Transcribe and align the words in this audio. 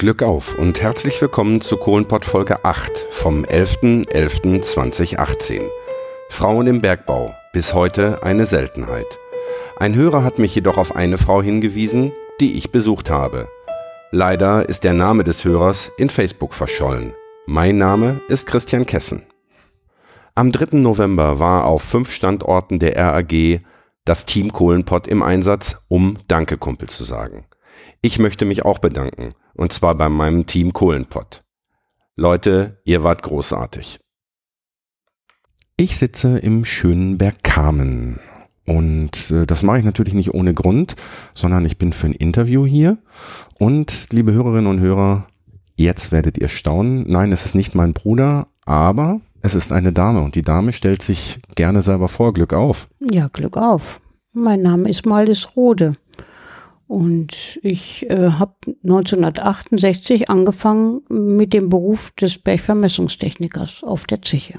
Glück 0.00 0.22
auf 0.22 0.58
und 0.58 0.80
herzlich 0.80 1.20
willkommen 1.20 1.60
zu 1.60 1.76
Kohlenpott 1.76 2.24
Folge 2.24 2.64
8 2.64 3.08
vom 3.10 3.44
11.11.2018. 3.44 5.60
Frauen 6.30 6.66
im 6.68 6.80
Bergbau, 6.80 7.34
bis 7.52 7.74
heute 7.74 8.22
eine 8.22 8.46
Seltenheit. 8.46 9.18
Ein 9.76 9.94
Hörer 9.94 10.24
hat 10.24 10.38
mich 10.38 10.54
jedoch 10.54 10.78
auf 10.78 10.96
eine 10.96 11.18
Frau 11.18 11.42
hingewiesen, 11.42 12.12
die 12.40 12.56
ich 12.56 12.72
besucht 12.72 13.10
habe. 13.10 13.48
Leider 14.10 14.66
ist 14.66 14.84
der 14.84 14.94
Name 14.94 15.22
des 15.22 15.44
Hörers 15.44 15.92
in 15.98 16.08
Facebook 16.08 16.54
verschollen. 16.54 17.12
Mein 17.44 17.76
Name 17.76 18.22
ist 18.28 18.46
Christian 18.46 18.86
Kessen. 18.86 19.26
Am 20.34 20.50
3. 20.50 20.78
November 20.78 21.40
war 21.40 21.66
auf 21.66 21.82
fünf 21.82 22.10
Standorten 22.10 22.78
der 22.78 22.96
RAG 22.96 23.60
das 24.06 24.24
Team 24.24 24.50
Kohlenpott 24.50 25.06
im 25.08 25.22
Einsatz, 25.22 25.84
um 25.88 26.16
Danke 26.26 26.56
Kumpel 26.56 26.88
zu 26.88 27.04
sagen. 27.04 27.44
Ich 28.00 28.18
möchte 28.18 28.46
mich 28.46 28.64
auch 28.64 28.78
bedanken, 28.78 29.34
und 29.54 29.72
zwar 29.72 29.94
bei 29.94 30.08
meinem 30.08 30.46
Team 30.46 30.72
Kohlenpott. 30.72 31.42
Leute, 32.16 32.80
ihr 32.84 33.02
wart 33.02 33.22
großartig. 33.22 34.00
Ich 35.76 35.96
sitze 35.96 36.38
im 36.38 36.64
schönen 36.64 37.16
Bergkamen 37.16 38.20
und 38.66 39.30
äh, 39.30 39.46
das 39.46 39.62
mache 39.62 39.78
ich 39.78 39.84
natürlich 39.84 40.14
nicht 40.14 40.32
ohne 40.32 40.54
Grund, 40.54 40.94
sondern 41.34 41.64
ich 41.64 41.78
bin 41.78 41.92
für 41.92 42.06
ein 42.06 42.12
Interview 42.12 42.66
hier. 42.66 42.98
Und 43.58 44.12
liebe 44.12 44.32
Hörerinnen 44.32 44.68
und 44.68 44.78
Hörer, 44.78 45.26
jetzt 45.76 46.12
werdet 46.12 46.38
ihr 46.38 46.48
staunen. 46.48 47.04
Nein, 47.08 47.32
es 47.32 47.44
ist 47.44 47.54
nicht 47.54 47.74
mein 47.74 47.94
Bruder, 47.94 48.46
aber 48.64 49.20
es 49.42 49.54
ist 49.54 49.72
eine 49.72 49.92
Dame 49.92 50.20
und 50.20 50.34
die 50.34 50.42
Dame 50.42 50.72
stellt 50.72 51.02
sich 51.02 51.40
gerne 51.56 51.82
selber 51.82 52.08
vor. 52.08 52.32
Glück 52.32 52.52
auf. 52.52 52.88
Ja, 53.00 53.28
Glück 53.28 53.56
auf. 53.56 54.00
Mein 54.32 54.62
Name 54.62 54.88
ist 54.88 55.06
Maldis 55.06 55.56
Rode. 55.56 55.94
Und 56.90 57.60
ich 57.62 58.10
äh, 58.10 58.32
habe 58.32 58.56
1968 58.82 60.28
angefangen 60.28 61.02
mit 61.08 61.52
dem 61.52 61.68
Beruf 61.68 62.10
des 62.20 62.38
Bergvermessungstechnikers 62.38 63.84
auf 63.84 64.06
der 64.06 64.22
Zeche. 64.22 64.58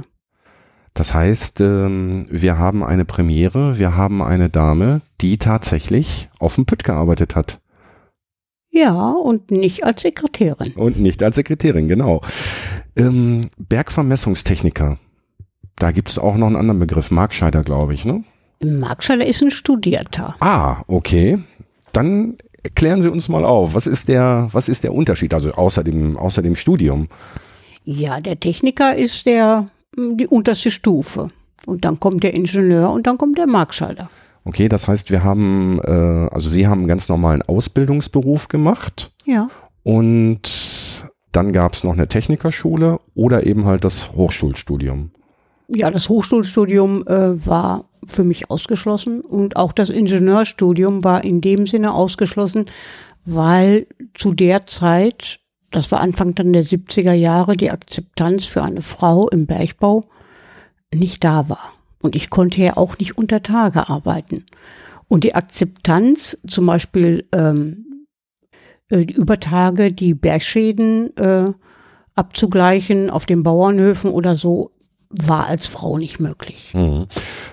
Das 0.93 1.13
heißt, 1.13 1.59
ähm, 1.59 2.27
wir 2.29 2.57
haben 2.57 2.85
eine 2.85 3.03
Premiere, 3.03 3.77
wir 3.77 3.97
haben 3.97 4.21
eine 4.21 4.49
Dame, 4.49 5.01
die 5.19 5.39
tatsächlich 5.39 6.29
auf 6.39 6.55
dem 6.55 6.65
Pütt 6.65 6.85
gearbeitet 6.85 7.35
hat. 7.35 7.59
Ja, 8.69 9.11
und 9.11 9.51
nicht 9.51 9.83
als 9.83 10.01
Sekretärin. 10.01 10.71
Und 10.75 11.01
nicht 11.01 11.21
als 11.23 11.35
Sekretärin, 11.35 11.89
genau. 11.89 12.21
Ähm, 12.95 13.49
Bergvermessungstechniker. 13.57 14.99
Da 15.75 15.91
gibt 15.91 16.09
es 16.09 16.17
auch 16.17 16.37
noch 16.37 16.47
einen 16.47 16.55
anderen 16.55 16.79
Begriff, 16.79 17.11
Markscheider, 17.11 17.63
glaube 17.63 17.93
ich, 17.93 18.05
ne? 18.05 18.23
Markscheider 18.63 19.25
ist 19.25 19.41
ein 19.41 19.51
Studierter. 19.51 20.35
Ah, 20.39 20.83
okay. 20.87 21.39
Dann 21.93 22.37
klären 22.75 23.01
Sie 23.01 23.09
uns 23.09 23.29
mal 23.29 23.45
auf. 23.45 23.73
Was 23.73 23.87
ist 23.87 24.07
der, 24.07 24.47
was 24.51 24.69
ist 24.69 24.83
der 24.83 24.93
Unterschied, 24.93 25.33
also 25.33 25.51
außer 25.51 25.83
dem, 25.83 26.17
außer 26.17 26.41
dem 26.41 26.55
Studium? 26.55 27.07
Ja, 27.83 28.19
der 28.19 28.39
Techniker 28.39 28.95
ist 28.95 29.25
der, 29.25 29.67
die 29.97 30.27
unterste 30.27 30.71
Stufe. 30.71 31.29
Und 31.65 31.85
dann 31.85 31.99
kommt 31.99 32.23
der 32.23 32.33
Ingenieur 32.33 32.91
und 32.91 33.07
dann 33.07 33.17
kommt 33.17 33.37
der 33.37 33.47
Markscheider. 33.47 34.09
Okay, 34.43 34.69
das 34.69 34.87
heißt, 34.87 35.11
wir 35.11 35.23
haben, 35.23 35.79
äh, 35.83 35.91
also 36.31 36.49
Sie 36.49 36.67
haben 36.67 36.79
einen 36.79 36.87
ganz 36.87 37.09
normalen 37.09 37.43
Ausbildungsberuf 37.43 38.47
gemacht. 38.47 39.11
Ja. 39.25 39.49
Und 39.83 40.41
dann 41.31 41.53
gab 41.53 41.73
es 41.73 41.83
noch 41.83 41.93
eine 41.93 42.07
Technikerschule 42.07 42.99
oder 43.13 43.45
eben 43.45 43.65
halt 43.65 43.83
das 43.83 44.13
Hochschulstudium. 44.13 45.11
Ja, 45.73 45.89
das 45.89 46.09
Hochschulstudium 46.09 47.07
äh, 47.07 47.45
war 47.45 47.85
für 48.03 48.23
mich 48.23 48.49
ausgeschlossen 48.49 49.21
und 49.21 49.55
auch 49.55 49.71
das 49.71 49.89
Ingenieurstudium 49.89 51.03
war 51.03 51.23
in 51.23 51.39
dem 51.39 51.65
Sinne 51.65 51.93
ausgeschlossen, 51.93 52.65
weil 53.23 53.87
zu 54.13 54.33
der 54.33 54.67
Zeit, 54.67 55.39
das 55.69 55.91
war 55.91 56.01
Anfang 56.01 56.35
dann 56.35 56.51
der 56.51 56.65
70er 56.65 57.13
Jahre, 57.13 57.55
die 57.55 57.71
Akzeptanz 57.71 58.45
für 58.45 58.63
eine 58.63 58.81
Frau 58.81 59.29
im 59.29 59.45
Bergbau 59.45 60.03
nicht 60.93 61.23
da 61.23 61.47
war. 61.47 61.73
Und 62.01 62.15
ich 62.15 62.29
konnte 62.29 62.61
ja 62.61 62.75
auch 62.75 62.97
nicht 62.97 63.17
unter 63.17 63.41
Tage 63.41 63.87
arbeiten. 63.87 64.45
Und 65.07 65.23
die 65.23 65.35
Akzeptanz, 65.35 66.37
zum 66.47 66.65
Beispiel 66.65 67.27
ähm, 67.31 68.07
äh, 68.89 69.03
über 69.03 69.39
Tage 69.39 69.93
die 69.93 70.15
Bergschäden 70.15 71.15
äh, 71.15 71.53
abzugleichen 72.15 73.09
auf 73.09 73.25
den 73.25 73.43
Bauernhöfen 73.43 74.11
oder 74.11 74.35
so, 74.35 74.71
war 75.11 75.47
als 75.47 75.67
Frau 75.67 75.97
nicht 75.97 76.19
möglich. 76.19 76.71
Mhm. 76.73 77.07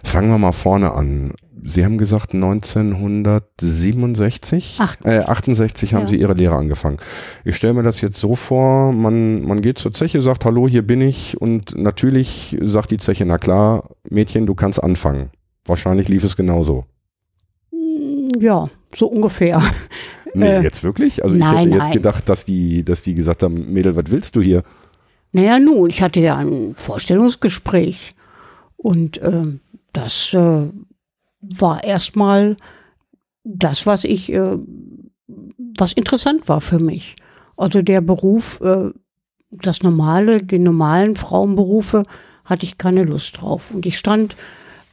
Fangen 0.05 0.31
wir 0.31 0.39
mal 0.39 0.53
vorne 0.53 0.93
an. 0.93 1.33
Sie 1.65 1.85
haben 1.85 1.99
gesagt 1.99 2.35
1967, 2.35 4.81
68, 4.81 5.11
äh, 5.11 5.19
68 5.25 5.95
haben 5.95 6.03
Ja. 6.03 6.09
Sie 6.09 6.17
Ihre 6.17 6.35
Lehre 6.35 6.55
angefangen. 6.57 6.99
Ich 7.45 7.57
stelle 7.57 7.75
mir 7.75 7.83
das 7.83 8.01
jetzt 8.01 8.19
so 8.21 8.37
vor, 8.37 8.93
man, 8.93 9.43
man 9.43 9.61
geht 9.61 9.79
zur 9.79 9.93
Zeche, 9.93 10.21
sagt, 10.21 10.45
hallo, 10.45 10.69
hier 10.69 10.87
bin 10.87 11.01
ich 11.01 11.41
und 11.41 11.77
natürlich 11.77 12.57
sagt 12.63 12.91
die 12.93 12.99
Zeche, 12.99 13.25
na 13.27 13.39
klar, 13.39 13.91
Mädchen, 14.09 14.47
du 14.47 14.55
kannst 14.55 14.81
anfangen. 14.83 15.31
Wahrscheinlich 15.67 16.09
lief 16.09 16.23
es 16.25 16.37
genauso. 16.37 16.85
Mm, 17.73 18.29
Ja, 18.41 18.69
so 18.95 19.09
ungefähr. 19.09 19.61
Nee, 20.35 20.47
Äh, 20.59 20.63
jetzt 20.63 20.85
wirklich? 20.85 21.25
Also 21.25 21.37
nein, 21.37 21.51
ich 21.51 21.59
hätte 21.61 21.71
jetzt 21.71 21.79
nein. 21.85 21.93
gedacht, 21.93 22.29
dass 22.29 22.45
die, 22.45 22.85
dass 22.85 23.03
die 23.03 23.15
gesagt 23.15 23.43
haben, 23.43 23.73
Mädel, 23.73 23.97
was 23.97 24.05
willst 24.11 24.37
du 24.37 24.43
hier? 24.43 24.63
Naja, 25.33 25.59
nun, 25.59 25.91
ich 25.91 26.03
hatte 26.03 26.21
ja 26.21 26.37
ein 26.37 26.75
Vorstellungsgespräch 26.75 28.15
und 28.77 29.21
ähm, 29.23 29.61
das 29.93 30.33
äh, 30.35 30.69
war 31.41 31.85
erstmal 31.85 32.57
das, 33.45 33.87
was 33.87 34.05
ich, 34.05 34.33
äh, 34.33 34.59
was 35.79 35.93
interessant 35.93 36.49
war 36.49 36.61
für 36.61 36.79
mich. 36.79 37.17
Also 37.57 37.83
der 37.83 38.01
Beruf, 38.01 38.61
äh, 38.61 38.91
das 39.51 39.83
normale, 39.83 40.43
die 40.43 40.59
normalen 40.59 41.17
Frauenberufe 41.17 42.05
hatte 42.45 42.65
ich 42.65 42.79
keine 42.79 43.03
Lust 43.03 43.41
drauf. 43.41 43.71
Und 43.73 43.87
ich 43.87 43.99
stand 43.99 44.37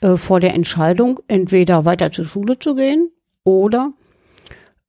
äh, 0.01 0.17
vor 0.17 0.39
der 0.39 0.53
Entscheidung, 0.53 1.19
entweder 1.27 1.85
weiter 1.85 2.11
zur 2.11 2.25
Schule 2.25 2.59
zu 2.59 2.75
gehen 2.75 3.11
oder 3.43 3.93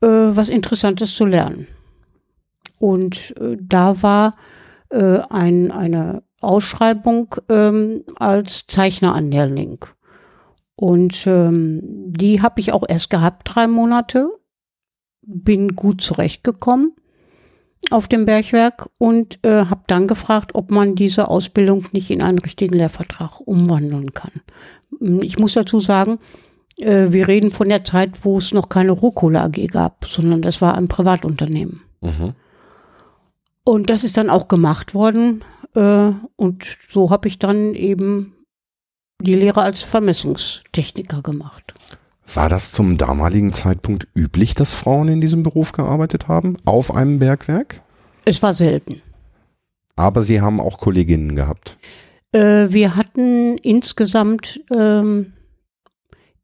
äh, 0.01 0.07
was 0.07 0.49
Interessantes 0.49 1.15
zu 1.15 1.25
lernen. 1.25 1.67
Und 2.79 3.35
äh, 3.41 3.57
da 3.61 4.03
war 4.03 4.35
äh, 4.91 5.21
ein, 5.31 5.71
eine 5.71 6.23
Ausschreibung 6.41 7.35
ähm, 7.49 8.05
als 8.17 8.67
Zeichner 8.67 9.15
an 9.15 9.31
Lehrling. 9.31 9.85
Und 10.75 11.27
ähm, 11.27 11.81
die 11.83 12.43
habe 12.43 12.61
ich 12.61 12.73
auch 12.73 12.85
erst 12.87 13.11
gehabt, 13.11 13.49
drei 13.55 13.67
Monate. 13.67 14.29
Bin 15.23 15.75
gut 15.75 16.03
zurechtgekommen 16.03 16.93
auf 17.91 18.09
dem 18.09 18.27
Bergwerk 18.27 18.89
und 18.99 19.45
äh, 19.45 19.67
habe 19.67 19.83
dann 19.87 20.07
gefragt, 20.07 20.55
ob 20.55 20.71
man 20.71 20.95
diese 20.95 21.29
Ausbildung 21.29 21.87
nicht 21.93 22.11
in 22.11 22.23
einen 22.23 22.39
richtigen 22.39 22.75
Lehrvertrag 22.75 23.41
umwandeln 23.41 24.13
kann. 24.13 24.33
Mm, 24.99 25.21
Ich 25.23 25.39
muss 25.39 25.55
dazu 25.55 25.81
sagen, 25.81 26.19
äh, 26.79 27.07
wir 27.11 27.29
reden 27.29 27.51
von 27.51 27.69
der 27.69 27.85
Zeit, 27.85 28.25
wo 28.25 28.39
es 28.39 28.53
noch 28.53 28.69
keine 28.69 28.93
Rohkohle 28.93 29.41
AG 29.41 29.69
gab, 29.69 30.07
sondern 30.07 30.43
das 30.43 30.61
war 30.61 30.75
ein 30.75 30.89
Privatunternehmen. 30.89 31.83
Mhm. 32.01 32.35
Und 33.69 33.91
das 33.91 34.05
ist 34.05 34.17
dann 34.17 34.31
auch 34.31 34.47
gemacht 34.47 34.95
worden. 34.95 35.43
Äh, 35.75 36.13
und 36.37 36.65
so 36.89 37.11
habe 37.11 37.27
ich 37.27 37.41
dann 37.41 37.75
eben 37.75 38.33
die 39.21 39.35
Lehre 39.35 39.63
als 39.63 39.83
Vermessungstechniker 39.83 41.21
gemacht. 41.21 41.75
War 42.33 42.49
das 42.49 42.71
zum 42.71 42.97
damaligen 42.97 43.53
Zeitpunkt 43.53 44.07
üblich, 44.15 44.55
dass 44.55 44.75
Frauen 44.75 45.09
in 45.09 45.21
diesem 45.21 45.43
Beruf 45.43 45.73
gearbeitet 45.73 46.29
haben? 46.29 46.57
Auf 46.65 46.95
einem 46.95 47.19
Bergwerk? 47.19 47.83
Es 48.25 48.41
war 48.41 48.53
selten. 48.53 49.03
Aber 49.97 50.23
Sie 50.23 50.41
haben 50.41 50.61
auch 50.61 50.79
Kolleginnen 50.79 51.35
gehabt. 51.35 51.77
Äh, 52.31 52.69
wir 52.71 52.95
hatten 52.95 53.59
insgesamt 53.59 54.61
ähm, 54.71 55.33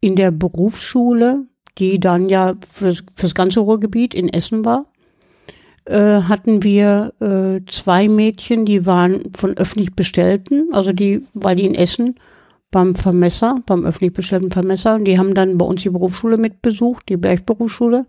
in 0.00 0.16
der 0.16 0.32
Berufsschule, 0.32 1.46
die 1.78 2.00
dann 2.00 2.28
ja 2.28 2.54
fürs, 2.72 3.04
fürs 3.14 3.34
ganze 3.34 3.60
Ruhrgebiet 3.60 4.12
in 4.12 4.28
Essen 4.28 4.64
war, 4.64 4.86
äh, 5.84 6.22
hatten 6.22 6.62
wir 6.62 7.12
äh, 7.20 7.60
zwei 7.70 8.08
Mädchen, 8.08 8.64
die 8.64 8.86
waren 8.86 9.32
von 9.34 9.56
öffentlich 9.56 9.94
Bestellten, 9.94 10.68
also 10.72 10.92
die, 10.92 11.26
weil 11.34 11.56
die 11.56 11.66
in 11.66 11.74
Essen 11.74 12.16
beim 12.70 12.94
Vermesser, 12.94 13.56
beim 13.66 13.84
öffentlich 13.84 14.12
bestellten 14.12 14.50
Vermesser, 14.50 14.94
und 14.94 15.04
die 15.04 15.18
haben 15.18 15.34
dann 15.34 15.58
bei 15.58 15.66
uns 15.66 15.82
die 15.82 15.90
Berufsschule 15.90 16.36
mitbesucht, 16.36 17.08
die 17.08 17.16
Bergberufsschule. 17.16 18.06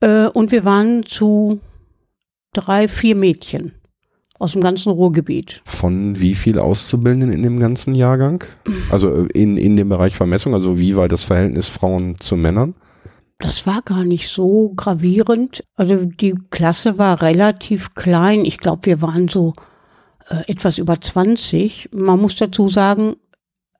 Äh, 0.00 0.26
und 0.28 0.52
wir 0.52 0.64
waren 0.64 1.04
zu 1.04 1.60
drei, 2.52 2.88
vier 2.88 3.16
Mädchen 3.16 3.72
aus 4.38 4.52
dem 4.52 4.60
ganzen 4.60 4.90
Ruhrgebiet. 4.90 5.62
Von 5.64 6.20
wie 6.20 6.34
viel 6.34 6.58
Auszubildenden 6.58 7.32
in 7.32 7.42
dem 7.42 7.60
ganzen 7.60 7.94
Jahrgang? 7.94 8.44
Also 8.90 9.24
äh, 9.24 9.28
in, 9.34 9.56
in 9.56 9.76
dem 9.76 9.88
Bereich 9.88 10.16
Vermessung, 10.16 10.54
also 10.54 10.78
wie 10.78 10.96
war 10.96 11.08
das 11.08 11.24
Verhältnis 11.24 11.68
Frauen 11.68 12.16
zu 12.18 12.36
Männern? 12.36 12.74
Das 13.42 13.66
war 13.66 13.82
gar 13.82 14.04
nicht 14.04 14.28
so 14.28 14.72
gravierend. 14.76 15.64
Also 15.74 16.04
die 16.04 16.34
Klasse 16.50 16.98
war 16.98 17.20
relativ 17.20 17.94
klein. 17.94 18.44
Ich 18.44 18.58
glaube, 18.58 18.86
wir 18.86 19.02
waren 19.02 19.28
so 19.28 19.52
äh, 20.28 20.50
etwas 20.50 20.78
über 20.78 21.00
20. 21.00 21.90
Man 21.92 22.20
muss 22.20 22.36
dazu 22.36 22.68
sagen, 22.68 23.16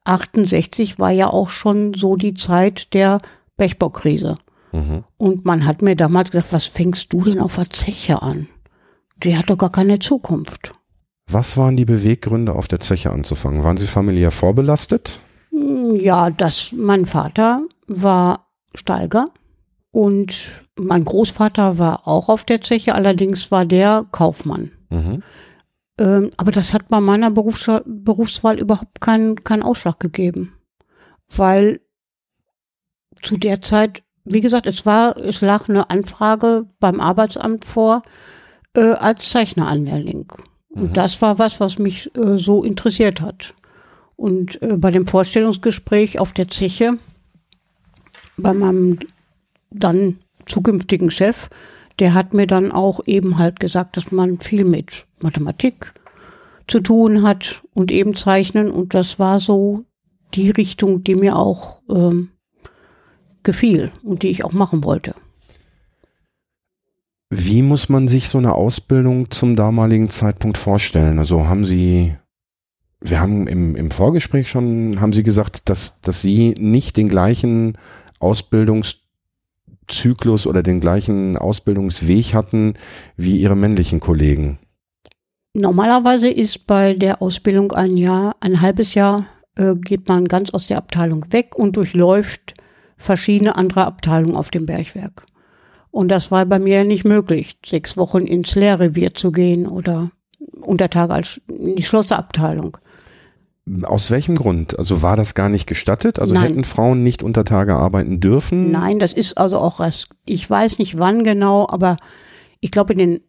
68 0.05 0.99
war 0.99 1.13
ja 1.13 1.29
auch 1.29 1.49
schon 1.49 1.95
so 1.95 2.17
die 2.17 2.35
Zeit 2.35 2.93
der 2.93 3.19
Bergbaukrise. 3.57 4.35
Mhm. 4.73 5.05
Und 5.17 5.45
man 5.45 5.65
hat 5.65 5.81
mir 5.81 5.97
damals 5.97 6.31
gesagt, 6.31 6.53
was 6.53 6.67
fängst 6.67 7.13
du 7.13 7.23
denn 7.23 7.41
auf 7.41 7.55
der 7.55 7.71
Zeche 7.71 8.21
an? 8.21 8.49
die 9.25 9.37
hat 9.37 9.51
doch 9.51 9.59
gar 9.59 9.71
keine 9.71 9.99
Zukunft. 9.99 10.73
Was 11.31 11.57
waren 11.57 11.77
die 11.77 11.85
Beweggründe, 11.85 12.55
auf 12.55 12.69
der 12.69 12.81
Zeche 12.81 13.11
anzufangen? 13.11 13.63
Waren 13.63 13.77
Sie 13.77 13.87
familiär 13.87 14.31
vorbelastet? 14.31 15.21
Hm, 15.51 15.97
ja, 15.97 16.31
das, 16.31 16.73
mein 16.73 17.07
Vater 17.07 17.63
war 17.87 18.49
Steiger 18.75 19.27
und 19.93 20.63
mein 20.77 21.05
Großvater 21.05 21.79
war 21.79 22.09
auch 22.09 22.29
auf 22.29 22.45
der 22.45 22.63
Zeche, 22.63 22.95
allerdings 22.95 23.51
war 23.51 23.67
der 23.67 24.07
Kaufmann. 24.11 24.73
Mhm. 24.89 25.23
Ähm, 25.99 26.31
aber 26.39 26.51
das 26.51 26.73
hat 26.73 26.89
bei 26.89 27.01
meiner 27.01 27.31
Berufswahl, 27.31 27.83
Berufswahl 27.87 28.59
überhaupt 28.59 29.01
keinen, 29.01 29.45
keinen 29.45 29.63
Ausschlag 29.63 30.01
gegeben. 30.01 30.55
Weil 31.29 31.81
zu 33.23 33.37
der 33.37 33.61
Zeit, 33.61 34.03
wie 34.25 34.41
gesagt, 34.41 34.67
es 34.67 34.87
war, 34.87 35.19
es 35.19 35.43
lag 35.43 35.69
eine 35.69 35.91
Anfrage 35.91 36.67
beim 36.81 36.99
Arbeitsamt 36.99 37.67
vor 37.67 38.03
äh, 38.75 38.93
als 38.93 39.29
Zeichneranlehrling. 39.31 40.33
Und 40.71 40.91
mhm. 40.91 40.93
das 40.95 41.21
war 41.21 41.39
was, 41.39 41.61
was 41.61 41.79
mich 41.79 42.11
äh, 42.17 42.39
so 42.39 42.65
interessiert 42.65 43.21
hat. 43.21 43.55
Und 44.17 44.63
äh, 44.63 44.79
bei 44.79 44.91
dem 44.91 45.07
Vorstellungsgespräch 45.07 46.19
auf 46.19 46.33
der 46.33 46.49
Zeche 46.49 46.99
bei 48.39 48.55
meinem 48.55 48.99
dann 49.75 50.19
zukünftigen 50.47 51.11
Chef, 51.11 51.49
der 51.99 52.15
hat 52.15 52.35
mir 52.35 52.47
dann 52.47 52.73
auch 52.73 53.01
eben 53.07 53.39
halt 53.39 53.61
gesagt, 53.61 53.97
dass 53.97 54.13
man 54.13 54.39
viel 54.41 54.65
mit 54.65 55.07
Mathematik 55.21 55.93
zu 56.67 56.81
tun 56.81 57.23
hat 57.23 57.63
und 57.75 57.91
eben 57.91 58.15
zeichnen. 58.15 58.71
Und 58.71 58.95
das 58.95 59.19
war 59.19 59.41
so 59.41 59.85
die 60.35 60.51
Richtung, 60.51 61.05
die 61.05 61.15
mir 61.15 61.37
auch 61.37 61.83
ähm, 61.91 62.31
gefiel 63.43 63.91
und 64.03 64.23
die 64.23 64.29
ich 64.29 64.45
auch 64.45 64.53
machen 64.53 64.85
wollte. 64.85 65.15
Wie 67.31 67.63
muss 67.63 67.89
man 67.89 68.09
sich 68.09 68.29
so 68.29 68.39
eine 68.39 68.55
Ausbildung 68.55 69.31
zum 69.31 69.57
damaligen 69.57 70.11
Zeitpunkt 70.11 70.59
vorstellen? 70.59 71.19
Also 71.19 71.47
haben 71.47 71.65
Sie, 71.65 72.15
wir 73.01 73.21
haben 73.21 73.47
im, 73.47 73.75
im 73.75 73.91
Vorgespräch 73.91 74.49
schon, 74.49 75.01
haben 75.01 75.15
Sie 75.15 75.23
gesagt, 75.23 75.69
dass, 75.71 76.01
dass 76.03 76.21
Sie 76.21 76.55
nicht 76.59 76.97
den 76.97 77.09
gleichen 77.09 77.79
Ausbildungszyklus 79.93 80.47
oder 80.47 80.63
den 80.63 80.81
gleichen 80.81 81.37
Ausbildungsweg 81.37 82.35
hatten 82.35 82.75
wie 83.17 83.37
Ihre 83.37 83.57
männlichen 83.57 84.01
Kollegen? 84.01 84.59
Normalerweise 85.55 86.29
ist 86.29 86.67
bei 86.67 86.95
der 86.95 87.21
Ausbildung 87.21 87.73
ein 87.73 87.99
Jahr, 87.99 88.35
ein 88.41 88.63
halbes 88.63 88.95
Jahr 88.95 89.27
äh, 89.57 89.75
geht 89.75 90.09
man 90.09 90.27
ganz 90.27 90.51
aus 90.51 90.67
der 90.67 90.79
Abteilung 90.79 91.27
weg 91.31 91.55
und 91.55 91.77
durchläuft 91.77 92.55
verschiedene 92.97 93.57
andere 93.57 93.85
Abteilungen 93.85 94.37
auf 94.37 94.51
dem 94.51 94.65
Bergwerk. 94.65 95.27
Und 95.91 96.09
das 96.09 96.31
war 96.31 96.47
bei 96.47 96.59
mir 96.59 96.85
nicht 96.85 97.05
möglich, 97.05 97.59
sechs 97.67 97.99
Wochen 97.99 98.27
ins 98.27 98.55
Lehrrevier 98.55 99.13
zu 99.13 99.31
gehen 99.31 99.67
oder 99.67 100.11
Untertage 100.63 101.13
als 101.13 101.41
in 101.49 101.77
die 101.77 101.83
Schlosserabteilung. 101.83 102.79
Aus 103.85 104.11
welchem 104.11 104.35
Grund? 104.35 104.79
Also 104.79 105.03
war 105.03 105.17
das 105.17 105.35
gar 105.35 105.49
nicht 105.49 105.67
gestattet? 105.67 106.19
Also 106.19 106.35
Nein. 106.35 106.43
hätten 106.43 106.65
Frauen 106.65 107.03
nicht 107.03 107.23
unter 107.23 107.45
Tage 107.45 107.75
arbeiten 107.75 108.21
dürfen? 108.21 108.71
Nein, 108.71 108.99
das 108.99 109.13
ist 109.13 109.39
also 109.39 109.59
auch 109.59 109.79
was, 109.79 110.09
ich 110.25 110.49
weiß 110.49 110.79
nicht 110.79 110.99
wann 110.99 111.23
genau, 111.23 111.69
aber 111.69 111.97
ich 112.61 112.73
glaube 112.73 112.93
in 112.95 112.99
den, 112.99 113.21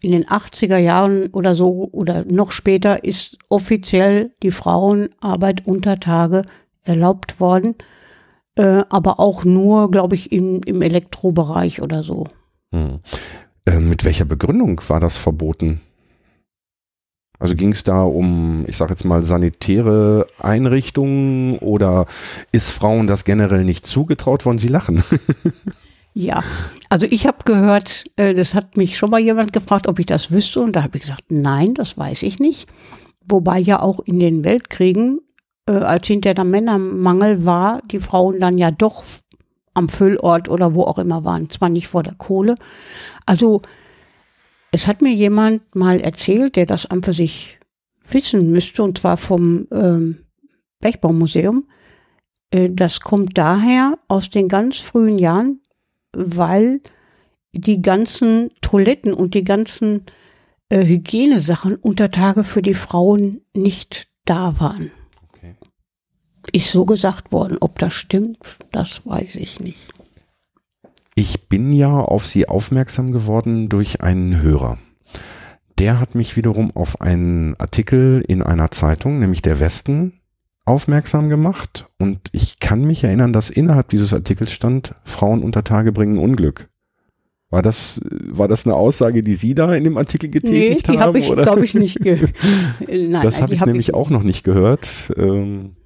in 0.00 0.12
den 0.12 0.24
80er 0.24 0.78
Jahren 0.78 1.28
oder 1.28 1.54
so 1.54 1.88
oder 1.92 2.24
noch 2.24 2.50
später 2.50 3.04
ist 3.04 3.36
offiziell 3.48 4.32
die 4.42 4.50
Frauenarbeit 4.50 5.66
unter 5.66 6.00
Tage 6.00 6.44
erlaubt 6.82 7.40
worden 7.40 7.74
äh, 8.56 8.84
aber 8.88 9.20
auch 9.20 9.44
nur, 9.44 9.90
glaube 9.90 10.14
ich, 10.14 10.32
im, 10.32 10.60
im 10.64 10.82
Elektrobereich 10.82 11.82
oder 11.82 12.02
so. 12.02 12.26
Hm. 12.72 13.00
Äh, 13.66 13.80
mit 13.80 14.04
welcher 14.04 14.24
Begründung 14.24 14.80
war 14.88 15.00
das 15.00 15.16
verboten? 15.16 15.80
Also 17.44 17.56
ging 17.56 17.72
es 17.72 17.84
da 17.84 18.02
um, 18.02 18.64
ich 18.68 18.78
sage 18.78 18.94
jetzt 18.94 19.04
mal, 19.04 19.22
sanitäre 19.22 20.26
Einrichtungen 20.38 21.58
oder 21.58 22.06
ist 22.52 22.70
Frauen 22.70 23.06
das 23.06 23.26
generell 23.26 23.64
nicht 23.64 23.86
zugetraut 23.86 24.46
worden? 24.46 24.56
Sie 24.56 24.68
lachen. 24.68 25.04
ja, 26.14 26.42
also 26.88 27.06
ich 27.10 27.26
habe 27.26 27.44
gehört, 27.44 28.06
äh, 28.16 28.32
das 28.32 28.54
hat 28.54 28.78
mich 28.78 28.96
schon 28.96 29.10
mal 29.10 29.20
jemand 29.20 29.52
gefragt, 29.52 29.88
ob 29.88 29.98
ich 29.98 30.06
das 30.06 30.30
wüsste 30.30 30.62
und 30.62 30.74
da 30.74 30.84
habe 30.84 30.96
ich 30.96 31.02
gesagt, 31.02 31.24
nein, 31.28 31.74
das 31.74 31.98
weiß 31.98 32.22
ich 32.22 32.38
nicht. 32.38 32.66
Wobei 33.28 33.58
ja 33.58 33.82
auch 33.82 34.00
in 34.00 34.20
den 34.20 34.42
Weltkriegen 34.42 35.20
äh, 35.66 35.72
als 35.72 36.06
hinter 36.06 36.32
der 36.32 36.44
Männermangel 36.44 37.44
war, 37.44 37.82
die 37.90 38.00
Frauen 38.00 38.40
dann 38.40 38.56
ja 38.56 38.70
doch 38.70 39.04
am 39.74 39.90
Füllort 39.90 40.48
oder 40.48 40.72
wo 40.72 40.84
auch 40.84 40.96
immer 40.96 41.26
waren, 41.26 41.50
zwar 41.50 41.68
nicht 41.68 41.88
vor 41.88 42.04
der 42.04 42.14
Kohle. 42.14 42.54
Also 43.26 43.60
es 44.74 44.88
hat 44.88 45.02
mir 45.02 45.12
jemand 45.12 45.76
mal 45.76 46.00
erzählt, 46.00 46.56
der 46.56 46.66
das 46.66 46.84
an 46.86 47.04
für 47.04 47.12
sich 47.12 47.60
wissen 48.10 48.50
müsste, 48.50 48.82
und 48.82 48.98
zwar 48.98 49.16
vom 49.16 49.68
ähm, 49.70 50.24
Bergbaumuseum. 50.80 51.68
Äh, 52.50 52.70
das 52.70 52.98
kommt 52.98 53.38
daher 53.38 54.00
aus 54.08 54.30
den 54.30 54.48
ganz 54.48 54.78
frühen 54.78 55.16
Jahren, 55.16 55.60
weil 56.12 56.80
die 57.52 57.82
ganzen 57.82 58.50
Toiletten 58.62 59.14
und 59.14 59.34
die 59.34 59.44
ganzen 59.44 60.06
äh, 60.70 60.84
Hygienesachen 60.84 61.76
unter 61.76 62.10
Tage 62.10 62.42
für 62.42 62.60
die 62.60 62.74
Frauen 62.74 63.42
nicht 63.54 64.08
da 64.24 64.58
waren 64.58 64.90
ist 66.52 66.70
so 66.70 66.84
gesagt 66.84 67.32
worden. 67.32 67.56
Ob 67.60 67.78
das 67.78 67.94
stimmt, 67.94 68.38
das 68.70 69.04
weiß 69.06 69.36
ich 69.36 69.60
nicht. 69.60 69.90
Ich 71.16 71.48
bin 71.48 71.72
ja 71.72 72.00
auf 72.00 72.26
Sie 72.26 72.48
aufmerksam 72.48 73.12
geworden 73.12 73.68
durch 73.68 74.00
einen 74.00 74.42
Hörer. 74.42 74.78
Der 75.78 76.00
hat 76.00 76.14
mich 76.14 76.36
wiederum 76.36 76.74
auf 76.74 77.00
einen 77.00 77.54
Artikel 77.56 78.24
in 78.26 78.42
einer 78.42 78.70
Zeitung, 78.72 79.20
nämlich 79.20 79.42
der 79.42 79.60
Westen, 79.60 80.20
aufmerksam 80.64 81.28
gemacht. 81.28 81.88
Und 81.98 82.18
ich 82.32 82.58
kann 82.58 82.84
mich 82.84 83.04
erinnern, 83.04 83.32
dass 83.32 83.50
innerhalb 83.50 83.88
dieses 83.90 84.12
Artikels 84.12 84.52
stand, 84.52 84.94
Frauen 85.04 85.42
unter 85.42 85.62
Tage 85.62 85.92
bringen 85.92 86.18
Unglück. 86.18 86.68
War 87.50 87.62
das, 87.62 88.00
war 88.10 88.48
das 88.48 88.66
eine 88.66 88.74
Aussage, 88.74 89.22
die 89.22 89.34
Sie 89.34 89.54
da 89.54 89.72
in 89.72 89.84
dem 89.84 89.96
Artikel 89.96 90.30
getätigt 90.30 90.88
nee, 90.88 90.94
die 90.94 90.98
haben? 90.98 91.14
Die 91.14 91.22
habe 91.22 91.36
ich, 91.36 91.42
glaube 91.42 91.64
ich, 91.64 91.74
nicht 91.74 92.00
gehört. 92.00 92.32
das 93.22 93.40
habe 93.40 93.54
ich 93.54 93.60
hab 93.60 93.68
nämlich 93.68 93.90
ich 93.90 93.94
auch 93.94 94.10
noch 94.10 94.24
nicht 94.24 94.42
gehört. 94.42 95.12
Ähm, 95.16 95.76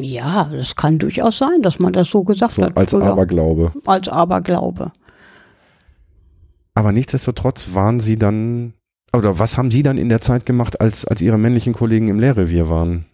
ja, 0.00 0.50
das 0.52 0.76
kann 0.76 0.98
durchaus 0.98 1.38
sein, 1.38 1.62
dass 1.62 1.78
man 1.78 1.92
das 1.92 2.08
so 2.08 2.22
gesagt 2.24 2.54
so 2.54 2.62
hat. 2.64 2.76
Als 2.76 2.90
früher. 2.90 3.04
Aberglaube. 3.04 3.72
Als 3.84 4.08
Aberglaube. 4.08 4.92
Aber 6.74 6.92
nichtsdestotrotz 6.92 7.74
waren 7.74 7.98
Sie 8.00 8.18
dann, 8.18 8.74
oder 9.12 9.38
was 9.38 9.58
haben 9.58 9.70
Sie 9.70 9.82
dann 9.82 9.98
in 9.98 10.08
der 10.08 10.20
Zeit 10.20 10.46
gemacht, 10.46 10.80
als, 10.80 11.04
als 11.04 11.20
Ihre 11.20 11.38
männlichen 11.38 11.72
Kollegen 11.72 12.08
im 12.08 12.20
Lehrrevier 12.20 12.68
waren? 12.68 13.06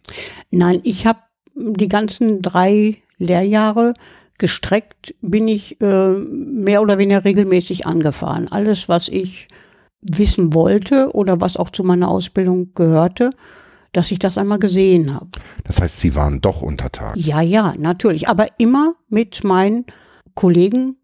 Nein, 0.50 0.80
ich 0.82 1.06
habe 1.06 1.20
die 1.54 1.88
ganzen 1.88 2.42
drei 2.42 2.98
Lehrjahre 3.18 3.94
gestreckt, 4.38 5.14
bin 5.22 5.48
ich 5.48 5.80
äh, 5.80 6.10
mehr 6.10 6.82
oder 6.82 6.98
weniger 6.98 7.24
regelmäßig 7.24 7.86
angefahren. 7.86 8.48
Alles, 8.48 8.88
was 8.88 9.08
ich 9.08 9.48
wissen 10.02 10.52
wollte 10.52 11.14
oder 11.14 11.40
was 11.40 11.56
auch 11.56 11.70
zu 11.70 11.84
meiner 11.84 12.08
Ausbildung 12.08 12.74
gehörte, 12.74 13.30
dass 13.94 14.10
ich 14.10 14.18
das 14.18 14.36
einmal 14.36 14.58
gesehen 14.58 15.14
habe. 15.14 15.28
Das 15.64 15.80
heißt, 15.80 15.98
Sie 15.98 16.14
waren 16.14 16.40
doch 16.40 16.60
unter 16.60 16.92
Tag? 16.92 17.16
Ja, 17.16 17.40
ja, 17.40 17.72
natürlich. 17.78 18.28
Aber 18.28 18.46
immer 18.58 18.94
mit 19.08 19.44
meinen 19.44 19.86
Kollegen 20.34 20.96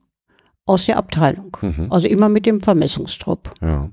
aus 0.67 0.87
der 0.87 0.99
Abteilung. 0.99 1.57
Mhm. 1.63 1.87
Also 1.91 2.07
immer 2.07 2.29
mit 2.29 2.47
dem 2.47 2.61
Vermessungstrupp. 2.61 3.55
Ja. 3.63 3.91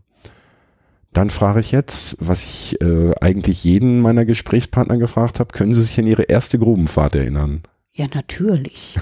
Dann 1.14 1.30
frage 1.30 1.62
ich 1.62 1.72
jetzt, 1.72 2.18
was 2.20 2.44
ich 2.44 2.82
äh, 2.82 3.14
eigentlich 3.22 3.64
jeden 3.64 4.02
meiner 4.02 4.26
Gesprächspartner 4.26 4.98
gefragt 4.98 5.40
habe, 5.40 5.54
können 5.54 5.74
Sie 5.74 5.82
sich 5.82 5.98
an 6.00 6.06
Ihre 6.08 6.24
erste 6.24 6.60
Grubenfahrt 6.60 7.16
erinnern? 7.16 7.64
Ja, 7.94 8.06
natürlich. 8.14 9.00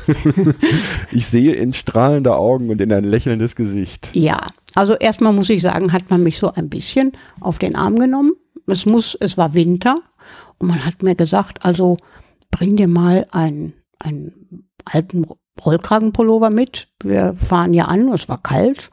ich 1.11 1.25
sehe 1.25 1.53
in 1.53 1.73
strahlende 1.73 2.35
Augen 2.35 2.69
und 2.69 2.79
in 2.79 2.93
ein 2.93 3.03
lächelndes 3.03 3.57
Gesicht. 3.57 4.11
Ja, 4.13 4.47
also 4.73 4.93
erstmal 4.95 5.33
muss 5.33 5.49
ich 5.49 5.61
sagen, 5.61 5.91
hat 5.91 6.09
man 6.09 6.23
mich 6.23 6.37
so 6.37 6.53
ein 6.53 6.69
bisschen 6.69 7.11
auf 7.41 7.59
den 7.59 7.75
Arm 7.75 7.99
genommen 7.99 8.31
es 8.67 8.85
muss, 8.85 9.15
es 9.19 9.37
war 9.37 9.53
Winter 9.53 9.95
und 10.59 10.67
man 10.67 10.85
hat 10.85 11.03
mir 11.03 11.15
gesagt, 11.15 11.65
also 11.65 11.97
bring 12.51 12.77
dir 12.77 12.87
mal 12.87 13.27
einen, 13.31 13.73
einen 13.99 14.69
alten 14.85 15.25
Rollkragenpullover 15.63 16.49
mit. 16.49 16.87
Wir 17.01 17.33
fahren 17.35 17.73
ja 17.73 17.85
an, 17.85 18.11
es 18.13 18.29
war 18.29 18.41
kalt 18.41 18.89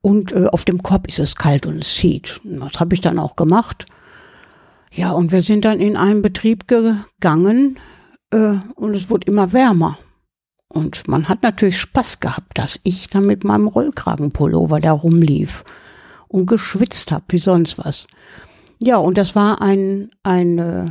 und 0.00 0.32
äh, 0.32 0.46
auf 0.46 0.64
dem 0.64 0.82
Kopf 0.82 1.08
ist 1.08 1.18
es 1.18 1.36
kalt 1.36 1.66
und 1.66 1.78
es 1.78 1.94
zieht. 1.94 2.40
Das 2.44 2.80
habe 2.80 2.94
ich 2.94 3.00
dann 3.00 3.18
auch 3.18 3.36
gemacht. 3.36 3.86
Ja, 4.92 5.12
und 5.12 5.32
wir 5.32 5.42
sind 5.42 5.64
dann 5.64 5.80
in 5.80 5.96
einen 5.96 6.22
Betrieb 6.22 6.68
gegangen 6.68 7.78
äh, 8.30 8.56
und 8.74 8.94
es 8.94 9.10
wurde 9.10 9.26
immer 9.26 9.52
wärmer. 9.52 9.98
Und 10.68 11.06
man 11.08 11.28
hat 11.28 11.42
natürlich 11.42 11.80
Spaß 11.80 12.20
gehabt, 12.20 12.58
dass 12.58 12.80
ich 12.84 13.08
dann 13.08 13.24
mit 13.24 13.44
meinem 13.44 13.68
Rollkragenpullover 13.68 14.80
da 14.80 14.92
rumlief 14.92 15.64
und 16.28 16.46
geschwitzt 16.46 17.12
habe 17.12 17.24
wie 17.28 17.38
sonst 17.38 17.78
was. 17.78 18.06
Ja, 18.84 18.98
und 18.98 19.16
das 19.16 19.34
war 19.34 19.62
ein, 19.62 20.10
ein 20.22 20.58
äh, 20.58 20.90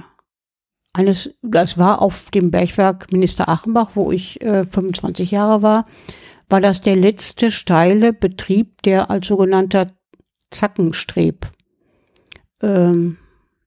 eines, 0.93 1.31
das 1.43 1.77
war 1.77 2.01
auf 2.01 2.31
dem 2.31 2.49
Bergwerk 2.49 3.11
Minister 3.11 3.47
Achenbach, 3.49 3.91
wo 3.93 4.11
ich 4.11 4.41
äh, 4.41 4.63
25 4.63 5.29
Jahre 5.29 5.61
war, 5.61 5.85
war 6.49 6.59
das 6.59 6.81
der 6.81 6.95
letzte 6.95 7.51
steile 7.51 8.11
Betrieb, 8.11 8.81
der 8.81 9.11
als 9.11 9.27
sogenannter 9.27 9.91
Zackenstreb 10.49 11.47
ähm, 12.61 13.17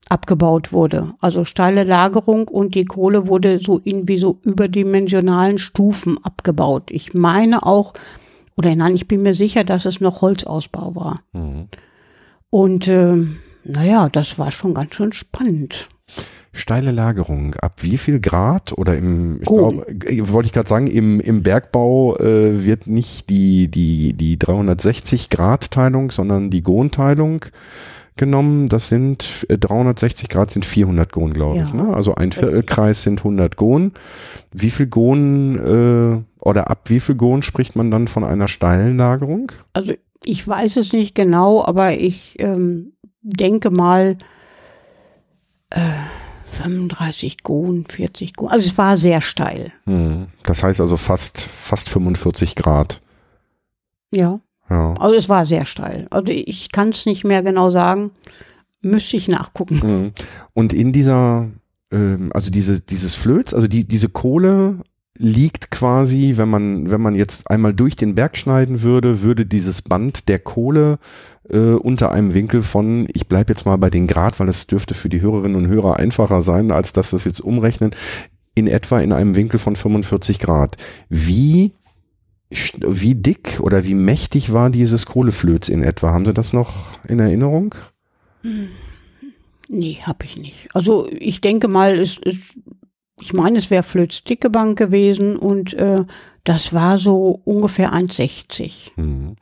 abgebaut 0.09 0.73
wurde. 0.73 1.15
Also 1.21 1.45
steile 1.45 1.85
Lagerung 1.85 2.49
und 2.49 2.75
die 2.75 2.85
Kohle 2.85 3.29
wurde 3.29 3.61
so 3.61 3.79
in 3.79 4.09
wie 4.09 4.19
so 4.19 4.41
überdimensionalen 4.43 5.59
Stufen 5.59 6.19
abgebaut. 6.25 6.91
Ich 6.91 7.15
meine 7.15 7.65
auch, 7.65 7.95
oder 8.57 8.75
nein, 8.75 8.97
ich 8.97 9.07
bin 9.07 9.23
mir 9.23 9.35
sicher, 9.35 9.63
dass 9.63 9.85
es 9.85 10.01
noch 10.01 10.21
Holzausbau 10.21 10.97
war. 10.97 11.17
Mhm. 11.33 11.69
Und 12.51 12.89
äh, 12.89 13.25
naja, 13.67 14.09
das 14.09 14.39
war 14.39 14.51
schon 14.53 14.75
ganz 14.75 14.95
schön 14.95 15.13
spannend. 15.13 15.89
Steile 16.53 16.91
Lagerung. 16.91 17.55
Ab 17.57 17.83
wie 17.83 17.99
viel 17.99 18.19
Grad 18.19 18.73
oder 18.73 18.97
im, 18.97 19.41
ich 19.41 19.47
glaube, 19.47 19.87
äh, 19.89 20.29
wollte 20.29 20.47
ich 20.47 20.53
gerade 20.53 20.69
sagen, 20.69 20.87
im, 20.87 21.21
im 21.21 21.43
Bergbau 21.43 22.17
äh, 22.17 22.65
wird 22.65 22.87
nicht 22.87 23.29
die, 23.29 23.69
die, 23.69 24.15
die 24.15 24.39
360 24.39 25.29
Grad 25.29 25.71
Teilung, 25.71 26.11
sondern 26.11 26.51
die 26.51 26.63
Gon-Teilung 26.63 27.45
genommen. 28.17 28.69
Das 28.69 28.89
sind 28.89 29.47
äh, 29.49 29.59
360 29.59 30.29
Grad 30.29 30.51
sind 30.51 30.65
400 30.65 31.13
Gon, 31.13 31.35
glaube 31.35 31.59
ja. 31.59 31.67
ich. 31.67 31.75
Ne? 31.75 31.95
Also 31.95 32.15
ein 32.15 32.33
Viertelkreis 32.33 33.03
sind 33.03 33.21
100 33.21 33.57
Gon. 33.57 33.93
Wie 34.53 34.71
viel 34.71 34.87
Gon 34.87 35.59
äh, 35.59 36.23
oder 36.41 36.71
ab 36.71 36.85
wie 36.87 37.01
viel 37.01 37.17
Gon 37.17 37.43
spricht 37.43 37.77
man 37.77 37.91
dann 37.91 38.09
von 38.09 38.25
einer 38.25 38.49
steilen 38.49 38.97
Lagerung? 38.97 39.53
Also 39.75 39.93
ich 40.25 40.47
weiß 40.47 40.77
es 40.77 40.93
nicht 40.93 41.15
genau, 41.15 41.65
aber 41.65 41.93
ich 41.93 42.37
ähm, 42.41 42.93
denke 43.27 43.71
mal 43.71 44.17
äh, 45.71 45.81
35 46.57 47.43
Gon, 47.43 47.85
40 47.87 48.35
Gon. 48.35 48.49
Also 48.49 48.67
es 48.67 48.79
war 48.79 48.97
sehr 48.97 49.21
steil. 49.21 49.73
Hm. 49.87 50.27
Das 50.43 50.63
heißt 50.63 50.81
also 50.81 50.97
fast, 50.97 51.41
fast 51.41 51.89
45 51.89 52.55
Grad. 52.55 53.03
Ja. 54.15 54.41
ja. 54.71 54.95
Also 54.95 55.17
es 55.17 55.29
war 55.29 55.45
sehr 55.45 55.67
steil. 55.67 56.07
Also 56.11 56.33
ich 56.33 56.73
kann 56.73 56.91
es 56.91 57.07
nicht 57.07 57.25
mehr 57.25 57.43
genau 57.43 57.71
sagen. 57.71 58.13
Müsste 58.81 59.17
ich 59.17 59.29
nachgucken. 59.29 59.83
Hm. 59.83 60.13
Und 60.55 60.73
in 60.73 60.93
dieser, 60.93 61.49
ähm, 61.93 62.31
also 62.33 62.51
diese, 62.51 62.81
dieses 62.81 63.17
Flöz, 63.17 63.53
also 63.53 63.67
die, 63.67 63.87
diese 63.87 64.09
Kohle 64.09 64.79
liegt 65.19 65.71
quasi, 65.71 66.35
wenn 66.37 66.49
man, 66.49 66.91
wenn 66.91 67.01
man 67.01 67.15
jetzt 67.15 67.51
einmal 67.51 67.75
durch 67.75 67.97
den 67.97 68.15
Berg 68.15 68.37
schneiden 68.37 68.83
würde, 68.83 69.23
würde 69.23 69.47
dieses 69.47 69.83
Band 69.83 70.29
der 70.29 70.39
Kohle 70.39 70.99
äh, 71.51 71.75
unter 71.75 72.13
einem 72.13 72.35
Winkel 72.35 72.63
von, 72.63 73.09
ich 73.13 73.27
bleibe 73.29 73.53
jetzt 73.53 73.67
mal 73.67 73.77
bei 73.77 73.91
den 73.91 74.07
Grad, 74.07 74.41
weil 74.41 74.49
es 74.49 74.67
dürfte 74.67 74.95
für 74.95 75.09
die 75.09 75.21
Hörerinnen 75.21 75.57
und 75.57 75.69
Hörer 75.69 75.99
einfacher 75.99 76.43
sein, 76.43 76.71
als 76.71 76.93
dass 76.93 77.11
das 77.11 77.25
jetzt 77.25 77.41
umrechnen, 77.41 77.91
in 78.55 78.67
etwa 78.67 79.01
in 79.01 79.13
einem 79.13 79.37
Winkel 79.37 79.59
von 79.59 79.77
45 79.77 80.39
Grad. 80.39 80.77
Wie 81.09 81.73
wie 82.49 83.17
dick 83.17 83.59
oder 83.61 83.85
wie 83.85 83.95
mächtig 83.95 84.53
war 84.53 84.71
dieses 84.71 85.07
Kohleflöz 85.07 85.69
in 85.69 85.83
etwa? 85.83 86.13
Haben 86.13 86.25
Sie 86.25 86.33
das 86.33 86.53
noch 86.53 86.99
in 87.09 87.19
Erinnerung? 87.19 87.75
Nee, 89.69 89.99
habe 90.03 90.25
ich 90.25 90.37
nicht. 90.37 90.69
Also 90.73 91.09
ich 91.11 91.41
denke 91.41 91.67
mal, 91.67 91.99
es, 91.99 92.19
es 92.25 92.37
ich 93.21 93.33
meine, 93.33 93.59
es 93.59 93.71
wäre 93.71 93.83
Flöts 93.83 94.23
dicke 94.25 94.51
Bank 94.51 94.79
gewesen 94.79 95.37
und 95.37 95.75
äh, 95.75 96.05
das 96.47 96.73
war 96.73 96.99
so 96.99 97.41
ungefähr 97.45 97.93
1,60. 97.93 98.93
Mhm. 98.97 99.37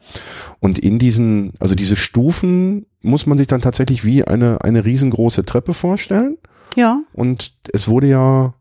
Und 0.58 0.78
in 0.78 0.98
diesen, 0.98 1.52
also 1.60 1.74
diese 1.74 1.96
Stufen 1.96 2.86
muss 3.02 3.26
man 3.26 3.38
sich 3.38 3.46
dann 3.46 3.60
tatsächlich 3.60 4.04
wie 4.04 4.24
eine, 4.24 4.62
eine 4.62 4.84
riesengroße 4.84 5.44
Treppe 5.44 5.74
vorstellen. 5.74 6.38
Ja. 6.76 7.00
Und 7.12 7.52
es 7.72 7.88
wurde 7.88 8.08
ja 8.08 8.54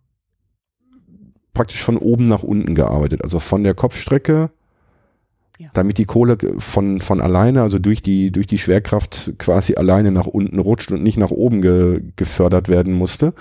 praktisch 1.53 1.81
von 1.81 1.97
oben 1.97 2.25
nach 2.25 2.43
unten 2.43 2.75
gearbeitet. 2.75 3.23
Also 3.23 3.39
von 3.39 3.63
der 3.63 3.73
Kopfstrecke 3.73 4.51
ja. 5.59 5.69
damit 5.73 5.97
die 5.97 6.05
Kohle 6.05 6.37
von, 6.57 6.99
von 6.99 7.21
alleine, 7.21 7.61
also 7.61 7.79
durch 7.79 8.01
die, 8.01 8.31
durch 8.31 8.47
die 8.47 8.57
Schwerkraft 8.57 9.33
quasi 9.37 9.75
alleine 9.75 10.11
nach 10.11 10.27
unten 10.27 10.59
rutscht 10.59 10.91
und 10.91 11.03
nicht 11.03 11.17
nach 11.17 11.31
oben 11.31 11.61
ge, 11.61 12.01
gefördert 12.15 12.69
werden 12.69 12.93
musste. 12.93 13.33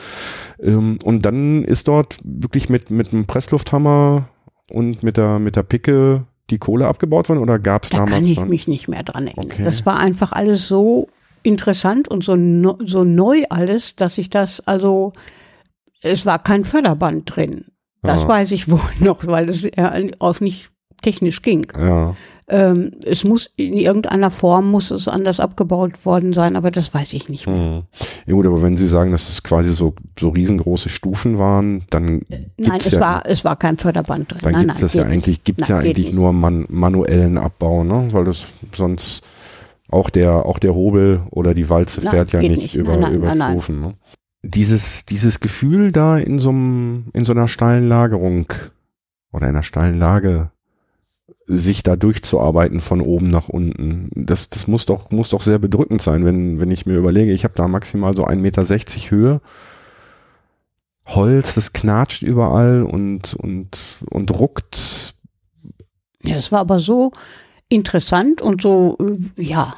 Ähm, 0.61 0.99
und 1.05 1.23
dann 1.23 1.65
ist 1.65 1.89
dort 1.89 2.19
wirklich 2.23 2.69
mit, 2.69 2.91
mit 2.91 3.13
einem 3.13 3.27
Presslufthammer 3.27 4.29
und 4.71 5.03
mit 5.03 5.17
der, 5.17 5.39
mit 5.39 5.57
der 5.57 5.63
Picke 5.63 6.27
die 6.51 6.59
Kohle 6.59 6.87
abgebaut 6.87 7.29
worden 7.29 7.41
oder 7.41 7.59
gab 7.59 7.85
es 7.85 7.91
da 7.91 7.99
damals 7.99 8.15
kann 8.15 8.25
ich 8.25 8.39
schon? 8.39 8.49
mich 8.49 8.69
nicht 8.69 8.89
mehr 8.89 9.03
dran 9.03 9.27
erinnern. 9.27 9.47
Okay. 9.47 9.65
Das 9.65 9.87
war 9.87 9.99
einfach 9.99 10.33
alles 10.33 10.69
so 10.69 11.09
interessant 11.43 12.09
und 12.09 12.25
so, 12.25 12.37
so 12.85 13.05
neu 13.05 13.45
alles, 13.49 13.97
dass 13.97 14.19
ich 14.19 14.31
das, 14.31 14.61
also 14.61 15.13
es 16.03 16.27
war 16.27 16.39
kein 16.39 16.65
Förderband 16.65 17.35
drin. 17.35 17.67
Das 18.03 18.25
ah. 18.25 18.29
weiß 18.29 18.53
ich 18.53 18.69
wohl 18.71 18.81
noch, 19.01 19.27
weil 19.27 19.49
es 19.49 19.63
ja 19.63 19.95
auch 20.19 20.41
nicht 20.41 20.72
technisch 21.03 21.43
ging. 21.43 21.67
Ja. 21.77 22.15
Ähm, 22.49 22.93
es 23.07 23.25
muss 23.25 23.49
in 23.57 23.77
irgendeiner 23.77 24.31
Form 24.31 24.71
muss 24.71 24.91
es 24.91 25.09
anders 25.09 25.41
abgebaut 25.41 26.05
worden 26.05 26.33
sein, 26.33 26.57
aber 26.57 26.71
das 26.71 26.93
weiß 26.93 27.13
ich 27.13 27.29
nicht 27.29 27.47
mehr. 27.47 27.57
Mhm. 27.57 27.83
Ja 28.27 28.35
gut, 28.35 28.47
aber 28.47 28.63
wenn 28.63 28.77
Sie 28.77 28.89
sagen, 28.89 29.13
dass 29.13 29.29
es 29.29 29.43
quasi 29.43 29.73
so, 29.73 29.95
so 30.19 30.29
riesengroße 30.29 30.89
Stufen 30.89 31.39
waren, 31.39 31.85
dann 31.91 32.21
Nein, 32.59 32.81
es 32.81 32.91
ja, 32.91 33.01
war 33.01 33.23
es 33.25 33.45
war 33.45 33.57
kein 33.57 33.79
Förderband 33.79 34.33
drin. 34.33 34.41
Dann 34.43 34.53
nein, 34.53 34.67
gibt's 34.67 34.81
nein, 34.81 34.85
das 34.85 34.95
ja 34.95 35.05
eigentlich 35.05 35.45
gibt's 35.45 35.69
nein, 35.69 35.79
ja 35.79 35.91
eigentlich 35.91 36.13
nur 36.13 36.33
man, 36.33 36.67
manuellen 36.69 37.39
Abbau, 37.39 37.85
ne? 37.85 38.09
Weil 38.11 38.25
das 38.25 38.45
sonst 38.75 39.23
auch 39.89 40.11
der 40.11 40.45
auch 40.45 40.59
der 40.59 40.75
Hobel 40.75 41.23
oder 41.31 41.55
die 41.55 41.71
Walze 41.71 42.01
fährt 42.01 42.33
ja 42.33 42.41
nicht, 42.41 42.57
nicht, 42.57 42.75
über 42.75 43.11
über 43.11 43.35
Stufen. 43.35 43.81
Ne? 43.81 43.95
Dieses 44.43 45.07
dieses 45.07 45.41
Gefühl 45.41 45.93
da 45.93 46.19
in 46.19 46.39
so 46.39 46.51
einem 46.51 47.07
in 47.13 47.25
so 47.25 47.33
einer 47.33 47.47
steilen 47.47 47.89
Lagerung 47.89 48.47
oder 49.33 49.47
in 49.47 49.55
einer 49.55 49.63
steilen 49.63 49.99
Lage 49.99 50.51
sich 51.47 51.83
da 51.83 51.97
durchzuarbeiten 51.97 52.81
von 52.81 53.01
oben 53.01 53.31
nach 53.31 53.49
unten. 53.49 54.09
Das, 54.15 54.51
das 54.51 54.69
muss 54.69 54.87
doch, 54.87 55.11
muss 55.11 55.31
doch 55.31 55.41
sehr 55.41 55.59
bedrückend 55.59 56.03
sein, 56.03 56.25
wenn, 56.25 56.61
wenn 56.61 56.71
ich 56.71 56.87
mir 56.87 56.97
überlege, 56.97 57.33
ich 57.33 57.45
habe 57.45 57.55
da 57.55 57.69
maximal 57.69 58.15
so 58.17 58.27
1,60 58.27 58.37
Meter 58.37 58.65
Höhe. 59.11 59.41
Holz, 61.07 61.55
das 61.55 61.73
knatscht 61.73 62.23
überall 62.23 62.85
und, 62.85 63.35
und, 63.35 63.99
und 64.09 64.39
ruckt. 64.39 65.15
Ja, 66.23 66.37
es 66.37 66.53
war 66.53 66.61
aber 66.61 66.79
so 66.79 67.13
interessant 67.69 68.41
und 68.41 68.63
so, 68.63 68.97
äh, 69.01 69.43
ja, 69.43 69.75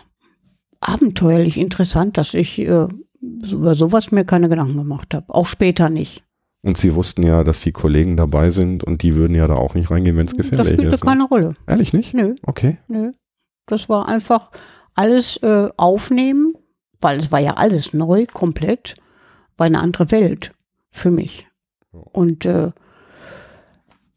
abenteuerlich 0.80 1.56
interessant, 1.56 2.18
dass 2.18 2.34
ich 2.34 2.58
äh, 2.58 2.88
über 3.20 3.74
sowas 3.74 4.12
mir 4.12 4.24
keine 4.24 4.48
Gedanken 4.50 4.76
gemacht 4.76 5.14
habe. 5.14 5.32
Auch 5.32 5.46
später 5.46 5.88
nicht. 5.88 6.22
Und 6.64 6.78
sie 6.78 6.94
wussten 6.94 7.22
ja, 7.22 7.44
dass 7.44 7.60
die 7.60 7.72
Kollegen 7.72 8.16
dabei 8.16 8.48
sind 8.48 8.84
und 8.84 9.02
die 9.02 9.14
würden 9.14 9.34
ja 9.34 9.46
da 9.46 9.54
auch 9.54 9.74
nicht 9.74 9.90
reingehen, 9.90 10.16
wenn 10.16 10.26
es 10.26 10.32
gefährlich 10.32 10.60
ist. 10.60 10.70
Das 10.70 10.72
spielte 10.72 10.94
ist, 10.94 11.04
ne? 11.04 11.10
keine 11.10 11.24
Rolle. 11.24 11.52
Ehrlich 11.66 11.92
nicht? 11.92 12.14
Nö. 12.14 12.36
Okay. 12.42 12.78
Nö. 12.88 13.12
Das 13.66 13.90
war 13.90 14.08
einfach 14.08 14.50
alles 14.94 15.36
äh, 15.42 15.68
aufnehmen, 15.76 16.54
weil 17.02 17.18
es 17.18 17.30
war 17.30 17.40
ja 17.40 17.54
alles 17.58 17.92
neu, 17.92 18.24
komplett. 18.32 18.94
War 19.58 19.66
eine 19.66 19.80
andere 19.80 20.10
Welt 20.10 20.52
für 20.90 21.10
mich. 21.10 21.46
Und 21.92 22.46
äh, 22.46 22.70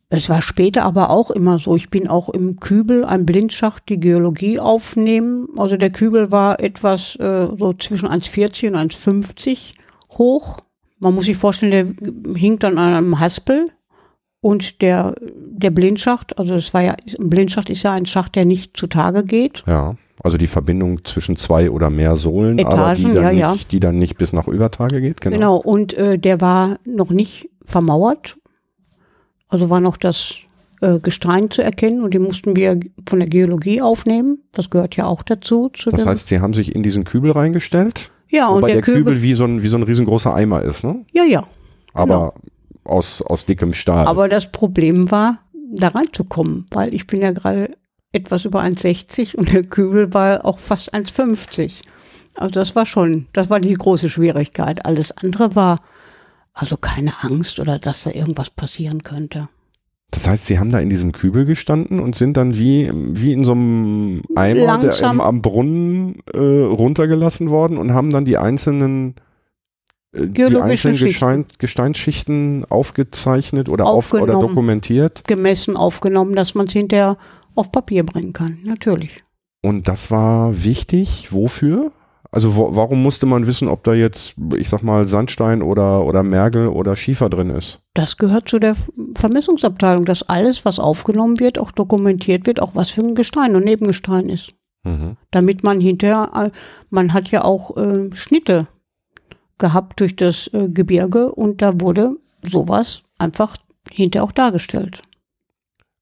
es 0.08 0.30
war 0.30 0.42
später 0.42 0.84
aber 0.84 1.10
auch 1.10 1.32
immer 1.32 1.60
so. 1.60 1.76
Ich 1.76 1.90
bin 1.90 2.08
auch 2.08 2.30
im 2.30 2.62
Kübel, 2.62 3.04
ein 3.04 3.26
Blindschacht, 3.26 3.90
die 3.90 4.00
Geologie 4.00 4.58
aufnehmen. 4.58 5.50
Also 5.58 5.76
der 5.76 5.90
Kübel 5.90 6.32
war 6.32 6.62
etwas 6.62 7.18
äh, 7.18 7.50
so 7.60 7.74
zwischen 7.74 8.08
1,40 8.08 8.70
und 8.70 8.76
1,50 8.78 9.74
hoch 10.12 10.62
man 11.00 11.14
muss 11.14 11.26
sich 11.26 11.38
vorstellen, 11.38 11.96
der 12.00 12.36
hing 12.36 12.60
dann 12.60 12.78
an 12.78 12.94
einem 12.94 13.20
Haspel 13.20 13.66
und 14.42 14.82
der, 14.82 15.16
der 15.22 15.72
Blindschacht, 15.72 16.38
also 16.38 16.56
es 16.56 16.74
war 16.74 16.82
ja, 16.82 16.96
ein 17.20 17.30
Blindschacht 17.30 17.70
ist 17.70 17.84
ja 17.84 17.94
ein 17.94 18.06
Schacht, 18.06 18.36
der 18.36 18.46
nicht 18.46 18.78
zutage 18.78 19.24
geht. 19.24 19.64
Ja, 19.68 19.96
also 20.24 20.38
die 20.38 20.48
Verbindung 20.48 21.04
zwischen 21.06 21.36
zwei 21.36 21.70
oder 21.70 21.90
mehr 21.90 22.16
Sohlen, 22.16 22.58
Etagen, 22.58 22.80
aber 22.80 22.94
die 22.94 23.04
dann, 23.04 23.16
ja, 23.16 23.32
nicht, 23.52 23.64
ja. 23.64 23.70
die 23.72 23.80
dann 23.80 23.98
nicht 24.00 24.18
bis 24.18 24.34
nach 24.34 24.48
Übertage 24.48 25.02
geht. 25.02 25.22
Genau, 25.22 25.36
genau 25.36 25.58
und 25.58 25.94
äh, 25.94 26.18
der 26.18 26.42
war 26.42 26.78
noch 26.86 27.12
nicht 27.12 27.50
vermauert. 27.64 28.38
Also 29.50 29.70
war 29.70 29.80
noch 29.80 29.98
das 29.98 30.36
äh, 30.82 31.00
Gestein 31.00 31.50
zu 31.52 31.62
erkennen 31.62 32.04
und 32.04 32.14
die 32.14 32.20
mussten 32.20 32.56
wir 32.56 32.80
von 33.08 33.20
der 33.20 33.30
Geologie 33.30 33.82
aufnehmen. 33.82 34.40
Das 34.52 34.70
gehört 34.70 34.96
ja 34.96 35.06
auch 35.06 35.24
dazu. 35.24 35.70
Zu 35.70 35.90
das 35.90 36.06
heißt, 36.06 36.28
sie 36.28 36.40
haben 36.40 36.54
sich 36.54 36.76
in 36.76 36.84
diesen 36.84 37.04
Kübel 37.04 37.32
reingestellt? 37.32 38.12
Ja, 38.30 38.48
und 38.48 38.58
Wobei 38.58 38.68
der, 38.68 38.76
der 38.78 38.84
Kübel, 38.84 39.04
Kübel, 39.04 39.22
wie 39.22 39.34
so 39.34 39.46
ein 39.46 39.64
wie 39.64 39.68
so 39.68 39.78
ein 39.78 39.84
riesengroßer 39.84 40.34
Eimer 40.34 40.62
ist, 40.62 40.84
ne? 40.84 41.06
Ja, 41.14 41.24
ja. 41.24 41.48
Aber 41.94 42.34
genau. 42.34 42.34
aus 42.84 43.22
aus 43.22 43.46
dickem 43.46 43.74
Stahl. 43.74 44.06
Aber 44.08 44.28
das 44.28 44.52
Problem 44.52 45.10
war, 45.12 45.40
da 45.72 45.90
reinzukommen, 45.90 46.66
weil 46.72 46.94
ich 46.94 47.08
bin 47.08 47.22
ja 47.22 47.32
gerade 47.32 47.72
etwas 48.12 48.46
über 48.46 48.62
1,60 48.62 49.36
und 49.36 49.52
der 49.52 49.64
Kübel 49.64 50.14
war 50.14 50.46
auch 50.46 50.60
fast 50.60 50.94
1,50. 50.94 51.82
Also 52.36 52.52
das 52.52 52.76
war 52.76 52.86
schon, 52.86 53.28
das 53.34 53.50
war 53.50 53.60
die 53.60 53.74
große 53.74 54.10
Schwierigkeit. 54.10 54.86
Alles 54.86 55.12
andere 55.12 55.56
war 55.56 55.80
also 56.54 56.78
keine 56.78 57.14
Angst 57.22 57.60
oder 57.60 57.80
dass 57.80 58.04
da 58.04 58.12
irgendwas 58.12 58.50
passieren 58.50 59.04
könnte. 59.04 59.50
Das 60.12 60.28
heißt, 60.28 60.46
sie 60.46 60.58
haben 60.58 60.72
da 60.72 60.80
in 60.80 60.90
diesem 60.90 61.12
Kübel 61.12 61.46
gestanden 61.46 62.00
und 62.00 62.16
sind 62.16 62.38
dann 62.38 62.58
wie, 62.58 62.90
wie 62.94 63.34
in 63.34 63.44
so 63.44 63.52
einem 63.52 64.22
Eimer 64.36 64.66
Langsam. 64.66 65.18
der 65.18 65.26
am 65.26 65.42
Brunnen 65.42 66.24
äh, 66.34 66.40
runtergelassen 66.40 67.50
worden 67.50 67.78
und 67.78 67.94
haben 67.94 68.10
dann 68.10 68.24
die 68.24 68.38
einzelnen, 68.38 69.16
äh, 70.14 70.28
die 70.28 70.56
einzelnen 70.56 70.98
Gestein, 70.98 71.46
Gesteinsschichten 71.58 72.66
aufgezeichnet 72.70 73.68
oder, 73.68 73.86
auf, 73.86 74.14
oder 74.14 74.40
dokumentiert. 74.40 75.24
Gemessen, 75.28 75.76
aufgenommen, 75.76 76.36
dass 76.36 76.56
man 76.56 76.68
es 76.68 76.74
hinterher 76.74 77.18
auf 77.54 77.72
Papier 77.74 78.06
bringen 78.06 78.32
kann, 78.32 78.60
natürlich. 78.64 79.26
Und 79.62 79.90
das 79.90 80.10
war 80.10 80.64
wichtig. 80.64 81.34
Wofür? 81.34 81.92
Also 82.32 82.56
wo, 82.56 82.76
warum 82.76 83.02
musste 83.02 83.26
man 83.26 83.48
wissen, 83.48 83.68
ob 83.68 83.84
da 83.84 83.94
jetzt, 83.94 84.36
ich 84.56 84.70
sag 84.70 84.84
mal, 84.84 85.08
Sandstein 85.08 85.62
oder, 85.62 86.06
oder 86.06 86.24
Mergel 86.24 86.68
oder 86.68 86.96
Schiefer 86.96 87.30
drin 87.30 87.50
ist? 87.50 87.80
Das 87.94 88.18
gehört 88.18 88.50
zu 88.50 88.60
der 88.60 88.76
Vermessungsabteilung, 89.16 90.06
dass 90.06 90.24
alles, 90.24 90.66
was 90.66 90.80
aufgenommen 90.80 91.40
wird, 91.40 91.58
auch 91.58 91.72
dokumentiert 91.72 92.46
wird, 92.46 92.60
auch 92.60 92.76
was 92.76 92.92
für 92.92 93.02
ein 93.02 93.16
Gestein 93.16 93.56
und 93.56 93.64
Nebengestein 93.64 94.30
ist. 94.30 94.54
Mhm. 94.84 95.18
Damit 95.32 95.64
man 95.64 95.80
hinterher, 95.80 96.32
äh, 96.36 96.50
man 96.90 97.14
hat 97.14 97.30
ja 97.30 97.44
auch 97.44 97.76
äh, 97.78 98.10
Schnitte 98.14 98.68
gehabt 99.58 100.00
durch 100.00 100.16
das 100.16 100.50
äh, 100.54 100.70
Gebirge 100.70 101.32
und 101.32 101.62
da 101.62 101.80
wurde 101.80 102.18
sowas 102.48 103.04
einfach 103.18 103.58
hinterher 103.92 104.24
auch 104.24 104.32
dargestellt. 104.32 105.02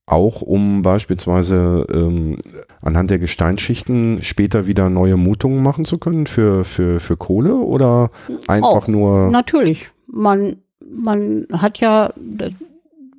Auch 0.07 0.41
um 0.43 0.83
beispielsweise 0.83 1.87
ähm, 1.91 2.37
anhand 2.81 3.09
der 3.09 3.17
Gesteinsschichten 3.17 4.21
später 4.21 4.67
wieder 4.67 4.91
neue 4.91 5.17
Mutungen 5.17 5.63
machen 5.63 5.83
zu 5.83 5.97
können 5.97 6.27
für, 6.27 6.63
für, 6.63 6.99
für 6.99 7.17
Kohle 7.17 7.55
oder 7.55 8.11
einfach 8.47 8.69
auch, 8.69 8.87
nur. 8.87 9.31
Natürlich. 9.31 9.89
Man, 10.05 10.57
man 10.87 11.47
hat 11.51 11.79
ja, 11.79 12.13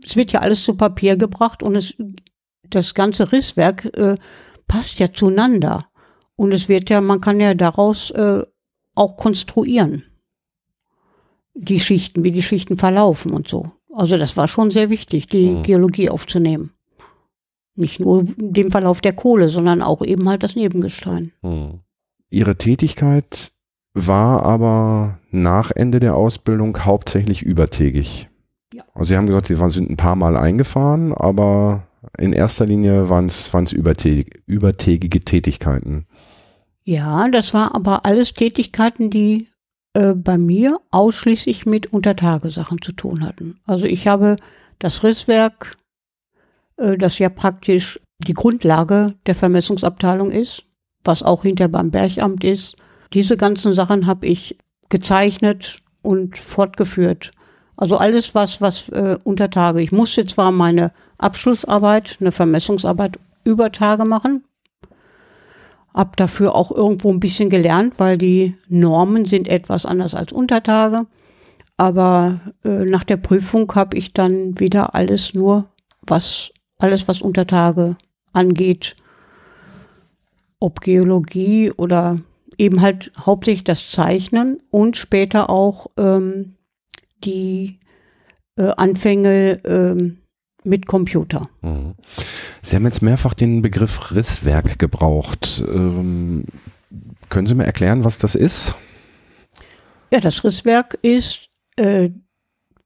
es 0.07 0.14
wird 0.14 0.31
ja 0.31 0.40
alles 0.40 0.62
zu 0.62 0.76
Papier 0.76 1.16
gebracht 1.16 1.64
und 1.64 1.75
es, 1.75 1.97
das 2.71 2.95
ganze 2.95 3.33
Risswerk 3.33 3.87
äh, 3.97 4.14
passt 4.69 5.00
ja 5.00 5.12
zueinander. 5.12 5.88
Und 6.37 6.52
es 6.52 6.69
wird 6.69 6.88
ja, 6.88 7.00
man 7.00 7.21
kann 7.21 7.40
ja 7.40 7.55
daraus 7.55 8.11
äh, 8.12 8.45
auch 8.95 9.16
konstruieren. 9.16 10.05
Die 11.55 11.81
Schichten, 11.81 12.23
wie 12.23 12.33
die 12.33 12.43
Schichten 12.43 12.76
verlaufen 12.76 13.33
und 13.33 13.49
so. 13.49 13.73
Also 13.93 14.19
das 14.19 14.37
war 14.37 14.47
schon 14.47 14.71
sehr 14.71 14.90
wichtig, 14.90 15.26
die 15.26 15.49
mhm. 15.49 15.62
Geologie 15.62 16.11
aufzunehmen. 16.11 16.75
Nicht 17.76 18.00
nur 18.00 18.25
den 18.37 18.71
Verlauf 18.71 19.00
der 19.00 19.12
Kohle, 19.12 19.49
sondern 19.49 19.83
auch 19.83 20.02
eben 20.02 20.28
halt 20.28 20.42
das 20.42 20.56
Nebengestein. 20.56 21.33
Mhm. 21.42 21.80
Ihre 22.30 22.56
Tätigkeit 22.56 23.52
war 23.95 24.42
aber 24.42 25.18
nach 25.30 25.71
Ende 25.71 26.00
der 26.00 26.16
Ausbildung 26.16 26.85
hauptsächlich 26.85 27.42
übertägig. 27.42 28.28
Ja. 28.75 28.83
Also 28.95 29.09
Sie 29.11 29.16
haben 29.16 29.26
gesagt, 29.26 29.47
Sie 29.47 29.71
sind 29.71 29.90
ein 29.90 29.97
paar 29.97 30.16
Mal 30.16 30.37
eingefahren, 30.37 31.14
aber 31.14 31.87
in 32.18 32.33
erster 32.33 32.66
Linie 32.66 33.09
waren 33.09 33.26
es 33.26 33.73
übertägige, 33.73 34.38
übertägige 34.47 35.21
Tätigkeiten. 35.21 36.06
Ja, 36.85 37.28
das 37.28 37.52
war 37.52 37.75
aber 37.75 38.06
alles 38.06 38.35
Tätigkeiten, 38.35 39.11
die 39.11 39.49
äh, 39.95 40.14
bei 40.14 40.38
mir 40.38 40.78
ausschließlich 40.90 41.66
mit 41.66 41.92
Untertagesachen 41.92 42.80
zu 42.83 42.92
tun 42.92 43.25
hatten. 43.25 43.59
Also 43.64 43.87
ich 43.87 44.06
habe 44.06 44.37
das 44.78 45.02
Risswerk, 45.02 45.76
das 46.76 47.18
ja 47.18 47.28
praktisch 47.28 48.00
die 48.26 48.35
Grundlage 48.35 49.14
der 49.26 49.35
Vermessungsabteilung 49.35 50.30
ist, 50.30 50.64
was 51.04 51.23
auch 51.23 51.42
hinter 51.42 51.68
beim 51.68 51.90
Bergamt 51.90 52.45
ist. 52.45 52.76
Diese 53.12 53.37
ganzen 53.37 53.73
Sachen 53.73 54.06
habe 54.06 54.26
ich 54.26 54.59
gezeichnet 54.88 55.80
und 56.02 56.38
fortgeführt. 56.38 57.33
Also 57.76 57.97
alles, 57.97 58.35
was, 58.35 58.61
was 58.61 58.88
äh, 58.88 59.18
unter 59.25 59.50
Tage. 59.50 59.83
Ich 59.83 59.92
musste 59.92 60.25
zwar 60.26 60.50
meine 60.50 60.92
Abschlussarbeit, 61.18 62.16
eine 62.21 62.33
Vermessungsarbeit 62.33 63.18
über 63.45 63.71
Tage 63.71 64.04
machen, 64.04 64.45
hab 65.95 66.16
dafür 66.16 66.54
auch 66.54 66.71
irgendwo 66.71 67.11
ein 67.11 67.21
bisschen 67.21 67.49
gelernt, 67.49 67.95
weil 67.99 68.18
die 68.18 68.54
Normen 68.68 69.25
sind 69.25 69.49
etwas 69.49 69.87
anders 69.87 70.14
als 70.14 70.33
Untertage. 70.33 71.06
Aber 71.78 72.40
äh, 72.64 72.85
nach 72.85 73.04
der 73.04 73.18
Prüfung 73.18 73.75
habe 73.75 73.97
ich 73.97 74.12
dann 74.12 74.59
wieder 74.59 74.95
alles 74.95 75.35
nur, 75.35 75.66
was 76.02 76.50
alles, 76.78 77.09
was 77.09 77.23
Untertage 77.23 77.97
angeht, 78.32 78.97
ob 80.60 80.80
Geologie 80.80 81.73
oder 81.73 82.17
eben 82.58 82.80
halt 82.80 83.12
hauptsächlich 83.19 83.65
das 83.65 83.91
Zeichnen 83.91 84.60
und 84.71 84.97
später 84.97 85.50
auch 85.50 85.89
ähm, 85.97 86.56
die 87.25 87.78
äh, 88.56 88.73
Anfänge 88.76 89.60
ähm, 89.65 90.19
mit 90.65 90.86
Computer. 90.86 91.49
Mhm. 91.62 91.95
Sie 92.62 92.76
haben 92.76 92.84
jetzt 92.84 93.02
mehrfach 93.02 93.34
den 93.34 93.62
Begriff 93.62 94.12
Risswerk 94.12 94.78
gebraucht. 94.78 95.62
Ähm, 95.67 96.45
können 97.28 97.47
Sie 97.47 97.54
mir 97.54 97.65
erklären, 97.65 98.04
was 98.04 98.19
das 98.19 98.34
ist? 98.34 98.75
Ja, 100.12 100.21
das 100.21 100.45
Risswerk 100.45 100.99
ist 101.02 101.49
äh, 101.76 102.10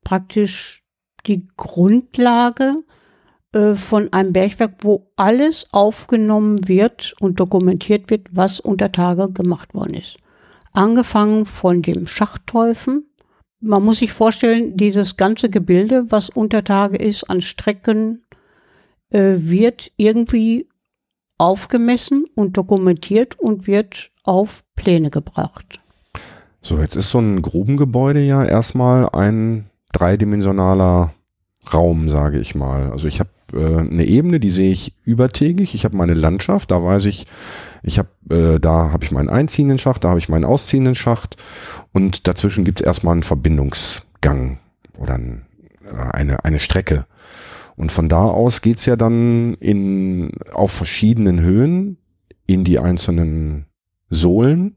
praktisch 0.02 0.82
die 1.26 1.46
Grundlage 1.56 2.82
äh, 3.52 3.74
von 3.74 4.12
einem 4.12 4.32
Bergwerk, 4.32 4.74
wo 4.82 5.10
alles 5.16 5.66
aufgenommen 5.72 6.68
wird 6.68 7.14
und 7.20 7.40
dokumentiert 7.40 8.10
wird, 8.10 8.28
was 8.30 8.60
unter 8.60 8.92
Tage 8.92 9.30
gemacht 9.30 9.74
worden 9.74 9.94
ist. 9.94 10.16
Angefangen 10.72 11.46
von 11.46 11.82
dem 11.82 12.06
Schachthäufen, 12.06 13.06
man 13.60 13.84
muss 13.84 13.98
sich 13.98 14.12
vorstellen, 14.12 14.76
dieses 14.76 15.16
ganze 15.16 15.50
Gebilde, 15.50 16.06
was 16.08 16.30
unter 16.30 16.64
Tage 16.64 16.96
ist, 16.96 17.24
an 17.24 17.40
Strecken, 17.40 18.24
äh, 19.10 19.34
wird 19.38 19.90
irgendwie 19.96 20.68
aufgemessen 21.36 22.26
und 22.36 22.56
dokumentiert 22.56 23.38
und 23.38 23.66
wird 23.66 24.10
auf 24.24 24.62
Pläne 24.76 25.10
gebracht. 25.10 25.80
So, 26.62 26.78
jetzt 26.78 26.96
ist 26.96 27.10
so 27.10 27.18
ein 27.18 27.42
Grubengebäude 27.42 28.20
ja 28.20 28.44
erstmal 28.44 29.08
ein 29.10 29.70
dreidimensionaler 29.92 31.12
Raum, 31.72 32.10
sage 32.10 32.38
ich 32.38 32.54
mal. 32.54 32.90
Also 32.90 33.08
ich 33.08 33.20
habe 33.20 33.30
äh, 33.52 33.78
eine 33.78 34.04
Ebene, 34.04 34.40
die 34.40 34.50
sehe 34.50 34.72
ich 34.72 34.94
übertägig. 35.04 35.74
Ich 35.74 35.84
habe 35.84 35.96
meine 35.96 36.14
Landschaft, 36.14 36.70
da 36.70 36.82
weiß 36.82 37.06
ich, 37.06 37.26
ich 37.82 37.98
habe, 37.98 38.08
äh, 38.30 38.60
da 38.60 38.90
habe 38.92 39.04
ich 39.04 39.10
meinen 39.10 39.28
einziehenden 39.28 39.78
Schacht, 39.78 40.04
da 40.04 40.10
habe 40.10 40.18
ich 40.18 40.28
meinen 40.28 40.44
ausziehenden 40.44 40.94
Schacht 40.94 41.36
und 41.92 42.28
dazwischen 42.28 42.64
gibt 42.64 42.80
es 42.80 42.86
erstmal 42.86 43.12
einen 43.12 43.22
Verbindungsgang 43.22 44.58
oder 44.98 45.14
ein, 45.14 45.46
äh, 45.84 46.16
eine, 46.16 46.44
eine 46.44 46.60
Strecke. 46.60 47.06
Und 47.76 47.92
von 47.92 48.08
da 48.08 48.24
aus 48.24 48.60
geht's 48.60 48.86
ja 48.86 48.96
dann 48.96 49.54
in, 49.54 50.32
auf 50.52 50.70
verschiedenen 50.70 51.40
Höhen 51.40 51.96
in 52.46 52.64
die 52.64 52.78
einzelnen 52.78 53.66
Sohlen. 54.10 54.76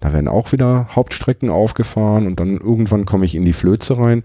Da 0.00 0.12
werden 0.12 0.28
auch 0.28 0.52
wieder 0.52 0.88
Hauptstrecken 0.94 1.50
aufgefahren 1.50 2.26
und 2.26 2.40
dann 2.40 2.56
irgendwann 2.56 3.04
komme 3.04 3.24
ich 3.24 3.34
in 3.34 3.44
die 3.44 3.52
Flöze 3.52 3.98
rein 3.98 4.24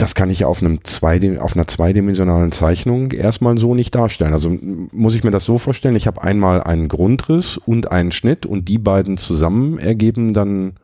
das 0.00 0.14
kann 0.14 0.30
ich 0.30 0.44
auf 0.44 0.62
einem 0.62 0.84
zwei, 0.84 1.40
auf 1.40 1.54
einer 1.54 1.66
zweidimensionalen 1.66 2.52
Zeichnung 2.52 3.12
erstmal 3.12 3.58
so 3.58 3.74
nicht 3.74 3.94
darstellen. 3.94 4.32
Also 4.32 4.56
muss 4.92 5.14
ich 5.14 5.24
mir 5.24 5.30
das 5.30 5.44
so 5.44 5.58
vorstellen, 5.58 5.96
ich 5.96 6.06
habe 6.06 6.22
einmal 6.22 6.62
einen 6.62 6.88
Grundriss 6.88 7.58
und 7.58 7.92
einen 7.92 8.12
Schnitt 8.12 8.46
und 8.46 8.68
die 8.68 8.78
beiden 8.78 9.18
zusammen 9.18 9.78
ergeben 9.78 10.32
dann 10.32 10.74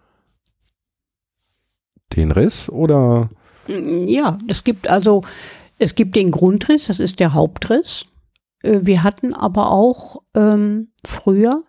den 2.14 2.30
Riss 2.30 2.68
oder? 2.68 3.30
Ja, 3.68 4.38
es 4.48 4.64
gibt 4.64 4.88
also, 4.88 5.24
es 5.78 5.94
gibt 5.94 6.14
den 6.14 6.30
Grundriss, 6.30 6.86
das 6.86 7.00
ist 7.00 7.18
der 7.18 7.34
Hauptriss. 7.34 8.04
Äh, 8.62 8.80
wir 8.82 9.02
hatten 9.02 9.34
aber 9.34 9.70
auch 9.70 10.22
ähm, 10.34 10.88
früher 11.06 11.64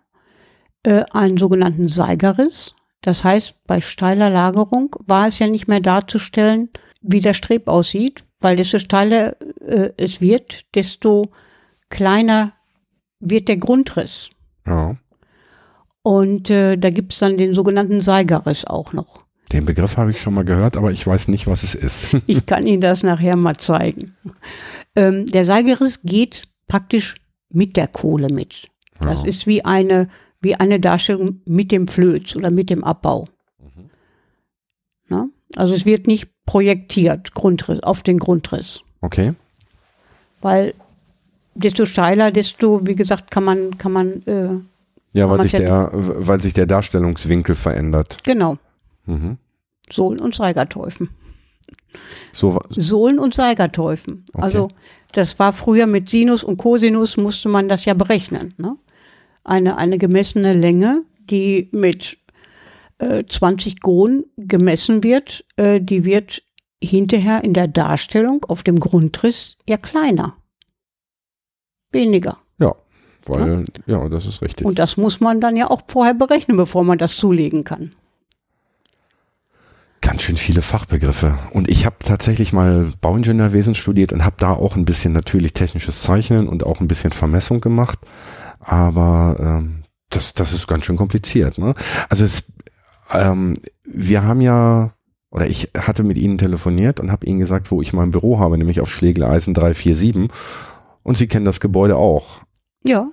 äh, 0.82 1.04
einen 1.12 1.38
sogenannten 1.38 1.88
Seigerriss. 1.88 2.74
Das 3.02 3.24
heißt, 3.24 3.64
bei 3.66 3.80
steiler 3.80 4.30
Lagerung 4.30 4.94
war 5.06 5.28
es 5.28 5.38
ja 5.38 5.46
nicht 5.46 5.68
mehr 5.68 5.80
darzustellen, 5.80 6.70
wie 7.00 7.20
der 7.20 7.34
Streb 7.34 7.68
aussieht, 7.68 8.24
weil 8.40 8.56
desto 8.56 8.78
steiler 8.78 9.36
äh, 9.60 9.90
es 9.96 10.20
wird, 10.20 10.64
desto 10.74 11.30
kleiner 11.88 12.52
wird 13.20 13.48
der 13.48 13.56
Grundriss. 13.56 14.30
Ja. 14.66 14.96
Und 16.02 16.50
äh, 16.50 16.76
da 16.76 16.90
gibt 16.90 17.12
es 17.12 17.18
dann 17.18 17.36
den 17.36 17.52
sogenannten 17.52 18.00
Seigerriss 18.00 18.64
auch 18.64 18.92
noch. 18.92 19.24
Den 19.52 19.64
Begriff 19.64 19.96
habe 19.96 20.10
ich 20.10 20.20
schon 20.20 20.34
mal 20.34 20.44
gehört, 20.44 20.76
aber 20.76 20.90
ich 20.90 21.06
weiß 21.06 21.28
nicht, 21.28 21.46
was 21.46 21.62
es 21.62 21.74
ist. 21.74 22.10
ich 22.26 22.46
kann 22.46 22.66
Ihnen 22.66 22.80
das 22.80 23.02
nachher 23.02 23.36
mal 23.36 23.56
zeigen. 23.56 24.16
Ähm, 24.94 25.26
der 25.26 25.44
Seigerriss 25.44 26.02
geht 26.02 26.42
praktisch 26.66 27.16
mit 27.50 27.76
der 27.76 27.88
Kohle 27.88 28.28
mit. 28.32 28.68
Das 29.00 29.22
ja. 29.22 29.28
ist 29.28 29.46
wie 29.46 29.64
eine, 29.64 30.08
wie 30.40 30.54
eine 30.54 30.80
Darstellung 30.80 31.40
mit 31.46 31.72
dem 31.72 31.88
Flöz 31.88 32.36
oder 32.36 32.50
mit 32.50 32.68
dem 32.68 32.84
Abbau. 32.84 33.24
Mhm. 33.58 33.90
Na? 35.08 35.28
Also 35.56 35.74
es 35.74 35.86
wird 35.86 36.06
nicht 36.06 36.28
projektiert 36.46 37.34
Grundriss, 37.34 37.80
auf 37.80 38.02
den 38.02 38.18
Grundriss. 38.18 38.80
Okay. 39.00 39.34
Weil 40.40 40.74
desto 41.54 41.86
steiler, 41.86 42.30
desto, 42.30 42.86
wie 42.86 42.94
gesagt, 42.94 43.30
kann 43.30 43.44
man, 43.44 43.78
kann 43.78 43.92
man. 43.92 44.22
Äh, 44.26 44.60
ja, 45.12 45.28
weil 45.28 45.42
sich, 45.42 45.52
der, 45.52 45.90
weil 45.92 46.40
sich 46.42 46.52
der 46.52 46.66
Darstellungswinkel 46.66 47.54
verändert. 47.54 48.18
Genau. 48.24 48.58
Mhm. 49.06 49.38
Sohlen 49.90 50.20
und 50.20 50.34
Seigertäufen. 50.34 51.08
So, 52.32 52.60
Sohlen 52.70 53.18
und 53.18 53.34
Seigertäufen. 53.34 54.24
Okay. 54.32 54.42
Also 54.42 54.68
das 55.12 55.38
war 55.38 55.52
früher 55.52 55.86
mit 55.86 56.08
Sinus 56.08 56.44
und 56.44 56.58
Cosinus 56.58 57.16
musste 57.16 57.48
man 57.48 57.68
das 57.68 57.84
ja 57.86 57.94
berechnen. 57.94 58.54
Ne? 58.58 58.76
Eine, 59.44 59.78
eine 59.78 59.98
gemessene 59.98 60.52
Länge, 60.52 61.02
die 61.30 61.68
mit 61.72 62.18
20 62.98 63.72
äh, 63.72 63.76
Gon 63.80 64.24
gemessen 64.36 65.02
wird, 65.02 65.44
äh, 65.56 65.80
die 65.80 66.04
wird 66.04 66.42
hinterher 66.82 67.44
in 67.44 67.54
der 67.54 67.68
Darstellung 67.68 68.44
auf 68.48 68.62
dem 68.62 68.80
Grundriss 68.80 69.56
ja 69.68 69.76
kleiner. 69.76 70.36
Weniger. 71.90 72.38
Ja, 72.58 72.74
weil, 73.26 73.64
ja. 73.86 74.02
ja, 74.02 74.08
das 74.08 74.26
ist 74.26 74.42
richtig. 74.42 74.66
Und 74.66 74.78
das 74.78 74.96
muss 74.96 75.20
man 75.20 75.40
dann 75.40 75.56
ja 75.56 75.70
auch 75.70 75.82
vorher 75.86 76.14
berechnen, 76.14 76.56
bevor 76.56 76.84
man 76.84 76.98
das 76.98 77.16
zulegen 77.16 77.64
kann. 77.64 77.90
Ganz 80.00 80.22
schön 80.22 80.36
viele 80.36 80.62
Fachbegriffe. 80.62 81.38
Und 81.52 81.68
ich 81.68 81.84
habe 81.84 81.96
tatsächlich 82.04 82.52
mal 82.52 82.92
Bauingenieurwesen 83.00 83.74
studiert 83.74 84.12
und 84.12 84.24
habe 84.24 84.36
da 84.38 84.52
auch 84.52 84.76
ein 84.76 84.84
bisschen 84.84 85.12
natürlich 85.12 85.54
technisches 85.54 86.02
Zeichnen 86.02 86.48
und 86.48 86.64
auch 86.64 86.80
ein 86.80 86.88
bisschen 86.88 87.12
Vermessung 87.12 87.60
gemacht. 87.60 87.98
Aber 88.60 89.36
ähm, 89.40 89.82
das, 90.10 90.34
das 90.34 90.52
ist 90.52 90.66
ganz 90.66 90.84
schön 90.84 90.96
kompliziert. 90.96 91.58
Ne? 91.58 91.74
Also 92.08 92.24
es, 92.24 92.44
ähm, 93.12 93.54
wir 93.84 94.24
haben 94.24 94.40
ja, 94.40 94.92
oder 95.30 95.46
ich 95.46 95.70
hatte 95.76 96.02
mit 96.02 96.18
Ihnen 96.18 96.38
telefoniert 96.38 97.00
und 97.00 97.12
habe 97.12 97.26
Ihnen 97.26 97.38
gesagt, 97.38 97.70
wo 97.70 97.82
ich 97.82 97.92
mein 97.92 98.10
Büro 98.10 98.38
habe, 98.38 98.58
nämlich 98.58 98.80
auf 98.80 98.90
Schlegeleisen 98.90 99.54
347. 99.54 100.30
Und 101.02 101.16
Sie 101.16 101.26
kennen 101.26 101.44
das 101.44 101.60
Gebäude 101.60 101.96
auch. 101.96 102.42
Ja, 102.84 103.08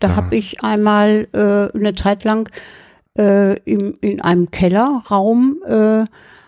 da, 0.00 0.08
da. 0.08 0.16
habe 0.16 0.36
ich 0.36 0.62
einmal 0.62 1.28
äh, 1.32 1.76
eine 1.76 1.94
Zeit 1.94 2.24
lang 2.24 2.48
äh, 3.18 3.58
im, 3.60 3.96
in 4.00 4.20
einem 4.20 4.50
Kellerraum 4.50 5.62
äh, 5.66 6.04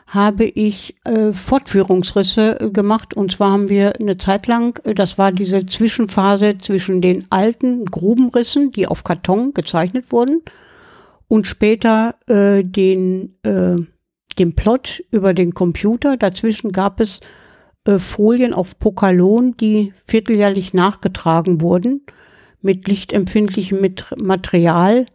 habe 0.09 0.45
ich 0.45 0.97
äh, 1.05 1.33
Fortführungsrisse 1.33 2.71
gemacht. 2.73 3.15
Und 3.15 3.33
zwar 3.33 3.53
haben 3.53 3.69
wir 3.69 4.01
eine 4.01 4.17
Zeit 4.17 4.47
lang, 4.47 4.81
äh, 4.85 4.95
das 4.95 5.19
war 5.19 5.33
diese 5.33 5.67
Zwischenphase 5.67 6.59
zwischen 6.59 7.01
den 7.01 7.27
alten 7.31 7.85
Grubenrissen, 7.85 8.73
die 8.73 8.87
auf 8.87 9.05
Karton 9.05 9.53
gezeichnet 9.53 10.11
wurden, 10.11 10.43
und 11.29 11.47
später 11.47 12.17
äh, 12.27 12.65
den, 12.65 13.37
äh, 13.43 13.77
den 14.39 14.55
Plot 14.55 15.05
über 15.11 15.35
den 15.35 15.55
Computer. 15.55 16.17
Dazwischen 16.17 16.73
gab 16.73 17.01
es 17.01 17.21
äh, 17.87 17.99
Folien 17.99 18.55
auf 18.55 18.79
Pokalon, 18.79 19.57
die 19.57 19.93
vierteljährlich 20.07 20.75
nachgetragen 20.75 21.61
wurden 21.61 22.03
mit 22.61 22.89
lichtempfindlichem 22.89 23.79
Material 24.23 25.07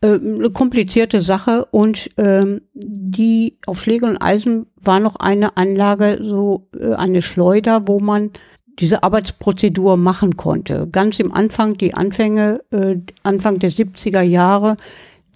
äh, 0.00 0.14
eine 0.14 0.50
komplizierte 0.50 1.20
Sache 1.20 1.66
und 1.70 2.10
ähm, 2.18 2.62
die 2.74 3.58
auf 3.66 3.80
Schläger 3.80 4.08
und 4.08 4.18
Eisen 4.18 4.66
war 4.76 5.00
noch 5.00 5.16
eine 5.16 5.56
Anlage, 5.56 6.18
so 6.22 6.68
äh, 6.78 6.94
eine 6.94 7.22
Schleuder, 7.22 7.86
wo 7.86 7.98
man 7.98 8.30
diese 8.78 9.02
Arbeitsprozedur 9.02 9.96
machen 9.96 10.36
konnte. 10.36 10.86
Ganz 10.92 11.18
im 11.18 11.32
Anfang, 11.32 11.78
die 11.78 11.94
Anfänge, 11.94 12.60
äh, 12.70 12.96
Anfang 13.22 13.58
der 13.58 13.70
70er 13.70 14.20
Jahre, 14.20 14.76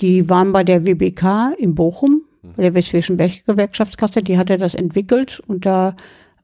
die 0.00 0.28
waren 0.28 0.52
bei 0.52 0.64
der 0.64 0.86
WBK 0.86 1.54
in 1.58 1.74
Bochum, 1.74 2.22
bei 2.56 2.62
der 2.62 2.74
Westfälischen 2.74 3.16
Gewerkschaftskasse, 3.16 4.22
die 4.22 4.38
hatte 4.38 4.58
das 4.58 4.74
entwickelt 4.74 5.40
und 5.46 5.66
da 5.66 5.94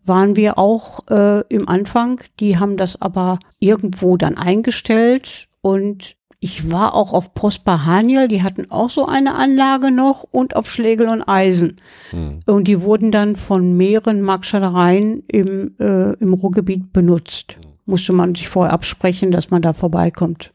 waren 0.04 0.36
wir 0.36 0.58
auch 0.58 1.00
äh, 1.10 1.42
im 1.48 1.68
Anfang. 1.68 2.20
Die 2.38 2.58
haben 2.58 2.76
das 2.76 3.00
aber 3.00 3.38
irgendwo 3.58 4.16
dann 4.16 4.36
eingestellt 4.36 5.48
und 5.62 6.16
ich 6.38 6.70
war 6.70 6.94
auch 6.94 7.12
auf 7.12 7.34
Prosper 7.34 7.86
Haniel, 7.86 8.28
die 8.28 8.42
hatten 8.42 8.70
auch 8.70 8.90
so 8.90 9.06
eine 9.06 9.34
Anlage 9.34 9.90
noch 9.90 10.22
und 10.22 10.54
auf 10.54 10.70
Schlegel 10.70 11.08
und 11.08 11.22
Eisen. 11.22 11.76
Mhm. 12.12 12.40
Und 12.46 12.68
die 12.68 12.82
wurden 12.82 13.10
dann 13.10 13.36
von 13.36 13.76
mehreren 13.76 14.22
Marktschallereien 14.22 15.24
im, 15.26 15.74
äh, 15.80 16.12
im 16.12 16.34
Ruhrgebiet 16.34 16.92
benutzt. 16.92 17.56
Mhm. 17.58 17.70
Musste 17.86 18.12
man 18.12 18.34
sich 18.34 18.48
vorher 18.48 18.72
absprechen, 18.72 19.30
dass 19.30 19.50
man 19.50 19.62
da 19.62 19.72
vorbeikommt. 19.72 20.52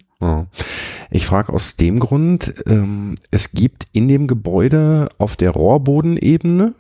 Ich 1.10 1.25
frage 1.25 1.51
aus 1.51 1.75
dem 1.75 1.99
Grund, 1.99 2.53
ähm, 2.67 3.15
es 3.31 3.51
gibt 3.51 3.86
in 3.91 4.07
dem 4.07 4.27
Gebäude 4.27 5.10
auf 5.17 5.36
der 5.36 5.51
Rohrbodenebene, 5.51 6.73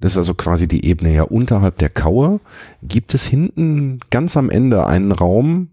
das 0.00 0.12
ist 0.12 0.18
also 0.18 0.34
quasi 0.34 0.66
die 0.66 0.84
Ebene 0.86 1.14
ja 1.14 1.24
unterhalb 1.24 1.78
der 1.78 1.90
Kaue, 1.90 2.40
gibt 2.82 3.14
es 3.14 3.26
hinten 3.26 4.00
ganz 4.10 4.36
am 4.36 4.50
Ende 4.50 4.86
einen 4.86 5.12
Raum, 5.12 5.68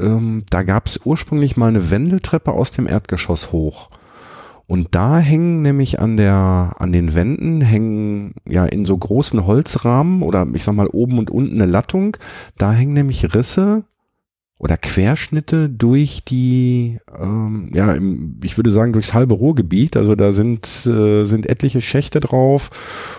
ähm, 0.00 0.44
da 0.50 0.62
gab 0.62 0.86
es 0.86 1.00
ursprünglich 1.04 1.56
mal 1.56 1.68
eine 1.68 1.90
Wendeltreppe 1.90 2.52
aus 2.52 2.70
dem 2.70 2.86
Erdgeschoss 2.86 3.52
hoch. 3.52 3.88
Und 4.66 4.94
da 4.96 5.18
hängen 5.18 5.62
nämlich 5.62 6.00
an 6.00 6.16
der, 6.16 6.74
an 6.78 6.92
den 6.92 7.14
Wänden 7.14 7.60
hängen 7.60 8.34
ja 8.48 8.64
in 8.66 8.84
so 8.84 8.96
großen 8.96 9.46
Holzrahmen 9.46 10.22
oder 10.22 10.46
ich 10.54 10.64
sag 10.64 10.74
mal 10.74 10.88
oben 10.88 11.18
und 11.18 11.30
unten 11.30 11.60
eine 11.62 11.70
Lattung. 11.70 12.16
Da 12.58 12.72
hängen 12.72 12.92
nämlich 12.92 13.32
Risse 13.32 13.84
oder 14.58 14.76
Querschnitte 14.78 15.68
durch 15.68 16.24
die, 16.24 16.98
ähm, 17.18 17.70
ja, 17.74 17.92
im, 17.92 18.40
ich 18.42 18.56
würde 18.56 18.70
sagen 18.70 18.92
durchs 18.92 19.12
halbe 19.12 19.34
Ruhrgebiet. 19.34 19.96
Also 19.96 20.14
da 20.14 20.32
sind 20.32 20.86
äh, 20.86 21.24
sind 21.24 21.46
etliche 21.48 21.82
Schächte 21.82 22.20
drauf 22.20 22.70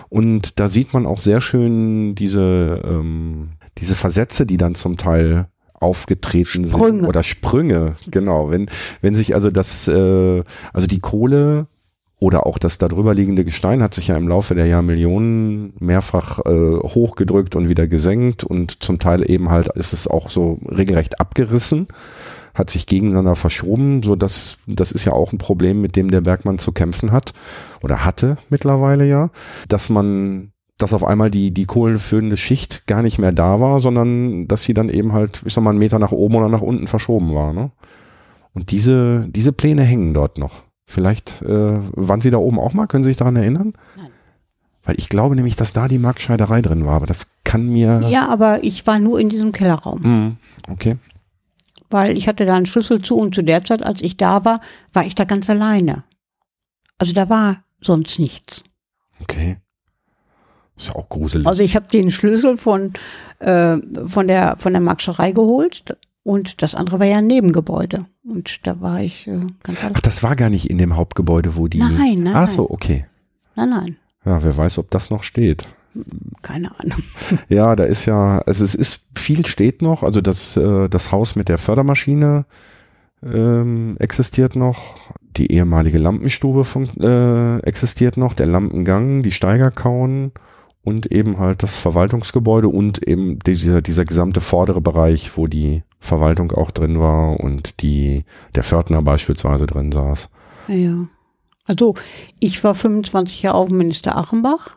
und 0.08 0.58
da 0.58 0.68
sieht 0.68 0.92
man 0.92 1.06
auch 1.06 1.20
sehr 1.20 1.40
schön 1.40 2.14
diese 2.14 2.82
ähm, 2.84 3.50
diese 3.78 3.94
Versätze, 3.94 4.46
die 4.46 4.56
dann 4.56 4.74
zum 4.74 4.96
Teil 4.96 5.46
aufgetreten 5.74 6.64
Sprünge. 6.64 6.98
sind 6.98 7.06
oder 7.06 7.22
Sprünge, 7.22 7.96
genau. 8.10 8.50
Wenn 8.50 8.68
wenn 9.00 9.14
sich 9.14 9.34
also 9.34 9.50
das 9.50 9.86
äh, 9.86 10.42
also 10.72 10.86
die 10.88 11.00
Kohle 11.00 11.68
oder 12.20 12.46
auch 12.46 12.58
das 12.58 12.78
darüber 12.78 13.14
liegende 13.14 13.44
Gestein 13.44 13.82
hat 13.82 13.94
sich 13.94 14.08
ja 14.08 14.16
im 14.16 14.28
Laufe 14.28 14.54
der 14.54 14.66
Jahrmillionen 14.66 15.72
mehrfach 15.78 16.40
äh, 16.40 16.78
hochgedrückt 16.78 17.54
und 17.54 17.68
wieder 17.68 17.86
gesenkt 17.86 18.42
und 18.42 18.82
zum 18.82 18.98
Teil 18.98 19.28
eben 19.30 19.50
halt 19.50 19.68
ist 19.68 19.92
es 19.92 20.08
auch 20.08 20.28
so 20.28 20.58
regelrecht 20.68 21.20
abgerissen, 21.20 21.86
hat 22.54 22.70
sich 22.70 22.86
gegeneinander 22.86 23.36
verschoben, 23.36 24.02
so 24.02 24.16
dass 24.16 24.58
das 24.66 24.90
ist 24.90 25.04
ja 25.04 25.12
auch 25.12 25.32
ein 25.32 25.38
Problem, 25.38 25.80
mit 25.80 25.94
dem 25.94 26.10
der 26.10 26.20
Bergmann 26.20 26.58
zu 26.58 26.72
kämpfen 26.72 27.12
hat 27.12 27.34
oder 27.82 28.04
hatte 28.04 28.36
mittlerweile 28.50 29.06
ja, 29.06 29.30
dass 29.68 29.88
man 29.88 30.52
dass 30.76 30.92
auf 30.92 31.04
einmal 31.04 31.30
die, 31.30 31.50
die 31.52 31.66
kohlenführende 31.66 32.36
Schicht 32.36 32.86
gar 32.86 33.02
nicht 33.02 33.18
mehr 33.18 33.32
da 33.32 33.60
war, 33.60 33.80
sondern 33.80 34.46
dass 34.46 34.62
sie 34.62 34.74
dann 34.74 34.88
eben 34.88 35.12
halt, 35.12 35.42
ich 35.44 35.52
sag 35.52 35.62
mal, 35.62 35.70
einen 35.70 35.80
Meter 35.80 35.98
nach 35.98 36.12
oben 36.12 36.36
oder 36.36 36.48
nach 36.48 36.62
unten 36.62 36.86
verschoben 36.86 37.34
war. 37.34 37.52
Ne? 37.52 37.72
Und 38.54 38.70
diese, 38.70 39.26
diese 39.28 39.52
Pläne 39.52 39.82
hängen 39.82 40.14
dort 40.14 40.38
noch. 40.38 40.62
Vielleicht 40.90 41.42
äh, 41.42 41.80
waren 41.92 42.22
Sie 42.22 42.30
da 42.30 42.38
oben 42.38 42.58
auch 42.58 42.72
mal? 42.72 42.86
Können 42.86 43.04
Sie 43.04 43.10
sich 43.10 43.18
daran 43.18 43.36
erinnern? 43.36 43.74
Nein. 43.94 44.10
Weil 44.84 44.94
ich 44.98 45.10
glaube 45.10 45.36
nämlich, 45.36 45.54
dass 45.54 45.74
da 45.74 45.86
die 45.86 45.98
Marktscheiderei 45.98 46.62
drin 46.62 46.86
war, 46.86 46.94
aber 46.96 47.04
das 47.04 47.26
kann 47.44 47.66
mir. 47.68 48.00
Ja, 48.08 48.26
aber 48.28 48.64
ich 48.64 48.86
war 48.86 48.98
nur 48.98 49.20
in 49.20 49.28
diesem 49.28 49.52
Kellerraum. 49.52 50.00
Mm, 50.00 50.36
okay. 50.66 50.96
Weil 51.90 52.16
ich 52.16 52.26
hatte 52.26 52.46
da 52.46 52.56
einen 52.56 52.64
Schlüssel 52.64 53.02
zu 53.02 53.18
und 53.18 53.34
zu 53.34 53.42
der 53.42 53.66
Zeit, 53.66 53.82
als 53.82 54.00
ich 54.00 54.16
da 54.16 54.46
war, 54.46 54.62
war 54.94 55.04
ich 55.04 55.14
da 55.14 55.24
ganz 55.24 55.50
alleine. 55.50 56.04
Also 56.96 57.12
da 57.12 57.28
war 57.28 57.62
sonst 57.82 58.18
nichts. 58.18 58.64
Okay. 59.20 59.58
Ist 60.74 60.88
ja 60.88 60.94
auch 60.94 61.10
gruselig. 61.10 61.46
Also 61.46 61.62
ich 61.62 61.76
habe 61.76 61.86
den 61.86 62.10
Schlüssel 62.10 62.56
von, 62.56 62.94
äh, 63.40 63.76
von 64.06 64.26
der, 64.26 64.56
von 64.56 64.72
der 64.72 64.80
Markscherei 64.80 65.32
geholt 65.32 65.84
und 66.28 66.60
das 66.60 66.74
andere 66.74 67.00
war 67.00 67.06
ja 67.06 67.18
ein 67.18 67.26
Nebengebäude. 67.26 68.04
Und 68.22 68.66
da 68.66 68.82
war 68.82 69.00
ich 69.00 69.26
äh, 69.26 69.40
ganz 69.62 69.82
allein. 69.82 69.94
Ach, 69.96 70.02
das 70.02 70.22
war 70.22 70.36
gar 70.36 70.50
nicht 70.50 70.68
in 70.68 70.76
dem 70.76 70.94
Hauptgebäude, 70.94 71.56
wo 71.56 71.68
die. 71.68 71.78
Nein, 71.78 72.18
nein. 72.20 72.36
Ach 72.36 72.50
so, 72.50 72.68
okay. 72.70 73.06
Nein, 73.56 73.70
nein. 73.70 73.96
Ja, 74.26 74.44
wer 74.44 74.54
weiß, 74.54 74.76
ob 74.76 74.90
das 74.90 75.08
noch 75.08 75.22
steht. 75.22 75.66
Keine 76.42 76.78
Ahnung. 76.78 77.02
Ja, 77.48 77.74
da 77.74 77.84
ist 77.84 78.04
ja, 78.04 78.40
also 78.40 78.62
es 78.62 78.74
ist 78.74 79.06
viel 79.16 79.46
steht 79.46 79.80
noch. 79.80 80.02
Also 80.02 80.20
das, 80.20 80.54
äh, 80.58 80.90
das 80.90 81.12
Haus 81.12 81.34
mit 81.34 81.48
der 81.48 81.56
Fördermaschine 81.56 82.44
ähm, 83.22 83.96
existiert 83.98 84.54
noch. 84.54 84.96
Die 85.38 85.50
ehemalige 85.50 85.96
Lampenstube 85.96 86.66
äh, 87.00 87.66
existiert 87.66 88.18
noch. 88.18 88.34
Der 88.34 88.46
Lampengang, 88.46 89.22
die 89.22 89.32
Steigerkauen 89.32 90.32
und 90.84 91.10
eben 91.10 91.38
halt 91.38 91.62
das 91.62 91.78
Verwaltungsgebäude 91.78 92.68
und 92.68 93.02
eben 93.08 93.38
dieser, 93.38 93.80
dieser 93.80 94.04
gesamte 94.04 94.42
vordere 94.42 94.82
Bereich, 94.82 95.34
wo 95.38 95.46
die 95.46 95.84
Verwaltung 96.00 96.52
auch 96.52 96.70
drin 96.70 97.00
war 97.00 97.40
und 97.40 97.82
die, 97.82 98.24
der 98.54 98.62
Pförtner 98.62 99.02
beispielsweise 99.02 99.66
drin 99.66 99.92
saß. 99.92 100.28
Ja. 100.68 101.08
Also 101.64 101.94
ich 102.40 102.62
war 102.64 102.74
25 102.74 103.42
Jahre 103.42 103.58
auf 103.58 103.70
Minister 103.70 104.16
Achenbach. 104.16 104.76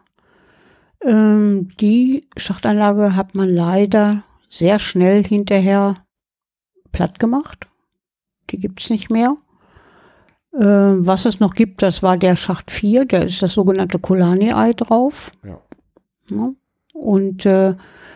Ähm, 1.04 1.70
die 1.80 2.28
Schachtanlage 2.38 3.16
hat 3.16 3.34
man 3.34 3.50
leider 3.50 4.24
sehr 4.50 4.80
schnell 4.80 5.24
hinterher 5.24 5.96
platt 6.92 7.20
gemacht. 7.20 7.68
Die 8.50 8.60
gibt's 8.60 8.90
nicht 8.90 9.10
mehr. 9.10 9.36
Äh, 10.54 10.60
was 10.60 11.26
es 11.26 11.40
noch 11.40 11.54
gibt, 11.54 11.82
das 11.82 12.04
war 12.04 12.18
der 12.18 12.36
Schacht 12.36 12.72
4, 12.72 13.06
da 13.06 13.20
ist 13.20 13.42
das 13.42 13.54
sogenannte 13.54 14.00
Kolani-Ei 14.00 14.74
drauf. 14.74 15.32
Ja. 15.46 15.62
Ne? 16.30 16.56
Und 16.94 17.46
äh, 17.46 17.76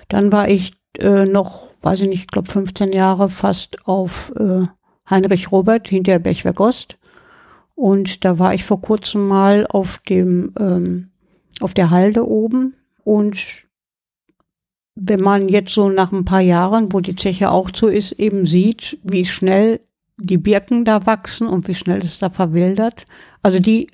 dann 0.10 0.32
war 0.32 0.50
ich 0.50 0.74
äh, 1.00 1.26
noch, 1.26 1.70
weiß 1.82 2.02
ich 2.02 2.10
nicht, 2.10 2.22
ich 2.22 2.28
glaube 2.28 2.52
15 2.52 2.94
Jahre 2.94 3.30
fast 3.30 3.88
auf 3.88 4.32
äh, 4.38 4.66
Heinrich 5.10 5.52
Robert 5.52 5.88
hinter 5.88 6.20
Bechwerk 6.20 6.60
Ost. 6.60 6.98
Und 7.76 8.24
da 8.24 8.40
war 8.40 8.54
ich 8.54 8.64
vor 8.64 8.82
kurzem 8.82 9.28
mal 9.28 9.68
auf 9.68 10.00
dem, 10.10 10.54
ähm, 10.60 11.10
auf 11.62 11.74
der 11.74 11.90
Halde 11.90 12.28
oben. 12.28 12.76
Und 13.04 13.66
wenn 14.96 15.22
man 15.22 15.50
jetzt 15.50 15.74
so 15.74 15.90
nach 15.90 16.12
ein 16.12 16.26
paar 16.26 16.42
Jahren, 16.42 16.94
wo 16.94 17.02
die 17.02 17.16
Zeche 17.16 17.52
auch 17.52 17.70
zu 17.70 17.88
ist, 17.88 18.14
eben 18.14 18.46
sieht, 18.46 18.98
wie 19.04 19.26
schnell 19.26 19.82
die 20.18 20.38
Birken 20.38 20.86
da 20.86 21.06
wachsen 21.06 21.48
und 21.48 21.68
wie 21.68 21.76
schnell 21.76 22.00
es 22.00 22.20
da 22.20 22.30
verwildert. 22.30 23.06
Also 23.42 23.60
die 23.60 23.88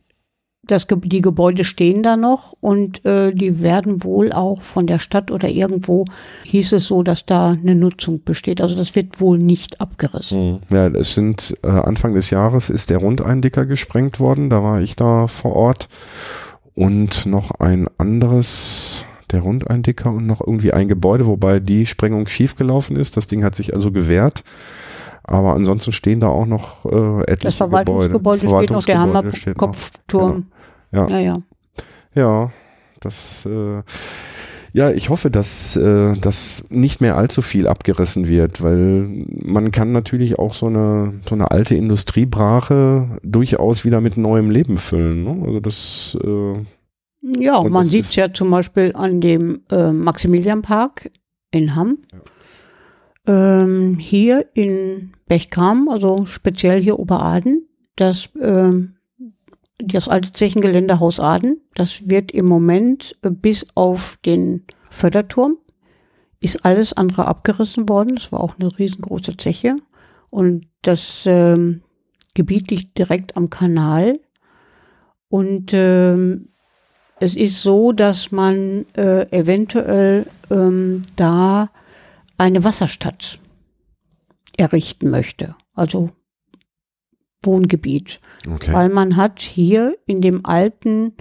das, 0.72 0.88
die 0.90 1.22
Gebäude 1.22 1.64
stehen 1.64 2.02
da 2.02 2.16
noch 2.16 2.56
und 2.62 3.06
äh, 3.06 3.34
die 3.34 3.62
werden 3.62 4.04
wohl 4.04 4.32
auch 4.32 4.62
von 4.62 4.88
der 4.88 5.00
Stadt 5.00 5.32
oder 5.32 5.50
irgendwo 5.50 6.06
hieß 6.46 6.74
es 6.74 6.86
so, 6.86 7.04
dass 7.04 7.26
da 7.26 7.52
eine 7.52 7.76
Nutzung 7.76 8.24
besteht. 8.24 8.62
Also 8.62 8.76
das 8.76 8.96
wird 8.96 9.20
wohl 9.20 9.38
nicht 9.38 9.82
abgerissen. 9.82 10.62
Hm. 10.70 10.76
Ja, 10.76 10.88
es 10.88 11.14
sind 11.14 11.58
äh, 11.64 11.68
Anfang 11.68 12.14
des 12.14 12.30
Jahres 12.30 12.70
ist 12.70 12.90
der 12.90 13.00
Rundeindicker 13.00 13.66
gesprengt 13.66 14.20
worden. 14.20 14.50
Da 14.50 14.64
war 14.64 14.82
ich 14.82 14.96
da 14.96 15.28
vor 15.28 15.56
Ort 15.56 15.90
und 16.74 17.26
noch 17.26 17.52
ein 17.60 17.88
anderes 17.98 19.06
der 19.32 19.42
Rundeindicker 19.42 20.12
und 20.12 20.28
noch 20.28 20.42
irgendwie 20.42 20.74
ein 20.74 20.88
Gebäude, 20.88 21.26
wobei 21.26 21.60
die 21.60 21.86
Sprengung 21.86 22.28
schiefgelaufen 22.28 22.96
ist. 22.96 23.18
Das 23.18 23.28
Ding 23.28 23.44
hat 23.44 23.56
sich 23.56 23.74
also 23.74 23.92
gewehrt. 23.92 24.44
Aber 25.24 25.54
ansonsten 25.54 25.92
stehen 25.92 26.20
da 26.20 26.28
auch 26.28 26.46
noch 26.46 26.86
äh, 26.86 27.22
etliche 27.22 27.38
Das 27.44 27.56
Verwaltungsgebäude 27.56 28.42
Gebäude. 28.42 28.66
steht 28.66 28.72
noch, 28.72 28.86
der 28.86 29.00
Hammerkopfturm. 29.00 30.32
Genau. 30.32 30.46
Ja. 30.92 31.08
Ja, 31.08 31.20
ja. 31.20 31.42
Ja, 32.14 32.52
das, 33.00 33.46
äh, 33.46 33.82
ja, 34.74 34.92
ich 34.92 35.10
hoffe, 35.10 35.30
dass, 35.30 35.76
äh, 35.76 36.16
dass 36.18 36.66
nicht 36.70 37.02
mehr 37.02 37.18
allzu 37.18 37.42
viel 37.42 37.68
abgerissen 37.68 38.28
wird, 38.28 38.62
weil 38.62 39.26
man 39.44 39.72
kann 39.72 39.92
natürlich 39.92 40.40
auch 40.40 40.54
so 40.54 40.68
eine, 40.68 41.20
so 41.28 41.36
eine 41.36 41.52
alte 41.52 41.76
Industriebrache 41.76 43.20
durchaus 43.24 43.84
wieder 43.84 44.02
mit 44.02 44.18
neuem 44.18 44.50
Leben 44.50 44.78
füllen. 44.78 45.24
Ne? 45.24 45.46
Also 45.46 45.60
das, 45.60 46.18
äh, 46.24 47.44
Ja, 47.44 47.62
man 47.64 47.84
das 47.84 47.90
sieht 47.90 48.06
es 48.06 48.16
ja 48.16 48.34
zum 48.34 48.50
Beispiel 48.50 48.92
an 48.96 49.20
dem 49.20 49.62
äh, 49.72 49.92
Maximilianpark 49.92 51.12
in 51.52 51.76
Hamm. 51.76 51.98
Ähm, 53.28 53.98
hier 54.00 54.48
in 54.54 55.14
Bechkam, 55.28 55.90
also 55.90 56.26
speziell 56.26 56.82
hier 56.82 56.98
Oberaden, 56.98 57.68
das, 57.96 58.30
ähm, 58.42 58.96
das 59.84 60.08
alte 60.08 60.34
Zechengelände 60.34 61.00
Haus 61.00 61.20
Aden, 61.20 61.62
das 61.76 62.10
wird 62.10 62.32
im 62.32 62.46
Moment 62.46 63.18
äh, 63.22 63.30
bis 63.30 63.68
auf 63.76 64.18
den 64.26 64.66
Förderturm, 64.90 65.58
ist 66.40 66.66
alles 66.66 66.94
andere 66.94 67.28
abgerissen 67.28 67.88
worden. 67.88 68.16
Das 68.16 68.32
war 68.32 68.42
auch 68.42 68.56
eine 68.60 68.78
riesengroße 68.78 69.38
Zeche. 69.38 69.76
Und 70.32 70.68
das 70.82 71.24
ähm, 71.26 71.82
Gebiet 72.34 72.72
liegt 72.72 72.98
direkt 72.98 73.38
am 73.38 73.50
Kanal. 73.50 74.20
Und 75.30 75.72
ähm, 75.74 76.50
es 77.20 77.36
ist 77.36 77.62
so, 77.62 77.92
dass 77.92 78.32
man 78.32 78.86
äh, 78.94 79.30
eventuell 79.32 80.26
ähm, 80.50 81.04
da 81.16 81.70
eine 82.38 82.64
Wasserstadt 82.64 83.40
errichten 84.58 85.10
möchte, 85.12 85.56
also 85.76 86.10
Wohngebiet, 87.44 88.20
okay. 88.50 88.74
weil 88.74 88.90
man 88.90 89.16
hat 89.16 89.40
hier 89.40 89.98
in 90.06 90.22
dem 90.22 90.46
alten 90.46 91.14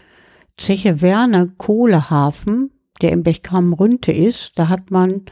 Zeche 0.56 1.00
Werner 1.00 1.46
Kohlehafen, 1.56 2.70
der 3.00 3.12
im 3.12 3.22
Bechkam-Rünte 3.22 4.12
ist, 4.12 4.52
da 4.56 4.68
hat 4.68 4.90
man 4.90 5.22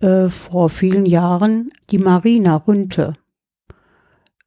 äh, 0.00 0.28
vor 0.28 0.68
vielen 0.68 1.06
Jahren 1.06 1.70
die 1.90 1.98
Marina 1.98 2.56
Rünte 2.56 3.14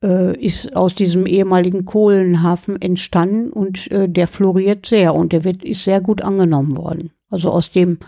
äh, 0.06 0.38
ist 0.38 0.76
aus 0.76 0.96
diesem 0.96 1.26
ehemaligen 1.26 1.86
Kohlenhafen 1.86 2.82
entstanden 2.82 3.50
und 3.50 3.92
äh, 3.92 4.08
der 4.08 4.28
floriert 4.28 4.86
sehr 4.86 5.16
und 5.16 5.34
der 5.34 5.44
wird, 5.44 5.64
ist 5.64 5.84
sehr 5.84 6.02
gut 6.02 6.22
angenommen 6.22 6.78
worden. 6.78 7.12
Also 7.30 7.52
aus 7.52 7.72
dem 7.72 8.00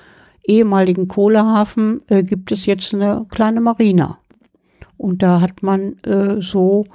ehemaligen 0.46 1.08
Kohlehafen 1.08 2.02
äh, 2.08 2.24
gibt 2.24 2.52
es 2.52 2.66
jetzt 2.66 2.94
eine 2.94 3.26
kleine 3.30 3.62
Marina. 3.62 4.20
Und 4.96 5.22
da 5.22 5.42
hat 5.42 5.64
man 5.64 5.98
äh, 6.04 6.42
so, 6.42 6.86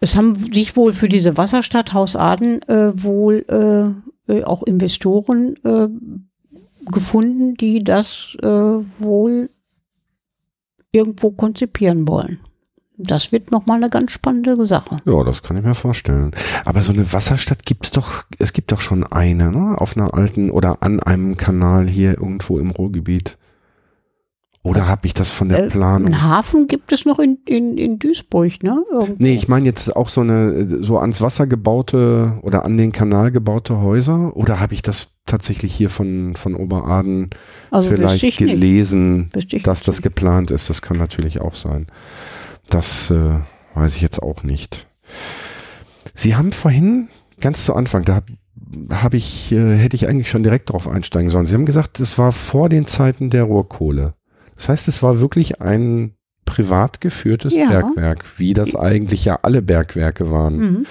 es 0.00 0.16
haben 0.16 0.36
sich 0.36 0.76
wohl 0.76 0.92
für 0.92 1.08
diese 1.08 1.36
Wasserstadt 1.36 1.92
Haus 1.92 2.16
Aden 2.16 2.62
äh, 2.68 2.92
wohl 3.02 3.44
äh, 3.48 4.32
äh, 4.32 4.44
auch 4.44 4.62
Investoren 4.62 5.56
äh, 5.64 5.88
gefunden, 6.90 7.54
die 7.54 7.82
das 7.82 8.36
äh, 8.42 8.46
wohl 8.46 9.50
irgendwo 10.92 11.30
konzipieren 11.30 12.06
wollen. 12.08 12.40
Das 12.98 13.30
wird 13.30 13.50
nochmal 13.50 13.76
eine 13.76 13.90
ganz 13.90 14.12
spannende 14.12 14.64
Sache. 14.64 14.96
Ja, 15.04 15.22
das 15.22 15.42
kann 15.42 15.58
ich 15.58 15.64
mir 15.64 15.74
vorstellen. 15.74 16.30
Aber 16.64 16.80
so 16.80 16.94
eine 16.94 17.12
Wasserstadt 17.12 17.66
gibt's 17.66 17.90
doch, 17.90 18.24
es 18.38 18.54
gibt 18.54 18.72
doch 18.72 18.80
schon 18.80 19.04
eine, 19.04 19.52
ne? 19.52 19.76
Auf 19.78 19.96
einer 19.96 20.14
alten 20.14 20.50
oder 20.50 20.78
an 20.82 21.00
einem 21.00 21.36
Kanal 21.36 21.86
hier 21.86 22.12
irgendwo 22.12 22.58
im 22.58 22.70
Ruhrgebiet. 22.70 23.36
Oder 24.66 24.88
habe 24.88 25.06
ich 25.06 25.14
das 25.14 25.30
von 25.30 25.48
der 25.48 25.64
Äh, 25.64 25.68
Planung? 25.68 26.06
Einen 26.06 26.22
Hafen 26.22 26.66
gibt 26.66 26.90
es 26.90 27.04
noch 27.04 27.20
in, 27.20 27.38
in, 27.46 27.78
in 27.78 28.00
Duisburg, 28.00 28.64
ne? 28.64 28.82
Irgendwo. 28.90 29.14
Nee, 29.18 29.34
ich 29.34 29.46
meine 29.46 29.64
jetzt 29.64 29.94
auch 29.94 30.08
so 30.08 30.22
eine, 30.22 30.82
so 30.82 30.98
ans 30.98 31.20
Wasser 31.20 31.46
gebaute 31.46 32.36
oder 32.42 32.64
an 32.64 32.76
den 32.76 32.90
Kanal 32.90 33.30
gebaute 33.30 33.80
Häuser. 33.80 34.36
Oder 34.36 34.58
habe 34.58 34.74
ich 34.74 34.82
das 34.82 35.10
tatsächlich 35.24 35.72
hier 35.72 35.88
von, 35.88 36.34
von 36.34 36.56
Oberaden 36.56 37.30
also 37.70 37.90
vielleicht 37.90 38.38
gelesen, 38.38 39.30
dass 39.62 39.84
das 39.84 40.02
geplant 40.02 40.50
ist? 40.50 40.68
Das 40.68 40.82
kann 40.82 40.98
natürlich 40.98 41.40
auch 41.40 41.54
sein. 41.54 41.86
Das 42.68 43.12
äh, 43.12 43.38
weiß 43.74 43.94
ich 43.94 44.02
jetzt 44.02 44.20
auch 44.20 44.42
nicht. 44.42 44.88
Sie 46.12 46.34
haben 46.34 46.50
vorhin 46.50 47.06
ganz 47.40 47.64
zu 47.64 47.72
Anfang, 47.72 48.04
da 48.04 48.16
habe 48.16 48.32
hab 48.90 49.14
ich, 49.14 49.52
äh, 49.52 49.76
hätte 49.76 49.94
ich 49.94 50.08
eigentlich 50.08 50.28
schon 50.28 50.42
direkt 50.42 50.72
drauf 50.72 50.88
einsteigen 50.88 51.30
sollen. 51.30 51.46
Sie 51.46 51.54
haben 51.54 51.66
gesagt, 51.66 52.00
es 52.00 52.18
war 52.18 52.32
vor 52.32 52.68
den 52.68 52.88
Zeiten 52.88 53.30
der 53.30 53.44
Rohrkohle. 53.44 54.14
Das 54.56 54.68
heißt, 54.68 54.88
es 54.88 55.02
war 55.02 55.20
wirklich 55.20 55.60
ein 55.60 56.14
privat 56.44 57.00
geführtes 57.00 57.54
Ja. 57.54 57.68
Bergwerk, 57.68 58.38
wie 58.38 58.54
das 58.54 58.74
eigentlich 58.74 59.24
ja 59.24 59.38
alle 59.42 59.62
Bergwerke 59.62 60.30
waren. 60.30 60.56
Mhm. 60.58 60.86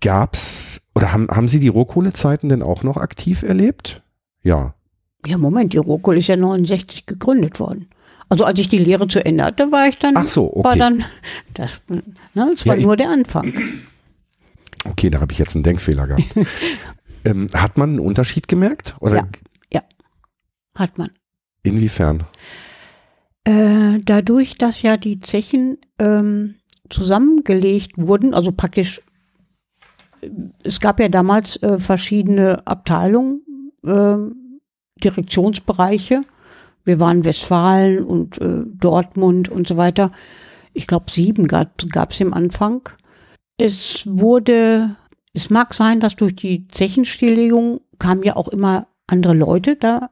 Gab's 0.00 0.80
oder 0.94 1.12
haben, 1.12 1.28
haben 1.28 1.48
Sie 1.48 1.58
die 1.60 1.68
Rohkohlezeiten 1.68 2.48
denn 2.48 2.62
auch 2.62 2.82
noch 2.82 2.96
aktiv 2.96 3.42
erlebt? 3.42 4.02
Ja. 4.42 4.74
Ja, 5.26 5.38
Moment, 5.38 5.72
die 5.72 5.78
Rohkohle 5.78 6.18
ist 6.18 6.26
ja 6.28 6.36
69 6.36 7.06
gegründet 7.06 7.60
worden. 7.60 7.88
Also 8.28 8.44
als 8.44 8.58
ich 8.58 8.68
die 8.68 8.78
Lehre 8.78 9.06
zu 9.08 9.24
Ende 9.24 9.44
hatte, 9.44 9.70
war 9.70 9.88
ich 9.88 9.98
dann, 9.98 10.16
Ach 10.16 10.26
so, 10.26 10.50
war 10.56 10.72
okay. 10.72 10.78
dann, 10.78 11.04
das, 11.54 11.82
ne, 11.88 12.02
das 12.34 12.64
Ja, 12.64 12.70
war 12.72 12.76
ich- 12.78 12.84
nur 12.84 12.96
der 12.96 13.10
Anfang. 13.10 13.52
Okay, 14.84 15.10
da 15.10 15.20
habe 15.20 15.32
ich 15.32 15.38
jetzt 15.38 15.54
einen 15.54 15.62
Denkfehler 15.62 16.06
gehabt. 16.08 16.24
ähm, 17.24 17.46
hat 17.54 17.78
man 17.78 17.90
einen 17.90 18.00
Unterschied 18.00 18.48
gemerkt? 18.48 18.96
Oder 19.00 19.28
Ja. 19.72 19.82
Hat 20.74 20.96
man. 20.98 21.10
inwiefern? 21.62 22.24
Äh, 23.44 23.98
dadurch, 24.04 24.56
dass 24.56 24.82
ja 24.82 24.96
die 24.96 25.20
Zechen 25.20 25.78
ähm, 25.98 26.56
zusammengelegt 26.90 27.92
wurden, 27.96 28.34
also 28.34 28.52
praktisch, 28.52 29.02
äh, 30.20 30.30
es 30.62 30.80
gab 30.80 31.00
ja 31.00 31.08
damals 31.08 31.56
äh, 31.62 31.78
verschiedene 31.78 32.66
Abteilungen, 32.66 33.42
äh, 33.84 34.16
Direktionsbereiche. 35.02 36.20
Wir 36.84 37.00
waren 37.00 37.24
Westfalen 37.24 38.04
und 38.04 38.40
äh, 38.40 38.64
Dortmund 38.66 39.48
und 39.48 39.66
so 39.66 39.76
weiter. 39.76 40.12
Ich 40.72 40.86
glaube, 40.86 41.10
sieben 41.10 41.46
gab 41.48 42.10
es 42.10 42.20
im 42.20 42.32
Anfang. 42.32 42.88
Es 43.58 44.06
wurde, 44.06 44.96
es 45.32 45.50
mag 45.50 45.74
sein, 45.74 46.00
dass 46.00 46.16
durch 46.16 46.34
die 46.34 46.66
Zechenstilllegung 46.68 47.80
kamen 47.98 48.22
ja 48.22 48.36
auch 48.36 48.48
immer 48.48 48.86
andere 49.06 49.34
Leute 49.34 49.76
da 49.76 50.10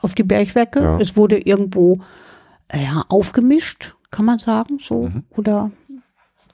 auf 0.00 0.14
die 0.14 0.22
Bergwerke. 0.22 0.80
Ja. 0.80 0.98
Es 1.00 1.16
wurde 1.16 1.38
irgendwo 1.38 1.98
ja, 2.72 3.04
aufgemischt, 3.08 3.94
kann 4.10 4.24
man 4.24 4.38
sagen, 4.38 4.78
so. 4.80 5.08
Mhm. 5.08 5.24
Oder 5.30 5.70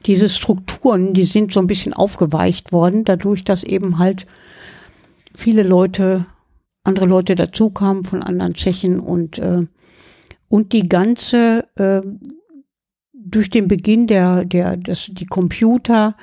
diese 0.07 0.29
Strukturen, 0.29 1.14
die 1.14 1.25
sind 1.25 1.53
so 1.53 1.61
ein 1.61 1.66
bisschen 1.66 1.94
aufgeweicht 1.94 2.72
worden, 2.72 3.05
dadurch, 3.05 3.44
dass 3.44 3.62
eben 3.62 3.98
halt 3.98 4.27
viele 5.35 5.62
Leute, 5.62 6.27
andere 6.85 7.07
Leute 7.07 7.35
dazukamen 7.35 8.05
von 8.05 8.22
anderen 8.22 8.55
Zechen 8.55 8.98
und, 9.01 9.38
äh, 9.38 9.66
und 10.48 10.72
die 10.72 10.88
ganze, 10.88 11.68
äh, 11.77 12.03
durch 13.12 13.51
den 13.51 13.68
Beginn 13.68 14.07
der, 14.07 14.44
der, 14.44 14.77
dass 14.77 15.09
die 15.11 15.27
Computer 15.27 16.16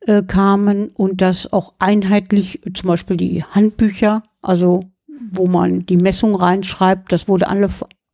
äh, 0.00 0.22
kamen 0.22 0.90
und 0.90 1.20
das 1.20 1.52
auch 1.52 1.74
einheitlich, 1.78 2.60
zum 2.74 2.88
Beispiel 2.88 3.16
die 3.16 3.42
Handbücher, 3.42 4.22
also 4.42 4.84
wo 5.30 5.46
man 5.46 5.86
die 5.86 5.96
Messung 5.96 6.34
reinschreibt, 6.34 7.12
das 7.12 7.28
wurde 7.28 7.48
alle 7.48 7.70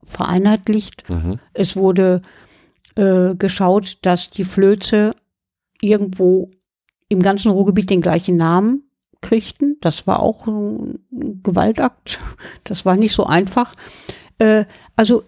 vereinheitlicht. 0.09 1.09
Mhm. 1.09 1.39
Es 1.53 1.77
wurde 1.77 2.23
äh, 2.97 3.35
geschaut, 3.35 3.99
dass 4.03 4.31
die 4.31 4.45
Flöze 4.45 5.15
irgendwo 5.81 6.51
im 7.09 7.23
ganzen 7.23 7.51
Ruhrgebiet 7.51 7.91
den 7.91 8.01
gleichen 8.01 8.37
Namen 8.37 8.83
kriegten. 9.21 9.77
Das 9.81 10.07
war 10.07 10.21
auch 10.21 10.47
ein 10.47 10.99
Gewaltakt. 11.43 12.19
Das 12.65 12.85
war 12.85 12.97
nicht 12.97 13.15
so 13.15 13.25
einfach. 13.25 13.73
Äh, 14.39 14.65
also 14.97 15.25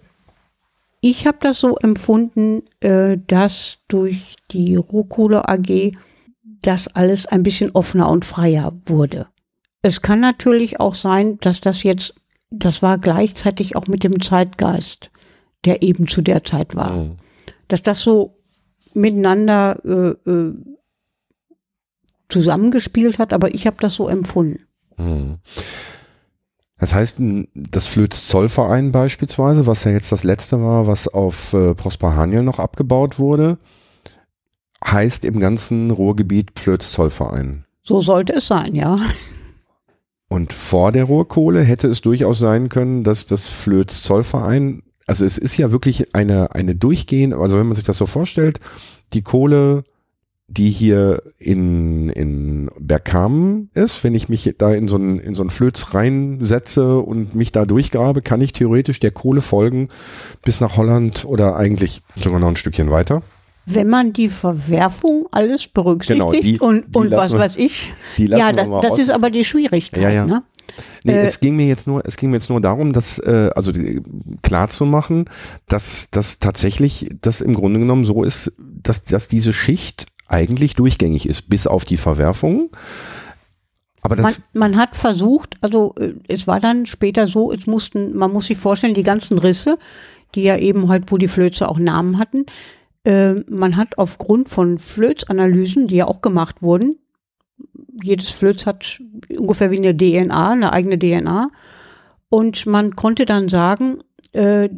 ich 1.00 1.26
habe 1.26 1.38
das 1.40 1.60
so 1.60 1.76
empfunden, 1.76 2.62
äh, 2.80 3.16
dass 3.26 3.78
durch 3.88 4.36
die 4.50 4.76
Rohkohle 4.76 5.48
AG 5.48 5.92
das 6.62 6.88
alles 6.88 7.26
ein 7.26 7.42
bisschen 7.42 7.70
offener 7.70 8.10
und 8.10 8.24
freier 8.24 8.72
wurde. 8.86 9.26
Es 9.82 10.02
kann 10.02 10.20
natürlich 10.20 10.78
auch 10.78 10.94
sein, 10.94 11.38
dass 11.38 11.60
das 11.60 11.82
jetzt, 11.82 12.14
das 12.50 12.82
war 12.82 12.98
gleichzeitig 12.98 13.76
auch 13.76 13.86
mit 13.86 14.02
dem 14.04 14.20
Zeitgeist, 14.20 15.10
der 15.64 15.82
eben 15.82 16.08
zu 16.08 16.20
der 16.22 16.44
Zeit 16.44 16.74
war 16.74 16.96
Mhm. 16.96 17.16
dass 17.68 17.82
das 17.82 18.00
so 18.00 18.36
miteinander 18.94 19.78
äh, 19.84 20.30
äh, 20.30 20.54
zusammengespielt 22.28 23.18
hat, 23.18 23.32
aber 23.32 23.54
ich 23.54 23.66
habe 23.66 23.76
das 23.80 23.94
so 23.94 24.08
empfunden. 24.08 24.64
Hm. 24.96 25.38
Das 26.78 26.94
heißt, 26.94 27.16
das 27.54 27.86
Flöz-Zollverein 27.86 28.90
beispielsweise, 28.90 29.66
was 29.66 29.84
ja 29.84 29.90
jetzt 29.90 30.12
das 30.12 30.24
letzte 30.24 30.62
war, 30.62 30.86
was 30.86 31.08
auf 31.08 31.52
äh, 31.52 31.74
Prosper 31.74 32.16
Haniel 32.16 32.42
noch 32.42 32.58
abgebaut 32.58 33.18
wurde, 33.18 33.58
heißt 34.84 35.24
im 35.24 35.38
ganzen 35.40 35.90
Ruhrgebiet 35.90 36.58
Flöz-Zollverein. 36.58 37.64
So 37.82 38.00
sollte 38.00 38.32
es 38.34 38.46
sein, 38.46 38.74
ja. 38.74 38.98
Und 40.32 40.52
vor 40.52 40.92
der 40.92 41.04
Rohrkohle 41.04 41.60
hätte 41.60 41.88
es 41.88 42.02
durchaus 42.02 42.38
sein 42.38 42.68
können, 42.68 43.02
dass 43.02 43.26
das 43.26 43.48
Flöz-Zollverein, 43.48 44.84
also 45.08 45.24
es 45.24 45.36
ist 45.36 45.56
ja 45.56 45.72
wirklich 45.72 46.14
eine, 46.14 46.54
eine 46.54 46.76
durchgehende, 46.76 47.36
also 47.36 47.58
wenn 47.58 47.66
man 47.66 47.74
sich 47.74 47.84
das 47.84 47.98
so 47.98 48.06
vorstellt, 48.06 48.60
die 49.12 49.22
Kohle, 49.22 49.82
die 50.46 50.70
hier 50.70 51.24
in, 51.38 52.10
in 52.10 52.70
Bergkamen 52.78 53.70
ist, 53.74 54.04
wenn 54.04 54.14
ich 54.14 54.28
mich 54.28 54.54
da 54.56 54.72
in 54.72 54.86
so 54.86 54.98
ein, 54.98 55.18
in 55.18 55.34
so 55.34 55.42
ein 55.42 55.50
Flöz 55.50 55.94
reinsetze 55.94 56.98
und 56.98 57.34
mich 57.34 57.50
da 57.50 57.64
durchgrabe, 57.64 58.22
kann 58.22 58.40
ich 58.40 58.52
theoretisch 58.52 59.00
der 59.00 59.10
Kohle 59.10 59.40
folgen 59.40 59.88
bis 60.44 60.60
nach 60.60 60.76
Holland 60.76 61.24
oder 61.24 61.56
eigentlich 61.56 62.02
sogar 62.14 62.38
noch 62.38 62.48
ein 62.48 62.56
Stückchen 62.56 62.92
weiter 62.92 63.24
wenn 63.66 63.88
man 63.88 64.12
die 64.12 64.28
Verwerfung 64.28 65.28
alles 65.30 65.68
berücksichtigt 65.68 66.18
genau, 66.18 66.32
die, 66.32 66.58
und, 66.58 66.94
die 66.94 66.98
und 66.98 67.10
was 67.12 67.32
weiß 67.32 67.56
ich. 67.56 67.92
ja, 68.16 68.52
das, 68.52 68.68
das 68.82 68.98
ist 68.98 69.10
aber 69.10 69.30
die 69.30 69.44
Schwierigkeit. 69.44 70.02
Ja, 70.02 70.10
ja. 70.10 70.26
Ne? 70.26 70.42
Nee, 71.04 71.12
äh, 71.12 71.26
es 71.26 71.40
ging 71.40 71.56
mir 71.56 71.66
jetzt 71.66 71.86
nur, 71.86 72.04
es 72.04 72.16
ging 72.16 72.30
mir 72.30 72.36
jetzt 72.36 72.50
nur 72.50 72.60
darum, 72.60 72.92
dass, 72.92 73.18
äh, 73.18 73.50
also 73.54 73.72
die, 73.72 74.02
klar 74.42 74.70
zu 74.70 74.84
machen, 74.84 75.26
dass, 75.68 76.08
dass 76.10 76.38
tatsächlich 76.38 77.10
das 77.20 77.40
im 77.40 77.54
Grunde 77.54 77.80
genommen 77.80 78.04
so 78.04 78.22
ist, 78.22 78.52
dass, 78.58 79.04
dass 79.04 79.28
diese 79.28 79.52
Schicht 79.52 80.06
eigentlich 80.28 80.74
durchgängig 80.74 81.28
ist, 81.28 81.48
bis 81.48 81.66
auf 81.66 81.84
die 81.84 81.96
Verwerfung. 81.96 82.70
Aber 84.02 84.16
das 84.16 84.22
man, 84.22 84.34
man 84.52 84.76
hat 84.76 84.96
versucht, 84.96 85.56
also 85.60 85.94
äh, 85.98 86.14
es 86.28 86.46
war 86.46 86.60
dann 86.60 86.86
später 86.86 87.26
so, 87.26 87.52
es 87.52 87.66
mussten, 87.66 88.16
man 88.16 88.32
muss 88.32 88.46
sich 88.46 88.58
vorstellen, 88.58 88.94
die 88.94 89.02
ganzen 89.02 89.38
Risse, 89.38 89.78
die 90.34 90.42
ja 90.42 90.56
eben 90.56 90.88
halt, 90.88 91.10
wo 91.10 91.16
die 91.16 91.28
Flöze 91.28 91.68
auch 91.68 91.78
Namen 91.78 92.18
hatten, 92.18 92.46
äh, 93.04 93.34
man 93.48 93.76
hat 93.76 93.98
aufgrund 93.98 94.48
von 94.48 94.78
Flözanalysen, 94.78 95.88
die 95.88 95.96
ja 95.96 96.06
auch 96.06 96.20
gemacht 96.20 96.62
wurden, 96.62 96.96
jedes 98.02 98.30
Flöz 98.30 98.66
hat 98.66 99.00
ungefähr 99.36 99.70
wie 99.70 99.76
eine 99.76 99.96
DNA, 99.96 100.50
eine 100.50 100.72
eigene 100.72 100.98
DNA. 100.98 101.50
Und 102.28 102.66
man 102.66 102.96
konnte 102.96 103.24
dann 103.24 103.48
sagen, 103.48 103.98
äh, 104.32 104.68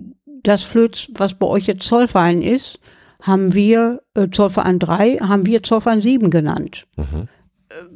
das 0.42 0.64
Flöz, 0.64 1.10
was 1.14 1.34
bei 1.34 1.46
euch 1.46 1.66
jetzt 1.66 1.86
Zollverein 1.86 2.42
ist, 2.42 2.80
haben 3.20 3.54
wir 3.54 4.02
äh, 4.14 4.28
Zollverein 4.30 4.78
3, 4.78 5.18
haben 5.18 5.46
wir 5.46 5.62
Zollverein 5.62 6.00
7 6.00 6.30
genannt. 6.30 6.86
Mhm. 6.96 7.28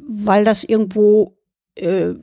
Weil 0.08 0.44
das 0.44 0.62
irgendwo, 0.62 1.36
äh, 1.74 2.14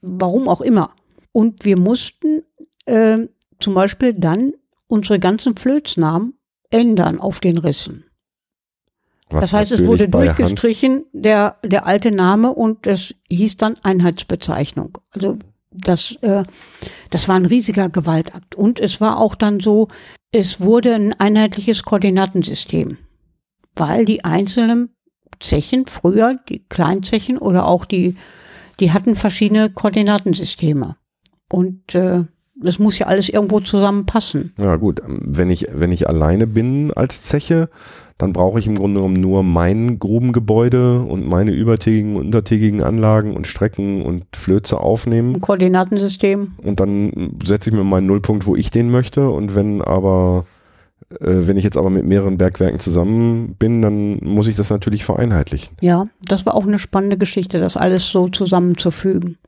warum 0.00 0.48
auch 0.48 0.60
immer. 0.60 0.90
Und 1.32 1.64
wir 1.64 1.78
mussten 1.78 2.42
äh, 2.86 3.18
zum 3.58 3.74
Beispiel 3.74 4.14
dann 4.14 4.52
unsere 4.86 5.18
ganzen 5.18 5.56
Flöznamen 5.56 6.34
ändern 6.74 7.20
auf 7.20 7.38
den 7.38 7.56
Rissen. 7.56 8.04
Was 9.30 9.40
das 9.50 9.52
heißt, 9.52 9.72
es 9.72 9.86
wurde 9.86 10.08
durchgestrichen, 10.08 11.06
der, 11.12 11.56
der 11.64 11.86
alte 11.86 12.10
Name 12.10 12.52
und 12.52 12.86
es 12.86 13.14
hieß 13.30 13.56
dann 13.56 13.76
Einheitsbezeichnung. 13.82 14.98
Also 15.10 15.38
das, 15.70 16.16
äh, 16.20 16.42
das 17.10 17.28
war 17.28 17.36
ein 17.36 17.46
riesiger 17.46 17.88
Gewaltakt. 17.88 18.54
Und 18.54 18.80
es 18.80 19.00
war 19.00 19.18
auch 19.18 19.34
dann 19.34 19.60
so, 19.60 19.88
es 20.30 20.60
wurde 20.60 20.94
ein 20.94 21.18
einheitliches 21.18 21.84
Koordinatensystem, 21.84 22.98
weil 23.76 24.04
die 24.04 24.24
einzelnen 24.24 24.90
Zechen 25.40 25.86
früher, 25.86 26.38
die 26.48 26.64
Kleinzechen 26.68 27.38
oder 27.38 27.66
auch 27.66 27.86
die, 27.86 28.16
die 28.80 28.92
hatten 28.92 29.16
verschiedene 29.16 29.70
Koordinatensysteme. 29.70 30.96
Und 31.50 31.94
äh, 31.94 32.24
das 32.56 32.78
muss 32.78 32.98
ja 32.98 33.06
alles 33.06 33.28
irgendwo 33.28 33.60
zusammenpassen. 33.60 34.52
Ja 34.58 34.76
gut, 34.76 35.02
wenn 35.06 35.50
ich, 35.50 35.66
wenn 35.72 35.92
ich 35.92 36.08
alleine 36.08 36.46
bin 36.46 36.92
als 36.92 37.22
Zeche, 37.22 37.68
dann 38.16 38.32
brauche 38.32 38.60
ich 38.60 38.66
im 38.66 38.76
Grunde 38.76 39.00
genommen 39.00 39.20
nur 39.20 39.42
mein 39.42 39.98
Grubengebäude 39.98 41.00
und 41.00 41.26
meine 41.26 41.50
übertägigen 41.50 42.16
und 42.16 42.26
untertägigen 42.26 42.82
Anlagen 42.82 43.34
und 43.34 43.46
Strecken 43.46 44.02
und 44.02 44.24
Flöze 44.36 44.78
aufnehmen. 44.78 45.34
Ein 45.34 45.40
Koordinatensystem. 45.40 46.52
Und 46.58 46.78
dann 46.78 47.34
setze 47.44 47.70
ich 47.70 47.76
mir 47.76 47.82
meinen 47.82 48.06
Nullpunkt, 48.06 48.46
wo 48.46 48.54
ich 48.54 48.70
den 48.70 48.90
möchte. 48.90 49.28
Und 49.30 49.56
wenn 49.56 49.82
aber, 49.82 50.46
äh, 51.10 51.16
wenn 51.26 51.56
ich 51.56 51.64
jetzt 51.64 51.76
aber 51.76 51.90
mit 51.90 52.04
mehreren 52.04 52.38
Bergwerken 52.38 52.78
zusammen 52.78 53.56
bin, 53.58 53.82
dann 53.82 54.18
muss 54.22 54.46
ich 54.46 54.54
das 54.54 54.70
natürlich 54.70 55.04
vereinheitlichen. 55.04 55.76
Ja, 55.80 56.06
das 56.28 56.46
war 56.46 56.54
auch 56.54 56.66
eine 56.66 56.78
spannende 56.78 57.18
Geschichte, 57.18 57.58
das 57.58 57.76
alles 57.76 58.10
so 58.10 58.28
zusammenzufügen. 58.28 59.38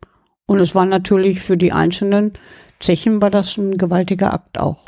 Und 0.46 0.58
es 0.60 0.74
war 0.74 0.86
natürlich 0.86 1.40
für 1.40 1.56
die 1.56 1.72
Einzelnen 1.72 2.32
Zechen 2.80 3.22
war 3.22 3.30
das 3.30 3.56
ein 3.56 3.78
gewaltiger 3.78 4.32
Akt 4.32 4.58
auch. 4.58 4.84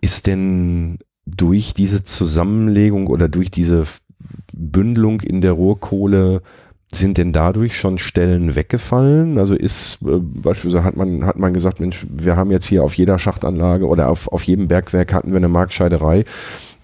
Ist 0.00 0.26
denn 0.26 0.98
durch 1.26 1.72
diese 1.74 2.04
Zusammenlegung 2.04 3.06
oder 3.06 3.28
durch 3.28 3.50
diese 3.50 3.84
Bündelung 4.52 5.20
in 5.20 5.40
der 5.40 5.52
Rohrkohle 5.52 6.42
sind 6.92 7.18
denn 7.18 7.32
dadurch 7.32 7.76
schon 7.76 7.98
Stellen 7.98 8.54
weggefallen? 8.54 9.38
Also 9.38 9.54
ist 9.54 9.98
äh, 10.02 10.18
beispielsweise 10.20 10.84
hat 10.84 10.96
man 10.96 11.24
hat 11.24 11.38
man 11.38 11.54
gesagt, 11.54 11.80
Mensch, 11.80 12.06
wir 12.08 12.36
haben 12.36 12.50
jetzt 12.50 12.66
hier 12.66 12.84
auf 12.84 12.94
jeder 12.94 13.18
Schachtanlage 13.18 13.86
oder 13.86 14.10
auf, 14.10 14.28
auf 14.28 14.44
jedem 14.44 14.68
Bergwerk 14.68 15.12
hatten 15.12 15.30
wir 15.30 15.38
eine 15.38 15.48
Marktscheiderei. 15.48 16.24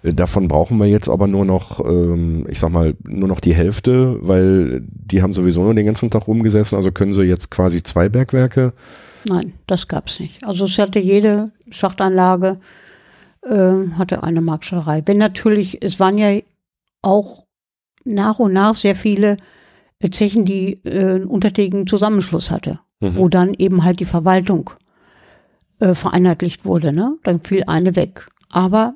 Äh, 0.02 0.14
davon 0.14 0.48
brauchen 0.48 0.78
wir 0.78 0.86
jetzt 0.86 1.08
aber 1.08 1.26
nur 1.26 1.44
noch, 1.44 1.84
ähm, 1.84 2.46
ich 2.48 2.58
sag 2.60 2.70
mal, 2.70 2.94
nur 3.02 3.28
noch 3.28 3.40
die 3.40 3.54
Hälfte, 3.54 4.18
weil 4.20 4.82
die 4.88 5.22
haben 5.22 5.32
sowieso 5.32 5.62
nur 5.62 5.74
den 5.74 5.86
ganzen 5.86 6.10
Tag 6.10 6.26
rumgesessen, 6.26 6.76
also 6.76 6.92
können 6.92 7.14
sie 7.14 7.22
jetzt 7.22 7.50
quasi 7.50 7.82
zwei 7.82 8.08
Bergwerke. 8.08 8.72
Nein, 9.26 9.52
das 9.66 9.88
gab's 9.88 10.18
nicht. 10.18 10.44
Also 10.44 10.64
es 10.64 10.78
hatte 10.78 10.98
jede 10.98 11.52
Schachtanlage 11.70 12.58
äh, 13.42 13.88
hatte 13.96 14.22
eine 14.22 14.40
Marktscherei. 14.40 15.02
Wenn 15.06 15.18
natürlich, 15.18 15.82
es 15.82 16.00
waren 16.00 16.18
ja 16.18 16.40
auch 17.02 17.44
nach 18.04 18.38
und 18.38 18.52
nach 18.52 18.74
sehr 18.74 18.96
viele 18.96 19.36
Zechen, 20.10 20.44
die 20.44 20.80
äh, 20.84 21.16
einen 21.16 21.26
untertägigen 21.26 21.86
Zusammenschluss 21.86 22.50
hatte, 22.50 22.80
mhm. 23.00 23.16
wo 23.16 23.28
dann 23.28 23.54
eben 23.54 23.84
halt 23.84 24.00
die 24.00 24.06
Verwaltung 24.06 24.70
äh, 25.78 25.94
vereinheitlicht 25.94 26.64
wurde. 26.64 26.92
Ne? 26.92 27.16
Dann 27.22 27.40
fiel 27.40 27.64
eine 27.66 27.96
weg. 27.96 28.26
Aber 28.48 28.94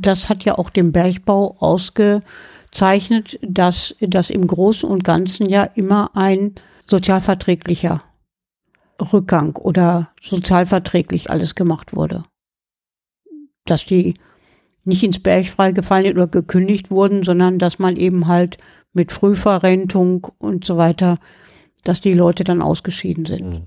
das 0.00 0.28
hat 0.28 0.44
ja 0.44 0.56
auch 0.56 0.70
den 0.70 0.92
Bergbau 0.92 1.56
ausgezeichnet, 1.58 3.38
dass 3.42 3.94
das 4.00 4.30
im 4.30 4.46
Großen 4.46 4.88
und 4.88 5.04
Ganzen 5.04 5.48
ja 5.48 5.64
immer 5.64 6.10
ein 6.14 6.54
sozialverträglicher 6.84 7.98
Rückgang 9.12 9.56
oder 9.56 10.10
sozialverträglich 10.22 11.30
alles 11.30 11.54
gemacht 11.54 11.94
wurde. 11.94 12.22
Dass 13.64 13.84
die 13.84 14.14
nicht 14.84 15.04
ins 15.04 15.20
Berg 15.20 15.46
freigefallen 15.46 16.12
oder 16.12 16.26
gekündigt 16.26 16.90
wurden, 16.90 17.22
sondern 17.22 17.58
dass 17.58 17.78
man 17.78 17.96
eben 17.96 18.26
halt 18.26 18.56
mit 18.92 19.12
Frühverrentung 19.12 20.26
und 20.38 20.64
so 20.64 20.76
weiter, 20.76 21.18
dass 21.84 22.00
die 22.00 22.14
Leute 22.14 22.42
dann 22.42 22.62
ausgeschieden 22.62 23.26
sind. 23.26 23.44
Mhm. 23.44 23.64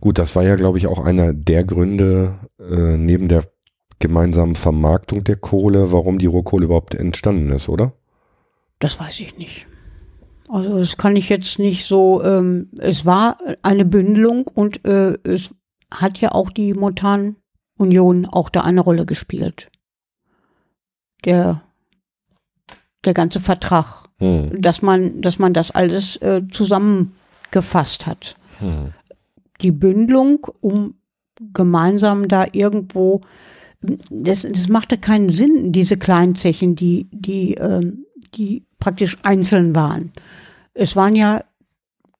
Gut, 0.00 0.18
das 0.18 0.36
war 0.36 0.42
ja, 0.42 0.56
glaube 0.56 0.78
ich, 0.78 0.86
auch 0.86 1.04
einer 1.04 1.32
der 1.32 1.64
Gründe 1.64 2.38
äh, 2.58 2.96
neben 2.96 3.28
der 3.28 3.44
gemeinsamen 3.98 4.54
Vermarktung 4.54 5.24
der 5.24 5.36
Kohle, 5.36 5.92
warum 5.92 6.18
die 6.18 6.26
Rohkohle 6.26 6.66
überhaupt 6.66 6.94
entstanden 6.94 7.50
ist, 7.52 7.68
oder? 7.68 7.92
Das 8.78 9.00
weiß 9.00 9.20
ich 9.20 9.38
nicht. 9.38 9.66
Also 10.48 10.78
das 10.78 10.96
kann 10.96 11.16
ich 11.16 11.28
jetzt 11.28 11.58
nicht 11.58 11.86
so. 11.86 12.22
Ähm, 12.22 12.70
es 12.78 13.04
war 13.04 13.38
eine 13.62 13.84
Bündelung 13.84 14.46
und 14.46 14.84
äh, 14.86 15.18
es 15.24 15.50
hat 15.92 16.18
ja 16.18 16.32
auch 16.32 16.50
die 16.50 16.74
Montanunion 16.74 18.26
auch 18.26 18.48
da 18.48 18.62
eine 18.62 18.80
Rolle 18.80 19.04
gespielt. 19.04 19.68
Der 21.24 21.62
der 23.04 23.14
ganze 23.14 23.40
Vertrag, 23.40 24.08
hm. 24.18 24.60
dass 24.60 24.82
man 24.82 25.20
dass 25.20 25.38
man 25.38 25.52
das 25.52 25.70
alles 25.70 26.16
äh, 26.16 26.42
zusammengefasst 26.50 28.06
hat. 28.06 28.36
Hm. 28.58 28.92
Die 29.60 29.72
Bündelung, 29.72 30.46
um 30.60 30.94
gemeinsam 31.52 32.28
da 32.28 32.46
irgendwo 32.52 33.20
das, 33.80 34.42
das 34.42 34.68
machte 34.68 34.98
keinen 34.98 35.28
Sinn, 35.28 35.72
diese 35.72 35.96
kleinen 35.96 36.34
Zechen, 36.34 36.74
die, 36.74 37.08
die, 37.12 37.54
ähm, 37.54 38.04
die 38.34 38.66
praktisch 38.78 39.18
einzeln 39.22 39.74
waren. 39.74 40.12
Es 40.74 40.96
waren 40.96 41.14
ja 41.14 41.44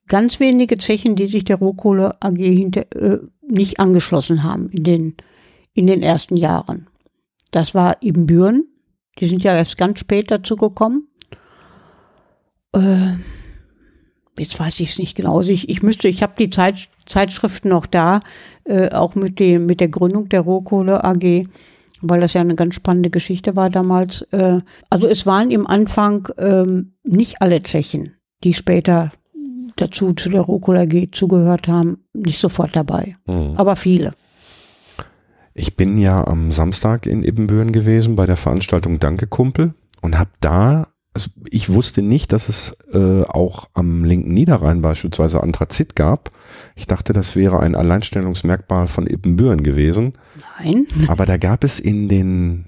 ganz 0.07 0.41
wenige 0.41 0.79
Zechen, 0.79 1.17
die 1.17 1.27
sich 1.27 1.45
der 1.45 1.57
Rohkohle 1.57 2.23
AG 2.23 2.37
hinter, 2.37 2.87
äh, 2.95 3.19
nicht 3.43 3.81
angeschlossen 3.81 4.43
haben 4.43 4.69
in 4.71 4.85
den, 4.85 5.17
in 5.75 5.87
den 5.87 6.03
ersten 6.03 6.37
Jahren. 6.37 6.89
Das 7.51 7.75
war 7.75 8.03
eben 8.03 8.27
Büren. 8.27 8.65
Die 9.19 9.27
sind 9.27 9.43
ja 9.43 9.57
erst 9.57 9.77
ganz 9.77 9.99
spät 9.99 10.31
dazu 10.31 10.57
gekommen. 10.57 11.09
Äh, 12.73 13.15
jetzt 14.39 14.59
weiß 14.59 14.81
ich 14.81 14.91
es 14.91 14.99
nicht 14.99 15.17
genau. 15.17 15.39
Also 15.39 15.51
ich, 15.51 15.69
ich 15.69 15.83
müsste, 15.83 16.09
ich 16.09 16.23
habe 16.23 16.35
die 16.39 16.51
Zeit, 16.51 16.89
Zeitschriften 17.07 17.69
noch 17.69 17.87
da, 17.87 18.21
äh, 18.65 18.91
auch 18.91 19.15
mit, 19.15 19.39
dem, 19.39 19.67
mit 19.67 19.81
der 19.81 19.89
Gründung 19.89 20.29
der 20.29 20.41
Rohkohle 20.43 21.05
AG. 21.05 21.47
weil 22.01 22.21
das 22.21 22.33
ja 22.35 22.41
eine 22.41 22.55
ganz 22.55 22.77
spannende 22.77 23.11
Geschichte 23.11 23.57
war 23.57 23.71
damals. 23.71 24.23
Äh, 24.31 24.59
also 24.91 25.09
es 25.09 25.27
waren 25.27 25.51
im 25.51 25.67
Anfang 25.67 26.29
ähm, 26.39 26.93
nicht 27.05 27.43
alle 27.43 27.63
Zechen, 27.65 28.15
die 28.45 28.55
später 28.55 29.11
dazu 29.77 30.13
zu 30.13 30.29
der 30.31 30.43
Rucola 30.43 30.83
AG 30.83 31.09
zugehört 31.13 31.67
haben, 31.69 31.99
nicht 32.13 32.41
sofort 32.41 32.75
dabei, 32.77 33.17
Mhm. 33.27 33.55
aber 33.57 33.75
viele. 33.77 34.13
Ich 35.55 35.77
bin 35.77 35.99
ja 35.99 36.25
am 36.27 36.53
Samstag 36.53 37.07
in 37.07 37.25
Ibbenbüren 37.25 37.73
gewesen 37.73 38.15
bei 38.15 38.27
der 38.27 38.37
Veranstaltung 38.37 39.01
Danke 39.01 39.27
Kumpel 39.27 39.75
und 40.01 40.19
habe 40.19 40.31
da, 40.41 40.87
also 41.15 41.31
ich 41.51 41.73
wusste 41.73 42.03
nicht, 42.03 42.33
dass 42.33 42.49
es 42.49 42.77
äh, 42.93 43.23
auch 43.23 43.69
am 43.75 44.05
linken 44.05 44.33
Niederrhein 44.35 44.83
beispielsweise 44.83 45.43
Anthrazit 45.43 45.97
gab. 45.97 46.31
Ich 46.77 46.87
dachte, 46.87 47.13
das 47.13 47.35
wäre 47.35 47.61
ein 47.61 47.75
Alleinstellungsmerkmal 47.75 48.87
von 48.87 49.07
Ibbenbüren 49.07 49.63
gewesen. 49.63 50.13
Nein, 50.59 50.87
Aber 51.09 51.27
da 51.27 51.37
gab 51.37 51.65
es 51.65 51.81
in 51.81 52.09
den, 52.09 52.67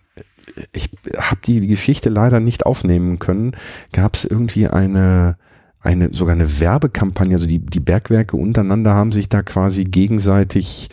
ich 0.73 0.91
habe 1.17 1.41
die 1.45 1.67
Geschichte 1.67 2.09
leider 2.09 2.41
nicht 2.41 2.67
aufnehmen 2.67 3.19
können, 3.19 3.53
gab 3.93 4.17
es 4.17 4.25
irgendwie 4.25 4.67
eine, 4.67 5.37
eine, 5.81 6.13
sogar 6.13 6.35
eine 6.35 6.61
Werbekampagne, 6.61 7.35
also 7.35 7.47
die, 7.47 7.61
die 7.61 7.81
Bergwerke 7.81 8.37
untereinander 8.37 8.95
haben 8.95 9.13
sich 9.13 9.29
da 9.29 9.43
quasi 9.43 9.85
gegenseitig 9.85 10.89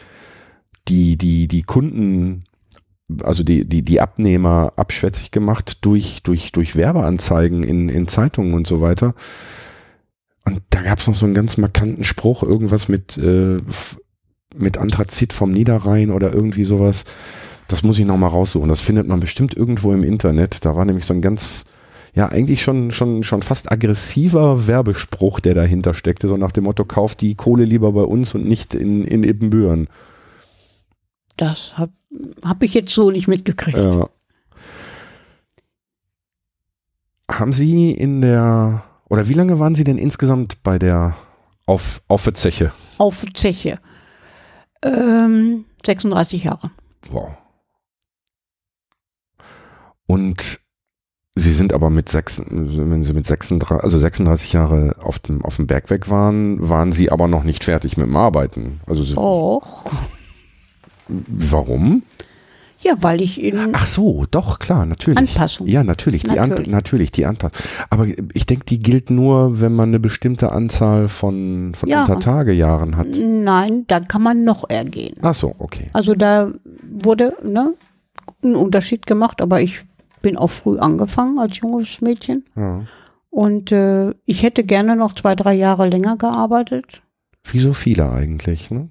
die, 0.87 1.17
die, 1.17 1.47
die 1.47 1.63
Kunden, 1.63 2.43
also 3.23 3.43
die, 3.43 3.65
die, 3.67 3.83
die 3.83 4.01
Abnehmer 4.01 4.73
abschwätzig 4.75 5.31
gemacht 5.31 5.85
durch, 5.85 6.21
durch, 6.23 6.51
durch 6.51 6.75
Werbeanzeigen 6.75 7.63
in, 7.63 7.89
in 7.89 8.07
Zeitungen 8.07 8.53
und 8.53 8.67
so 8.67 8.81
weiter. 8.81 9.15
Und 10.45 10.61
da 10.69 10.81
gab 10.81 10.99
es 10.99 11.07
noch 11.07 11.15
so 11.15 11.25
einen 11.25 11.35
ganz 11.35 11.57
markanten 11.57 12.03
Spruch, 12.03 12.43
irgendwas 12.43 12.87
mit, 12.87 13.17
äh, 13.17 13.57
mit 14.55 14.77
Anthrazit 14.77 15.33
vom 15.33 15.51
Niederrhein 15.51 16.11
oder 16.11 16.33
irgendwie 16.33 16.63
sowas. 16.63 17.05
Das 17.67 17.83
muss 17.83 17.99
ich 17.99 18.05
noch 18.05 18.17
mal 18.17 18.27
raussuchen. 18.27 18.69
Das 18.69 18.81
findet 18.81 19.07
man 19.07 19.19
bestimmt 19.19 19.55
irgendwo 19.55 19.93
im 19.93 20.03
Internet. 20.03 20.63
Da 20.65 20.75
war 20.75 20.85
nämlich 20.85 21.05
so 21.05 21.13
ein 21.13 21.21
ganz, 21.21 21.65
ja, 22.13 22.29
eigentlich 22.29 22.61
schon, 22.61 22.91
schon, 22.91 23.23
schon 23.23 23.41
fast 23.41 23.71
aggressiver 23.71 24.67
Werbespruch, 24.67 25.41
der 25.41 25.53
dahinter 25.53 25.93
steckte. 25.93 26.29
So 26.29 26.37
nach 26.37 26.53
dem 26.53 26.63
Motto, 26.63 26.85
kauft 26.85 27.21
die 27.21 27.35
Kohle 27.35 27.65
lieber 27.65 27.91
bei 27.91 28.03
uns 28.03 28.33
und 28.35 28.45
nicht 28.45 28.73
in, 28.73 29.03
in 29.03 29.23
Ibbenbüren. 29.23 29.87
Das 31.37 31.77
habe 31.77 31.93
hab 32.43 32.63
ich 32.63 32.73
jetzt 32.73 32.93
so 32.93 33.11
nicht 33.11 33.27
mitgekriegt. 33.27 33.77
Ja. 33.77 34.09
Haben 37.29 37.53
Sie 37.53 37.91
in 37.91 38.21
der, 38.21 38.83
oder 39.09 39.27
wie 39.27 39.33
lange 39.33 39.59
waren 39.59 39.75
Sie 39.75 39.83
denn 39.83 39.97
insgesamt 39.97 40.63
bei 40.63 40.79
der 40.79 41.15
Auf, 41.65 42.01
Aufzeche? 42.07 42.71
Auf 42.97 43.25
Zeche. 43.33 43.79
Ähm, 44.81 45.65
36 45.85 46.45
Jahre. 46.45 46.69
Wow. 47.09 47.37
Und 50.07 50.59
Sie 51.35 51.53
sind 51.53 51.71
aber 51.71 51.91
mit 51.91 52.09
sechs, 52.09 52.41
wenn 52.49 53.03
Sie 53.03 53.13
mit 53.13 53.27
36, 53.27 53.83
also 53.83 53.99
36 53.99 54.53
Jahre 54.53 54.95
auf 54.99 55.19
dem, 55.19 55.45
auf 55.45 55.57
dem 55.57 55.67
Bergwerk 55.67 56.09
waren, 56.09 56.67
waren 56.67 56.91
Sie 56.91 57.11
aber 57.11 57.27
noch 57.27 57.43
nicht 57.43 57.63
fertig 57.63 57.95
mit 57.95 58.07
dem 58.07 58.15
Arbeiten. 58.15 58.81
Also 58.87 59.03
Sie, 59.03 59.15
Och. 59.15 59.85
Warum? 61.07 62.03
Ja, 62.79 62.93
weil 63.01 63.21
ich 63.21 63.41
in 63.41 63.73
Ach 63.73 63.87
so, 63.87 64.25
doch, 64.29 64.59
klar, 64.59 64.85
natürlich. 64.85 65.17
Anpassung. 65.17 65.65
Ja, 65.67 65.83
natürlich, 65.83 66.21
die, 66.23 66.39
An 66.39 66.49
Natürlich. 66.49 66.71
natürlich 66.71 67.11
die 67.11 67.25
Anpassung. 67.25 67.57
Aber 67.89 68.05
ich 68.33 68.45
denke, 68.45 68.65
die 68.65 68.79
gilt 68.79 69.09
nur, 69.09 69.59
wenn 69.59 69.73
man 69.73 69.89
eine 69.89 69.99
bestimmte 69.99 70.51
Anzahl 70.51 71.07
von, 71.07 71.73
von 71.73 71.89
Ja. 71.89 72.01
Untertagejahren 72.01 72.95
hat. 72.95 73.07
Nein, 73.17 73.85
da 73.87 73.99
kann 73.99 74.21
man 74.21 74.43
noch 74.43 74.69
ergehen. 74.69 75.15
Ach 75.21 75.33
so, 75.33 75.55
okay. 75.57 75.87
Also 75.93 76.13
da 76.13 76.51
wurde 76.87 77.35
ne, 77.43 77.73
ein 78.43 78.55
Unterschied 78.55 79.07
gemacht, 79.07 79.41
aber 79.41 79.59
ich 79.59 79.81
bin 80.21 80.37
auch 80.37 80.51
früh 80.51 80.77
angefangen 80.77 81.39
als 81.39 81.57
junges 81.57 82.01
Mädchen. 82.01 82.45
Ja. 82.55 82.83
Und 83.31 83.71
äh, 83.71 84.13
ich 84.25 84.43
hätte 84.43 84.63
gerne 84.63 84.95
noch 84.95 85.13
zwei, 85.13 85.35
drei 85.35 85.53
Jahre 85.55 85.89
länger 85.89 86.17
gearbeitet. 86.17 87.01
Wie 87.43 87.59
so 87.59 87.73
viele 87.73 88.11
eigentlich, 88.11 88.69
ne? 88.71 88.89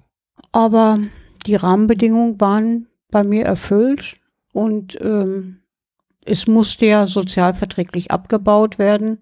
Aber 0.51 0.99
die 1.47 1.55
Rahmenbedingungen 1.55 2.39
waren 2.39 2.87
bei 3.09 3.23
mir 3.23 3.45
erfüllt 3.45 4.17
und 4.53 4.99
ähm, 5.01 5.59
es 6.25 6.45
musste 6.45 6.85
ja 6.85 7.07
sozialverträglich 7.07 8.11
abgebaut 8.11 8.77
werden. 8.79 9.19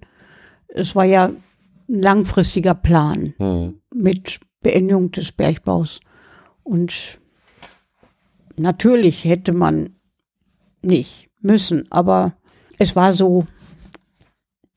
Es 0.67 0.95
war 0.95 1.05
ja 1.05 1.25
ein 1.25 2.01
langfristiger 2.01 2.73
Plan 2.73 3.35
Hm. 3.37 3.79
mit 3.93 4.39
Beendigung 4.61 5.11
des 5.11 5.31
Bergbaus. 5.31 5.99
Und 6.63 7.19
natürlich 8.57 9.23
hätte 9.23 9.53
man 9.53 9.91
nicht 10.81 11.29
müssen, 11.41 11.85
aber 11.91 12.33
es 12.79 12.95
war 12.95 13.13
so, 13.13 13.45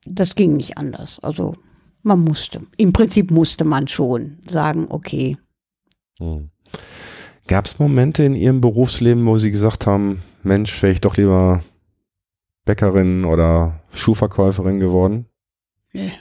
das 0.04 0.34
ging 0.34 0.56
nicht 0.56 0.76
anders. 0.76 1.18
Also 1.20 1.56
man 2.02 2.20
musste. 2.20 2.60
Im 2.76 2.92
Prinzip 2.92 3.30
musste 3.30 3.64
man 3.64 3.88
schon 3.88 4.38
sagen, 4.48 4.86
okay, 4.90 5.38
Hm. 6.18 6.50
Gab 7.48 7.64
es 7.64 7.78
Momente 7.78 8.24
in 8.24 8.34
Ihrem 8.34 8.60
Berufsleben, 8.60 9.24
wo 9.24 9.38
Sie 9.38 9.50
gesagt 9.50 9.86
haben, 9.86 10.22
Mensch, 10.42 10.82
wäre 10.82 10.92
ich 10.92 11.00
doch 11.00 11.16
lieber 11.16 11.62
Bäckerin 12.66 13.24
oder 13.24 13.80
Schuhverkäuferin 13.90 14.78
geworden? 14.78 15.24
nee, 15.94 16.12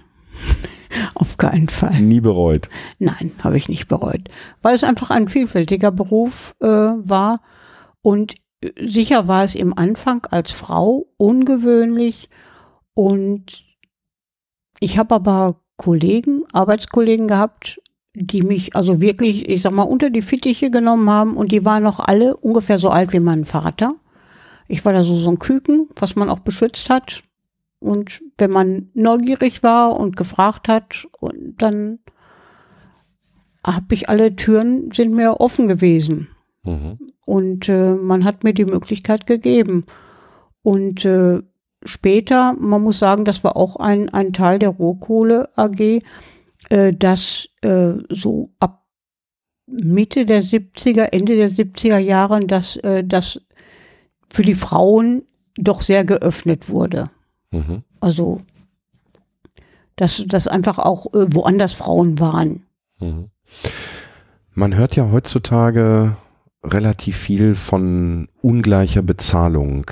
auf 1.15 1.36
keinen 1.36 1.67
Fall. 1.67 1.99
Nie 1.99 2.21
bereut. 2.21 2.69
Nein, 2.97 3.34
habe 3.43 3.57
ich 3.57 3.67
nicht 3.67 3.89
bereut, 3.89 4.30
weil 4.61 4.73
es 4.73 4.86
einfach 4.86 5.11
ein 5.11 5.28
vielfältiger 5.28 5.91
Beruf 5.91 6.55
äh, 6.61 6.67
war 6.67 7.41
und 8.01 8.36
äh, 8.61 8.88
sicher 8.88 9.28
war 9.28 9.43
es 9.43 9.53
im 9.53 9.78
Anfang 9.78 10.25
als 10.32 10.53
Frau 10.53 11.07
ungewöhnlich 11.17 12.30
und 12.93 13.67
ich 14.80 14.97
habe 14.97 15.13
aber 15.13 15.59
Kollegen, 15.75 16.43
Arbeitskollegen 16.53 17.28
gehabt, 17.28 17.82
die 18.20 18.41
mich 18.41 18.76
also 18.76 18.99
wirklich, 19.01 19.47
ich 19.49 19.61
sag 19.61 19.72
mal, 19.74 19.84
unter 19.84 20.09
die 20.09 20.22
Fittiche 20.22 20.72
genommen 20.72 21.09
haben 21.09 21.38
und 21.38 21.51
die 21.51 21.63
waren 21.65 21.84
noch 21.84 21.99
alle 21.99 22.36
ungefähr 22.38 22.78
so 22.78 22.89
alt 22.89 23.13
wie 23.13 23.20
mein 23.20 23.45
Vater. 23.45 23.95
Ich 24.68 24.84
war 24.84 24.93
da 24.93 25.03
so 25.03 25.15
so 25.15 25.30
ein 25.30 25.39
Küken, 25.39 25.88
was 25.95 26.15
man 26.15 26.30
auch 26.30 26.39
beschützt 26.39 26.89
hat. 26.89 27.22
Und 27.80 28.22
wenn 28.38 28.49
man 28.51 28.89
neugierig 28.93 29.61
war 29.63 29.99
und 29.99 30.15
gefragt 30.18 30.68
hat, 30.68 31.07
und 31.20 31.61
dann 31.61 31.99
habe 33.65 33.93
ich 33.93 34.09
alle 34.09 34.36
Türen 34.36 34.91
sind 34.91 35.13
mir 35.13 35.39
offen 35.39 35.68
gewesen 35.68 36.28
Mhm. 36.63 36.97
und 37.26 37.70
äh, 37.70 37.93
man 37.95 38.26
hat 38.26 38.43
mir 38.43 38.53
die 38.53 38.65
Möglichkeit 38.65 39.26
gegeben. 39.26 39.86
Und 40.63 41.05
äh, 41.05 41.41
später, 41.84 42.53
man 42.59 42.82
muss 42.82 42.99
sagen, 42.99 43.24
das 43.24 43.43
war 43.45 43.55
auch 43.55 43.78
ein, 43.78 44.09
ein 44.09 44.34
Teil 44.34 44.59
der 44.59 44.70
Rohkohle 44.70 45.49
AG, 45.55 45.99
äh, 46.70 46.91
dass 46.91 47.47
äh, 47.61 47.93
so 48.09 48.51
ab 48.59 48.86
Mitte 49.68 50.26
der 50.26 50.43
70er, 50.43 51.09
Ende 51.11 51.36
der 51.36 51.49
70er 51.49 51.97
Jahren, 51.97 52.47
dass 52.47 52.78
äh, 52.78 53.03
das 53.03 53.41
für 54.32 54.43
die 54.43 54.53
Frauen 54.53 55.24
doch 55.57 55.82
sehr 55.82 56.05
geöffnet 56.05 56.70
wurde. 56.70 57.09
Mhm. 57.51 57.84
Also, 57.99 58.41
dass, 59.95 60.24
dass 60.28 60.47
einfach 60.47 60.80
auch 60.80 61.13
äh, 61.13 61.34
woanders 61.34 61.74
Frauen 61.74 62.20
waren. 62.20 62.65
Mhm. 62.99 63.30
Man 64.53 64.76
hört 64.76 64.95
ja 64.95 65.11
heutzutage 65.11 66.15
relativ 66.63 67.18
viel 67.18 67.55
von 67.55 68.28
ungleicher 68.41 69.01
Bezahlung. 69.01 69.89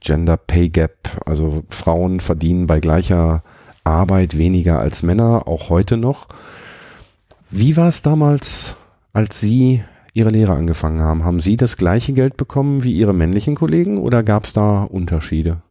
Gender 0.00 0.36
Pay 0.36 0.70
Gap, 0.70 1.20
also 1.26 1.62
Frauen 1.68 2.20
verdienen 2.20 2.66
bei 2.66 2.80
gleicher 2.80 3.42
Arbeit 3.90 4.38
weniger 4.38 4.78
als 4.78 5.02
Männer, 5.02 5.46
auch 5.46 5.68
heute 5.68 5.96
noch. 5.96 6.28
Wie 7.50 7.76
war 7.76 7.88
es 7.88 8.02
damals, 8.02 8.76
als 9.12 9.40
Sie 9.40 9.82
Ihre 10.14 10.30
Lehre 10.30 10.52
angefangen 10.54 11.00
haben? 11.00 11.24
Haben 11.24 11.40
Sie 11.40 11.56
das 11.56 11.76
gleiche 11.76 12.12
Geld 12.12 12.36
bekommen 12.36 12.84
wie 12.84 12.92
Ihre 12.92 13.12
männlichen 13.14 13.54
Kollegen 13.54 13.98
oder 13.98 14.22
gab 14.22 14.44
es 14.44 14.52
da 14.52 14.84
Unterschiede? 14.84 15.62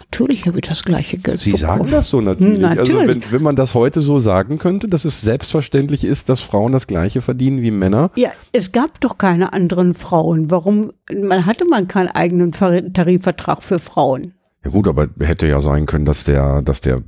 Natürlich 0.00 0.46
habe 0.46 0.58
ich 0.60 0.68
das 0.68 0.84
gleiche 0.84 1.18
Geld 1.18 1.40
Sie 1.40 1.52
bekommen. 1.52 1.68
sagen 1.68 1.90
das 1.90 2.08
so 2.10 2.20
natürlich. 2.20 2.58
Natürlich. 2.58 2.96
Also 2.96 3.08
wenn, 3.08 3.32
wenn 3.32 3.42
man 3.42 3.56
das 3.56 3.74
heute 3.74 4.00
so 4.00 4.18
sagen 4.20 4.58
könnte, 4.58 4.86
dass 4.88 5.04
es 5.04 5.20
selbstverständlich 5.22 6.04
ist, 6.04 6.28
dass 6.28 6.40
Frauen 6.40 6.72
das 6.72 6.86
gleiche 6.86 7.20
verdienen 7.20 7.62
wie 7.62 7.70
Männer. 7.72 8.10
Ja, 8.14 8.30
es 8.52 8.70
gab 8.70 9.00
doch 9.00 9.18
keine 9.18 9.52
anderen 9.52 9.94
Frauen. 9.94 10.50
Warum? 10.50 10.92
Man 11.12 11.46
hatte 11.46 11.64
man 11.64 11.88
keinen 11.88 12.08
eigenen 12.08 12.52
Ver- 12.52 12.92
Tarifvertrag 12.92 13.62
für 13.62 13.78
Frauen. 13.80 14.34
Ja 14.64 14.70
gut, 14.70 14.86
aber 14.88 15.08
hätte 15.20 15.46
ja 15.48 15.60
sein 15.60 15.86
können, 15.86 16.04
dass 16.06 16.24
der, 16.24 16.62
dass 16.62 16.80
der 16.80 17.02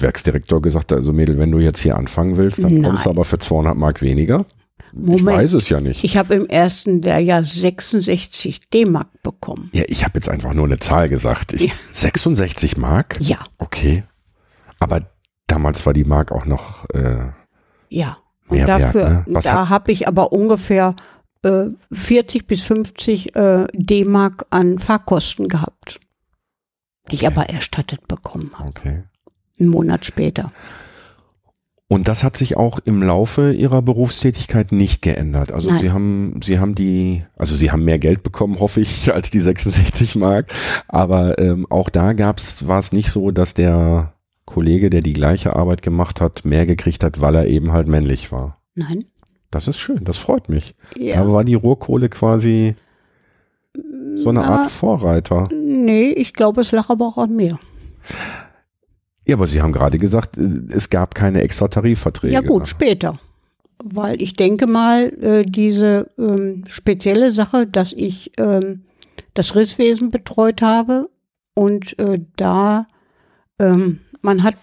Werksdirektor 0.00 0.62
gesagt 0.62 0.92
also 0.92 1.12
Mädel, 1.12 1.38
wenn 1.38 1.50
du 1.50 1.58
jetzt 1.58 1.80
hier 1.80 1.96
anfangen 1.96 2.36
willst, 2.36 2.62
dann 2.64 2.74
Nein. 2.74 2.82
kommst 2.84 3.06
du 3.06 3.10
aber 3.10 3.24
für 3.24 3.38
200 3.38 3.76
Mark 3.76 4.00
weniger. 4.00 4.46
Ich 4.94 4.98
Moment. 4.98 5.26
weiß 5.26 5.54
es 5.54 5.68
ja 5.68 5.80
nicht. 5.80 6.04
Ich 6.04 6.16
habe 6.16 6.34
im 6.34 6.46
ersten 6.46 7.00
der 7.00 7.18
Jahr 7.18 7.44
66 7.44 8.68
D-Mark 8.70 9.08
bekommen. 9.22 9.68
ja, 9.72 9.84
ich 9.88 10.04
habe 10.04 10.12
jetzt 10.16 10.28
einfach 10.28 10.52
nur 10.54 10.66
eine 10.66 10.78
Zahl 10.78 11.08
gesagt. 11.08 11.54
Ich, 11.54 11.62
Ja. 11.62 11.72
66 11.92 12.76
Mark? 12.76 13.16
Ja, 13.20 13.38
Okay. 13.58 14.04
Aber 14.80 15.02
damals 15.46 15.86
war 15.86 15.92
die 15.92 16.04
Mark 16.04 16.32
auch 16.32 16.44
noch, 16.44 16.88
äh, 16.90 17.30
ja. 17.88 18.16
Und 18.48 18.56
Mehr 18.58 18.66
wert, 18.66 18.80
dafür, 18.82 19.08
ne? 19.08 19.24
Was 19.28 19.44
da 19.44 19.68
habe 19.68 19.92
ich 19.92 20.08
aber 20.08 20.32
ungefähr 20.32 20.94
äh, 21.44 21.66
40 21.92 22.46
bis 22.46 22.62
50 22.62 23.34
äh, 23.36 23.66
D-Mark 23.72 24.44
an 24.50 24.78
Fahrkosten 24.78 25.48
gehabt, 25.48 26.00
die 27.10 27.14
ich 27.14 27.26
aber 27.26 27.48
erstattet 27.48 28.06
bekommen 28.08 28.50
habe. 28.58 28.68
Okay. 28.68 29.04
Einen 29.58 29.68
Monat 29.70 30.04
später. 30.04 30.52
Und 31.88 32.08
das 32.08 32.24
hat 32.24 32.38
sich 32.38 32.56
auch 32.56 32.78
im 32.86 33.02
Laufe 33.02 33.52
Ihrer 33.52 33.82
Berufstätigkeit 33.82 34.72
nicht 34.72 35.02
geändert. 35.02 35.52
Also 35.52 35.68
Nein. 35.68 35.78
Sie 35.78 35.90
haben, 35.92 36.40
Sie 36.42 36.58
haben 36.58 36.74
die, 36.74 37.22
also 37.36 37.54
Sie 37.54 37.70
haben 37.70 37.84
mehr 37.84 37.98
Geld 37.98 38.22
bekommen, 38.22 38.58
hoffe 38.60 38.80
ich, 38.80 39.12
als 39.12 39.30
die 39.30 39.40
66 39.40 40.16
Mark. 40.16 40.50
Aber 40.88 41.38
ähm, 41.38 41.66
auch 41.68 41.90
da 41.90 42.14
gab's, 42.14 42.66
war 42.66 42.78
es 42.78 42.92
nicht 42.92 43.10
so, 43.10 43.30
dass 43.30 43.52
der 43.52 44.14
Kollege, 44.46 44.88
der 44.90 45.02
die 45.02 45.12
gleiche 45.12 45.54
Arbeit 45.54 45.82
gemacht 45.82 46.20
hat, 46.22 46.44
mehr 46.46 46.64
gekriegt 46.66 47.04
hat, 47.04 47.20
weil 47.20 47.34
er 47.34 47.46
eben 47.46 47.72
halt 47.72 47.88
männlich 47.88 48.32
war. 48.32 48.58
Nein. 48.74 49.04
Das 49.50 49.68
ist 49.68 49.78
schön, 49.78 50.04
das 50.04 50.16
freut 50.16 50.48
mich. 50.48 50.74
Ja. 50.96 51.20
Aber 51.20 51.34
war 51.34 51.44
die 51.44 51.54
Rohkohle 51.54 52.08
quasi 52.08 52.74
so 54.16 54.30
eine 54.30 54.44
Aber- 54.44 54.60
Art 54.60 54.70
Vorreiter? 54.70 55.48
Nee, 55.52 56.08
ich 56.10 56.32
glaube, 56.32 56.62
es 56.62 56.72
lag 56.72 56.88
aber 56.88 57.06
auch 57.06 57.18
an 57.18 57.36
mir. 57.36 57.58
Ja, 59.24 59.36
aber 59.36 59.46
Sie 59.46 59.62
haben 59.62 59.72
gerade 59.72 59.98
gesagt, 59.98 60.36
äh, 60.36 60.62
es 60.70 60.90
gab 60.90 61.14
keine 61.14 61.42
extra 61.42 61.68
Tarifverträge. 61.68 62.34
Ja 62.34 62.40
gut, 62.40 62.68
später. 62.68 63.18
Weil 63.84 64.20
ich 64.22 64.34
denke 64.34 64.66
mal, 64.66 65.12
äh, 65.20 65.44
diese 65.44 66.10
ähm, 66.18 66.64
spezielle 66.68 67.32
Sache, 67.32 67.66
dass 67.66 67.92
ich 67.92 68.32
ähm, 68.38 68.82
das 69.34 69.54
Risswesen 69.54 70.10
betreut 70.10 70.62
habe 70.62 71.08
und 71.54 71.98
äh, 71.98 72.18
da 72.36 72.86
ähm, 73.58 74.00
man 74.20 74.44
hat 74.44 74.56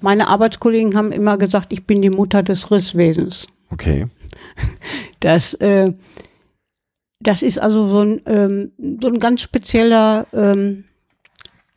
meine 0.00 0.28
Arbeitskollegen 0.28 0.96
haben 0.96 1.12
immer 1.12 1.36
gesagt, 1.36 1.72
ich 1.72 1.86
bin 1.86 2.00
die 2.00 2.08
Mutter 2.08 2.42
des 2.42 2.70
Risswesens. 2.70 3.46
Okay. 3.70 4.06
Das, 5.20 5.58
das 7.20 7.42
ist 7.42 7.60
also 7.60 7.88
so 7.88 8.02
ein, 8.02 8.70
so 9.02 9.08
ein 9.08 9.18
ganz 9.18 9.42
spezieller, 9.42 10.28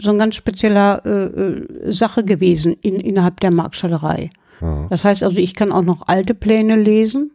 so 0.02 0.12
ein 0.12 0.18
ganz 0.18 0.36
spezieller 0.36 1.06
äh, 1.06 1.26
äh, 1.26 1.91
Sache 1.91 2.24
gewesen 2.24 2.74
in, 2.82 2.95
innerhalb 2.99 3.39
der 3.39 3.54
Marktschallerei. 3.54 4.30
Ja. 4.60 4.88
Das 4.89 5.06
heißt 5.06 5.24
also, 5.24 5.38
ich 5.38 5.56
kann 5.56 5.72
auch 5.72 5.84
noch 5.84 6.08
alte 6.08 6.34
Pläne 6.34 6.76
lesen, 6.76 7.32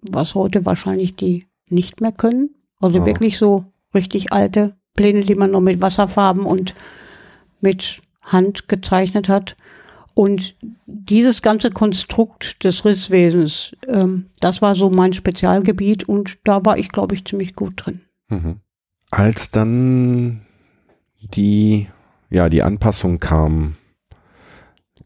was 0.00 0.34
heute 0.34 0.64
wahrscheinlich 0.64 1.16
die 1.16 1.46
nicht 1.70 2.00
mehr 2.00 2.12
können. 2.12 2.50
Also 2.80 2.98
Ja. 2.98 3.06
wirklich 3.06 3.38
so 3.38 3.64
richtig 3.94 4.32
alte 4.32 4.74
Pläne, 4.94 5.20
die 5.20 5.34
man 5.34 5.50
noch 5.50 5.60
mit 5.60 5.80
Wasserfarben 5.80 6.44
und 6.44 6.74
mit 7.60 8.00
Hand 8.22 8.68
gezeichnet 8.68 9.28
hat. 9.28 9.56
Und 10.14 10.54
dieses 10.86 11.40
ganze 11.40 11.70
Konstrukt 11.70 12.62
des 12.64 12.84
Risswesens, 12.84 13.72
ähm, 13.88 14.26
das 14.40 14.60
war 14.60 14.74
so 14.74 14.90
mein 14.90 15.14
Spezialgebiet 15.14 16.06
und 16.08 16.38
da 16.44 16.64
war 16.66 16.76
ich, 16.76 16.90
glaube 16.90 17.14
ich, 17.14 17.24
ziemlich 17.24 17.54
gut 17.56 17.74
drin. 17.76 18.00
Mhm. 18.28 18.60
Als 19.10 19.50
dann 19.50 20.42
die, 21.34 21.88
ja, 22.30 22.48
die 22.48 22.62
Anpassung 22.62 23.18
kam, 23.18 23.76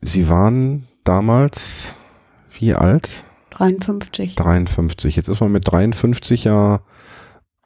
Sie 0.02 0.28
waren 0.28 0.86
damals 1.04 1.94
wie 2.58 2.74
alt? 2.74 3.24
53. 3.50 4.34
53. 4.34 5.16
Jetzt 5.16 5.28
ist 5.28 5.40
man 5.40 5.52
mit 5.52 5.70
53 5.70 6.44
ja, 6.44 6.80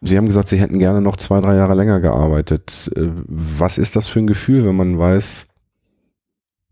Sie 0.00 0.16
haben 0.16 0.26
gesagt, 0.26 0.48
Sie 0.48 0.58
hätten 0.60 0.78
gerne 0.78 1.00
noch 1.00 1.16
zwei, 1.16 1.40
drei 1.40 1.56
Jahre 1.56 1.74
länger 1.74 2.00
gearbeitet. 2.00 2.90
Äh, 2.96 3.08
Was 3.26 3.78
ist 3.78 3.96
das 3.96 4.06
für 4.06 4.20
ein 4.20 4.26
Gefühl, 4.26 4.64
wenn 4.64 4.76
man 4.76 4.98
weiß, 4.98 5.46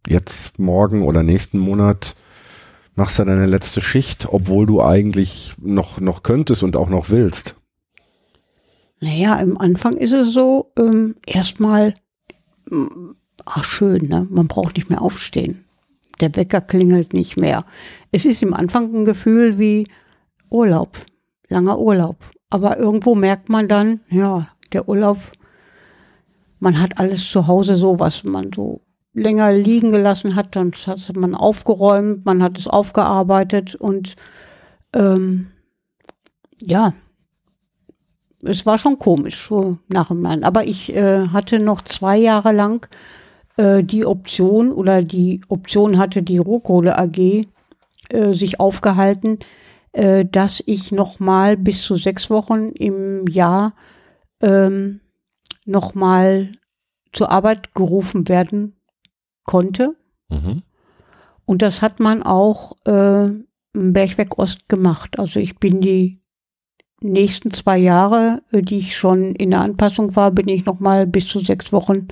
jetzt 0.06 0.58
morgen 0.58 1.02
oder 1.02 1.22
nächsten 1.22 1.58
Monat 1.58 2.16
machst 2.94 3.18
du 3.18 3.24
deine 3.24 3.46
letzte 3.46 3.80
Schicht, 3.80 4.28
obwohl 4.30 4.66
du 4.66 4.82
eigentlich 4.82 5.54
noch, 5.60 6.00
noch 6.00 6.22
könntest 6.22 6.62
und 6.62 6.76
auch 6.76 6.88
noch 6.88 7.10
willst? 7.10 7.57
Naja, 9.00 9.36
im 9.36 9.58
Anfang 9.58 9.96
ist 9.96 10.12
es 10.12 10.32
so, 10.32 10.72
ähm, 10.78 11.16
erstmal, 11.26 11.94
mm, 12.70 13.12
ach 13.44 13.64
schön, 13.64 14.08
ne? 14.08 14.26
man 14.30 14.48
braucht 14.48 14.76
nicht 14.76 14.90
mehr 14.90 15.02
aufstehen. 15.02 15.64
Der 16.20 16.34
Wecker 16.34 16.60
klingelt 16.60 17.12
nicht 17.12 17.36
mehr. 17.36 17.64
Es 18.10 18.26
ist 18.26 18.42
im 18.42 18.54
Anfang 18.54 18.92
ein 18.92 19.04
Gefühl 19.04 19.58
wie 19.58 19.86
Urlaub, 20.50 20.98
langer 21.48 21.78
Urlaub. 21.78 22.16
Aber 22.50 22.78
irgendwo 22.78 23.14
merkt 23.14 23.48
man 23.50 23.68
dann, 23.68 24.00
ja, 24.08 24.48
der 24.72 24.88
Urlaub, 24.88 25.18
man 26.58 26.80
hat 26.80 26.98
alles 26.98 27.30
zu 27.30 27.46
Hause 27.46 27.76
so, 27.76 28.00
was 28.00 28.24
man 28.24 28.50
so 28.52 28.80
länger 29.12 29.52
liegen 29.52 29.92
gelassen 29.92 30.34
hat, 30.34 30.56
dann 30.56 30.72
hat 30.72 31.16
man 31.16 31.34
aufgeräumt, 31.34 32.24
man 32.24 32.42
hat 32.42 32.58
es 32.58 32.66
aufgearbeitet 32.66 33.74
und 33.74 34.16
ähm, 34.94 35.48
ja, 36.60 36.94
es 38.42 38.66
war 38.66 38.78
schon 38.78 38.98
komisch, 38.98 39.48
so 39.48 39.78
nachhinein. 39.88 40.44
Aber 40.44 40.64
ich 40.64 40.94
äh, 40.94 41.28
hatte 41.28 41.58
noch 41.58 41.82
zwei 41.82 42.16
Jahre 42.18 42.52
lang 42.52 42.86
äh, 43.56 43.82
die 43.82 44.06
Option 44.06 44.72
oder 44.72 45.02
die 45.02 45.40
Option 45.48 45.98
hatte 45.98 46.22
die 46.22 46.38
Rohkohle 46.38 46.98
AG 46.98 47.42
äh, 48.10 48.34
sich 48.34 48.60
aufgehalten, 48.60 49.38
äh, 49.92 50.24
dass 50.24 50.62
ich 50.66 50.92
noch 50.92 51.20
mal 51.20 51.56
bis 51.56 51.82
zu 51.82 51.96
sechs 51.96 52.30
Wochen 52.30 52.68
im 52.70 53.26
Jahr 53.26 53.74
ähm, 54.40 55.00
noch 55.64 55.94
mal 55.94 56.52
zur 57.12 57.30
Arbeit 57.30 57.74
gerufen 57.74 58.28
werden 58.28 58.76
konnte. 59.44 59.96
Mhm. 60.28 60.62
Und 61.44 61.62
das 61.62 61.82
hat 61.82 61.98
man 61.98 62.22
auch 62.22 62.76
äh, 62.86 63.26
im 63.26 63.92
Bergwerk 63.92 64.38
Ost 64.38 64.68
gemacht. 64.68 65.18
Also 65.18 65.40
ich 65.40 65.58
bin 65.58 65.80
die 65.80 66.20
nächsten 67.00 67.52
zwei 67.52 67.78
Jahre, 67.78 68.42
äh, 68.52 68.62
die 68.62 68.78
ich 68.78 68.96
schon 68.96 69.34
in 69.34 69.50
der 69.50 69.60
Anpassung 69.60 70.16
war, 70.16 70.30
bin 70.30 70.48
ich 70.48 70.64
noch 70.66 70.80
mal 70.80 71.06
bis 71.06 71.26
zu 71.26 71.40
sechs 71.40 71.72
Wochen 71.72 72.08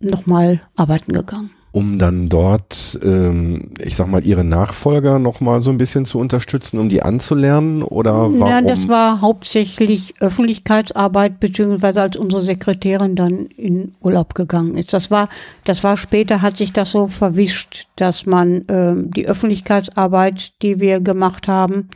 noch 0.00 0.26
mal 0.26 0.60
arbeiten 0.76 1.12
gegangen. 1.12 1.50
um 1.74 1.98
dann 1.98 2.28
dort, 2.28 3.00
ähm, 3.02 3.70
ich 3.78 3.96
sag 3.96 4.06
mal, 4.06 4.22
ihre 4.26 4.44
Nachfolger 4.44 5.18
noch 5.18 5.40
mal 5.40 5.62
so 5.62 5.70
ein 5.70 5.78
bisschen 5.78 6.04
zu 6.04 6.18
unterstützen, 6.18 6.78
um 6.78 6.90
die 6.90 7.02
anzulernen 7.02 7.82
oder 7.82 8.12
warum? 8.12 8.40
Ja, 8.40 8.60
das 8.60 8.88
war 8.88 9.22
hauptsächlich 9.22 10.14
Öffentlichkeitsarbeit, 10.20 11.40
beziehungsweise 11.40 12.02
als 12.02 12.18
unsere 12.18 12.42
Sekretärin 12.42 13.16
dann 13.16 13.46
in 13.46 13.94
Urlaub 14.02 14.34
gegangen 14.34 14.76
ist. 14.76 14.92
Das 14.92 15.10
war, 15.10 15.30
das 15.64 15.82
war 15.82 15.96
später, 15.96 16.42
hat 16.42 16.58
sich 16.58 16.74
das 16.74 16.90
so 16.90 17.06
verwischt, 17.06 17.86
dass 17.96 18.26
man 18.26 18.66
ähm, 18.68 19.10
die 19.10 19.26
Öffentlichkeitsarbeit, 19.26 20.52
die 20.60 20.78
wir 20.78 21.00
gemacht 21.00 21.48
haben, 21.48 21.88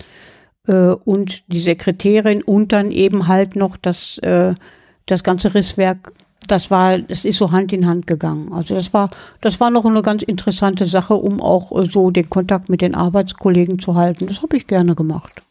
äh, 0.67 0.95
und 1.05 1.51
die 1.53 1.61
Sekretärin 1.61 2.43
und 2.43 2.73
dann 2.73 2.91
eben 2.91 3.29
halt 3.29 3.57
noch 3.57 3.77
das, 3.77 4.19
äh, 4.19 4.55
das 5.07 5.23
ganze 5.23 5.55
Risswerk, 5.55 6.13
das 6.49 6.71
war, 6.71 6.99
das 6.99 7.25
ist 7.25 7.39
so 7.39 7.51
Hand 7.51 7.73
in 7.73 7.87
Hand 7.87 8.07
gegangen. 8.07 8.53
Also 8.53 8.75
das 8.75 8.93
war, 8.93 9.11
das 9.41 9.61
war 9.61 9.71
noch 9.71 9.85
eine 9.85 10.03
ganz 10.03 10.23
interessante 10.23 10.87
Sache, 10.87 11.15
um 11.15 11.41
auch 11.41 11.73
äh, 11.73 11.89
so 11.91 12.11
den 12.11 12.31
Kontakt 12.31 12.69
mit 12.69 12.81
den 12.81 12.95
Arbeitskollegen 12.95 13.79
zu 13.79 13.95
halten. 13.95 14.27
Das 14.27 14.43
habe 14.43 14.57
ich 14.57 14.67
gerne 14.67 14.95
gemacht. 14.95 15.43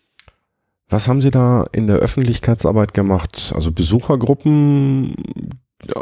Was 0.89 1.07
haben 1.07 1.22
Sie 1.22 1.32
da 1.32 1.66
in 1.72 1.88
der 1.88 1.97
Öffentlichkeitsarbeit 1.97 2.93
gemacht? 2.93 3.51
Also 3.55 3.72
Besuchergruppen 3.72 5.16
ja, 5.84 6.01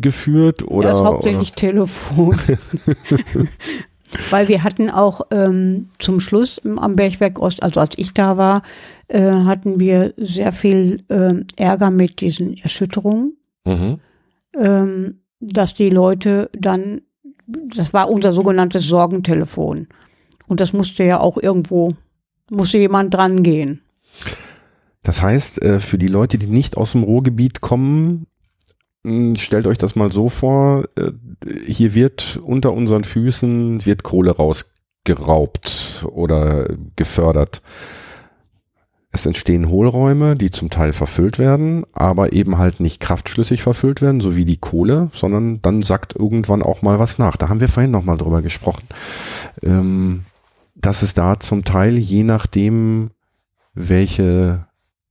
geführt 0.00 0.62
oder? 0.68 0.90
ja, 0.90 0.94
ist 0.94 1.04
hauptsächlich 1.04 1.52
Telefon. 1.52 2.36
Weil 4.30 4.48
wir 4.48 4.64
hatten 4.64 4.90
auch 4.90 5.22
ähm, 5.30 5.88
zum 5.98 6.20
Schluss 6.20 6.60
am 6.64 6.96
Bergwerk 6.96 7.38
Ost, 7.38 7.62
also 7.62 7.80
als 7.80 7.96
ich 7.96 8.12
da 8.12 8.36
war, 8.36 8.62
äh, 9.08 9.30
hatten 9.30 9.78
wir 9.78 10.14
sehr 10.16 10.52
viel 10.52 11.02
ähm, 11.08 11.46
Ärger 11.56 11.90
mit 11.90 12.20
diesen 12.20 12.56
Erschütterungen? 12.56 13.36
Mhm. 13.66 13.98
ähm, 14.56 15.20
dass 15.40 15.74
die 15.74 15.90
Leute 15.90 16.50
dann, 16.52 17.02
das 17.46 17.92
war 17.92 18.10
unser 18.10 18.32
sogenanntes 18.32 18.86
Sorgentelefon. 18.86 19.88
Und 20.46 20.60
das 20.60 20.72
musste 20.72 21.04
ja 21.04 21.20
auch 21.20 21.38
irgendwo, 21.38 21.90
musste 22.50 22.78
jemand 22.78 23.14
dran 23.14 23.42
gehen. 23.42 23.80
Das 25.02 25.22
heißt, 25.22 25.62
äh, 25.62 25.80
für 25.80 25.98
die 25.98 26.08
Leute, 26.08 26.36
die 26.36 26.46
nicht 26.46 26.76
aus 26.76 26.92
dem 26.92 27.02
Ruhrgebiet 27.02 27.60
kommen, 27.60 28.26
stellt 29.04 29.66
euch 29.66 29.78
das 29.78 29.96
mal 29.96 30.12
so 30.12 30.28
vor, 30.28 30.84
äh, 30.96 31.12
hier 31.66 31.94
wird 31.94 32.38
unter 32.42 32.72
unseren 32.72 33.04
Füßen 33.04 33.84
wird 33.86 34.02
Kohle 34.02 34.32
rausgeraubt 34.32 36.06
oder 36.10 36.68
gefördert. 36.96 37.62
Es 39.12 39.26
entstehen 39.26 39.68
Hohlräume, 39.68 40.36
die 40.36 40.50
zum 40.52 40.70
Teil 40.70 40.92
verfüllt 40.92 41.38
werden, 41.38 41.84
aber 41.92 42.32
eben 42.32 42.58
halt 42.58 42.78
nicht 42.78 43.00
kraftschlüssig 43.00 43.62
verfüllt 43.62 44.02
werden, 44.02 44.20
so 44.20 44.36
wie 44.36 44.44
die 44.44 44.58
Kohle, 44.58 45.10
sondern 45.12 45.60
dann 45.62 45.82
sackt 45.82 46.14
irgendwann 46.14 46.62
auch 46.62 46.82
mal 46.82 47.00
was 47.00 47.18
nach. 47.18 47.36
Da 47.36 47.48
haben 47.48 47.60
wir 47.60 47.68
vorhin 47.68 47.90
noch 47.90 48.04
mal 48.04 48.18
drüber 48.18 48.40
gesprochen, 48.40 48.86
ähm, 49.62 50.24
dass 50.76 51.02
es 51.02 51.14
da 51.14 51.40
zum 51.40 51.64
Teil, 51.64 51.98
je 51.98 52.22
nachdem, 52.22 53.10
welche 53.74 54.66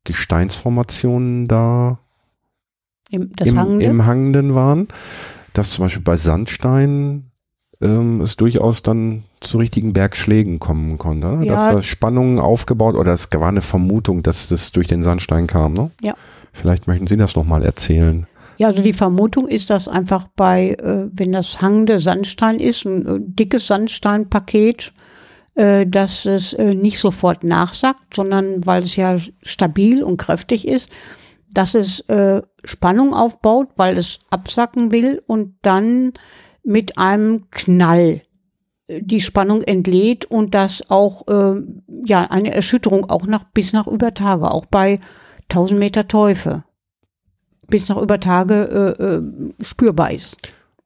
Gesteinsformationen 0.05 1.45
da 1.45 1.99
Im, 3.09 3.31
das 3.35 3.47
im, 3.47 3.59
Hangende. 3.59 3.85
im 3.85 4.05
Hangenden 4.05 4.55
waren, 4.55 4.87
dass 5.53 5.71
zum 5.71 5.85
Beispiel 5.85 6.03
bei 6.03 6.17
Sandstein 6.17 7.31
ähm, 7.81 8.21
es 8.21 8.37
durchaus 8.37 8.83
dann 8.83 9.23
zu 9.41 9.57
richtigen 9.57 9.93
Bergschlägen 9.93 10.59
kommen 10.59 10.97
konnte. 10.97 11.27
Ne? 11.27 11.45
Ja. 11.45 11.53
Dass 11.53 11.75
da 11.75 11.81
Spannungen 11.81 12.39
aufgebaut 12.39 12.95
oder 12.95 13.13
es 13.13 13.29
war 13.33 13.47
eine 13.47 13.61
Vermutung, 13.61 14.23
dass 14.23 14.49
das 14.49 14.71
durch 14.71 14.87
den 14.87 15.03
Sandstein 15.03 15.47
kam. 15.47 15.73
Ne? 15.73 15.91
Ja. 16.01 16.13
Vielleicht 16.51 16.87
möchten 16.87 17.07
Sie 17.07 17.17
das 17.17 17.35
nochmal 17.35 17.63
erzählen. 17.63 18.27
Ja, 18.57 18.67
also 18.67 18.83
die 18.83 18.93
Vermutung 18.93 19.47
ist, 19.47 19.69
dass 19.69 19.87
einfach 19.87 20.27
bei, 20.35 20.71
äh, 20.71 21.07
wenn 21.13 21.31
das 21.31 21.61
hangende 21.61 21.99
Sandstein 21.99 22.59
ist, 22.59 22.85
ein 22.85 23.05
äh, 23.05 23.19
dickes 23.21 23.67
Sandsteinpaket, 23.67 24.91
äh, 25.55 25.87
dass 25.87 26.25
es 26.25 26.53
äh, 26.53 26.75
nicht 26.75 26.99
sofort 26.99 27.45
nachsackt, 27.45 28.13
sondern 28.13 28.65
weil 28.65 28.83
es 28.83 28.97
ja 28.97 29.17
stabil 29.43 30.03
und 30.03 30.17
kräftig 30.17 30.67
ist, 30.67 30.89
dass 31.51 31.75
es 31.75 32.01
äh, 32.01 32.41
Spannung 32.63 33.13
aufbaut, 33.13 33.69
weil 33.75 33.97
es 33.97 34.19
absacken 34.29 34.91
will 34.91 35.21
und 35.25 35.55
dann 35.61 36.13
mit 36.63 36.97
einem 36.97 37.49
Knall 37.51 38.21
äh, 38.87 39.01
die 39.01 39.21
Spannung 39.21 39.61
entlädt 39.61 40.25
und 40.25 40.53
das 40.53 40.89
auch 40.89 41.27
äh, 41.27 41.61
ja 42.05 42.21
eine 42.29 42.53
Erschütterung 42.53 43.09
auch 43.09 43.25
nach 43.25 43.43
bis 43.45 43.73
nach 43.73 43.87
über 43.87 44.13
Tage, 44.13 44.51
auch 44.51 44.65
bei 44.65 44.99
1000 45.49 45.79
Meter 45.79 46.07
Teufel 46.07 46.63
bis 47.67 47.87
nach 47.87 47.97
über 47.97 48.19
Tage 48.19 48.95
äh, 48.99 49.03
äh, 49.03 49.21
spürbar 49.63 50.11
ist. 50.11 50.37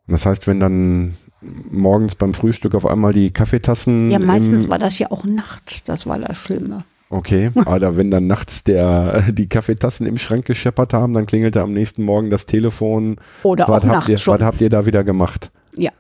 Das 0.08 0.26
heißt, 0.26 0.48
wenn 0.48 0.60
dann 0.60 1.16
morgens 1.42 2.16
beim 2.16 2.34
Frühstück 2.34 2.76
auf 2.76 2.86
einmal 2.86 3.14
die 3.14 3.32
Kaffeetassen. 3.32 4.12
Ja, 4.12 4.20
meistens 4.20 4.70
war 4.70 4.80
das 4.80 5.00
ja 5.00 5.12
auch 5.12 5.26
nachts, 5.26 5.84
das 5.84 6.06
war 6.06 6.20
das 6.20 6.38
Schlimme. 6.38 6.84
Okay, 7.14 7.52
aber 7.66 7.96
wenn 7.96 8.10
dann 8.10 8.26
nachts 8.26 8.64
der, 8.64 9.22
die 9.32 9.48
Kaffeetassen 9.48 10.08
im 10.08 10.18
Schrank 10.18 10.46
gescheppert 10.46 10.94
haben, 10.94 11.14
dann 11.14 11.28
klingelte 11.28 11.62
am 11.62 11.72
nächsten 11.72 12.04
Morgen 12.04 12.32
das 12.32 12.48
Telefon. 12.48 13.18
Oder 13.44 13.66
was 13.66 13.70
auch 13.70 13.74
habt 13.74 13.86
nachts 13.86 14.10
ihr, 14.10 14.18
schon. 14.18 14.40
Was 14.40 14.46
habt 14.46 14.62
ihr 14.62 14.72
da 14.72 14.88
wieder 14.88 15.04
gemacht? 15.04 15.52
Ja. 15.78 15.92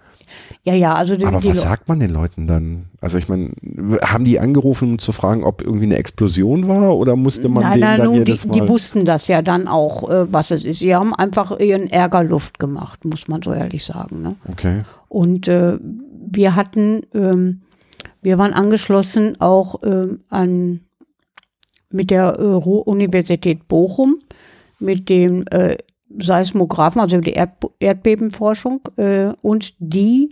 Ja, 0.64 0.74
ja, 0.74 0.94
also 0.94 1.16
die, 1.16 1.26
Aber 1.26 1.40
die 1.40 1.50
was 1.50 1.62
sagt 1.62 1.88
man 1.88 2.00
den 2.00 2.10
Leuten 2.10 2.48
dann? 2.48 2.86
Also 3.00 3.20
ich 3.20 3.30
meine, 3.30 3.52
haben 4.02 4.24
die 4.24 4.40
angerufen, 4.40 4.94
um 4.94 5.00
zu 5.00 5.12
fragen, 5.12 5.44
ob 5.44 5.62
irgendwie 5.62 5.86
eine 5.86 5.98
Explosion 5.98 6.68
war 6.68 6.98
oder 6.98 7.16
musste 7.16 7.48
man 7.48 7.64
Nein, 7.64 7.74
denen 7.74 7.84
nein, 7.84 7.98
dann 8.00 8.08
nun, 8.08 8.26
die, 8.26 8.32
jedes 8.32 8.48
Mal... 8.48 8.54
die 8.54 8.68
wussten 8.68 9.06
das 9.06 9.28
ja 9.28 9.44
dann 9.44 9.68
auch, 9.68 10.10
äh, 10.10 10.34
was 10.34 10.50
es 10.50 10.66
ist. 10.66 10.80
Sie 10.80 10.96
haben 10.96 11.14
einfach 11.14 11.60
ihren 11.60 11.90
Ärger 11.90 12.24
Luft 12.24 12.58
gemacht, 12.58 13.06
muss 13.06 13.28
man 13.28 13.44
so 13.44 13.54
ehrlich 13.54 13.86
sagen. 13.86 14.24
Ne? 14.24 14.36
okay. 14.50 14.84
Und 15.10 15.48
äh, 15.48 15.78
wir 16.32 16.56
hatten, 16.56 17.02
ähm, 17.14 17.62
wir 18.24 18.40
waren 18.40 18.54
angeschlossen 18.54 19.40
auch 19.40 19.82
ähm, 19.84 20.22
an 20.30 20.80
mit 21.94 22.10
der 22.10 22.24
äh, 22.40 22.44
Ruhr-Universität 22.44 23.68
Bochum, 23.68 24.18
mit 24.80 25.10
dem 25.10 25.46
äh, 25.52 25.78
Seismographen, 26.18 27.00
also 27.02 27.18
die 27.20 27.34
Erd 27.34 27.52
Erdbebenforschung, 27.80 28.82
äh, 28.98 29.32
und 29.42 29.74
die 29.80 30.30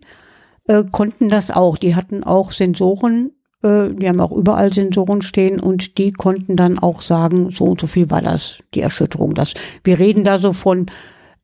äh, 0.67 0.83
konnten 0.91 1.29
das 1.29 1.51
auch. 1.51 1.77
Die 1.77 1.95
hatten 1.95 2.23
auch 2.23 2.51
Sensoren, 2.51 3.31
äh, 3.63 3.89
die 3.89 4.07
haben 4.07 4.19
auch 4.19 4.31
überall 4.31 4.73
Sensoren 4.73 5.21
stehen 5.21 5.59
und 5.59 5.97
die 5.97 6.11
konnten 6.11 6.55
dann 6.55 6.79
auch 6.79 7.01
sagen, 7.01 7.51
so 7.51 7.65
und 7.65 7.81
so 7.81 7.87
viel 7.87 8.09
war 8.09 8.21
das, 8.21 8.59
die 8.73 8.81
Erschütterung. 8.81 9.33
Das, 9.33 9.53
wir 9.83 9.99
reden 9.99 10.23
da 10.23 10.39
so 10.39 10.53
von, 10.53 10.87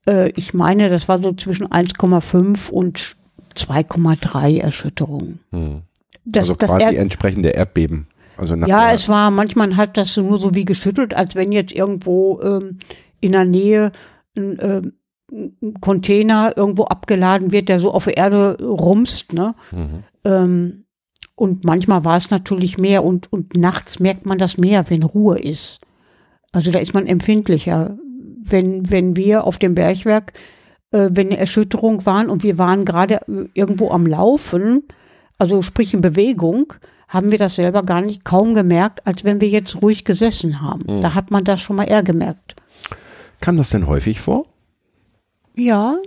äh, 0.08 0.30
ich 0.32 0.54
meine, 0.54 0.90
das 0.90 1.08
war 1.08 1.22
so 1.22 1.34
zwischen 1.34 1.68
1,5 1.68 2.70
und 2.70 3.16
2,3 3.56 4.60
Erschütterungen. 4.60 5.40
Hm. 5.52 5.82
Das, 6.26 6.42
also 6.44 6.56
das 6.56 6.72
quasi 6.72 6.84
Erd- 6.86 6.96
entsprechende 6.98 7.50
Erdbeben. 7.50 8.08
Also 8.38 8.56
ja, 8.56 8.94
es 8.94 9.10
war, 9.10 9.32
manchmal 9.32 9.76
hat 9.78 9.98
das 9.98 10.16
nur 10.18 10.38
so 10.38 10.54
wie 10.54 10.66
geschüttelt, 10.66 11.16
als 11.16 11.36
wenn 11.36 11.52
jetzt 11.52 11.74
irgendwo 11.74 12.40
ähm, 12.42 12.78
in 13.20 13.32
der 13.32 13.46
Nähe 13.46 13.92
ein, 14.38 14.58
ähm, 14.62 14.94
ein 15.32 15.74
Container 15.82 16.54
irgendwo 16.56 16.86
abgeladen 16.86 17.52
wird, 17.52 17.70
der 17.70 17.80
so 17.80 17.92
auf 17.92 18.06
der 18.06 18.18
Erde 18.18 18.58
rumst, 18.64 19.34
ne? 19.34 19.56
Mhm. 19.72 20.04
Ähm, 20.24 20.84
und 21.36 21.66
manchmal 21.66 22.04
war 22.04 22.18
es 22.18 22.32
natürlich 22.32 22.80
mehr 22.80 23.04
und, 23.04 23.32
und 23.32 23.56
nachts 23.56 24.00
merkt 24.00 24.26
man 24.26 24.40
das 24.40 24.58
mehr, 24.58 24.90
wenn 24.90 25.04
Ruhe 25.04 25.38
ist. 25.38 25.80
Also 26.52 26.72
da 26.72 26.80
ist 26.80 26.96
man 26.96 27.06
empfindlicher. 27.06 27.98
Wenn, 28.44 28.90
wenn 28.90 29.16
wir 29.16 29.44
auf 29.44 29.60
dem 29.60 29.76
Bergwerk, 29.76 30.34
äh, 30.92 31.10
wenn 31.12 31.28
eine 31.28 31.38
Erschütterung 31.38 32.06
waren 32.08 32.30
und 32.30 32.42
wir 32.42 32.58
waren 32.58 32.86
gerade 32.86 33.22
äh, 33.28 33.50
irgendwo 33.54 33.92
am 33.92 34.08
Laufen, 34.08 34.84
also 35.38 35.62
sprich 35.62 35.94
in 35.94 36.02
Bewegung, 36.02 36.74
haben 37.08 37.32
wir 37.32 37.38
das 37.38 37.56
selber 37.56 37.84
gar 37.84 38.02
nicht 38.02 38.26
kaum 38.26 38.54
gemerkt, 38.54 39.06
als 39.08 39.24
wenn 39.24 39.40
wir 39.40 39.48
jetzt 39.48 39.82
ruhig 39.82 40.04
gesessen 40.04 40.62
haben. 40.62 41.02
Da 41.02 41.14
hat 41.14 41.32
man 41.32 41.44
das 41.44 41.62
schon 41.62 41.78
mal 41.78 41.86
eher 41.86 42.04
gemerkt. 42.04 42.56
Kam 43.40 43.58
das 43.58 43.70
denn 43.70 43.88
häufig 43.88 44.20
vor? 44.20 44.46
Ja, 45.56 45.98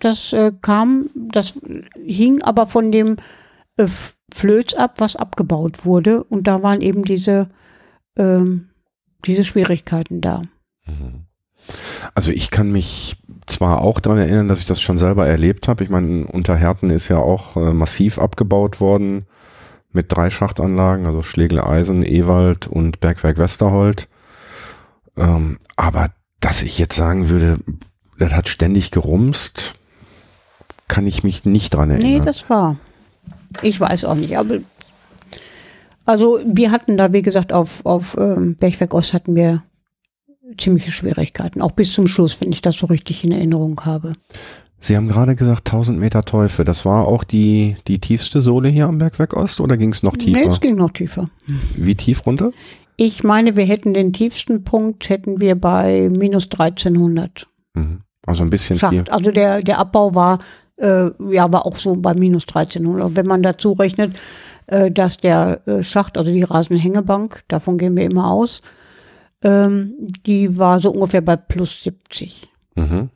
das 0.00 0.32
äh, 0.32 0.52
kam, 0.62 1.10
das 1.14 1.58
hing 2.04 2.42
aber 2.42 2.66
von 2.66 2.92
dem 2.92 3.16
äh, 3.76 3.86
Flöz 4.32 4.74
ab, 4.74 4.94
was 4.98 5.16
abgebaut 5.16 5.84
wurde. 5.84 6.22
Und 6.24 6.46
da 6.46 6.62
waren 6.62 6.80
eben 6.80 7.02
diese, 7.02 7.48
ähm, 8.16 8.68
diese 9.24 9.44
Schwierigkeiten 9.44 10.20
da. 10.20 10.42
Also 12.14 12.30
ich 12.30 12.50
kann 12.50 12.70
mich 12.70 13.16
zwar 13.46 13.80
auch 13.80 14.00
daran 14.00 14.18
erinnern, 14.18 14.48
dass 14.48 14.60
ich 14.60 14.66
das 14.66 14.80
schon 14.80 14.98
selber 14.98 15.26
erlebt 15.26 15.66
habe. 15.66 15.82
Ich 15.82 15.90
meine, 15.90 16.26
Unterherten 16.26 16.90
ist 16.90 17.08
ja 17.08 17.18
auch 17.18 17.56
äh, 17.56 17.72
massiv 17.72 18.18
abgebaut 18.18 18.80
worden 18.80 19.26
mit 19.96 20.12
drei 20.12 20.30
Schachtanlagen, 20.30 21.06
also 21.06 21.22
Schlegel 21.22 21.60
Eisen, 21.60 22.04
Ewald 22.04 22.68
und 22.68 23.00
Bergwerk 23.00 23.38
Westerhold. 23.38 24.08
Ähm, 25.16 25.58
aber 25.74 26.10
dass 26.40 26.62
ich 26.62 26.78
jetzt 26.78 26.94
sagen 26.94 27.28
würde, 27.28 27.58
das 28.18 28.32
hat 28.34 28.48
ständig 28.48 28.92
gerumst, 28.92 29.74
kann 30.86 31.06
ich 31.06 31.24
mich 31.24 31.44
nicht 31.44 31.74
dran 31.74 31.88
Nee, 31.88 31.94
erinnern. 31.94 32.26
das 32.26 32.48
war. 32.48 32.76
Ich 33.62 33.80
weiß 33.80 34.04
auch 34.04 34.14
nicht, 34.14 34.38
aber 34.38 34.58
also 36.04 36.38
wir 36.44 36.70
hatten 36.70 36.96
da, 36.96 37.12
wie 37.12 37.22
gesagt, 37.22 37.52
auf, 37.52 37.84
auf 37.84 38.16
ähm, 38.18 38.54
Bergwerk 38.54 38.94
Ost 38.94 39.12
hatten 39.12 39.34
wir 39.34 39.64
ziemliche 40.58 40.92
Schwierigkeiten, 40.92 41.60
auch 41.60 41.72
bis 41.72 41.92
zum 41.92 42.06
Schluss, 42.06 42.40
wenn 42.40 42.52
ich 42.52 42.62
das 42.62 42.76
so 42.76 42.86
richtig 42.86 43.24
in 43.24 43.32
Erinnerung 43.32 43.80
habe. 43.84 44.12
Sie 44.86 44.96
haben 44.96 45.08
gerade 45.08 45.34
gesagt 45.34 45.66
1000 45.66 45.98
Meter 45.98 46.22
Teufel. 46.22 46.64
Das 46.64 46.84
war 46.84 47.08
auch 47.08 47.24
die, 47.24 47.76
die 47.88 47.98
tiefste 47.98 48.40
Sohle 48.40 48.68
hier 48.68 48.86
am 48.86 48.98
Bergwerk 48.98 49.34
Ost 49.34 49.60
oder 49.60 49.76
ging 49.76 49.90
es 49.90 50.04
noch 50.04 50.16
tiefer? 50.16 50.40
Nee, 50.40 50.46
es 50.46 50.60
ging 50.60 50.76
noch 50.76 50.92
tiefer. 50.92 51.24
Wie 51.76 51.96
tief 51.96 52.24
runter? 52.24 52.52
Ich 52.96 53.24
meine, 53.24 53.56
wir 53.56 53.64
hätten 53.64 53.94
den 53.94 54.12
tiefsten 54.12 54.62
Punkt, 54.62 55.08
hätten 55.08 55.40
wir 55.40 55.56
bei 55.56 56.08
minus 56.16 56.44
1300 56.44 57.48
Mhm. 57.74 58.00
Also 58.24 58.42
ein 58.42 58.50
bisschen. 58.50 58.78
Schacht. 58.78 59.10
Also 59.10 59.30
der, 59.30 59.60
der 59.60 59.78
Abbau 59.78 60.14
war, 60.14 60.38
äh, 60.76 61.10
ja, 61.30 61.52
war 61.52 61.66
auch 61.66 61.76
so 61.76 61.94
bei 61.96 62.14
minus 62.14 62.44
1300. 62.44 63.14
Wenn 63.14 63.26
man 63.26 63.42
dazu 63.42 63.72
rechnet, 63.72 64.18
äh, 64.66 64.90
dass 64.90 65.18
der 65.18 65.66
äh, 65.66 65.84
Schacht, 65.84 66.16
also 66.16 66.32
die 66.32 66.42
Rasenhängebank, 66.42 67.42
davon 67.48 67.76
gehen 67.76 67.96
wir 67.96 68.04
immer 68.04 68.30
aus, 68.30 68.62
ähm, 69.42 69.94
die 70.24 70.56
war 70.56 70.80
so 70.80 70.90
ungefähr 70.90 71.20
bei 71.20 71.36
plus 71.36 71.82
70. 71.82 72.48
Mhm. 72.76 73.10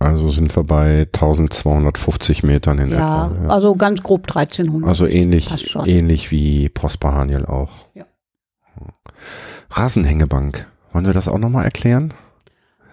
Also 0.00 0.30
sind 0.30 0.56
wir 0.56 0.64
bei 0.64 1.02
1250 1.02 2.42
Metern 2.42 2.78
in 2.78 2.90
Ja, 2.90 3.26
etwa. 3.26 3.42
Ja. 3.42 3.48
also 3.50 3.76
ganz 3.76 4.02
grob 4.02 4.22
1300. 4.28 4.88
Also 4.88 5.06
ähnlich, 5.06 5.76
ähnlich 5.84 6.30
wie 6.30 6.70
Prosper 6.70 7.12
Haniel 7.12 7.44
auch. 7.44 7.86
Ja. 7.94 8.06
Rasenhängebank. 9.70 10.66
Wollen 10.92 11.06
wir 11.06 11.12
das 11.12 11.28
auch 11.28 11.38
nochmal 11.38 11.64
erklären? 11.64 12.14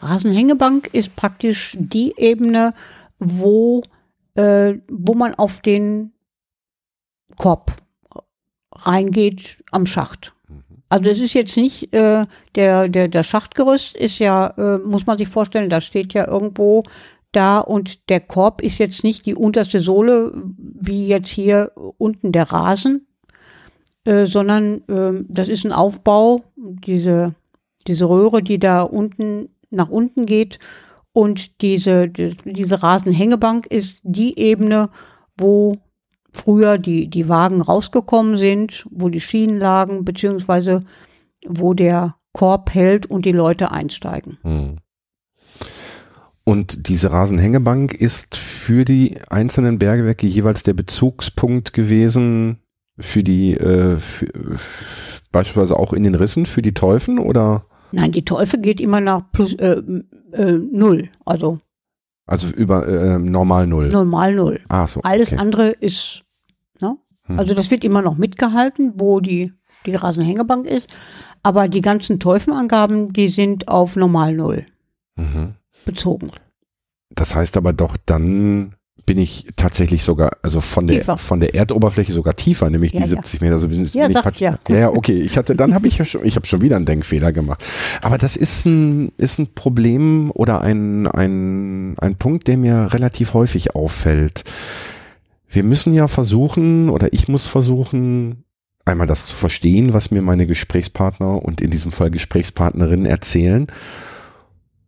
Rasenhängebank 0.02 0.90
ist 0.94 1.16
praktisch 1.16 1.78
die 1.80 2.14
Ebene, 2.18 2.74
wo, 3.20 3.84
äh, 4.36 4.76
wo 4.92 5.14
man 5.14 5.34
auf 5.34 5.62
den 5.62 6.12
Korb 7.38 7.72
reingeht 8.74 9.64
am 9.72 9.86
Schacht. 9.86 10.34
Also 10.90 11.10
es 11.10 11.20
ist 11.20 11.34
jetzt 11.34 11.58
nicht, 11.58 11.94
äh, 11.94 12.26
der, 12.56 12.88
der, 12.88 13.08
der 13.08 13.24
Schachtgerüst 13.24 13.96
ist 13.96 14.20
ja, 14.20 14.48
äh, 14.58 14.78
muss 14.80 15.06
man 15.06 15.18
sich 15.18 15.28
vorstellen, 15.28 15.70
da 15.70 15.82
steht 15.82 16.14
ja 16.14 16.28
irgendwo 16.28 16.84
da 17.32 17.60
und 17.60 18.10
der 18.10 18.22
Korb 18.22 18.62
ist 18.62 18.78
jetzt 18.78 19.04
nicht 19.04 19.26
die 19.26 19.36
unterste 19.36 19.80
Sohle, 19.80 20.32
wie 20.58 21.08
jetzt 21.08 21.30
hier 21.30 21.72
unten 21.98 22.32
der 22.32 22.52
Rasen, 22.52 23.08
äh, 24.06 24.26
sondern 24.26 24.84
ähm, 24.88 25.26
das 25.28 25.50
ist 25.50 25.66
ein 25.66 25.74
Aufbau, 25.74 26.44
diese, 26.56 27.36
diese 27.86 28.08
Röhre, 28.08 28.42
die 28.42 28.60
da 28.60 28.82
unten 28.82 29.50
nach 29.70 29.90
unten 29.90 30.26
geht 30.26 30.60
und 31.12 31.62
diese, 31.62 32.08
die, 32.08 32.38
diese 32.46 32.82
Rasenhängebank 32.82 33.66
ist 33.66 33.98
die 34.04 34.40
Ebene, 34.40 34.90
wo 35.38 35.76
früher 36.38 36.78
die, 36.78 37.10
die 37.10 37.28
Wagen 37.28 37.62
rausgekommen 37.62 38.38
sind, 38.38 38.86
wo 38.92 39.10
die 39.10 39.22
Schienen 39.22 39.58
lagen, 39.60 40.06
beziehungsweise 40.06 40.82
wo 41.46 41.74
der 41.74 42.16
Korb 42.34 42.74
hält 42.74 43.06
und 43.08 43.26
die 43.26 43.32
Leute 43.32 43.72
einsteigen. 43.72 44.38
Hm. 44.44 44.78
Und 46.44 46.88
diese 46.88 47.12
Rasenhängebank 47.12 47.94
ist 47.94 48.38
für 48.38 48.86
die 48.86 49.18
einzelnen 49.30 49.80
Bergwerke 49.80 50.28
jeweils 50.28 50.64
der 50.64 50.74
Bezugspunkt 50.74 51.74
gewesen 51.74 52.60
für 53.00 53.24
die, 53.24 53.54
äh, 53.56 53.98
für, 53.98 54.28
beispielsweise 55.32 55.78
auch 55.78 55.94
in 55.94 56.04
den 56.04 56.16
Rissen 56.16 56.46
für 56.46 56.62
die 56.62 56.74
Teufen 56.74 57.20
oder? 57.20 57.66
Nein, 57.92 58.12
die 58.12 58.24
Teufel 58.24 58.62
geht 58.62 58.80
immer 58.80 59.02
nach 59.02 59.24
plus 59.32 59.54
äh, 59.56 59.82
äh, 60.32 60.54
null. 60.54 61.10
Also 61.26 61.60
Also 62.26 62.50
über 62.50 62.88
äh, 62.88 63.20
normal 63.20 63.68
null. 63.68 63.90
Normal 63.90 64.36
null. 64.36 64.60
Ah, 64.70 64.88
so. 64.88 65.02
Alles 65.02 65.34
okay. 65.34 65.42
andere 65.42 65.72
ist? 65.72 66.24
Hm. 67.28 67.40
Also 67.40 67.54
das 67.54 67.72
wird 67.72 67.84
immer 67.84 68.02
noch 68.02 68.18
mitgehalten, 68.18 68.94
wo 68.96 69.20
die, 69.20 69.54
die 69.86 69.96
Rasenhängebank 69.96 70.66
ist. 70.66 70.90
Aber 71.44 71.68
die 71.70 71.82
ganzen 71.82 72.20
Teufenangaben, 72.20 73.14
die 73.14 73.28
sind 73.30 73.68
auf 73.68 73.96
normal 73.96 74.34
null 74.34 74.66
Mhm. 75.16 75.54
bezogen. 75.86 76.32
Das 77.10 77.34
heißt 77.36 77.58
aber 77.58 77.74
doch, 77.74 77.98
dann 78.06 78.74
bin 79.06 79.18
ich 79.20 79.48
tatsächlich 79.56 80.04
sogar, 80.04 80.32
also 80.42 80.60
von 80.60 80.86
der 80.88 81.00
Tiefer. 81.00 81.18
von 81.18 81.40
der 81.40 81.56
Erdoberfläche 81.56 82.12
sogar 82.12 82.36
tiefer, 82.36 82.70
nämlich 82.70 82.92
Ja, 82.92 82.98
die 83.00 83.04
ja. 83.06 83.10
70 83.10 83.40
Meter. 83.42 83.54
Also 83.54 83.70
bin, 83.70 83.86
Ja, 83.86 84.02
bin 84.04 84.08
ich 84.12 84.14
sagt 84.14 84.24
praktisch- 84.24 84.42
ja. 84.42 84.60
ja, 84.68 84.76
ja, 84.78 84.90
okay. 84.90 85.18
Ich 85.22 85.38
hatte, 85.38 85.56
dann 85.56 85.74
habe 85.74 85.88
ich 85.88 85.98
ja 85.98 86.04
schon, 86.06 86.26
ich 86.26 86.36
habe 86.36 86.46
schon 86.46 86.62
wieder 86.62 86.76
einen 86.76 86.86
Denkfehler 86.86 87.32
gemacht. 87.32 87.64
Aber 88.02 88.18
das 88.18 88.36
ist 88.36 88.66
ein 88.66 89.14
ist 89.18 89.40
ein 89.40 89.48
Problem 89.56 90.30
oder 90.32 90.62
ein 90.62 91.08
ein 91.08 91.96
ein 92.00 92.16
Punkt, 92.18 92.48
der 92.48 92.58
mir 92.58 92.90
relativ 92.94 93.34
häufig 93.34 93.76
auffällt. 93.76 94.44
Wir 95.50 95.64
müssen 95.64 95.94
ja 95.94 96.08
versuchen 96.08 96.90
oder 96.90 97.14
ich 97.14 97.28
muss 97.28 97.48
versuchen, 97.48 98.44
einmal 98.86 99.08
das 99.08 99.26
zu 99.26 99.36
verstehen, 99.36 99.94
was 99.94 100.12
mir 100.12 100.22
meine 100.22 100.48
Gesprächspartner 100.48 101.44
und 101.44 101.62
in 101.62 101.72
diesem 101.72 101.92
Fall 101.92 102.12
Gesprächspartnerinnen 102.12 103.06
erzählen. 103.06 103.68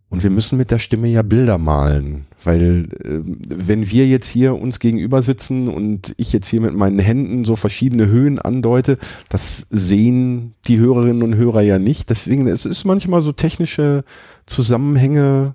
Und 0.09 0.23
wir 0.23 0.31
müssen 0.31 0.57
mit 0.57 0.71
der 0.71 0.79
Stimme 0.79 1.07
ja 1.07 1.21
Bilder 1.21 1.59
malen, 1.59 2.25
weil 2.43 2.89
äh, 3.03 3.19
wenn 3.47 3.91
wir 3.91 4.07
jetzt 4.07 4.27
hier 4.27 4.55
uns 4.55 4.79
gegenüber 4.79 5.21
sitzen 5.21 5.67
und 5.67 6.15
ich 6.17 6.33
jetzt 6.33 6.47
hier 6.47 6.61
mit 6.61 6.73
meinen 6.73 6.97
Händen 6.97 7.45
so 7.45 7.55
verschiedene 7.55 8.07
Höhen 8.07 8.39
andeute, 8.39 8.97
das 9.29 9.67
sehen 9.69 10.55
die 10.65 10.79
Hörerinnen 10.79 11.21
und 11.21 11.35
Hörer 11.35 11.61
ja 11.61 11.77
nicht. 11.77 12.09
Deswegen 12.09 12.47
es 12.47 12.65
ist 12.65 12.85
manchmal 12.85 13.21
so 13.21 13.33
technische 13.33 14.03
Zusammenhänge 14.47 15.53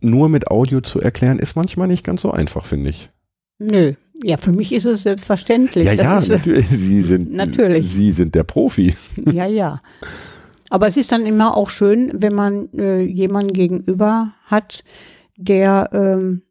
nur 0.00 0.30
mit 0.30 0.50
Audio 0.50 0.80
zu 0.80 0.98
erklären, 0.98 1.38
ist 1.38 1.56
manchmal 1.56 1.88
nicht 1.88 2.04
ganz 2.04 2.22
so 2.22 2.30
einfach, 2.30 2.64
finde 2.64 2.88
ich. 2.88 3.10
Nö. 3.60 3.92
Ja, 4.22 4.36
für 4.36 4.52
mich 4.52 4.72
ist 4.72 4.84
es 4.84 5.04
selbstverständlich. 5.04 5.84
Ja, 5.84 5.92
ja, 5.92 6.18
äh, 6.18 6.28
natürlich. 6.28 6.68
Sie 6.68 7.02
sind, 7.02 7.32
Natürlich. 7.32 7.90
Sie 7.90 8.10
sind 8.12 8.34
der 8.34 8.44
Profi. 8.44 8.94
Ja, 9.30 9.46
ja. 9.46 9.80
Aber 10.68 10.86
es 10.86 10.96
ist 10.96 11.12
dann 11.12 11.26
immer 11.26 11.56
auch 11.56 11.70
schön, 11.70 12.10
wenn 12.14 12.34
man 12.34 12.68
äh, 12.74 13.00
jemanden 13.00 13.52
gegenüber 13.52 14.32
hat, 14.44 14.84
der 15.36 15.90
ähm, 15.92 16.42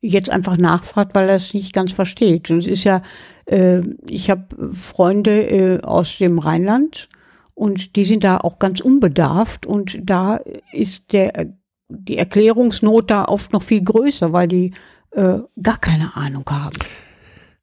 jetzt 0.00 0.30
einfach 0.30 0.56
nachfragt, 0.56 1.14
weil 1.14 1.28
er 1.28 1.36
es 1.36 1.54
nicht 1.54 1.72
ganz 1.72 1.92
versteht. 1.92 2.50
Und 2.50 2.58
es 2.58 2.66
ist 2.66 2.84
ja, 2.84 3.02
äh, 3.46 3.80
ich 4.08 4.28
habe 4.30 4.72
Freunde 4.74 5.48
äh, 5.48 5.80
aus 5.82 6.18
dem 6.18 6.38
Rheinland 6.38 7.08
und 7.54 7.96
die 7.96 8.04
sind 8.04 8.24
da 8.24 8.38
auch 8.38 8.58
ganz 8.58 8.80
unbedarft 8.80 9.66
und 9.66 9.98
da 10.02 10.40
ist 10.72 11.12
der 11.12 11.54
die 11.90 12.18
Erklärungsnot 12.18 13.10
da 13.10 13.24
oft 13.24 13.52
noch 13.52 13.62
viel 13.62 13.82
größer, 13.82 14.32
weil 14.32 14.46
die 14.46 14.72
äh, 15.18 15.40
gar 15.60 15.78
keine 15.78 16.16
Ahnung 16.16 16.44
haben. 16.48 16.78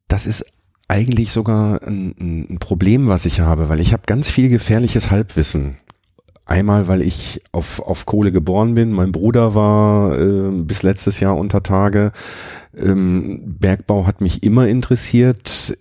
Das 0.07 0.27
ist 0.27 0.45
eigentlich 0.87 1.31
sogar 1.31 1.81
ein, 1.83 2.13
ein 2.51 2.59
Problem, 2.59 3.07
was 3.07 3.25
ich 3.25 3.39
habe, 3.39 3.69
weil 3.69 3.79
ich 3.79 3.93
habe 3.93 4.03
ganz 4.05 4.29
viel 4.29 4.49
gefährliches 4.49 5.09
Halbwissen. 5.09 5.77
Einmal, 6.45 6.87
weil 6.87 7.01
ich 7.01 7.41
auf, 7.53 7.79
auf 7.79 8.05
Kohle 8.05 8.31
geboren 8.31 8.75
bin. 8.75 8.91
Mein 8.91 9.11
Bruder 9.11 9.55
war 9.55 10.19
äh, 10.19 10.51
bis 10.51 10.83
letztes 10.83 11.19
Jahr 11.19 11.37
unter 11.37 11.63
Tage. 11.63 12.11
Ähm, 12.77 13.57
Bergbau 13.59 14.05
hat 14.05 14.21
mich 14.21 14.43
immer 14.43 14.67
interessiert. 14.67 15.75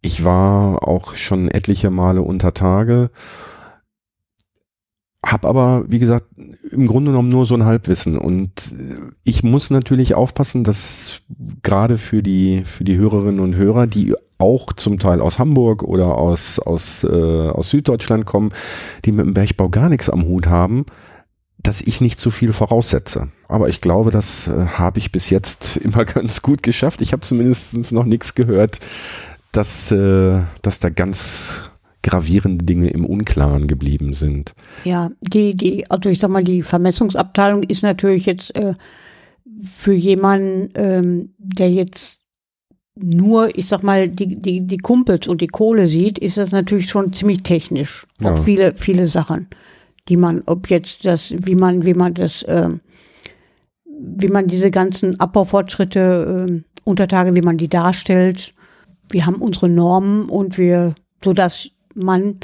Ich 0.00 0.24
war 0.24 0.88
auch 0.88 1.16
schon 1.16 1.48
etliche 1.48 1.90
Male 1.90 2.22
unter 2.22 2.54
Tage. 2.54 3.10
Hab 5.26 5.44
aber, 5.44 5.84
wie 5.88 5.98
gesagt, 5.98 6.26
im 6.70 6.86
Grunde 6.86 7.10
genommen 7.10 7.30
nur 7.30 7.46
so 7.46 7.56
ein 7.56 7.64
Halbwissen. 7.64 8.16
Und 8.16 8.74
äh, 8.78 8.96
ich 9.24 9.42
muss 9.42 9.70
natürlich 9.70 10.14
aufpassen, 10.14 10.62
dass 10.62 11.22
gerade 11.62 11.98
für 11.98 12.22
die, 12.22 12.62
für 12.64 12.84
die 12.84 12.96
Hörerinnen 12.96 13.40
und 13.40 13.56
Hörer, 13.56 13.88
die 13.88 14.14
auch 14.38 14.72
zum 14.72 15.00
Teil 15.00 15.20
aus 15.20 15.40
Hamburg 15.40 15.82
oder 15.82 16.16
aus, 16.16 16.60
aus, 16.60 17.02
äh, 17.02 17.08
aus 17.08 17.70
Süddeutschland 17.70 18.24
kommen, 18.24 18.52
die 19.04 19.10
mit 19.10 19.26
dem 19.26 19.34
Bergbau 19.34 19.68
gar 19.68 19.88
nichts 19.88 20.08
am 20.08 20.26
Hut 20.26 20.46
haben, 20.46 20.86
dass 21.58 21.80
ich 21.80 22.00
nicht 22.00 22.20
zu 22.20 22.30
viel 22.30 22.52
voraussetze. 22.52 23.28
Aber 23.48 23.68
ich 23.68 23.80
glaube, 23.80 24.12
das 24.12 24.46
äh, 24.46 24.66
habe 24.78 25.00
ich 25.00 25.10
bis 25.10 25.28
jetzt 25.30 25.76
immer 25.76 26.04
ganz 26.04 26.40
gut 26.40 26.62
geschafft. 26.62 27.00
Ich 27.00 27.12
habe 27.12 27.22
zumindest 27.22 27.92
noch 27.92 28.04
nichts 28.04 28.36
gehört, 28.36 28.78
dass, 29.50 29.90
äh, 29.90 30.42
dass 30.62 30.78
da 30.78 30.90
ganz 30.90 31.70
gravierende 32.06 32.64
Dinge 32.64 32.88
im 32.90 33.04
Unklaren 33.04 33.66
geblieben 33.66 34.12
sind. 34.12 34.54
Ja, 34.84 35.10
die, 35.20 35.56
die, 35.56 35.90
also 35.90 36.08
ich 36.08 36.20
sag 36.20 36.30
mal, 36.30 36.44
die 36.44 36.62
Vermessungsabteilung 36.62 37.64
ist 37.64 37.82
natürlich 37.82 38.26
jetzt 38.26 38.54
äh, 38.54 38.74
für 39.64 39.92
jemanden, 39.92 40.70
ähm, 40.76 41.34
der 41.38 41.70
jetzt 41.70 42.20
nur, 42.94 43.58
ich 43.58 43.66
sag 43.66 43.82
mal, 43.82 44.08
die, 44.08 44.40
die, 44.40 44.66
die 44.66 44.78
Kumpels 44.78 45.26
und 45.26 45.40
die 45.40 45.48
Kohle 45.48 45.88
sieht, 45.88 46.18
ist 46.18 46.38
das 46.38 46.52
natürlich 46.52 46.88
schon 46.88 47.12
ziemlich 47.12 47.42
technisch. 47.42 48.06
Ja. 48.20 48.34
Auch 48.34 48.44
viele, 48.44 48.74
viele 48.74 49.06
Sachen, 49.06 49.48
die 50.08 50.16
man, 50.16 50.42
ob 50.46 50.70
jetzt 50.70 51.04
das, 51.04 51.34
wie 51.36 51.56
man, 51.56 51.84
wie 51.84 51.94
man 51.94 52.14
das, 52.14 52.44
ähm, 52.46 52.80
wie 53.84 54.28
man 54.28 54.46
diese 54.46 54.70
ganzen 54.70 55.18
Abbaufortschritte, 55.18 56.46
ähm, 56.48 56.64
Untertage, 56.84 57.34
wie 57.34 57.42
man 57.42 57.56
die 57.56 57.68
darstellt. 57.68 58.54
Wir 59.10 59.26
haben 59.26 59.42
unsere 59.42 59.68
Normen 59.68 60.28
und 60.28 60.56
wir, 60.56 60.94
so 61.22 61.32
dass 61.32 61.70
man 61.96 62.36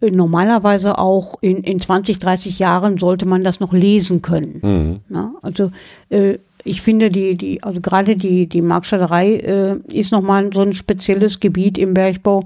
äh, 0.00 0.10
normalerweise 0.10 0.98
auch 0.98 1.36
in, 1.40 1.62
in 1.64 1.80
20, 1.80 2.18
30 2.18 2.58
Jahren 2.58 2.98
sollte 2.98 3.26
man 3.26 3.42
das 3.42 3.60
noch 3.60 3.72
lesen 3.72 4.22
können. 4.22 4.60
Mhm. 4.62 5.00
Ne? 5.08 5.32
Also 5.42 5.70
äh, 6.08 6.38
ich 6.64 6.82
finde 6.82 7.10
die, 7.10 7.36
die, 7.36 7.62
also 7.62 7.80
gerade 7.80 8.16
die, 8.16 8.46
die 8.46 8.62
Marktschatterei 8.62 9.36
äh, 9.36 9.76
ist 9.92 10.12
nochmal 10.12 10.50
so 10.52 10.60
ein 10.60 10.74
spezielles 10.74 11.40
Gebiet 11.40 11.78
im 11.78 11.94
Bergbau, 11.94 12.44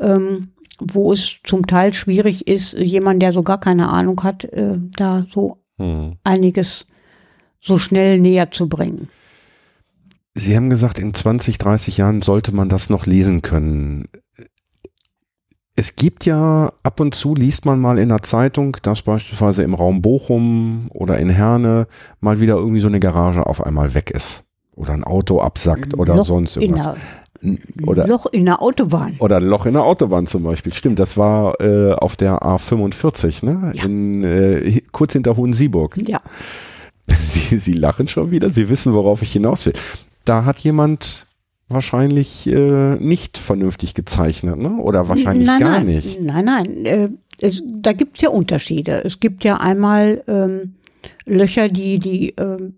ähm, 0.00 0.48
wo 0.78 1.12
es 1.12 1.36
zum 1.44 1.66
Teil 1.66 1.92
schwierig 1.92 2.48
ist, 2.48 2.72
jemand, 2.72 3.20
der 3.20 3.34
so 3.34 3.42
gar 3.42 3.60
keine 3.60 3.90
Ahnung 3.90 4.22
hat, 4.22 4.44
äh, 4.44 4.78
da 4.96 5.26
so 5.30 5.58
Mhm. 5.80 6.16
einiges 6.24 6.86
so 7.60 7.78
schnell 7.78 8.20
näher 8.20 8.50
zu 8.50 8.68
bringen. 8.68 9.08
Sie 10.34 10.54
haben 10.54 10.70
gesagt, 10.70 10.98
in 10.98 11.12
20, 11.12 11.58
30 11.58 11.96
Jahren 11.96 12.22
sollte 12.22 12.54
man 12.54 12.68
das 12.68 12.88
noch 12.88 13.06
lesen 13.06 13.42
können. 13.42 14.08
Es 15.76 15.96
gibt 15.96 16.26
ja 16.26 16.72
ab 16.82 17.00
und 17.00 17.14
zu 17.14 17.34
liest 17.34 17.64
man 17.64 17.80
mal 17.80 17.98
in 17.98 18.08
der 18.10 18.22
Zeitung, 18.22 18.76
dass 18.82 19.02
beispielsweise 19.02 19.62
im 19.62 19.74
Raum 19.74 20.02
Bochum 20.02 20.88
oder 20.92 21.18
in 21.18 21.30
Herne 21.30 21.86
mal 22.20 22.40
wieder 22.40 22.56
irgendwie 22.56 22.80
so 22.80 22.88
eine 22.88 23.00
Garage 23.00 23.46
auf 23.46 23.64
einmal 23.64 23.94
weg 23.94 24.10
ist. 24.10 24.44
Oder 24.74 24.92
ein 24.92 25.04
Auto 25.04 25.40
absackt 25.40 25.94
oder 25.96 26.16
Loch 26.16 26.26
sonst 26.26 26.56
in 26.56 26.62
irgendwas. 26.62 26.94
der, 27.42 27.88
Oder, 27.88 28.06
Loch 28.06 28.26
in 28.26 28.44
der 28.46 28.60
Autobahn. 28.62 29.16
oder 29.20 29.36
ein 29.36 29.44
Loch 29.44 29.66
in 29.66 29.74
der 29.74 29.82
Autobahn 29.84 30.26
zum 30.26 30.42
Beispiel. 30.42 30.72
Stimmt, 30.74 30.98
das 30.98 31.16
war 31.16 31.60
äh, 31.60 31.92
auf 31.92 32.16
der 32.16 32.40
A45, 32.42 33.44
ne? 33.44 33.72
Ja. 33.74 33.84
In, 33.84 34.24
äh, 34.24 34.82
kurz 34.92 35.12
hinter 35.14 35.36
Hohensieburg. 35.36 35.96
Ja. 36.06 36.20
Sie, 37.26 37.58
Sie 37.58 37.72
lachen 37.72 38.06
schon 38.08 38.30
wieder. 38.30 38.50
Sie 38.50 38.68
wissen, 38.68 38.92
worauf 38.92 39.22
ich 39.22 39.32
hinaus 39.32 39.66
will. 39.66 39.72
Da 40.24 40.44
hat 40.44 40.58
jemand 40.60 41.26
wahrscheinlich 41.70 42.46
äh, 42.46 42.96
nicht 42.96 43.38
vernünftig 43.38 43.94
gezeichnet, 43.94 44.58
ne? 44.58 44.76
Oder 44.76 45.08
wahrscheinlich 45.08 45.46
nein, 45.46 45.60
gar 45.60 45.70
nein, 45.70 45.86
nicht. 45.86 46.20
Nein, 46.20 46.44
nein. 46.44 46.84
Äh, 46.86 47.08
es, 47.40 47.62
da 47.66 47.92
gibt 47.92 48.16
es 48.18 48.22
ja 48.22 48.30
Unterschiede. 48.30 49.02
Es 49.04 49.20
gibt 49.20 49.44
ja 49.44 49.56
einmal 49.56 50.22
ähm, 50.26 50.74
Löcher, 51.24 51.68
die, 51.68 51.98
die, 51.98 52.34
ähm, 52.38 52.74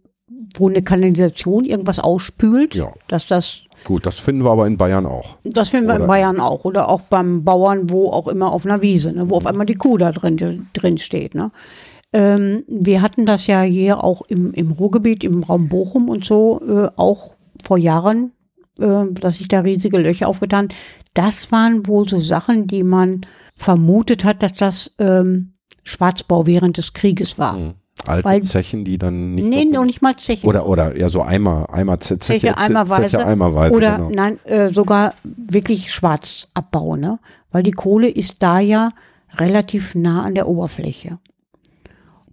wo 0.56 0.68
eine 0.68 0.82
Kanalisation 0.82 1.64
irgendwas 1.64 1.98
ausspült, 1.98 2.74
Ja. 2.74 2.92
dass 3.08 3.26
das 3.26 3.62
Gut, 3.84 4.06
das 4.06 4.20
finden 4.20 4.44
wir 4.44 4.50
aber 4.52 4.68
in 4.68 4.76
Bayern 4.76 5.06
auch. 5.06 5.38
Das 5.42 5.70
finden 5.70 5.88
wir 5.88 5.94
Oder- 5.96 6.04
in 6.04 6.08
Bayern 6.08 6.38
auch. 6.38 6.64
Oder 6.64 6.88
auch 6.88 7.00
beim 7.00 7.42
Bauern, 7.42 7.90
wo 7.90 8.10
auch 8.10 8.28
immer 8.28 8.52
auf 8.52 8.64
einer 8.64 8.80
Wiese, 8.80 9.12
ne, 9.12 9.28
wo 9.28 9.36
auf 9.36 9.46
einmal 9.46 9.66
die 9.66 9.74
Kuh 9.74 9.96
da 9.98 10.12
drin, 10.12 10.68
drin 10.72 10.98
steht. 10.98 11.34
Ne. 11.34 11.50
Ähm, 12.12 12.62
wir 12.68 13.02
hatten 13.02 13.26
das 13.26 13.48
ja 13.48 13.62
hier 13.62 14.04
auch 14.04 14.22
im, 14.28 14.52
im 14.52 14.70
Ruhrgebiet, 14.70 15.24
im 15.24 15.42
Raum 15.42 15.68
Bochum 15.68 16.08
und 16.08 16.24
so, 16.24 16.60
äh, 16.64 16.88
auch 16.94 17.34
vor 17.64 17.76
Jahren, 17.76 18.30
äh, 18.82 19.12
dass 19.12 19.36
sich 19.36 19.48
da 19.48 19.60
riesige 19.60 19.98
Löcher 19.98 20.28
aufgetan. 20.28 20.68
Das 21.14 21.52
waren 21.52 21.86
wohl 21.86 22.08
so 22.08 22.18
Sachen, 22.20 22.66
die 22.66 22.82
man 22.82 23.22
vermutet 23.54 24.24
hat, 24.24 24.42
dass 24.42 24.54
das 24.54 24.90
ähm, 24.98 25.52
Schwarzbau 25.84 26.46
während 26.46 26.76
des 26.78 26.92
Krieges 26.92 27.38
war. 27.38 27.58
Mhm. 27.58 27.74
Alte 28.06 28.24
Weil- 28.24 28.42
Zechen, 28.42 28.84
die 28.84 28.96
dann 28.98 29.34
nicht. 29.34 29.46
nee, 29.48 29.64
noch- 29.66 29.84
nicht 29.84 30.00
mal 30.02 30.16
Zeche. 30.16 30.46
oder, 30.46 30.66
oder 30.66 30.96
ja, 30.98 31.08
so 31.10 31.22
Eimer, 31.22 31.68
Eimer, 31.72 32.00
Zeche, 32.00 32.18
Zeche 32.20 32.56
eimerweise. 32.58 33.18
Zeche 33.18 33.26
eimerweise. 33.26 33.74
Oder 33.76 33.96
genau. 33.96 34.10
nein, 34.10 34.38
äh, 34.44 34.72
sogar 34.72 35.14
wirklich 35.24 35.92
Schwarzabbau, 35.92 36.96
ne? 36.96 37.18
Weil 37.52 37.62
die 37.62 37.70
Kohle 37.72 38.08
ist 38.08 38.36
da 38.40 38.58
ja 38.58 38.88
relativ 39.36 39.94
nah 39.94 40.22
an 40.22 40.34
der 40.34 40.48
Oberfläche. 40.48 41.18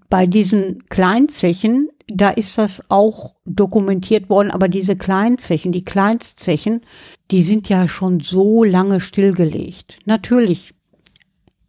Bei 0.09 0.25
diesen 0.25 0.85
Kleinzechen, 0.89 1.89
da 2.11 2.29
ist 2.29 2.57
das 2.57 2.81
auch 2.89 3.35
dokumentiert 3.45 4.29
worden, 4.29 4.51
aber 4.51 4.67
diese 4.67 4.95
Kleinzechen, 4.95 5.71
die 5.71 5.83
Kleinstzechen, 5.83 6.81
die 7.31 7.43
sind 7.43 7.69
ja 7.69 7.87
schon 7.87 8.19
so 8.19 8.63
lange 8.63 8.99
stillgelegt. 8.99 9.99
Natürlich, 10.05 10.73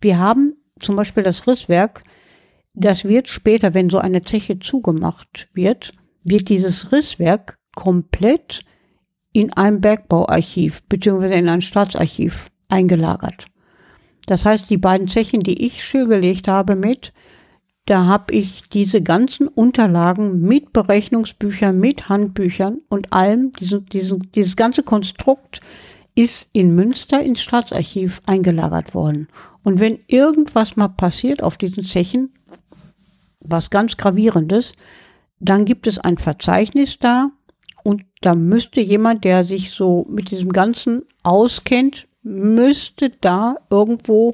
wir 0.00 0.18
haben 0.18 0.54
zum 0.80 0.96
Beispiel 0.96 1.22
das 1.22 1.46
Risswerk, 1.46 2.02
das 2.72 3.04
wird 3.04 3.28
später, 3.28 3.74
wenn 3.74 3.90
so 3.90 3.98
eine 3.98 4.22
Zeche 4.22 4.58
zugemacht 4.58 5.48
wird, 5.52 5.92
wird 6.24 6.48
dieses 6.48 6.92
Risswerk 6.92 7.58
komplett 7.74 8.62
in 9.32 9.52
ein 9.52 9.80
Bergbauarchiv 9.80 10.82
beziehungsweise 10.84 11.34
in 11.34 11.48
ein 11.48 11.60
Staatsarchiv 11.60 12.50
eingelagert. 12.68 13.46
Das 14.26 14.44
heißt, 14.46 14.70
die 14.70 14.78
beiden 14.78 15.08
Zechen, 15.08 15.42
die 15.42 15.66
ich 15.66 15.84
stillgelegt 15.84 16.48
habe 16.48 16.76
mit, 16.76 17.12
da 17.86 18.06
habe 18.06 18.34
ich 18.34 18.62
diese 18.72 19.02
ganzen 19.02 19.48
Unterlagen 19.48 20.42
mit 20.42 20.72
Berechnungsbüchern, 20.72 21.78
mit 21.78 22.08
Handbüchern 22.08 22.80
und 22.88 23.12
allem, 23.12 23.52
diesen, 23.52 23.84
diesen, 23.86 24.22
dieses 24.34 24.56
ganze 24.56 24.82
Konstrukt 24.82 25.60
ist 26.14 26.50
in 26.52 26.74
Münster 26.74 27.22
ins 27.22 27.40
Staatsarchiv 27.40 28.20
eingelagert 28.26 28.94
worden. 28.94 29.28
Und 29.62 29.80
wenn 29.80 29.98
irgendwas 30.06 30.76
mal 30.76 30.88
passiert 30.88 31.42
auf 31.42 31.56
diesen 31.56 31.84
Zechen, 31.84 32.32
was 33.40 33.70
ganz 33.70 33.96
gravierendes, 33.96 34.72
dann 35.38 35.64
gibt 35.64 35.86
es 35.86 35.98
ein 35.98 36.18
Verzeichnis 36.18 36.98
da 36.98 37.30
und 37.82 38.02
da 38.20 38.34
müsste 38.34 38.80
jemand, 38.80 39.24
der 39.24 39.44
sich 39.44 39.70
so 39.70 40.06
mit 40.08 40.30
diesem 40.30 40.52
Ganzen 40.52 41.02
auskennt, 41.22 42.06
müsste 42.22 43.10
da 43.20 43.56
irgendwo 43.70 44.32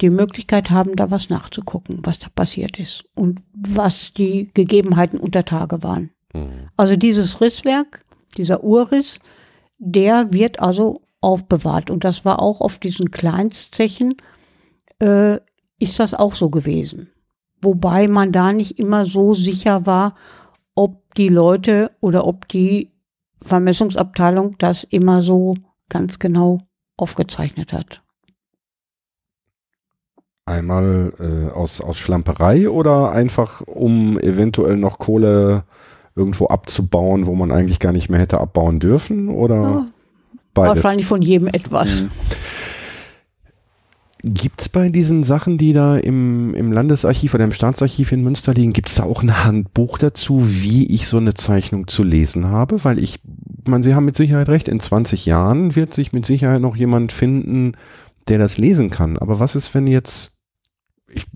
die 0.00 0.10
Möglichkeit 0.10 0.70
haben, 0.70 0.96
da 0.96 1.10
was 1.10 1.28
nachzugucken, 1.28 2.00
was 2.02 2.18
da 2.18 2.28
passiert 2.34 2.78
ist 2.78 3.04
und 3.14 3.40
was 3.54 4.12
die 4.12 4.50
Gegebenheiten 4.54 5.18
unter 5.18 5.44
Tage 5.44 5.82
waren. 5.82 6.10
Mhm. 6.34 6.68
Also 6.76 6.96
dieses 6.96 7.40
Risswerk, 7.40 8.04
dieser 8.36 8.64
Urriss, 8.64 9.20
der 9.78 10.32
wird 10.32 10.60
also 10.60 11.02
aufbewahrt. 11.20 11.90
Und 11.90 12.04
das 12.04 12.24
war 12.24 12.40
auch 12.40 12.60
auf 12.60 12.78
diesen 12.78 13.10
Kleinstzechen, 13.10 14.16
äh, 15.00 15.38
ist 15.78 15.98
das 15.98 16.14
auch 16.14 16.34
so 16.34 16.50
gewesen. 16.50 17.10
Wobei 17.60 18.08
man 18.08 18.32
da 18.32 18.52
nicht 18.52 18.78
immer 18.78 19.06
so 19.06 19.34
sicher 19.34 19.86
war, 19.86 20.16
ob 20.74 21.14
die 21.14 21.28
Leute 21.28 21.90
oder 22.00 22.26
ob 22.26 22.48
die 22.48 22.90
Vermessungsabteilung 23.40 24.56
das 24.58 24.84
immer 24.84 25.22
so 25.22 25.54
ganz 25.88 26.18
genau 26.18 26.58
aufgezeichnet 26.96 27.72
hat. 27.72 28.01
Einmal 30.44 31.12
äh, 31.20 31.50
aus, 31.52 31.80
aus 31.80 31.98
Schlamperei 31.98 32.68
oder 32.68 33.12
einfach 33.12 33.60
um 33.60 34.18
eventuell 34.18 34.76
noch 34.76 34.98
Kohle 34.98 35.64
irgendwo 36.16 36.46
abzubauen, 36.46 37.26
wo 37.26 37.34
man 37.34 37.52
eigentlich 37.52 37.78
gar 37.78 37.92
nicht 37.92 38.08
mehr 38.08 38.20
hätte 38.20 38.40
abbauen 38.40 38.80
dürfen? 38.80 39.28
Oder 39.28 39.62
ja, 39.62 39.86
wahrscheinlich 40.54 41.06
von 41.06 41.22
jedem 41.22 41.48
etwas. 41.48 42.02
Mhm. 42.02 42.10
Gibt 44.24 44.60
es 44.60 44.68
bei 44.68 44.88
diesen 44.88 45.24
Sachen, 45.24 45.58
die 45.58 45.72
da 45.72 45.96
im, 45.96 46.54
im 46.54 46.70
Landesarchiv 46.70 47.34
oder 47.34 47.42
im 47.42 47.50
Staatsarchiv 47.50 48.12
in 48.12 48.22
Münster 48.22 48.54
liegen, 48.54 48.72
gibt 48.72 48.88
es 48.88 48.94
da 48.94 49.02
auch 49.02 49.20
ein 49.22 49.44
Handbuch 49.44 49.98
dazu, 49.98 50.44
wie 50.46 50.86
ich 50.86 51.08
so 51.08 51.16
eine 51.16 51.34
Zeichnung 51.34 51.88
zu 51.88 52.04
lesen 52.04 52.46
habe? 52.46 52.84
Weil 52.84 53.00
ich, 53.00 53.18
man, 53.66 53.82
Sie 53.82 53.96
haben 53.96 54.04
mit 54.04 54.16
Sicherheit 54.16 54.48
recht, 54.48 54.68
in 54.68 54.78
20 54.78 55.26
Jahren 55.26 55.74
wird 55.74 55.92
sich 55.92 56.12
mit 56.12 56.24
Sicherheit 56.24 56.60
noch 56.60 56.76
jemand 56.76 57.10
finden, 57.10 57.72
der 58.28 58.38
das 58.38 58.58
lesen 58.58 58.90
kann. 58.90 59.18
Aber 59.18 59.40
was 59.40 59.56
ist, 59.56 59.74
wenn 59.74 59.86
jetzt, 59.86 60.32
ich 61.10 61.26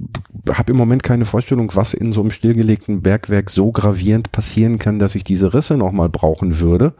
habe 0.51 0.72
im 0.72 0.78
Moment 0.78 1.03
keine 1.03 1.24
Vorstellung, 1.24 1.72
was 1.74 1.95
in 1.95 2.12
so 2.12 2.20
einem 2.20 2.30
stillgelegten 2.30 3.03
Bergwerk 3.03 3.51
so 3.51 3.72
gravierend 3.72 4.32
passieren 4.32 4.78
kann, 4.78 4.99
dass 4.99 5.14
ich 5.14 5.24
diese 5.24 5.55
Risse 5.55 5.76
nochmal 5.76 6.09
brauchen 6.09 6.59
würde. 6.59 6.95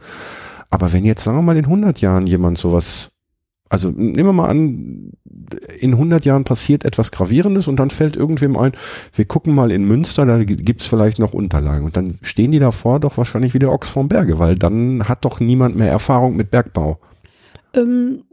Aber 0.69 0.91
wenn 0.93 1.05
jetzt, 1.05 1.23
sagen 1.23 1.37
wir 1.37 1.41
mal, 1.43 1.57
in 1.57 1.65
100 1.65 2.01
Jahren 2.01 2.27
jemand 2.27 2.57
sowas 2.57 3.11
also 3.69 3.89
nehmen 3.89 4.29
wir 4.29 4.33
mal 4.33 4.49
an, 4.49 5.11
in 5.79 5.93
100 5.93 6.25
Jahren 6.25 6.43
passiert 6.43 6.85
etwas 6.85 7.11
Gravierendes 7.11 7.67
und 7.67 7.77
dann 7.77 7.89
fällt 7.89 8.15
irgendwem 8.15 8.57
ein, 8.57 8.71
wir 9.13 9.25
gucken 9.25 9.53
mal 9.53 9.71
in 9.71 9.85
Münster, 9.85 10.25
da 10.25 10.43
gibt's 10.43 10.85
vielleicht 10.85 11.19
noch 11.19 11.33
Unterlagen. 11.33 11.85
Und 11.85 11.97
dann 11.97 12.17
stehen 12.21 12.51
die 12.51 12.59
davor 12.59 12.99
doch 12.99 13.17
wahrscheinlich 13.17 13.53
wie 13.53 13.59
der 13.59 13.71
Ochs 13.71 13.89
vorm 13.89 14.07
Berge, 14.07 14.39
weil 14.39 14.55
dann 14.55 15.07
hat 15.07 15.25
doch 15.25 15.39
niemand 15.39 15.75
mehr 15.75 15.91
Erfahrung 15.91 16.35
mit 16.35 16.51
Bergbau. 16.51 16.99
Ähm, 17.73 18.23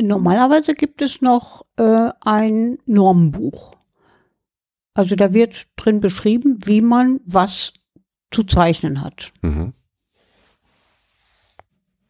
normalerweise 0.00 0.74
gibt 0.74 1.02
es 1.02 1.20
noch 1.20 1.64
äh, 1.76 2.10
ein 2.20 2.78
Normenbuch. 2.86 3.74
Also 4.94 5.16
da 5.16 5.32
wird 5.32 5.66
drin 5.76 6.00
beschrieben, 6.00 6.58
wie 6.64 6.80
man 6.80 7.20
was 7.24 7.72
zu 8.30 8.44
zeichnen 8.44 9.02
hat. 9.02 9.32
Mhm. 9.42 9.72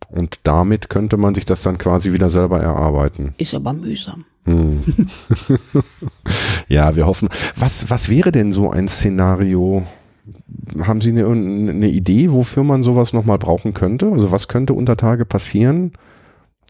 Und 0.09 0.41
damit 0.45 0.91
könnte 0.91 1.17
man 1.17 1.35
sich 1.35 1.45
das 1.45 1.63
dann 1.63 1.79
quasi 1.79 2.13
wieder 2.13 2.31
selber 2.31 2.61
erarbeiten. 2.61 3.35
Ist 3.39 3.55
aber 3.55 3.73
mühsam. 3.73 4.25
Hm. 4.45 4.81
ja, 6.69 6.95
wir 6.95 7.07
hoffen. 7.07 7.29
Was, 7.57 7.91
was 7.91 8.09
wäre 8.09 8.31
denn 8.31 8.53
so 8.53 8.71
ein 8.71 8.89
Szenario? 8.89 9.87
Haben 10.81 11.01
Sie 11.01 11.11
eine, 11.11 11.27
eine 11.27 11.89
Idee, 11.89 12.31
wofür 12.31 12.63
man 12.63 12.83
sowas 12.83 13.13
nochmal 13.13 13.39
brauchen 13.39 13.75
könnte? 13.75 14.13
Also 14.13 14.31
was 14.31 14.49
könnte 14.49 14.75
unter 14.75 14.97
Tage 14.97 15.25
passieren, 15.25 15.93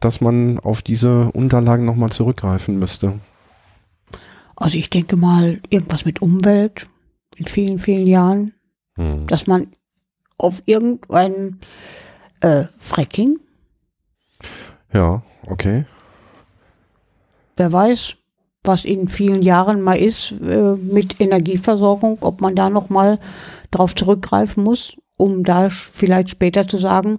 dass 0.05 0.21
man 0.21 0.59
auf 0.59 0.83
diese 0.83 1.31
Unterlagen 1.33 1.85
nochmal 1.85 2.11
zurückgreifen 2.11 2.79
müsste? 2.79 3.15
Also 4.57 4.79
ich 4.79 4.91
denke 4.91 5.17
mal, 5.17 5.61
irgendwas 5.71 6.05
mit 6.05 6.23
Umwelt 6.23 6.87
in 7.37 7.47
vielen, 7.47 7.79
vielen 7.79 8.07
Jahren, 8.07 8.53
hm. 8.97 9.27
dass 9.27 9.47
man 9.47 9.69
auf 10.39 10.63
irgendein 10.67 11.59
äh, 12.41 12.65
Fracking. 12.79 13.41
Ja, 14.93 15.23
okay. 15.47 15.87
Wer 17.57 17.73
weiß, 17.73 18.17
was 18.63 18.85
in 18.85 19.09
vielen 19.09 19.43
Jahren 19.43 19.81
mal 19.81 19.99
ist 19.99 20.33
äh, 20.33 20.75
mit 20.75 21.21
Energieversorgung, 21.21 22.19
ob 22.21 22.41
man 22.41 22.55
da 22.55 22.71
noch 22.71 22.91
mal 22.91 23.19
drauf 23.71 23.95
zurückgreifen 23.95 24.63
muss, 24.63 24.97
um 25.17 25.45
da 25.45 25.71
vielleicht 25.71 26.31
später 26.31 26.69
zu 26.69 26.79
sagen, 26.79 27.19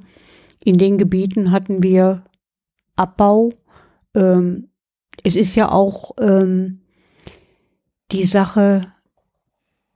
in 0.63 0.77
den 0.77 0.97
Gebieten 0.97 1.51
hatten 1.51 1.83
wir 1.83 2.23
Abbau. 2.95 3.51
Ähm, 4.13 4.69
es 5.23 5.35
ist 5.35 5.55
ja 5.55 5.71
auch 5.71 6.11
ähm, 6.19 6.81
die 8.11 8.23
Sache, 8.23 8.91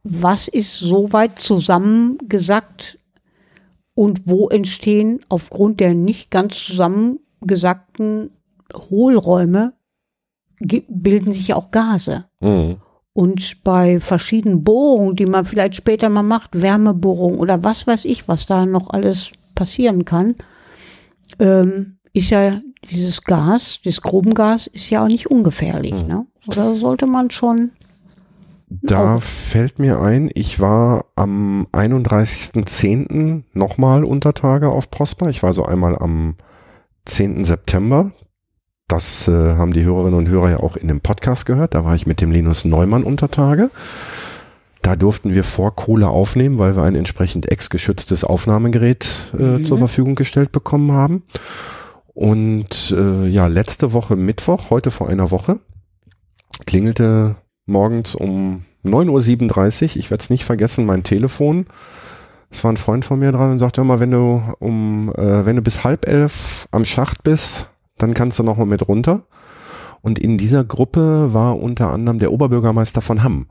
was 0.04 0.48
ist 0.48 0.78
so 0.78 1.12
weit 1.14 1.40
zusammengesackt 1.40 2.98
und 3.94 4.28
wo 4.28 4.48
entstehen 4.50 5.20
aufgrund 5.30 5.80
der 5.80 5.94
nicht 5.94 6.32
ganz 6.32 6.56
zusammengesackten 6.66 8.32
Hohlräume 8.74 9.74
bilden 10.88 11.32
sich 11.32 11.50
ja 11.50 11.56
auch 11.56 11.72
Gase. 11.72 12.26
Mhm. 12.42 12.78
Und 13.14 13.64
bei 13.64 14.00
verschiedenen 14.00 14.64
Bohrungen, 14.64 15.16
die 15.16 15.26
man 15.26 15.46
vielleicht 15.46 15.76
später 15.76 16.10
mal 16.10 16.24
macht, 16.24 16.62
Wärmebohrungen 16.62 17.40
oder 17.40 17.64
was 17.64 17.88
weiß 17.88 18.06
ich, 18.06 18.28
was 18.28 18.46
da 18.46 18.66
noch 18.66 18.90
alles 18.90 19.32
passieren 19.56 20.06
kann, 20.06 20.34
ähm, 21.40 21.98
ist 22.14 22.30
ja 22.30 22.62
dieses 22.90 23.24
Gas, 23.24 23.80
dieses 23.84 24.02
Grubengas, 24.02 24.68
ist 24.68 24.90
ja 24.90 25.04
auch 25.04 25.08
nicht 25.08 25.30
ungefährlich. 25.30 25.94
Mhm. 25.94 26.08
Ne? 26.08 26.26
Oder 26.48 26.76
sollte 26.76 27.08
man 27.08 27.32
schon 27.32 27.72
da 28.70 29.20
fällt 29.20 29.80
mir 29.80 30.00
ein, 30.00 30.30
ich 30.36 30.60
war 30.60 31.06
am 31.16 31.68
31.10. 31.74 33.44
nochmal 33.54 34.04
unter 34.04 34.34
Tage 34.34 34.70
auf 34.70 34.92
Prosper. 34.92 35.30
Ich 35.30 35.42
war 35.42 35.54
so 35.54 35.66
einmal 35.66 35.98
am 35.98 36.36
10. 37.06 37.46
September. 37.46 38.12
Das 38.88 39.28
äh, 39.28 39.32
haben 39.56 39.74
die 39.74 39.84
Hörerinnen 39.84 40.18
und 40.18 40.30
Hörer 40.30 40.52
ja 40.52 40.58
auch 40.58 40.76
in 40.76 40.88
dem 40.88 41.02
Podcast 41.02 41.48
gehört. 41.48 41.74
Da 41.74 41.84
war 41.84 41.96
ich 41.96 42.06
mit 42.06 42.22
dem 42.22 42.32
Linus 42.32 42.64
Neumann 42.64 43.04
unter 43.04 43.32
Tage. 43.32 43.72
Da 44.84 44.96
durften 44.96 45.34
wir 45.34 45.44
vor 45.44 45.76
Kohle 45.76 46.08
aufnehmen, 46.08 46.60
weil 46.60 46.76
wir 46.76 46.84
ein 46.84 46.96
entsprechend 46.96 47.52
ex-geschütztes 47.52 48.24
Aufnahmegerät 48.24 49.34
äh, 49.38 49.42
mhm. 49.42 49.66
zur 49.66 49.80
Verfügung 49.80 50.14
gestellt 50.14 50.52
bekommen 50.52 50.92
haben. 50.92 51.24
Und 52.20 52.92
äh, 52.92 53.28
ja, 53.28 53.48
letzte 53.48 53.94
Woche 53.94 54.18
Mittwoch, 54.18 54.72
heute 54.72 54.92
vor 54.92 55.08
einer 55.08 55.32
Woche, 55.32 55.62
klingelte 56.66 57.38
morgens 57.66 58.14
um 58.14 58.66
9.37 58.84 59.92
Uhr, 59.92 59.96
ich 59.96 60.12
werde 60.12 60.22
es 60.22 60.30
nicht 60.30 60.44
vergessen, 60.44 60.86
mein 60.86 61.04
Telefon. 61.04 61.68
Es 62.50 62.62
war 62.66 62.74
ein 62.74 62.78
Freund 62.78 63.06
von 63.06 63.20
mir 63.20 63.32
dran 63.32 63.52
und 63.52 63.60
sagte 63.60 63.80
immer, 63.80 64.02
wenn 64.02 64.12
du 64.12 64.44
um, 64.60 65.14
äh, 65.16 65.46
wenn 65.46 65.56
du 65.56 65.62
bis 65.62 65.86
halb 65.86 66.10
elf 66.10 66.68
am 66.72 66.84
Schacht 66.84 67.24
bist, 67.24 67.70
dann 67.98 68.14
kannst 68.14 68.38
du 68.38 68.44
noch 68.44 68.58
mal 68.58 68.66
mit 68.66 68.86
runter. 68.86 69.24
Und 70.02 70.20
in 70.20 70.38
dieser 70.38 70.66
Gruppe 70.66 71.34
war 71.34 71.58
unter 71.58 71.90
anderem 71.90 72.20
der 72.20 72.34
Oberbürgermeister 72.34 73.00
von 73.00 73.24
Hamm. 73.24 73.48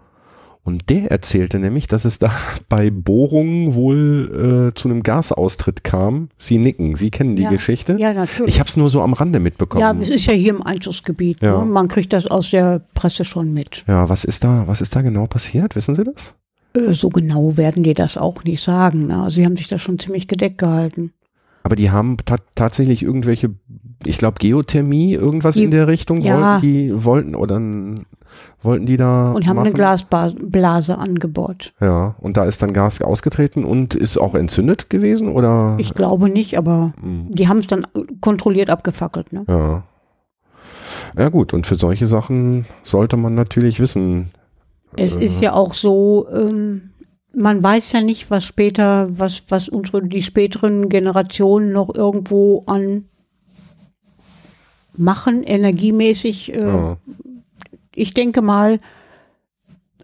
Und 0.69 0.91
der 0.91 1.11
erzählte 1.11 1.59
nämlich, 1.59 1.87
dass 1.87 2.05
es 2.05 2.19
da 2.19 2.31
bei 2.69 2.91
Bohrungen 2.91 3.75
wohl 3.75 4.69
äh, 4.69 4.79
zu 4.79 4.91
einem 4.91 5.03
Gasaustritt 5.03 5.83
kam. 5.83 6.29
Sie 6.37 6.59
nicken, 6.59 6.95
Sie 6.95 7.11
kennen 7.11 7.37
die 7.37 7.45
ja. 7.45 7.51
Geschichte. 7.51 7.97
Ja, 7.99 8.13
natürlich. 8.13 8.55
Ich 8.55 8.61
habe 8.61 8.69
es 8.69 8.77
nur 8.77 8.91
so 8.91 9.01
am 9.01 9.15
Rande 9.15 9.41
mitbekommen. 9.41 9.81
Ja, 9.81 9.97
es 9.99 10.11
ist 10.11 10.27
ja 10.27 10.35
hier 10.35 10.51
im 10.51 10.63
Einzugsgebiet. 10.63 11.41
Ja. 11.41 11.65
Ne? 11.65 11.65
Man 11.65 11.89
kriegt 11.89 12.13
das 12.13 12.27
aus 12.27 12.51
der 12.51 12.83
Presse 12.93 13.25
schon 13.25 13.55
mit. 13.55 13.83
Ja, 13.87 14.11
was 14.11 14.25
ist 14.25 14.45
da, 14.45 14.65
was 14.67 14.83
ist 14.83 14.95
da 14.95 15.01
genau 15.01 15.27
passiert? 15.27 15.75
Wissen 15.75 15.95
Sie 15.95 16.05
das? 16.05 16.35
Äh, 16.75 16.93
so 16.93 17.09
genau 17.09 17.57
werden 17.57 17.83
die 17.83 17.95
das 17.95 18.19
auch 18.19 18.45
nicht 18.45 18.63
sagen. 18.63 19.07
Ne? 19.07 19.31
Sie 19.31 19.47
haben 19.47 19.57
sich 19.57 19.69
da 19.69 19.79
schon 19.79 19.99
ziemlich 19.99 20.29
gedeckt 20.29 20.59
gehalten. 20.59 21.15
Aber 21.63 21.77
die 21.77 21.91
haben 21.91 22.19
ta 22.19 22.37
tatsächlich 22.55 23.03
irgendwelche, 23.03 23.55
ich 24.05 24.19
glaube 24.19 24.37
Geothermie, 24.39 25.15
irgendwas 25.15 25.55
die, 25.55 25.65
in 25.65 25.71
der 25.71 25.87
Richtung 25.89 26.21
ja. 26.21 26.35
wollten 26.37 26.61
die 26.63 27.05
wollten 27.05 27.35
oder 27.35 27.61
wollten 28.61 28.87
die 28.87 28.97
da. 28.97 29.33
Und 29.33 29.47
haben 29.47 29.57
machen. 29.57 29.69
eine 29.69 29.75
Glasblase 29.75 30.99
angebohrt. 30.99 31.73
Ja, 31.81 32.15
und 32.21 32.37
da 32.37 32.45
ist 32.45 32.63
dann 32.63 32.73
Gas 32.73 33.01
ausgetreten 33.03 33.65
und 33.65 33.95
ist 33.95 34.19
auch 34.19 34.35
entzündet 34.35 34.91
gewesen, 34.91 35.29
oder? 35.29 35.77
Ich 35.79 35.95
glaube 35.95 36.29
nicht, 36.31 36.57
aber 36.59 36.93
Hm. 37.01 37.27
die 37.31 37.49
haben 37.49 37.59
es 37.59 37.67
dann 37.67 37.87
kontrolliert 38.21 38.71
abgefackelt. 38.71 39.33
Ne? 39.33 39.45
Ja. 39.49 39.83
Ja 41.17 41.29
gut, 41.31 41.55
und 41.55 41.67
für 41.67 41.77
solche 41.77 42.07
Sachen 42.07 42.67
sollte 42.83 43.17
man 43.17 43.35
natürlich 43.35 43.81
wissen. 43.81 44.31
Es 44.97 45.17
Äh. 45.17 45.25
ist 45.25 45.41
ja 45.43 45.53
auch 45.55 45.75
so, 45.75 46.27
ähm, 46.33 46.91
man 47.35 47.63
weiß 47.63 47.93
ja 47.93 48.01
nicht, 48.01 48.31
was 48.31 48.45
später, 48.45 49.09
was, 49.11 49.43
was 49.49 49.69
unsere, 49.69 50.03
die 50.03 50.23
späteren 50.23 50.89
Generationen 50.89 51.73
noch 51.73 51.95
irgendwo 51.95 52.63
an 52.67 53.05
machen, 54.99 55.43
energiemäßig. 55.43 56.55
Äh, 56.55 56.61
Ja. 56.61 56.97
Ich 57.95 58.15
denke 58.15 58.43
mal, 58.43 58.79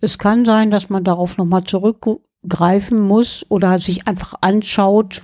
es 0.00 0.18
kann 0.18 0.44
sein, 0.44 0.70
dass 0.70 0.90
man 0.90 1.04
darauf 1.04 1.38
nochmal 1.38 1.62
zurückgreifen 1.64 3.00
muss 3.00 3.46
oder 3.48 3.78
sich 3.78 4.08
einfach 4.08 4.34
anschaut. 4.40 5.22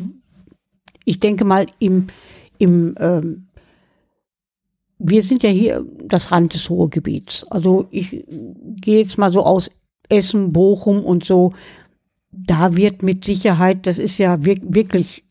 Ich 1.04 1.18
denke 1.18 1.44
mal, 1.44 1.66
im, 1.80 2.06
im 2.58 2.94
ähm, 3.00 3.48
wir 5.00 5.22
sind 5.22 5.42
ja 5.42 5.50
hier 5.50 5.84
das 6.04 6.30
Rand 6.30 6.54
des 6.54 6.70
Ruhrgebiets. 6.70 7.44
Also 7.50 7.88
ich 7.90 8.24
gehe 8.28 9.00
jetzt 9.00 9.18
mal 9.18 9.32
so 9.32 9.42
aus 9.42 9.70
Essen, 10.08 10.52
Bochum 10.52 11.04
und 11.04 11.24
so. 11.24 11.52
Da 12.30 12.76
wird 12.76 13.02
mit 13.02 13.24
Sicherheit, 13.24 13.86
das 13.86 13.98
ist 13.98 14.18
ja 14.18 14.44
wir, 14.44 14.58
wirklich 14.62 15.24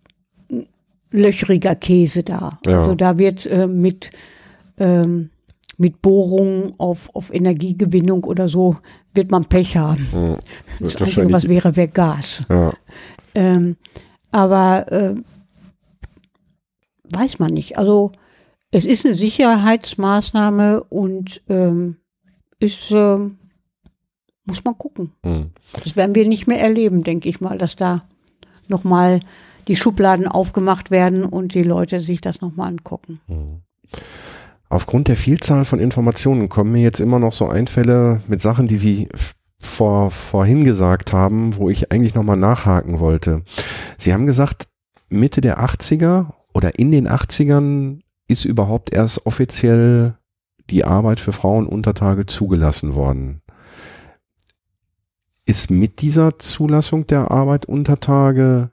löchriger 1.11 1.75
Käse 1.75 2.23
da. 2.23 2.59
Ja. 2.65 2.81
Also 2.81 2.95
da 2.95 3.17
wird 3.17 3.45
äh, 3.45 3.67
mit, 3.67 4.11
ähm, 4.77 5.29
mit 5.77 6.01
Bohrungen 6.01 6.73
auf, 6.77 7.09
auf 7.13 7.33
Energiegewinnung 7.33 8.23
oder 8.23 8.47
so, 8.47 8.77
wird 9.13 9.31
man 9.31 9.45
Pech 9.45 9.77
haben. 9.77 10.07
Ja. 10.13 10.37
Das 10.79 10.93
Wird 10.93 11.01
Einzige, 11.03 11.31
was 11.31 11.47
wäre, 11.47 11.75
wäre 11.75 11.87
Gas. 11.87 12.45
ja. 12.49 12.73
Ähm, 13.35 13.77
aber 14.31 14.91
äh, 14.91 15.15
weiß 17.13 17.39
man 17.39 17.53
nicht. 17.53 17.77
Also 17.77 18.11
es 18.71 18.85
ist 18.85 19.05
eine 19.05 19.15
Sicherheitsmaßnahme 19.15 20.83
und 20.83 21.41
ähm, 21.49 21.97
ist, 22.59 22.91
ähm, 22.91 23.37
muss 24.45 24.63
man 24.63 24.77
gucken. 24.77 25.11
Hm. 25.23 25.51
Das 25.83 25.95
werden 25.95 26.15
wir 26.15 26.27
nicht 26.27 26.47
mehr 26.47 26.59
erleben, 26.59 27.03
denke 27.03 27.29
ich 27.29 27.41
mal, 27.41 27.57
dass 27.57 27.75
da 27.75 28.03
nochmal 28.67 29.19
die 29.67 29.75
Schubladen 29.75 30.27
aufgemacht 30.27 30.91
werden 30.91 31.25
und 31.25 31.53
die 31.53 31.63
Leute 31.63 32.01
sich 32.01 32.21
das 32.21 32.41
nochmal 32.41 32.69
angucken. 32.69 33.19
Aufgrund 34.69 35.07
der 35.07 35.15
Vielzahl 35.15 35.65
von 35.65 35.79
Informationen 35.79 36.47
kommen 36.47 36.71
mir 36.71 36.83
jetzt 36.83 36.99
immer 36.99 37.19
noch 37.19 37.33
so 37.33 37.47
Einfälle 37.47 38.21
mit 38.27 38.39
Sachen, 38.41 38.67
die 38.67 38.77
Sie 38.77 39.09
vor, 39.59 40.11
vorhin 40.11 40.63
gesagt 40.63 41.11
haben, 41.11 41.55
wo 41.57 41.69
ich 41.69 41.91
eigentlich 41.91 42.15
nochmal 42.15 42.37
nachhaken 42.37 42.99
wollte. 42.99 43.43
Sie 43.97 44.13
haben 44.13 44.25
gesagt, 44.25 44.67
Mitte 45.09 45.41
der 45.41 45.59
80er 45.59 46.27
oder 46.53 46.77
in 46.77 46.91
den 46.91 47.07
80ern 47.07 48.01
ist 48.27 48.45
überhaupt 48.45 48.93
erst 48.93 49.25
offiziell 49.25 50.15
die 50.69 50.85
Arbeit 50.85 51.19
für 51.19 51.31
Frauen 51.31 51.65
unter 51.65 51.93
Tage 51.93 52.25
zugelassen 52.27 52.93
worden. 52.93 53.41
Ist 55.45 55.71
mit 55.71 56.01
dieser 56.01 56.37
Zulassung 56.37 57.07
der 57.07 57.31
Arbeit 57.31 57.65
unter 57.65 57.99
Tage 57.99 58.69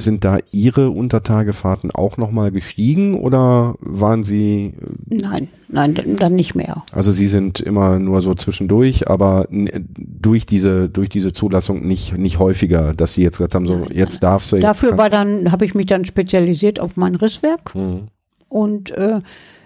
sind 0.00 0.24
da 0.24 0.38
Ihre 0.52 0.90
Untertagefahrten 0.90 1.90
auch 1.90 2.16
nochmal 2.18 2.52
gestiegen 2.52 3.14
oder 3.16 3.74
waren 3.80 4.22
Sie, 4.22 4.72
Nein, 5.06 5.48
nein, 5.68 5.98
dann 6.18 6.36
nicht 6.36 6.54
mehr. 6.54 6.84
also 6.92 7.10
Sie 7.10 7.26
sind 7.26 7.58
immer 7.58 7.98
nur 7.98 8.22
so 8.22 8.34
zwischendurch, 8.34 9.10
aber 9.10 9.48
n- 9.50 9.88
durch 9.96 10.46
diese, 10.46 10.88
durch 10.88 11.08
diese 11.08 11.32
Zulassung 11.32 11.84
nicht, 11.84 12.16
nicht 12.16 12.38
häufiger, 12.38 12.92
dass 12.92 13.14
Sie 13.14 13.22
jetzt 13.22 13.38
gesagt 13.38 13.56
haben, 13.56 13.66
so, 13.66 13.74
Nein, 13.74 13.88
jetzt 13.92 14.22
darfst 14.22 14.52
du. 14.52 14.60
Dafür 14.60 14.96
war 14.98 15.10
dann, 15.10 15.50
habe 15.50 15.64
ich 15.64 15.74
mich 15.74 15.86
dann 15.86 16.04
spezialisiert 16.04 16.78
auf 16.78 16.96
mein 16.96 17.16
Risswerk. 17.16 17.74
Mhm. 17.74 18.02
Und 18.48 18.92
äh, 18.92 19.18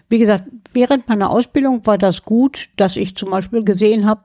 wie 0.08 0.18
gesagt, 0.18 0.44
während 0.72 1.08
meiner 1.10 1.28
Ausbildung 1.30 1.82
war 1.84 1.98
das 1.98 2.22
gut, 2.24 2.70
dass 2.76 2.96
ich 2.96 3.16
zum 3.16 3.30
Beispiel 3.30 3.64
gesehen 3.64 4.06
habe, 4.06 4.22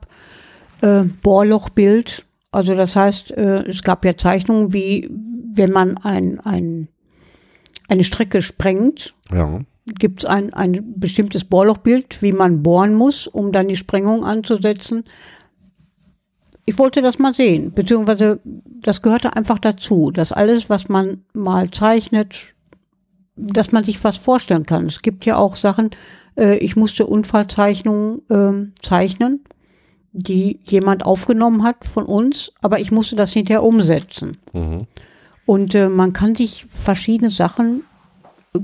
äh, 0.80 1.04
Bohrlochbild. 1.22 2.24
Also 2.50 2.74
das 2.74 2.96
heißt, 2.96 3.30
äh, 3.32 3.68
es 3.68 3.82
gab 3.82 4.06
ja 4.06 4.16
Zeichnungen, 4.16 4.72
wie 4.72 5.10
wenn 5.50 5.72
man 5.72 5.96
ein, 5.98 6.40
ein, 6.40 6.88
eine 7.88 8.04
Strecke 8.04 8.42
sprengt, 8.42 9.14
Ja. 9.32 9.60
gibt 9.98 10.24
es 10.24 10.28
ein, 10.28 10.52
ein 10.52 10.94
bestimmtes 10.96 11.44
Bohrlochbild, 11.44 12.20
wie 12.22 12.32
man 12.32 12.62
bohren 12.62 12.94
muss, 12.94 13.26
um 13.26 13.52
dann 13.52 13.68
die 13.68 13.76
Sprengung 13.76 14.24
anzusetzen. 14.24 15.04
Ich 16.66 16.78
wollte 16.78 17.00
das 17.00 17.18
mal 17.18 17.32
sehen, 17.32 17.72
beziehungsweise 17.72 18.40
das 18.44 19.00
gehörte 19.00 19.34
einfach 19.34 19.58
dazu, 19.58 20.10
dass 20.10 20.32
alles, 20.32 20.68
was 20.68 20.88
man 20.90 21.24
mal 21.32 21.70
zeichnet, 21.70 22.54
dass 23.36 23.72
man 23.72 23.84
sich 23.84 24.02
was 24.04 24.18
vorstellen 24.18 24.66
kann. 24.66 24.86
Es 24.86 25.00
gibt 25.00 25.24
ja 25.24 25.38
auch 25.38 25.56
Sachen, 25.56 25.90
äh, 26.36 26.58
ich 26.58 26.76
musste 26.76 27.06
Unfallzeichnungen 27.06 28.20
ähm, 28.30 28.72
zeichnen, 28.82 29.44
die 30.12 30.60
jemand 30.64 31.06
aufgenommen 31.06 31.62
hat 31.62 31.86
von 31.86 32.04
uns, 32.04 32.52
aber 32.60 32.80
ich 32.80 32.90
musste 32.90 33.16
das 33.16 33.32
hinterher 33.32 33.62
umsetzen. 33.62 34.36
Mhm. 34.52 34.86
Und 35.48 35.74
äh, 35.74 35.88
man 35.88 36.12
kann 36.12 36.34
sich 36.34 36.66
verschiedene 36.68 37.30
Sachen, 37.30 37.80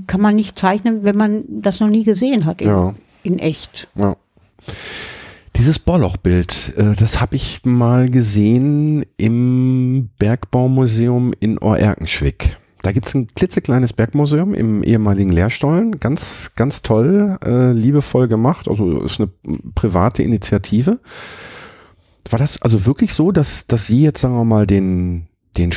kann 0.05 0.21
man 0.21 0.35
nicht 0.35 0.59
zeichnen, 0.59 1.03
wenn 1.03 1.17
man 1.17 1.43
das 1.49 1.79
noch 1.79 1.87
nie 1.87 2.03
gesehen 2.03 2.45
hat 2.45 2.61
in, 2.61 2.67
Ja. 2.67 2.93
in 3.23 3.39
echt. 3.39 3.87
Ja. 3.95 4.15
Dieses 5.55 5.79
Bohrlochbild, 5.79 6.73
äh, 6.77 6.93
das 6.95 7.19
habe 7.19 7.37
ich 7.37 7.61
mal 7.65 8.07
gesehen 8.11 9.03
im 9.17 10.11
Bergbaumuseum 10.19 11.33
in 11.39 11.57
Oerkenschwick. 11.57 12.59
Da 12.83 12.91
gibt 12.91 13.07
es 13.07 13.15
ein 13.15 13.29
klitzekleines 13.33 13.93
Bergmuseum 13.93 14.53
im 14.53 14.83
ehemaligen 14.83 15.31
Lehrstollen. 15.31 15.99
Ganz, 15.99 16.51
ganz 16.55 16.83
toll, 16.83 17.39
äh, 17.43 17.71
liebevoll 17.71 18.27
gemacht. 18.27 18.67
Also 18.67 19.01
ist 19.01 19.19
eine 19.19 19.31
private 19.73 20.21
Initiative. 20.21 20.99
War 22.29 22.37
das 22.37 22.61
also 22.61 22.85
wirklich 22.85 23.15
so, 23.15 23.31
dass, 23.31 23.65
dass 23.65 23.87
Sie 23.87 24.03
jetzt, 24.03 24.21
sagen 24.21 24.35
wir 24.35 24.45
mal, 24.45 24.67
den, 24.67 25.25
den 25.57 25.71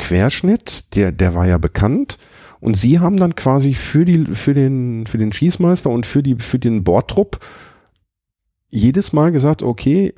Streckenquerschnitt, 0.00 0.94
der, 0.94 1.12
der 1.12 1.34
war 1.34 1.46
ja 1.46 1.58
bekannt, 1.58 2.18
und 2.60 2.76
Sie 2.76 2.98
haben 2.98 3.16
dann 3.16 3.34
quasi 3.34 3.72
für 3.72 4.04
die, 4.04 4.26
für 4.26 4.52
den, 4.52 5.06
für 5.06 5.16
den 5.16 5.32
Schießmeister 5.32 5.88
und 5.88 6.04
für 6.04 6.22
die, 6.22 6.34
für 6.36 6.58
den 6.58 6.84
Bordtrupp 6.84 7.40
jedes 8.68 9.14
Mal 9.14 9.32
gesagt, 9.32 9.62
okay, 9.62 10.12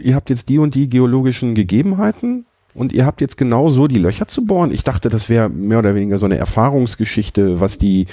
ihr 0.00 0.14
habt 0.14 0.30
jetzt 0.30 0.48
die 0.48 0.58
und 0.58 0.74
die 0.74 0.88
geologischen 0.88 1.54
Gegebenheiten 1.54 2.46
und 2.74 2.94
ihr 2.94 3.04
habt 3.04 3.20
jetzt 3.20 3.36
genau 3.36 3.68
so 3.68 3.88
die 3.88 3.98
Löcher 3.98 4.26
zu 4.26 4.46
bohren. 4.46 4.72
Ich 4.72 4.84
dachte, 4.84 5.10
das 5.10 5.28
wäre 5.28 5.50
mehr 5.50 5.78
oder 5.80 5.94
weniger 5.94 6.16
so 6.16 6.24
eine 6.24 6.38
Erfahrungsgeschichte, 6.38 7.60
was 7.60 7.76
die, 7.76 8.06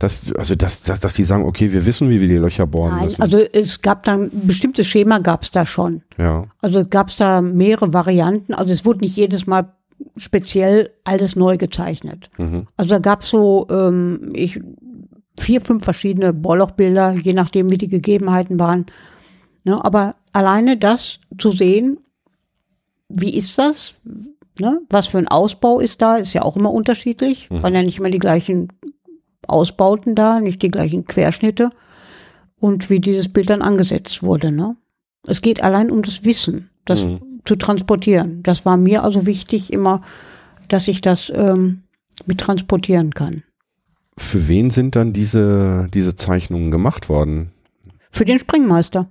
dass, 0.00 0.32
also 0.34 0.56
dass, 0.56 0.82
dass, 0.82 0.98
dass 0.98 1.14
die 1.14 1.22
sagen, 1.22 1.44
okay, 1.44 1.72
wir 1.72 1.86
wissen, 1.86 2.10
wie 2.10 2.20
wir 2.20 2.28
die 2.28 2.34
Löcher 2.36 2.66
bohren 2.66 2.96
Nein, 2.96 3.04
müssen. 3.04 3.22
also 3.22 3.38
es 3.38 3.80
gab 3.80 4.02
da 4.02 4.14
ein 4.14 4.30
bestimmtes 4.32 4.88
Schema 4.88 5.20
gab 5.20 5.44
es 5.44 5.52
da 5.52 5.64
schon. 5.64 6.02
ja, 6.18 6.46
Also 6.60 6.84
gab 6.84 7.10
es 7.10 7.16
da 7.16 7.40
mehrere 7.40 7.92
Varianten. 7.92 8.54
Also 8.54 8.72
es 8.72 8.84
wurde 8.84 9.00
nicht 9.00 9.16
jedes 9.16 9.46
Mal 9.46 9.72
speziell 10.16 10.90
alles 11.04 11.36
neu 11.36 11.56
gezeichnet. 11.56 12.30
mhm. 12.38 12.66
Also 12.76 12.94
da 12.94 12.98
gab 12.98 13.22
es 13.22 13.30
so 13.30 13.66
ähm, 13.70 14.30
ich, 14.34 14.60
vier, 15.38 15.60
fünf 15.60 15.84
verschiedene 15.84 16.32
Bohrlochbilder, 16.32 17.14
je 17.14 17.32
nachdem, 17.32 17.70
wie 17.70 17.78
die 17.78 17.88
Gegebenheiten 17.88 18.58
waren. 18.58 18.86
Ne, 19.64 19.82
aber 19.82 20.16
alleine 20.32 20.76
das 20.76 21.20
zu 21.38 21.50
sehen, 21.50 21.98
wie 23.08 23.34
ist 23.36 23.58
das? 23.58 23.94
Ne? 24.60 24.80
Was 24.88 25.06
für 25.08 25.18
ein 25.18 25.28
Ausbau 25.28 25.80
ist 25.80 26.00
da? 26.02 26.16
Ist 26.16 26.32
ja 26.32 26.42
auch 26.42 26.56
immer 26.56 26.72
unterschiedlich. 26.72 27.50
Mhm. 27.50 27.62
Waren 27.62 27.74
ja 27.74 27.82
nicht 27.82 27.98
immer 27.98 28.10
die 28.10 28.18
gleichen 28.18 28.68
Ausbauten 29.46 30.14
da, 30.14 30.40
nicht 30.40 30.62
die 30.62 30.70
gleichen 30.70 31.06
Querschnitte. 31.06 31.70
Und 32.60 32.88
wie 32.88 33.00
dieses 33.00 33.28
Bild 33.28 33.50
dann 33.50 33.62
angesetzt 33.62 34.22
wurde. 34.22 34.52
Ne? 34.52 34.76
Es 35.26 35.42
geht 35.42 35.62
allein 35.62 35.90
um 35.90 36.02
das 36.02 36.24
Wissen, 36.24 36.70
das 36.84 37.04
Mhm. 37.04 37.33
Zu 37.44 37.56
transportieren. 37.56 38.42
Das 38.42 38.64
war 38.64 38.76
mir 38.76 39.02
also 39.02 39.26
wichtig 39.26 39.72
immer, 39.72 40.02
dass 40.68 40.88
ich 40.88 41.00
das 41.00 41.30
ähm, 41.34 41.82
mit 42.26 42.38
transportieren 42.38 43.12
kann. 43.12 43.42
Für 44.16 44.48
wen 44.48 44.70
sind 44.70 44.96
dann 44.96 45.12
diese, 45.12 45.88
diese 45.92 46.14
Zeichnungen 46.14 46.70
gemacht 46.70 47.08
worden? 47.08 47.50
Für 48.10 48.24
den 48.24 48.38
Sprengmeister. 48.38 49.08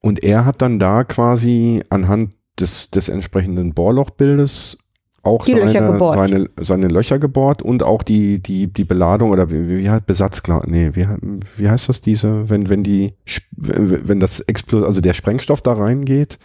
Und 0.00 0.24
er 0.24 0.44
hat 0.44 0.62
dann 0.62 0.78
da 0.78 1.04
quasi 1.04 1.82
anhand 1.90 2.34
des, 2.58 2.90
des 2.90 3.08
entsprechenden 3.08 3.74
Bohrlochbildes 3.74 4.78
auch 5.24 5.44
Die 5.44 5.52
seine, 5.52 5.64
Löcher 5.66 5.92
gebohrt. 5.92 6.18
seine, 6.18 6.46
seine 6.60 6.88
Löcher 6.88 7.18
gebohrt 7.18 7.62
und 7.62 7.82
auch 7.82 8.02
die, 8.02 8.42
die, 8.42 8.66
die 8.72 8.84
Beladung 8.84 9.30
oder 9.30 9.50
wie, 9.50 9.78
wie 9.78 9.88
heißt 9.90 10.06
Besatzklar, 10.06 10.62
nee, 10.66 10.90
wie, 10.94 11.06
wie 11.56 11.68
heißt 11.70 11.88
das 11.88 12.00
diese, 12.00 12.48
wenn, 12.50 12.68
wenn 12.68 12.82
die, 12.82 13.14
wenn 13.56 14.18
das 14.20 14.40
Explos, 14.40 14.84
also 14.84 15.00
der 15.00 15.14
Sprengstoff 15.14 15.62
da 15.62 15.74
reingeht, 15.74 16.38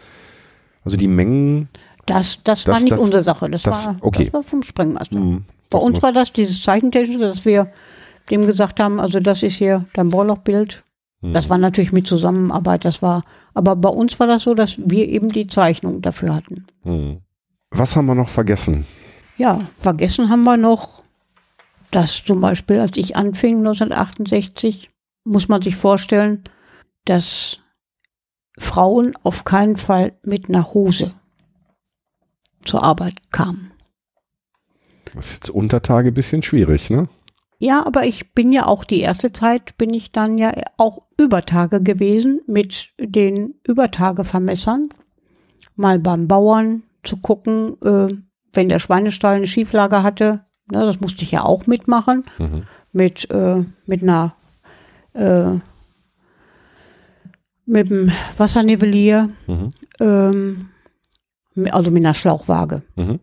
also 0.83 0.95
die 0.97 1.07
Mengen, 1.07 1.69
Das, 2.05 2.39
das, 2.43 2.63
Das- 2.63 2.67
war 2.73 2.79
nicht 2.79 2.91
das- 2.91 3.01
unsere 3.01 3.23
Sache. 3.23 3.49
Das, 3.49 3.63
das- 3.63 3.87
war, 3.87 3.97
okay. 4.01 4.25
das 4.25 4.33
war 4.33 4.43
vom 4.43 4.61
Sprengmeister. 4.63 5.15
hm, 5.17 5.43
Bei 5.71 5.79
uns 5.79 5.95
muss- 5.95 6.03
war 6.03 6.13
das 6.13 6.31
dieses 6.31 6.61
Zeichentechnische, 6.61 7.19
dass 7.19 7.43
wir 7.45 7.71
dem 8.29 8.45
gesagt 8.45 8.79
haben, 8.79 8.99
also 8.99 9.19
das 9.19 9.41
ist 9.43 9.55
hier 9.55 9.85
dein 9.93 10.09
Bohrlochbild. 10.09 10.83
Das 11.23 11.49
war 11.49 11.57
natürlich 11.57 11.91
mit 11.91 12.05
Zusammenarbeit, 12.05 12.85
das 12.85 13.01
war, 13.01 13.23
aber 13.55 13.75
bei 13.75 13.89
uns 13.89 14.19
war 14.19 14.27
das 14.27 14.43
so, 14.43 14.53
dass 14.53 14.77
wir 14.77 15.09
eben 15.09 15.29
die 15.29 15.47
Zeichnung 15.47 16.01
dafür 16.03 16.35
hatten. 16.35 16.67
Hm. 16.83 17.17
Was 17.71 17.95
haben 17.95 18.05
wir 18.05 18.15
noch 18.15 18.29
vergessen? 18.29 18.85
Ja, 19.37 19.59
vergessen 19.79 20.29
haben 20.29 20.43
wir 20.43 20.57
noch, 20.57 21.03
dass 21.91 22.23
zum 22.23 22.41
Beispiel, 22.41 22.79
als 22.79 22.97
ich 22.97 23.15
anfing 23.15 23.57
1968, 23.57 24.89
muss 25.25 25.47
man 25.47 25.61
sich 25.61 25.75
vorstellen, 25.75 26.43
dass 27.05 27.59
Frauen 28.57 29.13
auf 29.23 29.43
keinen 29.43 29.77
Fall 29.77 30.17
mit 30.23 30.49
einer 30.49 30.73
Hose 30.73 31.13
zur 32.65 32.83
Arbeit 32.83 33.31
kamen. 33.31 33.71
Das 35.13 35.27
ist 35.27 35.33
jetzt 35.33 35.49
Untertage 35.49 36.09
ein 36.09 36.13
bisschen 36.13 36.43
schwierig, 36.43 36.89
ne? 36.89 37.07
Ja, 37.59 37.85
aber 37.85 38.05
ich 38.05 38.33
bin 38.33 38.51
ja 38.51 38.67
auch 38.67 38.83
die 38.83 38.99
erste 38.99 39.31
Zeit, 39.31 39.77
bin 39.77 39.93
ich 39.93 40.11
dann 40.11 40.37
ja 40.37 40.53
auch 40.77 41.03
Übertage 41.17 41.81
gewesen 41.81 42.41
mit 42.45 42.91
den 42.99 43.55
Übertagevermessern. 43.65 44.89
Mal 45.75 45.97
beim 45.99 46.27
Bauern 46.27 46.83
zu 47.03 47.17
gucken, 47.17 47.77
äh, 47.83 48.13
wenn 48.53 48.69
der 48.69 48.79
Schweinestall 48.79 49.35
eine 49.35 49.47
Schieflage 49.47 50.03
hatte. 50.03 50.45
Ne, 50.71 50.81
das 50.85 50.99
musste 50.99 51.23
ich 51.23 51.31
ja 51.31 51.43
auch 51.43 51.67
mitmachen. 51.67 52.23
Mhm. 52.37 52.63
Mit, 52.91 53.29
äh, 53.31 53.63
mit 53.85 54.03
einer 54.03 54.35
äh, 55.13 55.59
mit 57.65 57.89
dem 57.89 58.11
Wassernivellier, 58.37 59.27
Mhm. 59.47 59.73
ähm, 59.99 60.69
also 61.71 61.91
mit 61.91 62.03
einer 62.03 62.13
Schlauchwaage. 62.13 62.83
Mhm. 62.95 63.19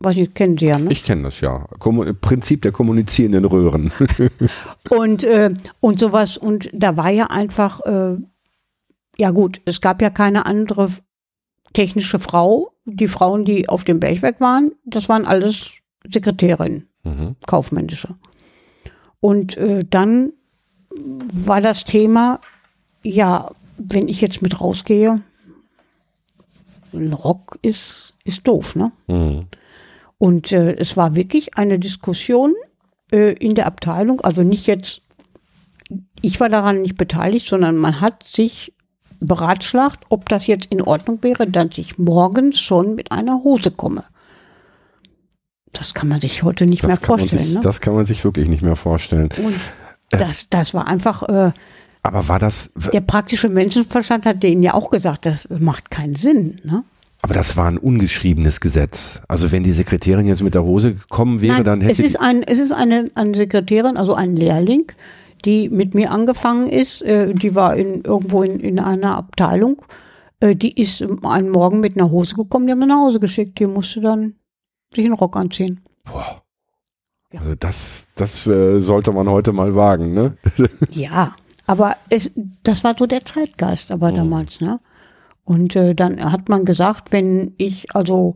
Was 0.00 0.14
ich 0.14 0.32
kennen 0.32 0.56
Sie 0.56 0.66
ja, 0.66 0.78
ne? 0.78 0.92
Ich 0.92 1.02
kenne 1.02 1.24
das 1.24 1.40
ja. 1.40 1.66
Kommu 1.80 2.14
Prinzip 2.14 2.62
der 2.62 2.70
kommunizierenden 2.70 3.44
Röhren. 3.44 3.90
Und, 4.90 5.24
äh, 5.24 5.52
und 5.80 5.98
sowas. 5.98 6.36
Und 6.38 6.70
da 6.72 6.96
war 6.96 7.10
ja 7.10 7.26
einfach, 7.26 7.80
äh, 7.80 8.16
ja 9.16 9.30
gut, 9.32 9.60
es 9.64 9.80
gab 9.80 10.00
ja 10.00 10.10
keine 10.10 10.46
andere 10.46 10.90
technische 11.72 12.20
Frau. 12.20 12.70
Die 12.90 13.08
Frauen, 13.08 13.44
die 13.44 13.68
auf 13.68 13.84
dem 13.84 14.00
Bergwerk 14.00 14.40
waren, 14.40 14.72
das 14.84 15.08
waren 15.08 15.26
alles 15.26 15.72
Sekretärinnen, 16.10 16.88
mhm. 17.04 17.36
kaufmännische. 17.46 18.16
Und 19.20 19.56
äh, 19.56 19.84
dann 19.88 20.32
war 21.32 21.60
das 21.60 21.84
Thema, 21.84 22.40
ja, 23.02 23.50
wenn 23.76 24.08
ich 24.08 24.20
jetzt 24.20 24.42
mit 24.42 24.60
rausgehe, 24.60 25.16
ein 26.94 27.12
Rock 27.12 27.58
ist, 27.62 28.14
ist 28.24 28.46
doof, 28.46 28.74
ne? 28.74 28.92
Mhm. 29.06 29.46
Und 30.16 30.50
äh, 30.52 30.74
es 30.76 30.96
war 30.96 31.14
wirklich 31.14 31.56
eine 31.56 31.78
Diskussion 31.78 32.54
äh, 33.12 33.34
in 33.34 33.54
der 33.54 33.66
Abteilung, 33.66 34.20
also 34.22 34.42
nicht 34.42 34.66
jetzt, 34.66 35.02
ich 36.22 36.40
war 36.40 36.48
daran 36.48 36.82
nicht 36.82 36.96
beteiligt, 36.96 37.46
sondern 37.46 37.76
man 37.76 38.00
hat 38.00 38.24
sich 38.24 38.72
beratschlagt, 39.20 40.04
ob 40.08 40.28
das 40.28 40.46
jetzt 40.46 40.66
in 40.66 40.82
Ordnung 40.82 41.22
wäre, 41.22 41.46
dass 41.46 41.76
ich 41.76 41.98
morgens 41.98 42.60
schon 42.60 42.94
mit 42.94 43.12
einer 43.12 43.42
Hose 43.42 43.70
komme. 43.70 44.04
Das 45.72 45.94
kann 45.94 46.08
man 46.08 46.20
sich 46.20 46.42
heute 46.42 46.66
nicht 46.66 46.82
Das, 46.82 46.88
mehr 46.88 46.96
vorstellen. 46.96 47.44
sich, 47.44 47.54
ne? 47.54 47.60
das 47.60 47.80
kann 47.80 47.94
man 47.94 48.06
sich 48.06 48.24
wirklich 48.24 48.48
nicht 48.48 48.62
mehr 48.62 48.76
vorstellen. 48.76 49.28
Und 49.42 49.54
das, 50.10 50.46
das 50.50 50.74
war 50.74 50.86
einfach, 50.86 51.22
äh, 51.28 51.52
Aber 52.02 52.28
war 52.28 52.38
das, 52.38 52.72
der 52.92 53.00
praktische 53.02 53.48
Menschenverstand 53.48 54.24
hat 54.26 54.42
denen 54.42 54.62
ja 54.62 54.74
auch 54.74 54.90
gesagt, 54.90 55.26
das 55.26 55.48
macht 55.50 55.90
keinen 55.90 56.14
Sinn. 56.14 56.60
Ne? 56.64 56.84
aber 57.22 57.34
das 57.34 57.56
war 57.56 57.66
ein 57.68 57.78
ungeschriebenes 57.78 58.60
Gesetz. 58.60 59.20
Also 59.28 59.50
wenn 59.50 59.64
die 59.64 59.72
Sekretärin 59.72 60.26
jetzt 60.26 60.42
mit 60.42 60.54
der 60.54 60.62
Hose 60.62 60.94
gekommen 60.94 61.40
wäre, 61.40 61.56
Nein, 61.56 61.64
dann 61.64 61.80
hätte 61.80 61.92
es 61.92 61.98
ist 62.00 62.20
ein, 62.20 62.42
es 62.42 62.58
ist 62.58 62.72
eine, 62.72 63.10
eine 63.14 63.36
Sekretärin, 63.36 63.96
also 63.96 64.14
ein 64.14 64.36
Lehrling, 64.36 64.92
die 65.44 65.68
mit 65.68 65.94
mir 65.94 66.10
angefangen 66.10 66.68
ist. 66.68 67.02
Äh, 67.02 67.34
die 67.34 67.54
war 67.54 67.76
in, 67.76 68.02
irgendwo 68.02 68.42
in, 68.42 68.60
in 68.60 68.78
einer 68.78 69.16
Abteilung. 69.16 69.82
Äh, 70.40 70.56
die 70.56 70.80
ist 70.80 71.02
einen 71.22 71.50
Morgen 71.50 71.80
mit 71.80 71.96
einer 71.96 72.10
Hose 72.10 72.34
gekommen, 72.34 72.66
die 72.66 72.72
haben 72.72 72.80
wir 72.80 72.86
nach 72.86 73.06
Hause 73.06 73.20
geschickt. 73.20 73.58
Die 73.58 73.66
musste 73.66 74.00
dann 74.00 74.34
sich 74.94 75.04
einen 75.04 75.14
Rock 75.14 75.36
anziehen. 75.36 75.80
Boah. 76.04 76.42
Ja. 77.32 77.40
Also 77.40 77.54
das, 77.54 78.06
das 78.14 78.46
äh, 78.46 78.80
sollte 78.80 79.12
man 79.12 79.28
heute 79.28 79.52
mal 79.52 79.74
wagen, 79.74 80.14
ne? 80.14 80.36
Ja, 80.90 81.34
aber 81.66 81.96
es, 82.08 82.30
das 82.62 82.84
war 82.84 82.94
so 82.98 83.06
der 83.06 83.24
Zeitgeist 83.26 83.90
aber 83.90 84.12
damals, 84.12 84.60
ne? 84.60 84.80
Und 85.44 85.76
äh, 85.76 85.94
dann 85.94 86.32
hat 86.32 86.48
man 86.48 86.64
gesagt, 86.64 87.12
wenn 87.12 87.54
ich 87.58 87.94
also 87.94 88.34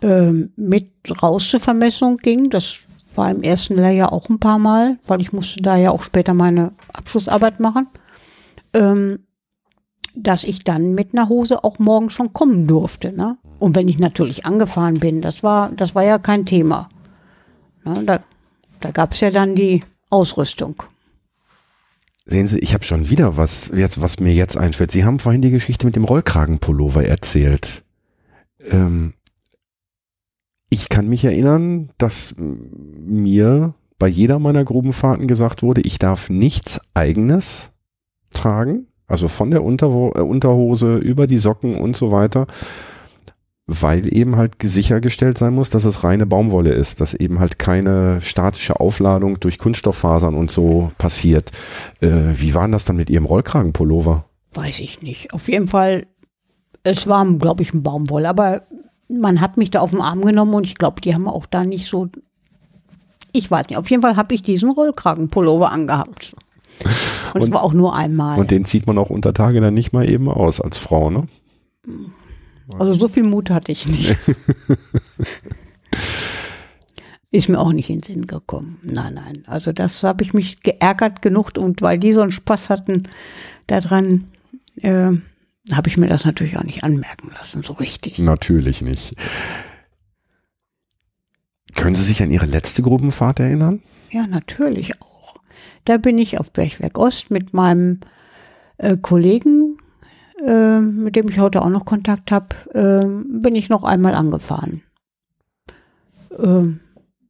ähm, 0.00 0.52
mit 0.56 0.90
raus 1.22 1.48
zur 1.48 1.60
Vermessung 1.60 2.16
ging, 2.18 2.50
das 2.50 2.78
war 3.16 3.30
im 3.30 3.42
ersten 3.42 3.76
Lehrjahr 3.76 4.12
auch 4.12 4.28
ein 4.28 4.38
paar 4.38 4.58
Mal, 4.58 4.98
weil 5.06 5.20
ich 5.20 5.32
musste 5.32 5.62
da 5.62 5.76
ja 5.76 5.90
auch 5.90 6.02
später 6.02 6.34
meine 6.34 6.72
Abschlussarbeit 6.92 7.60
machen, 7.60 7.88
ähm, 8.74 9.20
dass 10.14 10.44
ich 10.44 10.64
dann 10.64 10.94
mit 10.94 11.14
einer 11.14 11.28
Hose 11.28 11.64
auch 11.64 11.78
morgen 11.78 12.10
schon 12.10 12.32
kommen 12.32 12.66
durfte. 12.66 13.12
Ne? 13.12 13.38
Und 13.58 13.76
wenn 13.76 13.88
ich 13.88 13.98
natürlich 13.98 14.44
angefahren 14.44 15.00
bin, 15.00 15.22
das 15.22 15.42
war, 15.42 15.70
das 15.70 15.94
war 15.94 16.04
ja 16.04 16.18
kein 16.18 16.46
Thema. 16.46 16.88
Ne? 17.84 18.04
Da, 18.04 18.20
da 18.80 18.90
gab 18.90 19.12
es 19.12 19.20
ja 19.20 19.30
dann 19.30 19.54
die 19.54 19.82
Ausrüstung. 20.10 20.82
Sehen 22.24 22.46
Sie, 22.46 22.58
ich 22.60 22.72
habe 22.74 22.84
schon 22.84 23.08
wieder 23.08 23.36
was, 23.36 23.72
jetzt, 23.74 24.00
was 24.00 24.20
mir 24.20 24.32
jetzt 24.32 24.56
einfällt. 24.56 24.92
Sie 24.92 25.04
haben 25.04 25.18
vorhin 25.18 25.42
die 25.42 25.50
Geschichte 25.50 25.86
mit 25.86 25.96
dem 25.96 26.04
Rollkragenpullover 26.04 27.04
erzählt. 27.04 27.82
Ähm, 28.70 29.14
ich 30.72 30.88
kann 30.88 31.06
mich 31.06 31.22
erinnern, 31.22 31.90
dass 31.98 32.34
mir 32.38 33.74
bei 33.98 34.08
jeder 34.08 34.38
meiner 34.38 34.64
Grubenfahrten 34.64 35.28
gesagt 35.28 35.62
wurde, 35.62 35.82
ich 35.82 35.98
darf 35.98 36.30
nichts 36.30 36.80
eigenes 36.94 37.72
tragen, 38.30 38.86
also 39.06 39.28
von 39.28 39.50
der 39.50 39.64
Unterwo 39.64 40.12
äh, 40.14 40.22
Unterhose 40.22 40.96
über 40.96 41.26
die 41.26 41.36
Socken 41.36 41.76
und 41.76 41.94
so 41.94 42.10
weiter, 42.10 42.46
weil 43.66 44.10
eben 44.16 44.36
halt 44.36 44.54
sichergestellt 44.62 45.36
sein 45.36 45.52
muss, 45.52 45.68
dass 45.68 45.84
es 45.84 46.04
reine 46.04 46.24
Baumwolle 46.24 46.72
ist, 46.72 47.02
dass 47.02 47.12
eben 47.12 47.38
halt 47.38 47.58
keine 47.58 48.22
statische 48.22 48.80
Aufladung 48.80 49.40
durch 49.40 49.58
Kunststofffasern 49.58 50.34
und 50.34 50.50
so 50.50 50.90
passiert. 50.96 51.52
Äh, 52.00 52.32
wie 52.32 52.54
war 52.54 52.62
denn 52.62 52.72
das 52.72 52.86
dann 52.86 52.96
mit 52.96 53.10
Ihrem 53.10 53.26
Rollkragenpullover? 53.26 54.24
Weiß 54.54 54.80
ich 54.80 55.02
nicht. 55.02 55.34
Auf 55.34 55.48
jeden 55.48 55.68
Fall, 55.68 56.06
es 56.82 57.06
war, 57.06 57.26
glaube 57.34 57.62
ich, 57.62 57.74
ein 57.74 57.82
Baumwoll, 57.82 58.24
aber 58.24 58.62
man 59.08 59.40
hat 59.40 59.56
mich 59.56 59.70
da 59.70 59.80
auf 59.80 59.90
den 59.90 60.00
Arm 60.00 60.24
genommen 60.24 60.54
und 60.54 60.64
ich 60.66 60.76
glaube, 60.76 61.00
die 61.00 61.14
haben 61.14 61.28
auch 61.28 61.46
da 61.46 61.64
nicht 61.64 61.86
so. 61.86 62.08
Ich 63.32 63.50
weiß 63.50 63.68
nicht. 63.68 63.78
Auf 63.78 63.90
jeden 63.90 64.02
Fall 64.02 64.16
habe 64.16 64.34
ich 64.34 64.42
diesen 64.42 64.70
Rollkragenpullover 64.70 65.70
angehabt. 65.72 66.34
Und, 67.34 67.42
es 67.42 67.48
Und- 67.48 67.54
war 67.54 67.62
auch 67.62 67.72
nur 67.72 67.94
einmal. 67.94 68.38
Und 68.38 68.50
den 68.50 68.64
zieht 68.64 68.86
man 68.86 68.98
auch 68.98 69.10
unter 69.10 69.32
Tage 69.34 69.60
dann 69.60 69.74
nicht 69.74 69.92
mal 69.92 70.08
eben 70.08 70.28
aus 70.28 70.60
als 70.60 70.78
Frau, 70.78 71.10
ne? 71.10 71.28
also 72.78 72.94
so 72.94 73.08
viel 73.08 73.24
Mut 73.24 73.50
hatte 73.50 73.72
ich 73.72 73.86
nicht. 73.86 74.16
Ist 77.30 77.48
mir 77.48 77.58
auch 77.58 77.72
nicht 77.72 77.88
in 77.88 78.00
den 78.00 78.04
Sinn 78.04 78.26
gekommen. 78.26 78.78
Nein, 78.82 79.14
nein. 79.14 79.42
Also 79.46 79.72
das 79.72 80.02
habe 80.02 80.22
ich 80.22 80.34
mich 80.34 80.60
geärgert 80.60 81.22
genug 81.22 81.52
und 81.56 81.80
weil 81.80 81.98
die 81.98 82.12
so 82.12 82.20
einen 82.20 82.30
Spaß 82.30 82.68
hatten 82.68 83.04
daran, 83.66 84.24
äh, 84.82 85.12
habe 85.70 85.88
ich 85.88 85.96
mir 85.96 86.08
das 86.08 86.24
natürlich 86.24 86.56
auch 86.56 86.64
nicht 86.64 86.82
anmerken 86.82 87.30
lassen, 87.36 87.62
so 87.62 87.74
richtig. 87.74 88.18
Natürlich 88.18 88.82
nicht. 88.82 89.14
Können 91.74 91.94
Sie 91.94 92.04
sich 92.04 92.22
an 92.22 92.30
Ihre 92.30 92.46
letzte 92.46 92.82
Gruppenfahrt 92.82 93.40
erinnern? 93.40 93.82
Ja, 94.10 94.26
natürlich 94.26 95.00
auch. 95.00 95.36
Da 95.84 95.96
bin 95.96 96.18
ich 96.18 96.38
auf 96.38 96.50
Bergwerk 96.52 96.98
Ost 96.98 97.30
mit 97.30 97.54
meinem 97.54 98.00
äh, 98.78 98.96
Kollegen, 98.96 99.78
äh, 100.44 100.80
mit 100.80 101.16
dem 101.16 101.28
ich 101.28 101.38
heute 101.38 101.62
auch 101.62 101.68
noch 101.70 101.84
Kontakt 101.84 102.30
habe, 102.30 102.54
äh, 102.74 103.06
bin 103.40 103.54
ich 103.54 103.68
noch 103.68 103.84
einmal 103.84 104.14
angefahren. 104.14 104.82
Ähm, 106.38 106.80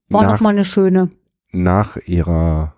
war 0.08 0.22
Nach- 0.24 0.32
noch 0.32 0.40
mal 0.40 0.50
eine 0.50 0.64
schöne. 0.64 1.10
Nach 1.52 1.96
Ihrer, 2.06 2.74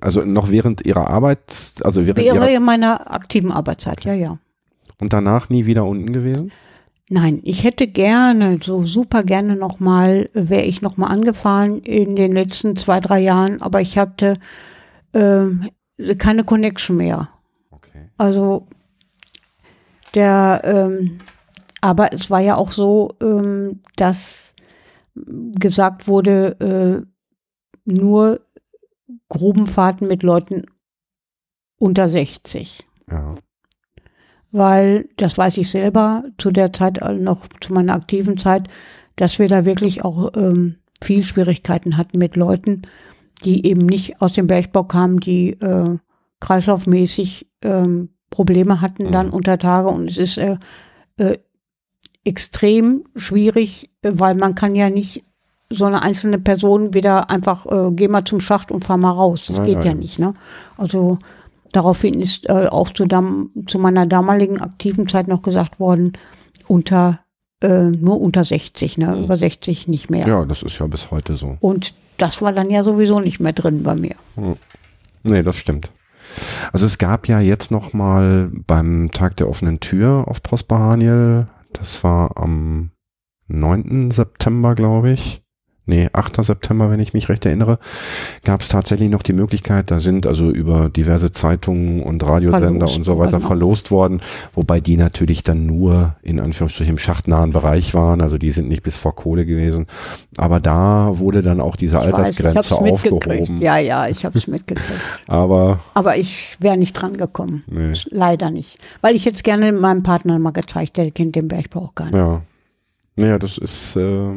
also 0.00 0.24
noch 0.24 0.50
während 0.50 0.84
Ihrer 0.86 1.08
Arbeit, 1.08 1.74
also 1.82 2.02
während 2.06 2.18
Wäre 2.18 2.36
Ihrer, 2.36 2.50
in 2.50 2.62
meiner 2.62 3.10
aktiven 3.10 3.50
Arbeitszeit, 3.50 4.04
ja, 4.04 4.12
ja. 4.14 4.38
Und 5.04 5.12
danach 5.12 5.48
nie 5.50 5.66
wieder 5.66 5.84
unten 5.84 6.12
gewesen? 6.12 6.50
Nein, 7.10 7.40
ich 7.44 7.64
hätte 7.64 7.86
gerne, 7.86 8.58
so 8.62 8.86
super 8.86 9.22
gerne 9.22 9.56
nochmal, 9.56 10.30
wäre 10.32 10.62
ich 10.62 10.80
nochmal 10.80 11.10
angefahren 11.10 11.80
in 11.80 12.16
den 12.16 12.32
letzten 12.32 12.76
zwei, 12.76 12.98
drei 13.00 13.20
Jahren, 13.20 13.60
aber 13.60 13.82
ich 13.82 13.98
hatte 13.98 14.34
ähm, 15.12 15.68
keine 16.18 16.44
Connection 16.44 16.96
mehr. 16.96 17.28
Okay. 17.70 18.08
Also 18.16 18.66
der, 20.14 20.62
ähm, 20.64 21.18
aber 21.82 22.12
es 22.14 22.30
war 22.30 22.40
ja 22.40 22.56
auch 22.56 22.72
so, 22.72 23.10
ähm, 23.22 23.80
dass 23.96 24.54
gesagt 25.14 26.08
wurde, 26.08 27.04
äh, 27.06 27.06
nur 27.84 28.40
Grubenfahrten 29.28 30.08
mit 30.08 30.22
Leuten 30.22 30.64
unter 31.78 32.08
60. 32.08 32.86
Ja. 33.10 33.34
Weil, 34.56 35.08
das 35.16 35.36
weiß 35.36 35.58
ich 35.58 35.68
selber, 35.68 36.22
zu 36.38 36.52
der 36.52 36.72
Zeit, 36.72 36.98
äh, 36.98 37.12
noch 37.12 37.48
zu 37.60 37.72
meiner 37.72 37.94
aktiven 37.94 38.38
Zeit, 38.38 38.68
dass 39.16 39.40
wir 39.40 39.48
da 39.48 39.64
wirklich 39.64 40.04
auch 40.04 40.30
ähm, 40.36 40.76
viel 41.02 41.24
Schwierigkeiten 41.24 41.96
hatten 41.96 42.18
mit 42.18 42.36
Leuten, 42.36 42.82
die 43.44 43.66
eben 43.66 43.84
nicht 43.84 44.22
aus 44.22 44.32
dem 44.32 44.46
Bergbau 44.46 44.84
kamen, 44.84 45.18
die 45.18 45.50
äh, 45.60 45.98
kreislaufmäßig 46.38 47.48
ähm, 47.62 48.10
Probleme 48.30 48.80
hatten 48.80 49.10
dann 49.10 49.26
Mhm. 49.28 49.32
unter 49.34 49.58
Tage 49.58 49.88
und 49.88 50.08
es 50.08 50.18
ist 50.18 50.38
äh, 50.38 50.56
äh, 51.16 51.36
extrem 52.24 53.04
schwierig, 53.16 53.90
äh, 54.02 54.12
weil 54.14 54.34
man 54.36 54.54
kann 54.54 54.74
ja 54.76 54.88
nicht 54.88 55.24
so 55.70 55.84
eine 55.86 56.02
einzelne 56.02 56.38
Person 56.38 56.94
wieder 56.94 57.28
einfach, 57.30 57.66
äh, 57.66 57.90
geh 57.92 58.06
mal 58.08 58.24
zum 58.24 58.38
Schacht 58.40 58.70
und 58.70 58.84
fahr 58.84 58.98
mal 58.98 59.10
raus. 59.10 59.42
Das 59.46 59.58
Ja, 59.58 59.64
geht 59.64 59.76
ja, 59.78 59.80
ja, 59.82 59.86
ja. 59.88 59.94
nicht. 59.94 60.18
Ne? 60.18 60.34
Also 60.76 61.18
daraufhin 61.74 62.20
ist 62.20 62.48
äh, 62.48 62.68
auch 62.68 62.90
zu, 62.90 63.06
dam 63.06 63.50
zu 63.66 63.78
meiner 63.78 64.06
damaligen 64.06 64.60
aktiven 64.60 65.08
Zeit 65.08 65.28
noch 65.28 65.42
gesagt 65.42 65.80
worden, 65.80 66.12
unter 66.68 67.20
äh, 67.62 67.90
nur 67.90 68.20
unter 68.20 68.44
60, 68.44 68.98
ne? 68.98 69.08
Mhm. 69.08 69.24
über 69.24 69.36
60 69.36 69.88
nicht 69.88 70.10
mehr. 70.10 70.26
Ja, 70.26 70.44
das 70.44 70.62
ist 70.62 70.78
ja 70.78 70.86
bis 70.86 71.10
heute 71.10 71.36
so. 71.36 71.56
Und 71.60 71.94
das 72.16 72.40
war 72.42 72.52
dann 72.52 72.70
ja 72.70 72.82
sowieso 72.82 73.20
nicht 73.20 73.40
mehr 73.40 73.52
drin 73.52 73.82
bei 73.82 73.94
mir. 73.94 74.14
Nee, 75.22 75.42
das 75.42 75.56
stimmt. 75.56 75.90
Also 76.72 76.86
es 76.86 76.98
gab 76.98 77.28
ja 77.28 77.40
jetzt 77.40 77.70
noch 77.70 77.92
mal 77.92 78.50
beim 78.66 79.10
Tag 79.12 79.36
der 79.36 79.48
offenen 79.48 79.80
Tür 79.80 80.24
auf 80.26 80.42
Prosper 80.42 80.78
Haniel, 80.78 81.46
das 81.72 82.02
war 82.04 82.36
am 82.36 82.90
9. 83.48 84.10
September, 84.10 84.74
glaube 84.74 85.10
ich. 85.10 85.43
Nee, 85.86 86.08
8. 86.12 86.42
September, 86.42 86.90
wenn 86.90 86.98
ich 87.00 87.12
mich 87.12 87.28
recht 87.28 87.44
erinnere, 87.44 87.78
gab 88.42 88.62
es 88.62 88.68
tatsächlich 88.68 89.10
noch 89.10 89.22
die 89.22 89.34
Möglichkeit, 89.34 89.90
da 89.90 90.00
sind 90.00 90.26
also 90.26 90.48
über 90.50 90.88
diverse 90.88 91.30
Zeitungen 91.30 92.02
und 92.02 92.22
Radiosender 92.24 92.86
Verlost 92.86 92.96
und 92.96 93.04
so 93.04 93.18
weiter 93.18 93.36
auch. 93.36 93.42
verlost 93.42 93.90
worden, 93.90 94.22
wobei 94.54 94.80
die 94.80 94.96
natürlich 94.96 95.42
dann 95.42 95.66
nur 95.66 96.16
in 96.22 96.40
Anführungsstrichen 96.40 96.92
im 96.94 96.98
schachtnahen 96.98 97.50
Bereich 97.52 97.92
waren, 97.92 98.22
also 98.22 98.38
die 98.38 98.50
sind 98.50 98.68
nicht 98.68 98.82
bis 98.82 98.96
vor 98.96 99.14
Kohle 99.14 99.44
gewesen. 99.44 99.86
Aber 100.38 100.58
da 100.58 101.18
wurde 101.18 101.42
dann 101.42 101.60
auch 101.60 101.76
diese 101.76 101.98
Ich 101.98 102.02
weiß, 102.04 102.40
ich 102.40 102.44
Altersgrenze 102.46 102.82
mitgekriegt. 102.82 103.24
aufgehoben. 103.42 103.60
Ja, 103.60 103.76
ja, 103.78 104.08
ich 104.08 104.24
habe 104.24 104.38
es 104.38 104.46
mitgekriegt. 104.46 104.88
Aber 105.26 105.80
Aber 105.92 106.16
ich 106.16 106.56
wäre 106.60 106.78
nicht 106.78 106.94
dran 106.94 107.16
gekommen. 107.18 107.62
Nee. 107.66 107.92
Leider 108.10 108.50
nicht. 108.50 108.78
Weil 109.02 109.14
ich 109.16 109.24
jetzt 109.26 109.44
gerne 109.44 109.70
meinem 109.72 110.02
Partner 110.02 110.38
mal 110.38 110.52
gezeigt, 110.52 110.96
der 110.96 111.10
kennt 111.10 111.36
den 111.36 111.48
Bergbau 111.48 111.80
auch 111.84 111.94
gar 111.94 112.06
nicht. 112.06 112.14
Ja. 112.14 112.40
Naja, 113.16 113.38
das 113.38 113.58
ist 113.58 113.96
äh, 113.96 114.30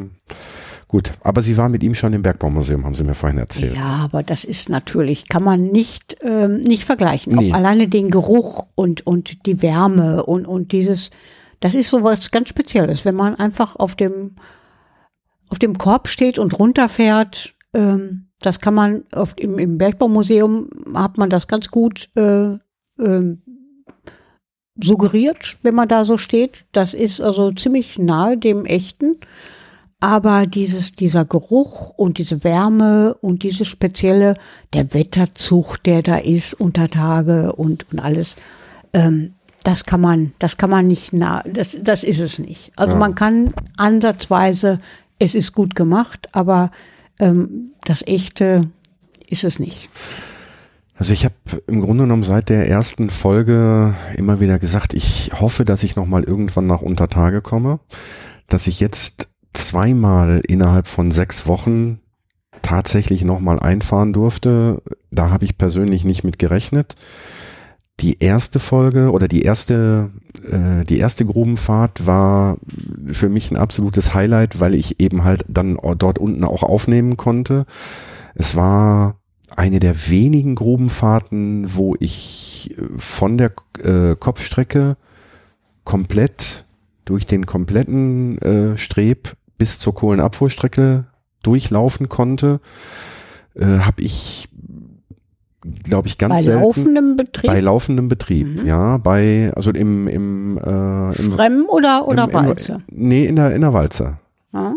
gut. 0.88 1.12
Aber 1.22 1.42
Sie 1.42 1.56
waren 1.56 1.70
mit 1.70 1.82
ihm 1.82 1.94
schon 1.94 2.12
im 2.12 2.22
Bergbaumuseum, 2.22 2.84
haben 2.84 2.94
Sie 2.94 3.04
mir 3.04 3.14
vorhin 3.14 3.38
erzählt. 3.38 3.76
Ja, 3.76 4.00
aber 4.02 4.22
das 4.22 4.44
ist 4.44 4.68
natürlich, 4.68 5.28
kann 5.28 5.44
man 5.44 5.66
nicht, 5.66 6.16
ähm, 6.22 6.56
nicht 6.58 6.84
vergleichen. 6.84 7.34
Nee. 7.34 7.52
Auch 7.52 7.56
alleine 7.56 7.88
den 7.88 8.10
Geruch 8.10 8.66
und, 8.74 9.06
und 9.06 9.46
die 9.46 9.62
Wärme 9.62 10.24
und, 10.24 10.46
und 10.46 10.72
dieses, 10.72 11.10
das 11.60 11.74
ist 11.74 11.90
so 11.90 12.02
was 12.02 12.30
ganz 12.30 12.48
Spezielles. 12.48 13.04
Wenn 13.04 13.14
man 13.14 13.34
einfach 13.36 13.76
auf 13.76 13.94
dem, 13.94 14.36
auf 15.50 15.58
dem 15.58 15.78
Korb 15.78 16.08
steht 16.08 16.38
und 16.38 16.58
runterfährt, 16.58 17.54
ähm, 17.74 18.28
das 18.40 18.60
kann 18.60 18.74
man 18.74 19.04
auf, 19.12 19.34
im, 19.36 19.58
im 19.58 19.78
Bergbaumuseum 19.78 20.70
hat 20.94 21.18
man 21.18 21.28
das 21.28 21.48
ganz 21.48 21.68
gut 21.68 22.08
äh, 22.16 22.56
ähm, 22.98 23.42
suggeriert, 24.80 25.56
wenn 25.62 25.74
man 25.74 25.88
da 25.88 26.04
so 26.04 26.16
steht. 26.16 26.64
Das 26.72 26.94
ist 26.94 27.20
also 27.20 27.52
ziemlich 27.52 27.98
nahe 27.98 28.38
dem 28.38 28.64
echten. 28.64 29.18
Aber 30.00 30.46
dieses, 30.46 30.92
dieser 30.92 31.24
Geruch 31.24 31.90
und 31.90 32.18
diese 32.18 32.44
Wärme 32.44 33.14
und 33.20 33.42
dieses 33.42 33.66
spezielle, 33.66 34.34
der 34.72 34.94
Wetterzug, 34.94 35.82
der 35.82 36.02
da 36.02 36.16
ist 36.16 36.54
unter 36.54 36.88
Tage 36.88 37.52
und, 37.52 37.90
und 37.90 37.98
alles, 37.98 38.36
ähm, 38.92 39.34
das 39.64 39.84
kann 39.84 40.00
man, 40.00 40.32
das 40.38 40.56
kann 40.56 40.70
man 40.70 40.86
nicht 40.86 41.12
nah, 41.12 41.42
das, 41.42 41.76
das 41.82 42.04
ist 42.04 42.20
es 42.20 42.38
nicht. 42.38 42.70
Also 42.76 42.92
Ja. 42.92 42.98
man 42.98 43.16
kann 43.16 43.52
ansatzweise, 43.76 44.78
es 45.18 45.34
ist 45.34 45.52
gut 45.52 45.74
gemacht, 45.74 46.28
aber 46.30 46.70
ähm, 47.18 47.72
das 47.84 48.06
echte 48.06 48.60
ist 49.28 49.42
es 49.42 49.58
nicht. 49.58 49.88
Also 50.94 51.12
ich 51.12 51.24
habe 51.24 51.34
im 51.66 51.80
Grunde 51.80 52.04
genommen 52.04 52.22
seit 52.22 52.48
der 52.48 52.68
ersten 52.68 53.10
Folge 53.10 53.94
immer 54.16 54.40
wieder 54.40 54.58
gesagt, 54.60 54.94
ich 54.94 55.32
hoffe, 55.38 55.64
dass 55.64 55.82
ich 55.82 55.96
noch 55.96 56.06
mal 56.06 56.22
irgendwann 56.24 56.66
nach 56.66 56.82
Untertage 56.82 57.40
komme, 57.42 57.80
dass 58.46 58.68
ich 58.68 58.80
jetzt 58.80 59.28
zweimal 59.66 60.40
innerhalb 60.46 60.86
von 60.86 61.10
sechs 61.10 61.46
Wochen 61.46 62.00
tatsächlich 62.62 63.24
noch 63.24 63.40
mal 63.40 63.58
einfahren 63.58 64.12
durfte. 64.12 64.82
Da 65.10 65.30
habe 65.30 65.44
ich 65.44 65.58
persönlich 65.58 66.04
nicht 66.04 66.24
mit 66.24 66.38
gerechnet. 66.38 66.96
Die 68.00 68.18
erste 68.20 68.60
Folge 68.60 69.10
oder 69.10 69.26
die 69.26 69.42
erste 69.42 70.10
äh, 70.44 70.84
die 70.84 70.98
erste 70.98 71.24
Grubenfahrt 71.24 72.06
war 72.06 72.58
für 73.10 73.28
mich 73.28 73.50
ein 73.50 73.56
absolutes 73.56 74.14
Highlight, 74.14 74.60
weil 74.60 74.74
ich 74.74 75.00
eben 75.00 75.24
halt 75.24 75.44
dann 75.48 75.78
dort 75.98 76.18
unten 76.18 76.44
auch 76.44 76.62
aufnehmen 76.62 77.16
konnte. 77.16 77.66
Es 78.34 78.54
war 78.54 79.16
eine 79.56 79.80
der 79.80 80.08
wenigen 80.08 80.54
Grubenfahrten, 80.54 81.74
wo 81.74 81.96
ich 81.98 82.76
äh, 82.78 82.82
von 82.96 83.38
der 83.38 83.52
äh, 83.82 84.14
Kopfstrecke 84.16 84.96
komplett 85.84 86.66
durch 87.04 87.26
den 87.26 87.46
kompletten 87.46 88.38
äh, 88.38 88.76
Streb 88.76 89.37
bis 89.58 89.78
zur 89.78 89.94
Kohlenabfuhrstrecke 89.94 91.04
durchlaufen 91.42 92.08
konnte, 92.08 92.60
äh, 93.54 93.64
habe 93.64 94.02
ich, 94.02 94.48
glaube 95.82 96.08
ich, 96.08 96.18
ganz 96.18 96.34
Bei 96.34 96.42
selten 96.42 96.60
laufendem 96.62 97.16
Betrieb, 97.16 97.50
bei 97.50 97.60
laufendem 97.60 98.08
Betrieb, 98.08 98.62
Mhm. 98.62 98.66
ja, 98.66 98.96
bei 98.98 99.52
also 99.54 99.70
im 99.70 100.08
im, 100.08 100.58
äh, 100.58 101.16
im 101.18 101.32
Schremmen 101.32 101.66
oder, 101.66 102.06
oder 102.08 102.24
im, 102.24 102.30
im, 102.30 102.34
Walze? 102.34 102.78
Nee, 102.90 103.26
in 103.26 103.36
der 103.36 103.54
in 103.54 103.60
der 103.60 103.72
Walze. 103.72 104.18
Ja? 104.52 104.74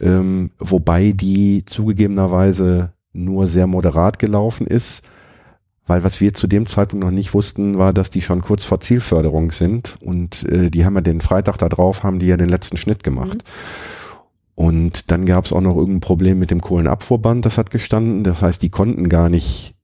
Ähm, 0.00 0.50
wobei 0.58 1.12
die 1.12 1.64
zugegebenerweise 1.66 2.92
nur 3.12 3.46
sehr 3.46 3.66
moderat 3.66 4.18
gelaufen 4.18 4.66
ist, 4.66 5.04
weil 5.90 6.04
was 6.04 6.20
wir 6.20 6.32
zu 6.34 6.46
dem 6.46 6.68
Zeitpunkt 6.68 7.04
noch 7.04 7.10
nicht 7.10 7.34
wussten, 7.34 7.76
war, 7.76 7.92
dass 7.92 8.10
die 8.10 8.22
schon 8.22 8.42
kurz 8.42 8.64
vor 8.64 8.78
Zielförderung 8.78 9.50
sind 9.50 9.96
und 10.00 10.44
äh, 10.48 10.70
die 10.70 10.84
haben 10.84 10.94
ja 10.94 11.00
den 11.00 11.20
Freitag 11.20 11.58
da 11.58 11.68
drauf, 11.68 12.04
haben 12.04 12.20
die 12.20 12.28
ja 12.28 12.36
den 12.36 12.48
letzten 12.48 12.76
Schnitt 12.76 13.02
gemacht. 13.02 13.42
Und 14.54 15.10
dann 15.10 15.26
gab 15.26 15.46
es 15.46 15.52
auch 15.52 15.60
noch 15.60 15.74
irgendein 15.74 16.00
Problem 16.00 16.38
mit 16.38 16.52
dem 16.52 16.60
Kohlenabfuhrband, 16.60 17.44
das 17.44 17.58
hat 17.58 17.72
gestanden. 17.72 18.22
Das 18.22 18.40
heißt, 18.40 18.62
die 18.62 18.68
konnten 18.68 19.08
gar 19.08 19.28
nicht 19.28 19.74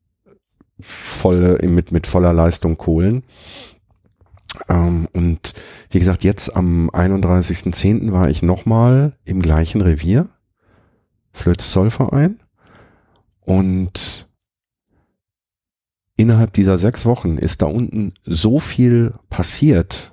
voll, 0.79 1.59
mit, 1.67 1.91
mit 1.91 2.07
voller 2.07 2.33
Leistung 2.33 2.79
kohlen. 2.79 3.25
Ähm, 4.69 5.09
und 5.13 5.55
wie 5.91 5.99
gesagt, 5.99 6.23
jetzt 6.23 6.55
am 6.55 6.89
31.10. 6.91 8.13
war 8.13 8.31
ich 8.31 8.43
nochmal 8.43 9.15
im 9.25 9.43
gleichen 9.43 9.81
Revier, 9.81 10.29
Flöz-Zollverein. 11.33 12.39
Und 13.45 14.26
innerhalb 16.17 16.53
dieser 16.55 16.79
sechs 16.79 17.07
Wochen 17.07 17.39
ist 17.39 17.63
da 17.63 17.67
unten 17.67 18.15
so 18.25 18.59
viel 18.59 19.15
passiert. 19.31 20.13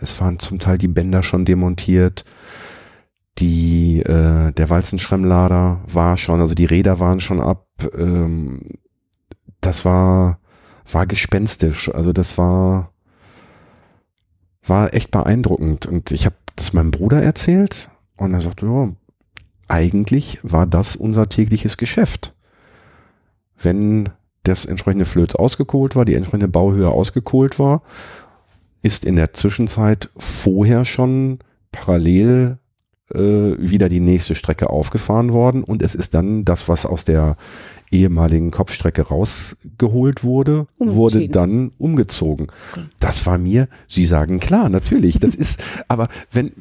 Es 0.00 0.20
waren 0.20 0.38
zum 0.38 0.58
Teil 0.58 0.78
die 0.78 0.88
Bänder 0.88 1.22
schon 1.22 1.44
demontiert. 1.44 2.24
Die, 3.38 4.00
äh, 4.00 4.52
der 4.52 4.70
Walzenschremmlader 4.70 5.80
war 5.86 6.16
schon, 6.16 6.40
also 6.40 6.54
die 6.54 6.64
Räder 6.64 6.98
waren 7.00 7.20
schon 7.20 7.40
ab. 7.40 7.66
Ähm, 7.94 8.62
das 9.60 9.84
war, 9.84 10.40
war 10.90 11.06
gespenstisch. 11.06 11.88
Also 11.94 12.12
das 12.12 12.36
war, 12.36 12.92
war 14.66 14.92
echt 14.92 15.10
beeindruckend. 15.10 15.86
Und 15.86 16.10
ich 16.10 16.26
habe 16.26 16.36
das 16.56 16.72
meinem 16.72 16.90
Bruder 16.90 17.22
erzählt 17.22 17.90
und 18.16 18.34
er 18.34 18.40
sagte, 18.40 18.66
ja, 18.66 18.90
eigentlich 19.68 20.38
war 20.42 20.66
das 20.66 20.96
unser 20.96 21.28
tägliches 21.28 21.76
Geschäft. 21.76 22.34
Wenn 23.56 24.10
das 24.42 24.66
entsprechende 24.66 25.04
Flöz 25.04 25.34
ausgekohlt 25.34 25.96
war, 25.96 26.04
die 26.04 26.14
entsprechende 26.14 26.48
Bauhöhe 26.48 26.88
ausgekohlt 26.88 27.58
war, 27.58 27.82
ist 28.82 29.04
in 29.04 29.16
der 29.16 29.32
Zwischenzeit 29.32 30.10
vorher 30.16 30.84
schon 30.84 31.38
parallel 31.70 32.58
äh, 33.14 33.18
wieder 33.18 33.88
die 33.88 34.00
nächste 34.00 34.34
Strecke 34.34 34.70
aufgefahren 34.70 35.32
worden 35.32 35.62
und 35.62 35.82
es 35.82 35.94
ist 35.94 36.14
dann 36.14 36.44
das, 36.44 36.68
was 36.68 36.86
aus 36.86 37.04
der 37.04 37.36
ehemaligen 37.90 38.50
Kopfstrecke 38.50 39.02
rausgeholt 39.02 40.24
wurde, 40.24 40.66
wurde 40.78 41.28
dann 41.28 41.70
umgezogen. 41.78 42.46
Das 42.98 43.26
war 43.26 43.38
mir, 43.38 43.68
Sie 43.86 44.06
sagen 44.06 44.40
klar, 44.40 44.70
natürlich. 44.70 45.18
Das 45.20 45.34
ist, 45.34 45.62
aber 45.88 46.08
wenn, 46.32 46.52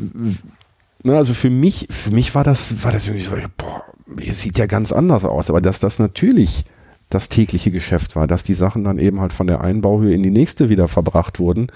na, 1.03 1.17
also 1.17 1.33
für 1.33 1.49
mich, 1.49 1.87
für 1.89 2.11
mich 2.11 2.35
war 2.35 2.43
das, 2.43 2.83
war 2.83 2.91
das 2.91 3.07
irgendwie 3.07 3.25
so, 3.25 3.35
boah, 3.57 3.83
sieht 4.31 4.57
ja 4.57 4.65
ganz 4.65 4.91
anders 4.91 5.23
aus, 5.23 5.49
aber 5.49 5.61
dass 5.61 5.79
das 5.79 5.99
natürlich 5.99 6.65
das 7.13 7.29
tägliche 7.29 7.71
Geschäft 7.71 8.15
war, 8.15 8.27
dass 8.27 8.43
die 8.43 8.53
Sachen 8.53 8.83
dann 8.83 8.97
eben 8.97 9.21
halt 9.21 9.33
von 9.33 9.47
der 9.47 9.61
einen 9.61 9.81
Bauhöhe 9.81 10.13
in 10.13 10.23
die 10.23 10.31
nächste 10.31 10.69
wieder 10.69 10.87
verbracht 10.87 11.39
wurden, 11.39 11.67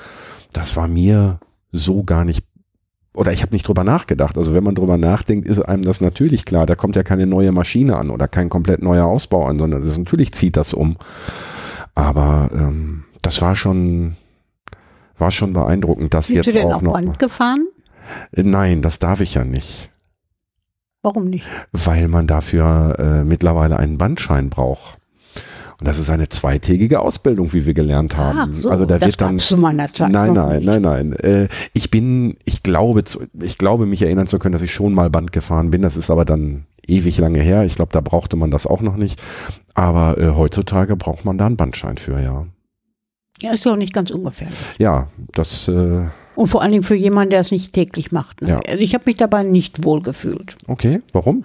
das 0.53 0.76
war 0.76 0.88
mir 0.88 1.40
so 1.72 2.03
gar 2.03 2.26
nicht 2.26 2.44
oder 3.14 3.32
ich 3.32 3.41
habe 3.41 3.53
nicht 3.53 3.68
drüber 3.68 3.84
nachgedacht. 3.86 4.38
Also 4.38 4.53
wenn 4.53 4.64
man 4.64 4.76
drüber 4.76 4.98
nachdenkt, 4.98 5.48
ist 5.48 5.60
einem 5.60 5.84
das 5.84 6.02
natürlich 6.02 6.45
klar. 6.45 6.66
Da 6.66 6.76
kommt 6.76 6.98
ja 6.98 7.03
keine 7.03 7.26
neue 7.26 7.53
Maschine 7.53 7.95
an 7.95 8.10
oder 8.10 8.28
kein 8.28 8.49
komplett 8.49 8.82
neuer 8.82 9.06
Ausbau 9.06 9.45
an, 9.45 9.57
sondern 9.57 9.86
das 9.86 9.98
natürlich 9.98 10.34
zieht 10.34 10.57
das 10.57 10.74
um. 10.74 10.98
Aber 11.94 12.49
ähm, 12.53 13.06
das 13.22 13.41
war 13.41 13.56
schon 13.56 14.18
war 15.18 15.32
schon 15.32 15.53
beeindruckend, 15.53 16.14
dass 16.14 16.28
Sind 16.28 16.38
jetzt 16.38 16.45
Sie 16.48 16.52
denn 16.52 16.68
auch 16.68 16.76
auch 16.76 16.82
noch. 16.82 16.94
Band 16.94 17.20
gefahren? 17.20 17.66
Nein, 18.34 18.82
das 18.82 18.99
darf 18.99 19.22
ich 19.22 19.34
ja 19.34 19.45
nicht, 19.45 19.90
Warum 21.02 21.30
nicht? 21.30 21.45
weil 21.72 22.07
man 22.07 22.28
dafür 22.28 22.98
äh, 22.99 23.24
mittlerweile 23.24 23.78
einen 23.78 23.98
Bandschein 23.98 24.49
braucht. 24.49 24.99
Und 25.80 25.88
das 25.88 25.99
ist 25.99 26.10
eine 26.10 26.30
zweitägige 26.30 27.02
Ausbildung, 27.02 27.52
wie 27.52 27.65
wir 27.65 27.73
gelernt 27.73 28.15
haben. 28.15 28.39
Ah, 28.39 28.47
so, 28.52 28.69
also 28.69 28.85
da 28.85 28.97
das 28.97 29.10
wird 29.10 29.22
dann 29.22 29.39
zu 29.39 29.57
meiner 29.57 29.91
Zeit 29.91 30.10
Nein, 30.11 30.34
nein, 30.34 30.64
nein, 30.64 30.81
nein. 30.81 31.14
Äh, 31.14 31.47
ich 31.73 31.91
bin, 31.91 32.38
ich 32.45 32.64
glaube, 32.64 33.03
zu, 33.03 33.23
ich 33.41 33.57
glaube, 33.57 33.85
mich 33.85 34.02
erinnern 34.02 34.27
zu 34.27 34.39
können, 34.39 34.53
dass 34.53 34.61
ich 34.61 34.73
schon 34.73 34.93
mal 34.93 35.10
Band 35.10 35.34
gefahren 35.34 35.72
bin. 35.72 35.81
Das 35.81 35.97
ist 35.97 36.10
aber 36.10 36.23
dann 36.23 36.65
ewig 36.88 37.18
lange 37.18 37.41
her. 37.41 37.64
Ich 37.65 37.76
glaube, 37.76 37.91
da 37.91 37.99
brauchte 37.99 38.38
man 38.38 38.52
das 38.52 38.68
auch 38.68 38.81
noch 38.81 38.95
nicht. 38.95 39.22
Aber 39.73 40.18
äh, 40.18 40.30
heutzutage 40.30 40.95
braucht 40.95 41.26
man 41.26 41.38
da 41.38 41.45
einen 41.45 41.57
Bandschein 41.57 41.97
für, 41.97 42.22
ja. 42.22 42.45
Ja, 43.41 43.52
ist 43.52 43.65
ja 43.65 43.73
auch 43.73 43.77
nicht 43.77 43.93
ganz 43.93 44.11
ungefährlich. 44.11 44.57
Ja, 44.77 45.10
das, 45.34 45.68
äh, 45.68 46.06
Und 46.35 46.47
vor 46.47 46.61
allen 46.61 46.72
Dingen 46.72 46.84
für 46.84 46.95
jemanden, 46.95 47.31
der 47.31 47.41
es 47.41 47.52
nicht 47.52 47.73
täglich 47.73 48.14
macht. 48.14 48.41
Ne? 48.41 48.49
Ja. 48.49 48.60
Also 48.60 48.80
ich 48.80 48.93
habe 48.93 49.03
mich 49.07 49.18
dabei 49.18 49.43
nicht 49.43 49.84
wohl 49.84 50.02
gefühlt, 50.02 50.56
okay. 50.68 51.02
Warum? 51.11 51.43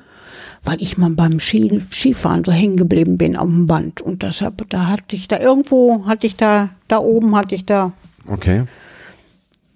Weil 0.65 0.81
ich 0.83 0.99
mal 0.99 1.11
beim 1.11 1.41
Ski, 1.41 1.81
Skifahren 1.91 2.45
so 2.45 2.53
hängen 2.53 2.77
geblieben 2.77 3.19
bin 3.19 3.37
auf 3.37 3.49
dem 3.49 3.67
Band. 3.67 4.01
Und 4.01 4.23
deshalb, 4.23 4.69
da 4.71 4.89
hatte 4.89 5.17
ich 5.17 5.29
da 5.29 5.39
irgendwo, 5.39 6.07
hatte 6.07 6.27
ich 6.27 6.37
da, 6.37 6.71
da 6.89 6.99
oben 6.99 7.35
hatte 7.37 7.55
ich 7.55 7.65
da, 7.67 7.93
Okay. 8.27 8.65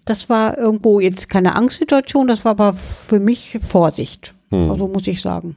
das 0.04 0.28
war 0.28 0.58
irgendwo 0.58 1.00
jetzt 1.00 1.28
keine 1.30 1.56
Angstsituation, 1.56 2.28
das 2.28 2.44
war 2.44 2.52
aber 2.52 2.74
für 2.74 3.20
mich 3.20 3.58
Vorsicht. 3.66 4.34
Hm. 4.50 4.70
Also 4.70 4.86
muss 4.88 5.06
ich 5.06 5.20
sagen. 5.22 5.56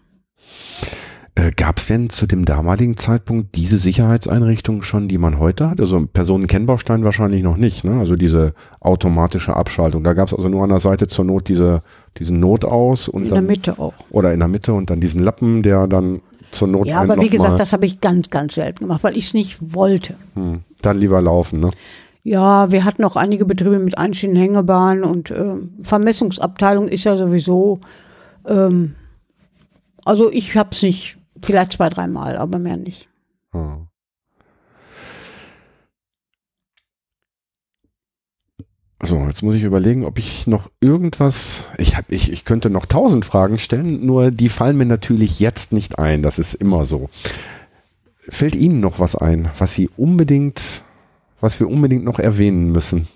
Äh, 1.38 1.52
Gab 1.56 1.78
es 1.78 1.86
denn 1.86 2.10
zu 2.10 2.26
dem 2.26 2.46
damaligen 2.46 2.98
Zeitpunkt 2.98 3.56
diese 3.56 3.78
Sicherheitseinrichtungen 3.78 4.82
schon, 4.82 5.08
die 5.08 5.20
man 5.20 5.38
heute 5.38 5.70
hat? 5.70 5.80
Also 5.80 6.04
Personenkennbaustein 6.12 7.04
wahrscheinlich 7.04 7.44
noch 7.44 7.58
nicht, 7.58 7.84
ne? 7.84 8.00
Also 8.00 8.16
diese 8.16 8.54
automatische 8.80 9.56
Abschaltung. 9.56 10.04
Da 10.04 10.14
gab 10.14 10.28
es 10.30 10.34
also 10.34 10.50
nur 10.50 10.64
an 10.64 10.70
der 10.70 10.80
Seite 10.80 11.06
zur 11.06 11.26
Not 11.26 11.48
diese, 11.48 11.84
diesen 12.18 12.40
Notaus 12.40 13.08
und 13.08 13.24
In 13.24 13.30
dann, 13.30 13.36
der 13.36 13.56
Mitte 13.56 13.78
auch. 13.78 13.94
oder 14.10 14.34
in 14.34 14.40
der 14.40 14.48
Mitte 14.48 14.74
und 14.74 14.90
dann 14.90 15.00
diesen 15.00 15.22
Lappen, 15.22 15.62
der 15.62 15.86
dann 15.86 16.22
zur 16.50 16.70
Not 16.70 16.88
Ja, 16.88 17.02
aber 17.02 17.22
wie 17.22 17.30
gesagt, 17.30 17.60
das 17.60 17.72
habe 17.72 17.86
ich 17.86 18.02
ganz, 18.02 18.32
ganz 18.32 18.56
selten 18.56 18.80
gemacht, 18.86 19.04
weil 19.04 19.16
ich 19.16 19.26
es 19.28 19.34
nicht 19.36 19.58
wollte. 19.76 20.16
hm, 20.34 20.62
dann 20.82 20.98
lieber 20.98 21.22
laufen, 21.22 21.60
ne? 21.60 21.70
Ja, 22.24 22.72
wir 22.72 22.84
hatten 22.84 23.04
auch 23.04 23.16
einige 23.16 23.46
Betriebe 23.46 23.78
mit 23.78 23.98
einstehenden 24.00 24.42
Hängebahnen 24.42 25.04
und 25.04 25.30
ähm, 25.32 25.74
Vermessungsabteilung 25.82 26.88
ist 26.88 27.04
ja 27.04 27.16
sowieso. 27.16 27.80
Ähm, 28.48 28.96
also 30.04 30.32
ich 30.32 30.56
habe 30.58 30.70
es 30.72 30.82
nicht, 30.82 31.18
vielleicht 31.44 31.74
zwei, 31.74 31.90
dreimal, 31.90 32.38
aber 32.38 32.60
mehr 32.60 32.78
nicht. 32.78 33.08
Hm. 33.52 33.88
So, 39.04 39.26
jetzt 39.28 39.44
muss 39.44 39.54
ich 39.54 39.64
überlegen, 39.64 40.06
ob 40.06 40.18
ich 40.18 40.48
noch 40.48 40.72
irgendwas, 40.82 41.66
ich, 41.78 41.96
hab, 41.96 42.12
ich, 42.12 42.32
ich 42.32 42.46
könnte 42.46 42.72
noch 42.72 42.88
tausend 42.88 43.26
Fragen 43.26 43.60
stellen, 43.60 44.06
nur 44.06 44.32
die 44.32 44.50
fallen 44.50 44.76
mir 44.76 44.88
natürlich 44.88 45.40
jetzt 45.40 45.72
nicht 45.72 46.00
ein. 46.00 46.24
Das 46.24 46.40
ist 46.40 46.56
immer 46.56 46.86
so. 46.86 47.10
Fällt 48.18 48.56
Ihnen 48.56 48.80
noch 48.80 49.00
was 49.00 49.16
ein, 49.16 49.50
was 49.60 49.76
Sie 49.76 49.90
unbedingt, 49.98 50.84
was 51.40 51.60
wir 51.60 51.70
unbedingt 51.70 52.06
noch 52.06 52.18
erwähnen 52.18 52.72
müssen? 52.72 53.08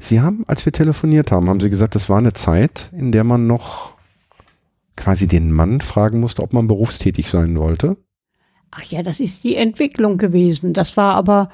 Sie 0.00 0.20
haben, 0.20 0.44
als 0.48 0.64
wir 0.64 0.72
telefoniert 0.72 1.30
haben, 1.30 1.48
haben 1.48 1.60
Sie 1.60 1.70
gesagt, 1.70 1.94
das 1.94 2.08
war 2.08 2.18
eine 2.18 2.32
Zeit, 2.32 2.90
in 2.96 3.12
der 3.12 3.22
man 3.22 3.46
noch 3.46 3.94
quasi 5.00 5.26
den 5.26 5.50
Mann 5.50 5.80
fragen 5.80 6.20
musste, 6.20 6.42
ob 6.42 6.52
man 6.52 6.68
berufstätig 6.68 7.30
sein 7.30 7.58
wollte. 7.58 7.96
Ach 8.70 8.82
ja, 8.84 9.02
das 9.02 9.18
ist 9.18 9.42
die 9.42 9.56
Entwicklung 9.56 10.18
gewesen. 10.18 10.74
Das 10.74 10.96
war 10.96 11.14
aber, 11.14 11.48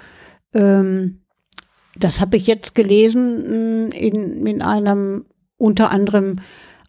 ähm, 0.52 1.22
das 1.96 2.20
habe 2.20 2.36
ich 2.36 2.46
jetzt 2.46 2.74
gelesen 2.74 3.86
mh, 3.88 3.96
in, 3.96 4.46
in 4.46 4.62
einem, 4.62 5.24
unter 5.56 5.90
anderem 5.90 6.40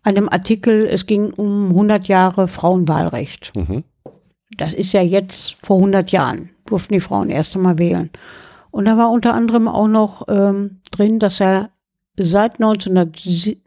einem 0.03 0.29
Artikel, 0.29 0.87
es 0.87 1.05
ging 1.05 1.33
um 1.33 1.69
100 1.69 2.07
Jahre 2.07 2.47
Frauenwahlrecht. 2.47 3.53
Mhm. 3.55 3.83
Das 4.57 4.73
ist 4.73 4.93
ja 4.93 5.01
jetzt 5.01 5.57
vor 5.63 5.77
100 5.77 6.11
Jahren, 6.11 6.49
durften 6.65 6.93
die 6.93 7.01
Frauen 7.01 7.29
erst 7.29 7.55
einmal 7.55 7.77
wählen. 7.77 8.09
Und 8.71 8.85
da 8.85 8.97
war 8.97 9.11
unter 9.11 9.33
anderem 9.33 9.67
auch 9.67 9.87
noch 9.87 10.25
ähm, 10.29 10.79
drin, 10.91 11.19
dass 11.19 11.41
er 11.41 11.71
seit, 12.17 12.53
1900, 12.53 13.57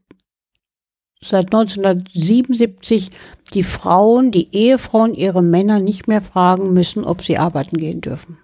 seit 1.23 1.47
1977 1.47 3.11
die 3.53 3.63
Frauen, 3.63 4.31
die 4.31 4.55
Ehefrauen 4.55 5.15
ihre 5.15 5.43
Männer 5.43 5.79
nicht 5.79 6.09
mehr 6.09 6.23
fragen 6.23 6.73
müssen, 6.73 7.05
ob 7.05 7.23
sie 7.23 7.39
arbeiten 7.39 7.77
gehen 7.77 8.01
dürfen. 8.01 8.39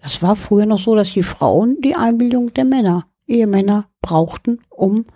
Das 0.00 0.22
war 0.22 0.36
früher 0.36 0.66
noch 0.66 0.78
so, 0.78 0.94
dass 0.94 1.12
die 1.12 1.22
Frauen 1.22 1.80
die 1.82 1.94
Einbildung 1.94 2.52
der 2.52 2.66
Männer, 2.66 3.06
Ehemänner 3.26 3.86
brauchten, 4.02 4.60
um 4.68 5.06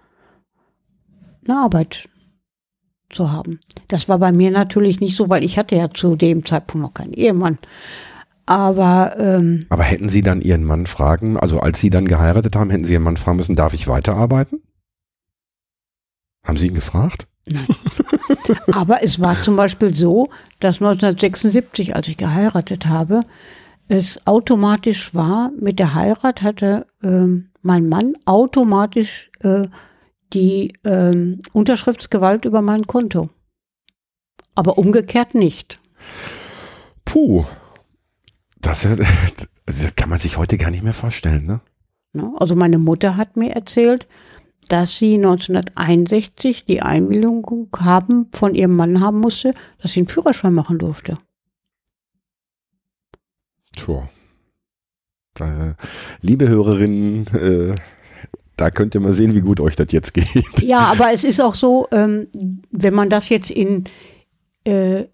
eine 1.46 1.58
Arbeit 1.58 2.08
zu 3.10 3.30
haben. 3.30 3.60
Das 3.88 4.08
war 4.08 4.18
bei 4.18 4.32
mir 4.32 4.50
natürlich 4.50 5.00
nicht 5.00 5.16
so, 5.16 5.28
weil 5.28 5.44
ich 5.44 5.58
hatte 5.58 5.76
ja 5.76 5.90
zu 5.90 6.16
dem 6.16 6.44
Zeitpunkt 6.44 6.86
noch 6.86 6.94
keinen 6.94 7.12
Ehemann. 7.12 7.58
Aber 8.46 9.14
ähm, 9.18 9.66
Aber 9.68 9.82
hätten 9.82 10.08
Sie 10.08 10.22
dann 10.22 10.40
Ihren 10.40 10.64
Mann 10.64 10.86
fragen, 10.86 11.36
also 11.36 11.60
als 11.60 11.80
Sie 11.80 11.90
dann 11.90 12.08
geheiratet 12.08 12.56
haben, 12.56 12.70
hätten 12.70 12.84
Sie 12.84 12.94
Ihren 12.94 13.02
Mann 13.02 13.18
fragen 13.18 13.36
müssen, 13.36 13.56
darf 13.56 13.74
ich 13.74 13.88
weiterarbeiten? 13.88 14.62
Haben 16.44 16.56
Sie 16.56 16.68
ihn 16.68 16.74
gefragt? 16.74 17.26
Aber 18.72 19.02
es 19.02 19.20
war 19.20 19.40
zum 19.42 19.56
Beispiel 19.56 19.94
so, 19.94 20.28
dass 20.60 20.76
1976, 20.76 21.96
als 21.96 22.08
ich 22.08 22.16
geheiratet 22.16 22.86
habe, 22.86 23.20
es 23.88 24.26
automatisch 24.26 25.14
war, 25.14 25.50
mit 25.58 25.78
der 25.78 25.94
Heirat 25.94 26.42
hatte 26.42 26.86
ähm, 27.02 27.50
mein 27.62 27.88
Mann 27.88 28.14
automatisch 28.26 29.30
äh, 29.40 29.68
die 30.34 30.74
ähm, 30.84 31.40
Unterschriftsgewalt 31.52 32.44
über 32.44 32.60
mein 32.60 32.86
Konto. 32.86 33.30
Aber 34.54 34.76
umgekehrt 34.76 35.34
nicht. 35.34 35.80
Puh. 37.06 37.46
Das, 38.60 38.86
das 39.66 39.94
kann 39.96 40.10
man 40.10 40.18
sich 40.18 40.36
heute 40.36 40.58
gar 40.58 40.70
nicht 40.70 40.82
mehr 40.82 40.92
vorstellen, 40.92 41.46
ne? 41.46 41.60
Ne? 42.12 42.32
Also 42.38 42.56
meine 42.56 42.78
Mutter 42.78 43.16
hat 43.16 43.36
mir 43.36 43.52
erzählt, 43.52 44.06
dass 44.68 44.98
sie 44.98 45.14
1961 45.14 46.64
die 46.66 46.82
Einwilligung 46.82 47.68
haben, 47.78 48.28
von 48.32 48.54
ihrem 48.54 48.76
Mann 48.76 49.00
haben 49.00 49.20
musste, 49.20 49.52
dass 49.80 49.92
sie 49.92 50.00
einen 50.00 50.08
Führerschein 50.08 50.54
machen 50.54 50.78
durfte. 50.78 51.14
Tja. 53.76 54.08
Da, 55.34 55.76
liebe 56.20 56.48
Hörerinnen, 56.48 57.26
äh, 57.28 57.76
da 58.56 58.70
könnt 58.70 58.94
ihr 58.94 59.00
mal 59.00 59.12
sehen, 59.12 59.34
wie 59.34 59.40
gut 59.40 59.60
euch 59.60 59.76
das 59.76 59.92
jetzt 59.92 60.14
geht. 60.14 60.62
Ja, 60.62 60.80
aber 60.80 61.12
es 61.12 61.22
ist 61.24 61.40
auch 61.40 61.54
so, 61.54 61.86
ähm, 61.92 62.26
wenn 62.70 62.92
man 62.92 63.08
das 63.08 63.28
jetzt 63.28 63.50
in, 63.50 63.84
äh, 64.64 65.04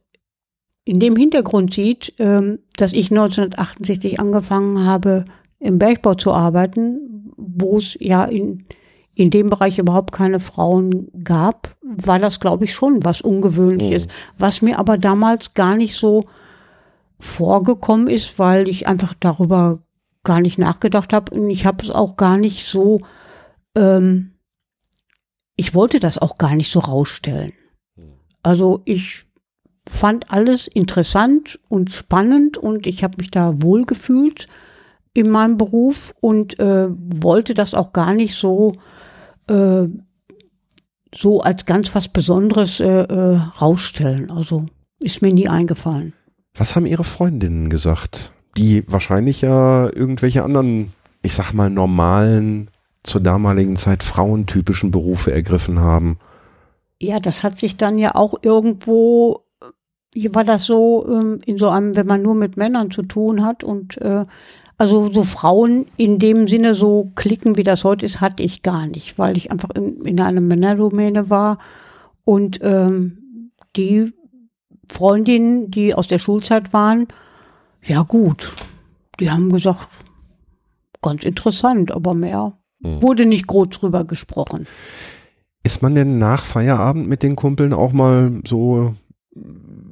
in 0.85 0.98
dem 0.98 1.14
Hintergrund 1.16 1.74
sieht, 1.74 2.14
ähm, 2.18 2.59
dass 2.76 2.93
ich 2.93 3.10
1968 3.10 4.18
angefangen 4.18 4.85
habe, 4.86 5.26
im 5.59 5.78
Bergbau 5.78 6.14
zu 6.14 6.32
arbeiten, 6.32 7.32
wo 7.36 7.78
es 7.78 7.97
ja 8.01 8.24
in, 8.24 8.64
in 9.15 9.31
dem 9.31 9.49
Bereich 9.49 9.78
überhaupt 9.78 10.12
keine 10.12 10.41
Frauen 10.41 11.09
gab, 11.23 11.77
war 11.82 12.19
das, 12.19 12.41
glaube 12.41 12.65
ich, 12.65 12.74
schon 12.74 13.05
was 13.05 13.20
Ungewöhnliches, 13.20 14.09
was 14.39 14.62
mir 14.62 14.78
aber 14.78 14.99
damals 14.99 15.55
gar 15.55 15.77
nicht 15.77 15.97
so 15.97 16.24
vorgekommen 17.20 18.09
ist, 18.09 18.39
weil 18.39 18.69
ich 18.69 18.89
einfach 18.89 19.15
darüber 19.19 19.81
gar 20.24 20.41
nicht 20.41 20.59
nachgedacht 20.59 21.12
habe 21.12 21.35
und 21.35 21.51
ich 21.51 21.65
habe 21.65 21.85
es 21.85 21.91
auch 21.91 22.16
gar 22.16 22.36
nicht 22.36 22.66
so 22.66 23.01
ähm, 23.77 24.35
ich 25.57 25.74
wollte 25.74 26.01
das 26.01 26.19
auch 26.19 26.39
gar 26.39 26.55
nicht 26.55 26.70
so 26.70 26.81
rausstellen. 26.81 27.53
Also 28.43 28.82
ich 28.85 29.27
fand 29.86 30.31
alles 30.31 30.66
interessant 30.66 31.61
und 31.69 31.93
spannend 31.93 32.57
und 32.59 32.86
ich 32.86 33.05
habe 33.05 33.19
mich 33.19 33.31
da 33.31 33.62
wohl 33.62 33.85
gefühlt 33.85 34.47
in 35.12 35.31
meinem 35.31 35.57
Beruf 35.57 36.15
und 36.20 36.59
äh, 36.59 36.89
wollte 36.89 37.55
das 37.55 37.74
auch 37.74 37.93
gar 37.93 38.15
nicht 38.15 38.35
so 38.35 38.73
äh, 39.49 39.89
so 41.15 41.41
als 41.41 41.65
ganz 41.66 41.95
was 41.95 42.09
Besonderes 42.09 42.81
äh, 42.81 42.87
äh, 42.87 43.37
rausstellen. 43.61 44.31
Also 44.31 44.66
ist 45.01 45.23
mir 45.23 45.33
nie 45.33 45.49
eingefallen. 45.49 46.12
Was 46.55 46.77
haben 46.77 46.87
Ihre 46.87 47.05
Freundinnen 47.05 47.71
gesagt? 47.71 48.33
Die 48.57 48.85
wahrscheinlich 48.91 49.41
ja 49.41 49.91
irgendwelche 49.93 50.45
anderen, 50.45 50.93
ich 51.23 51.35
sag 51.35 51.53
mal, 51.53 51.71
normalen, 51.71 52.71
zur 53.03 53.21
damaligen 53.21 53.77
Zeit 53.77 54.03
frauentypischen 54.03 54.91
Berufe 54.91 55.33
ergriffen 55.33 55.81
haben. 55.81 56.19
Ja, 57.01 57.19
das 57.19 57.43
hat 57.43 57.59
sich 57.59 57.77
dann 57.77 57.99
ja 57.99 58.15
auch 58.15 58.35
irgendwo, 58.43 59.45
hier 60.15 60.35
war 60.35 60.45
das 60.45 60.65
so, 60.65 61.07
ähm, 61.07 61.41
in 61.45 61.59
so 61.59 61.69
einem, 61.69 61.97
wenn 61.97 62.07
man 62.07 62.23
nur 62.23 62.35
mit 62.35 62.57
Männern 62.57 62.91
zu 62.91 63.03
tun 63.03 63.45
hat 63.45 63.62
und 63.62 64.01
äh, 64.01 64.25
also 64.79 65.13
so 65.13 65.23
Frauen 65.25 65.87
in 65.97 66.19
dem 66.19 66.49
Sinne 66.49 66.75
so 66.75 67.13
klicken, 67.15 67.57
wie 67.57 67.63
das 67.63 67.85
heute 67.85 68.05
ist, 68.07 68.21
hatte 68.21 68.43
ich 68.43 68.63
gar 68.63 68.87
nicht, 68.87 69.19
weil 69.19 69.37
ich 69.37 69.53
einfach 69.53 69.71
in, 69.71 70.05
in 70.05 70.21
einer 70.21 70.41
Männerdomäne 70.41 71.31
war 71.31 71.59
und 72.25 72.61
ähm, 72.63 73.51
die 73.77 74.13
Freundinnen, 74.91 75.71
die 75.71 75.95
aus 75.95 76.09
der 76.09 76.19
Schulzeit 76.19 76.73
waren, 76.73 77.09
ja 77.83 78.03
gut, 78.03 78.55
die 79.21 79.31
haben 79.31 79.53
gesagt, 79.53 79.89
ganz 81.03 81.25
interessant, 81.25 81.93
aber 81.93 82.15
mehr 82.15 82.53
wurde 82.81 83.27
nicht 83.27 83.47
groß 83.47 83.71
drüber 83.71 84.05
gesprochen. 84.05 84.67
Ist 85.63 85.83
man 85.83 85.95
denn 85.95 86.19
nach 86.19 86.45
Feierabend 86.45 87.09
mit 87.09 87.23
den 87.23 87.37
Kumpeln 87.37 87.73
auch 87.73 87.93
mal 87.93 88.41
so 88.47 88.95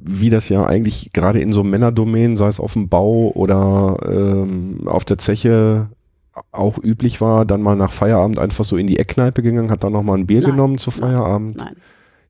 wie 0.05 0.29
das 0.29 0.49
ja 0.49 0.65
eigentlich 0.65 1.11
gerade 1.13 1.39
in 1.39 1.53
so 1.53 1.63
Männerdomänen, 1.63 2.37
sei 2.37 2.47
es 2.47 2.59
auf 2.59 2.73
dem 2.73 2.89
Bau 2.89 3.31
oder 3.35 3.97
ähm, 4.07 4.81
auf 4.87 5.05
der 5.05 5.17
Zeche 5.17 5.87
auch 6.51 6.77
üblich 6.83 7.21
war, 7.21 7.45
dann 7.45 7.61
mal 7.61 7.75
nach 7.75 7.91
Feierabend 7.91 8.39
einfach 8.39 8.65
so 8.65 8.75
in 8.75 8.87
die 8.87 8.99
Eckkneipe 8.99 9.41
gegangen, 9.43 9.69
hat 9.71 9.83
dann 9.83 9.93
nochmal 9.93 10.17
ein 10.17 10.25
Bier 10.27 10.41
Nein, 10.41 10.51
genommen 10.51 10.77
zu 10.77 10.89
nein, 10.91 10.99
Feierabend. 10.99 11.57
Nein. 11.57 11.75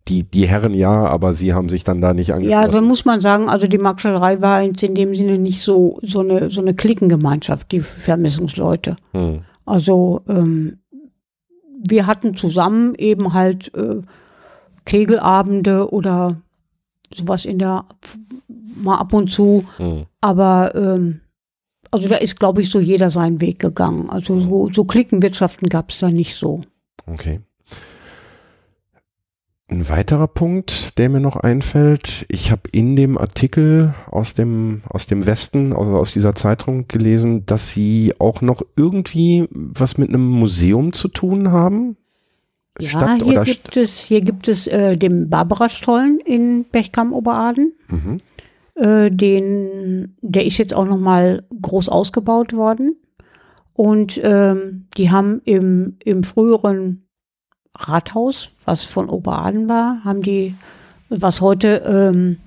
Die, 0.09 0.23
die 0.23 0.45
Herren 0.47 0.73
ja, 0.73 1.05
aber 1.05 1.31
sie 1.33 1.53
haben 1.53 1.69
sich 1.69 1.85
dann 1.85 2.01
da 2.01 2.13
nicht 2.13 2.27
Ja, 2.27 2.35
angeschlossen. 2.35 2.71
da 2.73 2.81
muss 2.81 3.05
man 3.05 3.21
sagen, 3.21 3.47
also 3.47 3.67
die 3.67 3.77
Marktschallerei 3.77 4.41
war 4.41 4.61
jetzt 4.61 4.83
in 4.83 4.95
dem 4.95 5.15
Sinne 5.15 5.37
nicht 5.37 5.61
so, 5.61 5.97
so 6.03 6.19
eine, 6.19 6.51
so 6.51 6.59
eine 6.59 6.73
Klickengemeinschaft, 6.73 7.71
die 7.71 7.79
Vermessungsleute. 7.79 8.95
hm. 9.13 9.39
Also 9.65 10.19
ähm, 10.27 10.79
wir 11.87 12.05
hatten 12.05 12.35
zusammen 12.35 12.95
eben 12.95 13.33
halt 13.33 13.73
äh, 13.75 14.01
Kegelabende 14.85 15.89
oder 15.93 16.41
sowas 17.13 17.45
in 17.45 17.59
der 17.59 17.85
mal 18.75 18.97
ab 18.97 19.13
und 19.13 19.29
zu, 19.31 19.65
Hm. 19.77 20.05
aber 20.21 20.73
ähm, 20.75 21.21
also 21.91 22.09
da 22.09 22.15
ist, 22.15 22.39
glaube 22.39 22.61
ich, 22.61 22.71
so 22.71 22.79
jeder 22.79 23.11
seinen 23.11 23.39
Weg 23.39 23.59
gegangen. 23.59 24.09
Also 24.09 24.39
so, 24.39 24.69
so 24.73 24.83
Klickenwirtschaften 24.83 25.69
gab 25.69 25.91
es 25.91 25.99
da 25.99 26.09
nicht 26.09 26.35
so. 26.35 26.61
Okay. 27.05 27.41
Ein 29.69 29.87
weiterer 29.89 30.27
Punkt, 30.27 30.97
der 30.97 31.09
mir 31.09 31.19
noch 31.19 31.35
einfällt, 31.35 32.25
ich 32.29 32.51
habe 32.51 32.63
in 32.71 32.95
dem 32.95 33.17
Artikel 33.17 33.93
aus 34.09 34.33
dem, 34.33 34.81
aus 34.89 35.07
dem 35.07 35.25
Westen, 35.25 35.73
also 35.73 35.95
aus 35.97 36.13
dieser 36.13 36.35
Zeitung 36.35 36.87
gelesen, 36.87 37.45
dass 37.45 37.71
Sie 37.71 38.13
auch 38.19 38.41
noch 38.41 38.61
irgendwie 38.75 39.47
was 39.51 39.97
mit 39.97 40.09
einem 40.09 40.27
Museum 40.27 40.93
zu 40.93 41.07
tun 41.07 41.51
haben. 41.51 41.95
Ja, 42.79 42.89
Stadt 42.89 43.21
hier 43.23 43.33
oder 43.33 43.43
gibt 43.43 43.77
es, 43.77 43.99
hier 43.99 44.21
gibt 44.21 44.47
es 44.47 44.67
äh, 44.67 44.97
den 44.97 45.29
Barbara-Stollen 45.29 46.19
in 46.19 46.65
Bechkam-Oberaden. 46.65 47.73
Mhm. 47.87 48.17
Äh, 48.75 49.11
den, 49.11 50.15
der 50.21 50.45
ist 50.45 50.57
jetzt 50.57 50.73
auch 50.73 50.85
noch 50.85 50.97
mal 50.97 51.43
groß 51.61 51.89
ausgebaut 51.89 52.53
worden. 52.53 52.97
Und 53.73 54.19
ähm, 54.23 54.87
die 54.97 55.11
haben 55.11 55.41
im, 55.45 55.97
im 56.03 56.23
früheren 56.23 57.07
Rathaus, 57.75 58.49
was 58.65 58.85
von 58.85 59.09
Oberaden 59.09 59.67
war, 59.67 60.03
haben 60.03 60.21
die, 60.21 60.55
was 61.09 61.41
heute 61.41 61.83
ähm, 61.85 62.37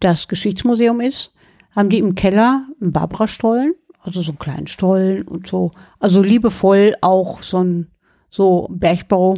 das 0.00 0.28
Geschichtsmuseum 0.28 1.00
ist, 1.00 1.32
haben 1.70 1.90
die 1.90 1.98
im 1.98 2.14
Keller 2.14 2.66
einen 2.80 2.92
Barbara-Stollen, 2.92 3.74
also 4.00 4.22
so 4.22 4.32
einen 4.32 4.38
kleinen 4.38 4.66
Stollen 4.66 5.28
und 5.28 5.46
so, 5.46 5.70
also 6.00 6.22
liebevoll 6.22 6.94
auch 7.02 7.42
so 7.42 7.62
ein 7.62 7.90
so 8.36 8.68
Bergbau 8.70 9.36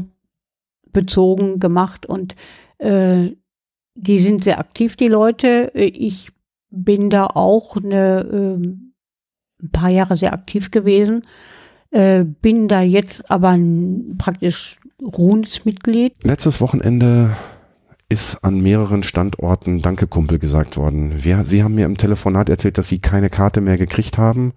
bezogen 0.93 1.61
gemacht 1.61 2.05
und 2.05 2.35
äh, 2.79 3.37
die 3.95 4.19
sind 4.19 4.43
sehr 4.43 4.59
aktiv, 4.59 4.97
die 4.97 5.09
Leute. 5.09 5.71
Ich 5.75 6.31
bin 6.71 7.09
da 7.09 7.27
auch 7.27 7.77
eine, 7.77 8.29
ähm, 8.33 8.95
ein 9.63 9.71
paar 9.71 9.91
Jahre 9.91 10.17
sehr 10.17 10.33
aktiv 10.33 10.71
gewesen. 10.71 11.25
Äh, 11.91 12.25
bin 12.25 12.67
da 12.67 12.83
jetzt 12.83 13.31
aber 13.31 13.51
ein 13.51 14.17
praktisch 14.19 14.81
ruhendes 15.01 15.65
Mitglied. 15.65 16.15
Letztes 16.25 16.61
Wochenende 16.61 17.37
ist 18.09 18.43
an 18.43 18.61
mehreren 18.61 19.05
Standorten 19.05 19.81
Danke 19.81 20.09
Kumpel 20.09 20.39
gesagt 20.39 20.77
worden. 20.77 21.23
Wir, 21.23 21.45
Sie 21.45 21.63
haben 21.63 21.75
mir 21.75 21.87
im 21.87 21.99
Telefonat 21.99 22.49
erzählt, 22.49 22.79
dass 22.79 22.89
Sie 22.89 22.99
keine 22.99 23.31
Karte 23.31 23.61
mehr 23.61 23.79
gekriegt 23.79 24.19
haben. 24.19 24.55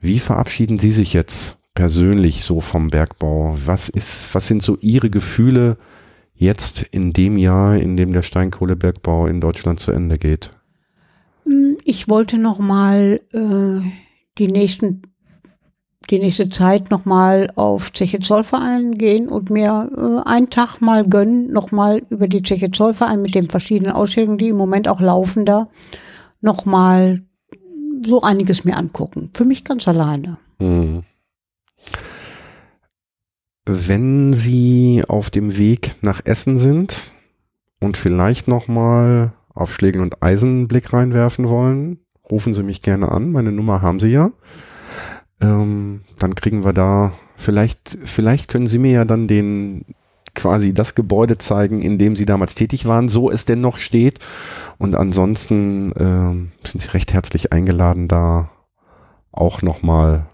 Wie 0.00 0.20
verabschieden 0.20 0.78
Sie 0.78 0.92
sich 0.92 1.12
jetzt 1.12 1.59
persönlich 1.74 2.44
so 2.44 2.60
vom 2.60 2.90
Bergbau? 2.90 3.56
Was 3.64 3.88
ist, 3.88 4.34
was 4.34 4.46
sind 4.46 4.62
so 4.62 4.76
Ihre 4.80 5.10
Gefühle 5.10 5.76
jetzt 6.34 6.82
in 6.82 7.12
dem 7.12 7.36
Jahr, 7.36 7.76
in 7.76 7.96
dem 7.96 8.12
der 8.12 8.22
Steinkohlebergbau 8.22 9.26
in 9.26 9.40
Deutschland 9.40 9.80
zu 9.80 9.92
Ende 9.92 10.18
geht? 10.18 10.52
Hm, 11.44 11.78
Ich 11.84 12.08
wollte 12.08 12.38
noch 12.38 12.58
mal 12.58 13.20
äh, 13.32 13.80
die 14.38 14.48
nächsten 14.48 15.02
die 16.10 16.18
nächste 16.18 16.48
Zeit 16.48 16.90
noch 16.90 17.04
mal 17.04 17.48
auf 17.54 17.92
Zeche 17.92 18.18
Zollverein 18.18 18.94
gehen 18.94 19.28
und 19.28 19.48
mir 19.48 19.90
äh, 19.96 20.28
einen 20.28 20.50
Tag 20.50 20.80
mal 20.80 21.06
gönnen, 21.06 21.52
noch 21.52 21.70
mal 21.70 22.02
über 22.10 22.26
die 22.26 22.42
Zeche 22.42 22.70
Zollverein 22.72 23.22
mit 23.22 23.34
den 23.34 23.48
verschiedenen 23.48 23.92
Ausstellungen, 23.92 24.38
die 24.38 24.48
im 24.48 24.56
Moment 24.56 24.88
auch 24.88 25.00
laufen 25.00 25.44
da, 25.44 25.68
noch 26.40 26.64
mal 26.64 27.22
so 28.04 28.22
einiges 28.22 28.64
mir 28.64 28.76
angucken. 28.76 29.30
Für 29.34 29.44
mich 29.44 29.62
ganz 29.62 29.86
alleine. 29.86 30.38
Hm. 30.58 31.04
Wenn 33.66 34.32
Sie 34.32 35.04
auf 35.06 35.30
dem 35.30 35.56
Weg 35.56 35.96
nach 36.00 36.22
Essen 36.24 36.58
sind 36.58 37.12
und 37.78 37.96
vielleicht 37.96 38.48
nochmal 38.48 39.32
auf 39.54 39.72
Schlegel 39.72 40.00
und 40.00 40.22
Eisen 40.22 40.68
Blick 40.68 40.92
reinwerfen 40.92 41.48
wollen, 41.48 41.98
rufen 42.30 42.54
Sie 42.54 42.62
mich 42.62 42.82
gerne 42.82 43.10
an. 43.10 43.32
Meine 43.32 43.52
Nummer 43.52 43.82
haben 43.82 44.00
Sie 44.00 44.10
ja. 44.10 44.30
Ähm, 45.40 46.02
dann 46.18 46.34
kriegen 46.34 46.64
wir 46.64 46.72
da, 46.72 47.12
vielleicht, 47.36 47.98
vielleicht 48.04 48.48
können 48.48 48.66
Sie 48.66 48.78
mir 48.78 48.92
ja 48.92 49.04
dann 49.04 49.28
den, 49.28 49.84
quasi 50.34 50.72
das 50.72 50.94
Gebäude 50.94 51.38
zeigen, 51.38 51.82
in 51.82 51.98
dem 51.98 52.16
Sie 52.16 52.26
damals 52.26 52.54
tätig 52.54 52.86
waren, 52.86 53.08
so 53.08 53.30
es 53.30 53.44
denn 53.44 53.60
noch 53.60 53.76
steht. 53.76 54.18
Und 54.78 54.96
ansonsten 54.96 55.92
ähm, 55.98 56.52
sind 56.64 56.80
Sie 56.80 56.90
recht 56.90 57.12
herzlich 57.12 57.52
eingeladen, 57.52 58.08
da 58.08 58.50
auch 59.32 59.62
nochmal 59.62 60.26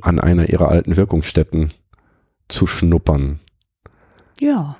an 0.00 0.20
einer 0.20 0.48
Ihrer 0.48 0.68
alten 0.68 0.96
Wirkungsstätten 0.96 1.70
zu 2.48 2.66
schnuppern. 2.66 3.40
Ja. 4.40 4.76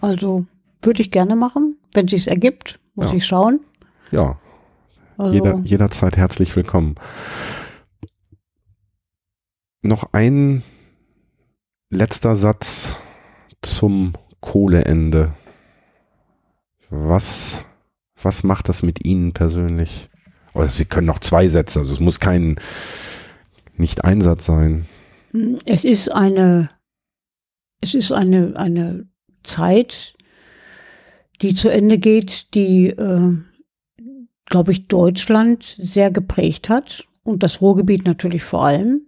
Also 0.00 0.46
würde 0.82 1.02
ich 1.02 1.10
gerne 1.10 1.36
machen, 1.36 1.76
wenn 1.92 2.08
sich's 2.08 2.26
ergibt, 2.26 2.80
muss 2.94 3.10
Ja. 3.10 3.16
ich 3.16 3.26
schauen. 3.26 3.60
Ja, 4.10 4.38
Also, 5.16 5.32
jeder, 5.34 5.58
jederzeit 5.64 6.16
herzlich 6.16 6.54
willkommen. 6.56 6.96
Noch 9.82 10.12
ein 10.12 10.62
letzter 11.90 12.36
Satz 12.36 12.94
zum 13.62 14.12
Kohleende. 14.40 15.34
Was, 16.90 17.64
was 18.20 18.42
macht 18.44 18.68
das 18.68 18.82
mit 18.82 19.04
Ihnen 19.04 19.32
persönlich? 19.32 20.08
Oder 20.54 20.68
Sie 20.68 20.84
können 20.84 21.06
noch 21.06 21.18
zwei 21.20 21.48
Sätze, 21.48 21.80
also 21.80 21.92
es 21.92 22.00
muss 22.00 22.20
kein, 22.20 22.56
nicht 23.76 24.04
ein 24.04 24.20
Satz 24.20 24.46
sein. 24.46 24.86
Es 25.64 25.84
ist 25.84 26.10
eine, 26.10 26.70
es 27.80 27.94
ist 27.94 28.12
eine, 28.12 28.54
eine 28.56 29.06
Zeit, 29.42 30.14
die 31.40 31.54
zu 31.54 31.68
Ende 31.68 31.98
geht, 31.98 32.54
die, 32.54 32.88
äh, 32.88 33.36
glaube 34.46 34.72
ich, 34.72 34.88
Deutschland 34.88 35.64
sehr 35.64 36.10
geprägt 36.10 36.68
hat 36.68 37.06
und 37.24 37.42
das 37.42 37.60
Ruhrgebiet 37.60 38.04
natürlich 38.04 38.44
vor 38.44 38.64
allem. 38.66 39.02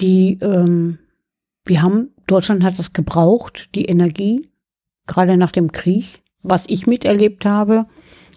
Die, 0.00 0.38
ähm, 0.40 0.98
wir 1.64 1.82
haben, 1.82 2.10
Deutschland 2.26 2.62
hat 2.62 2.78
es 2.78 2.92
gebraucht, 2.92 3.70
die 3.74 3.86
Energie, 3.86 4.48
gerade 5.06 5.36
nach 5.36 5.52
dem 5.52 5.72
Krieg, 5.72 6.22
was 6.42 6.64
ich 6.66 6.86
miterlebt 6.86 7.44
habe. 7.44 7.86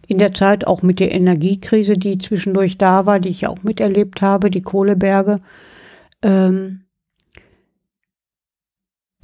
In 0.07 0.17
der 0.17 0.33
Zeit 0.33 0.67
auch 0.67 0.81
mit 0.81 0.99
der 0.99 1.11
Energiekrise, 1.11 1.93
die 1.93 2.17
zwischendurch 2.19 2.77
da 2.77 3.05
war, 3.05 3.19
die 3.19 3.29
ich 3.29 3.47
auch 3.47 3.63
miterlebt 3.63 4.21
habe, 4.21 4.51
die 4.51 4.61
Kohleberge. 4.61 5.41
Ähm, 6.21 6.84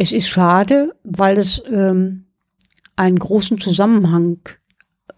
es 0.02 0.12
ist 0.12 0.30
schade, 0.30 0.96
weil 1.04 1.38
es 1.38 1.62
ähm, 1.70 2.26
einen 2.96 3.20
großen 3.20 3.60
Zusammenhang, 3.60 4.40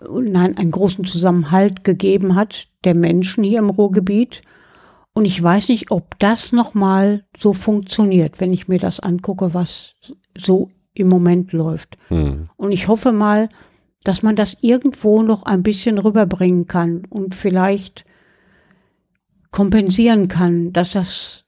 nein, 0.09 0.57
einen 0.57 0.71
großen 0.71 1.05
Zusammenhalt 1.05 1.85
gegeben 1.85 2.35
hat 2.35 2.67
der 2.83 2.93
Menschen 2.93 3.45
hier 3.45 3.59
im 3.59 3.69
Ruhrgebiet. 3.69 4.41
Und 5.13 5.23
ich 5.23 5.41
weiß 5.41 5.69
nicht, 5.69 5.89
ob 5.89 6.19
das 6.19 6.51
nochmal 6.51 7.23
so 7.37 7.53
funktioniert, 7.53 8.41
wenn 8.41 8.51
ich 8.51 8.67
mir 8.67 8.77
das 8.77 8.99
angucke, 8.99 9.53
was 9.53 9.93
so 10.37 10.69
im 10.93 11.07
Moment 11.07 11.53
läuft. 11.53 11.97
Hm. 12.09 12.49
Und 12.57 12.73
ich 12.73 12.89
hoffe 12.89 13.13
mal, 13.13 13.47
dass 14.03 14.21
man 14.21 14.35
das 14.35 14.57
irgendwo 14.59 15.21
noch 15.21 15.43
ein 15.43 15.63
bisschen 15.63 15.97
rüberbringen 15.97 16.67
kann 16.67 17.03
und 17.09 17.35
vielleicht 17.35 18.03
kompensieren 19.51 20.27
kann, 20.27 20.73
dass 20.73 20.89
das, 20.89 21.42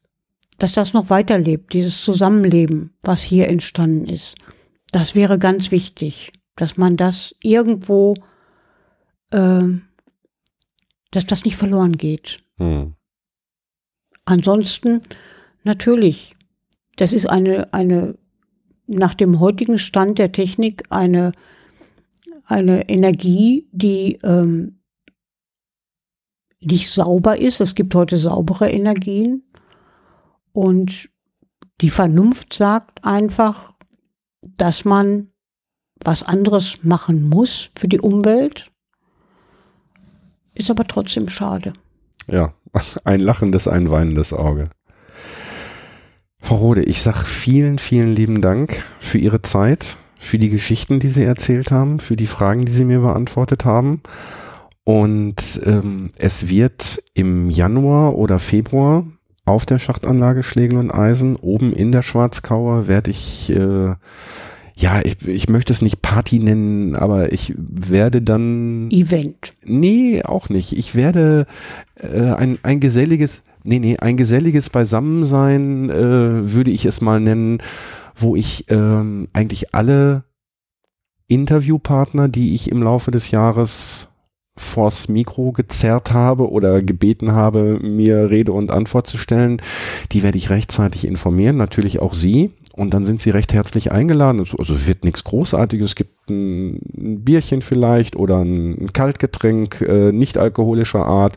dass 0.65 0.71
das 0.71 0.93
noch 0.93 1.11
weiterlebt, 1.11 1.73
dieses 1.73 2.01
Zusammenleben, 2.01 2.95
was 3.03 3.21
hier 3.21 3.49
entstanden 3.49 4.07
ist. 4.07 4.33
Das 4.91 5.13
wäre 5.13 5.37
ganz 5.37 5.69
wichtig, 5.69 6.31
dass 6.55 6.75
man 6.75 6.97
das 6.97 7.35
irgendwo, 7.43 8.15
ähm, 9.31 9.83
dass 11.11 11.27
das 11.27 11.45
nicht 11.45 11.55
verloren 11.55 11.97
geht. 11.99 12.39
Hm. 12.57 12.95
Ansonsten 14.25 15.01
natürlich, 15.63 16.35
das 16.95 17.13
ist 17.13 17.29
eine, 17.29 17.71
eine 17.71 18.17
nach 18.87 19.13
dem 19.13 19.39
heutigen 19.39 19.77
Stand 19.77 20.17
der 20.17 20.31
Technik 20.31 20.85
eine, 20.89 21.31
eine 22.43 22.89
Energie, 22.89 23.69
die 23.71 24.17
ähm, 24.23 24.79
nicht 26.59 26.89
sauber 26.89 27.37
ist. 27.37 27.61
Es 27.61 27.75
gibt 27.75 27.93
heute 27.93 28.17
saubere 28.17 28.71
Energien 28.71 29.44
und 30.55 31.09
die 31.81 31.89
Vernunft 31.89 32.53
sagt 32.53 33.03
einfach, 33.03 33.73
dass 34.41 34.85
man 34.85 35.31
was 36.01 36.23
anderes 36.23 36.79
machen 36.81 37.27
muss 37.27 37.71
für 37.77 37.89
die 37.89 37.99
Umwelt. 37.99 38.71
Ist 40.53 40.71
aber 40.71 40.87
trotzdem 40.87 41.27
schade. 41.27 41.73
Ja, 42.27 42.53
ein 43.03 43.19
lachendes, 43.19 43.67
ein 43.67 43.89
weinendes 43.89 44.31
Auge. 44.31 44.69
Frau 46.39 46.55
Rode, 46.55 46.83
ich 46.83 47.01
sag 47.01 47.23
vielen, 47.23 47.77
vielen 47.77 48.15
lieben 48.15 48.41
Dank 48.41 48.81
für 48.99 49.17
Ihre 49.17 49.41
Zeit, 49.41 49.97
für 50.17 50.39
die 50.39 50.49
Geschichten, 50.49 51.01
die 51.01 51.09
Sie 51.09 51.23
erzählt 51.23 51.71
haben, 51.71 51.99
für 51.99 52.15
die 52.15 52.27
Fragen, 52.27 52.63
die 52.63 52.71
Sie 52.71 52.85
mir 52.85 53.01
beantwortet 53.01 53.65
haben. 53.65 54.01
Und 54.85 55.59
ähm, 55.65 56.11
es 56.17 56.47
wird 56.47 57.03
im 57.13 57.49
Januar 57.49 58.15
oder 58.15 58.39
Februar 58.39 59.05
auf 59.45 59.65
der 59.65 59.79
Schachtanlage 59.79 60.43
Schlegel 60.43 60.77
und 60.77 60.91
Eisen, 60.91 61.35
oben 61.35 61.71
in 61.73 61.91
der 61.91 62.01
Schwarzkauer, 62.01 62.87
werde 62.87 63.11
ich, 63.11 63.51
äh, 63.51 63.93
ja, 64.75 65.01
ich, 65.03 65.25
ich 65.27 65.49
möchte 65.49 65.71
es 65.71 65.81
nicht 65.81 66.01
Party 66.01 66.39
nennen, 66.39 66.95
aber 66.95 67.31
ich 67.31 67.53
werde 67.57 68.21
dann. 68.21 68.89
Event. 68.91 69.53
Nee, 69.63 70.23
auch 70.23 70.49
nicht. 70.49 70.77
Ich 70.77 70.95
werde 70.95 71.45
äh, 71.95 72.31
ein, 72.31 72.57
ein 72.63 72.79
geselliges, 72.79 73.43
nee, 73.63 73.79
nee, 73.79 73.97
ein 73.97 74.17
geselliges 74.17 74.69
Beisammensein, 74.69 75.89
äh, 75.89 76.53
würde 76.53 76.71
ich 76.71 76.85
es 76.85 76.99
mal 77.01 77.19
nennen, 77.19 77.59
wo 78.15 78.35
ich 78.35 78.65
ähm, 78.69 79.27
eigentlich 79.33 79.75
alle 79.75 80.23
Interviewpartner, 81.27 82.29
die 82.29 82.53
ich 82.53 82.71
im 82.71 82.81
Laufe 82.81 83.11
des 83.11 83.31
Jahres 83.31 84.09
vors 84.57 85.09
Mikro 85.09 85.51
gezerrt 85.51 86.13
habe 86.13 86.49
oder 86.49 86.81
gebeten 86.81 87.33
habe, 87.33 87.79
mir 87.81 88.29
Rede 88.29 88.53
und 88.53 88.71
Antwort 88.71 89.07
zu 89.07 89.17
stellen, 89.17 89.61
die 90.11 90.23
werde 90.23 90.37
ich 90.37 90.49
rechtzeitig 90.49 91.05
informieren, 91.05 91.57
natürlich 91.57 91.99
auch 91.99 92.13
Sie. 92.13 92.51
Und 92.75 92.93
dann 92.93 93.05
sind 93.05 93.21
Sie 93.21 93.29
recht 93.29 93.53
herzlich 93.53 93.93
eingeladen. 93.93 94.39
Also, 94.39 94.85
wird 94.85 95.05
nichts 95.05 95.23
Großartiges. 95.23 95.91
Es 95.91 95.95
gibt 95.95 96.29
ein, 96.29 96.81
Bierchen 97.23 97.61
vielleicht 97.61 98.17
oder 98.17 98.39
ein, 98.39 98.91
Kaltgetränk, 98.91 99.79
äh, 99.81 100.11
nicht 100.11 100.37
alkoholischer 100.37 101.05
Art, 101.05 101.35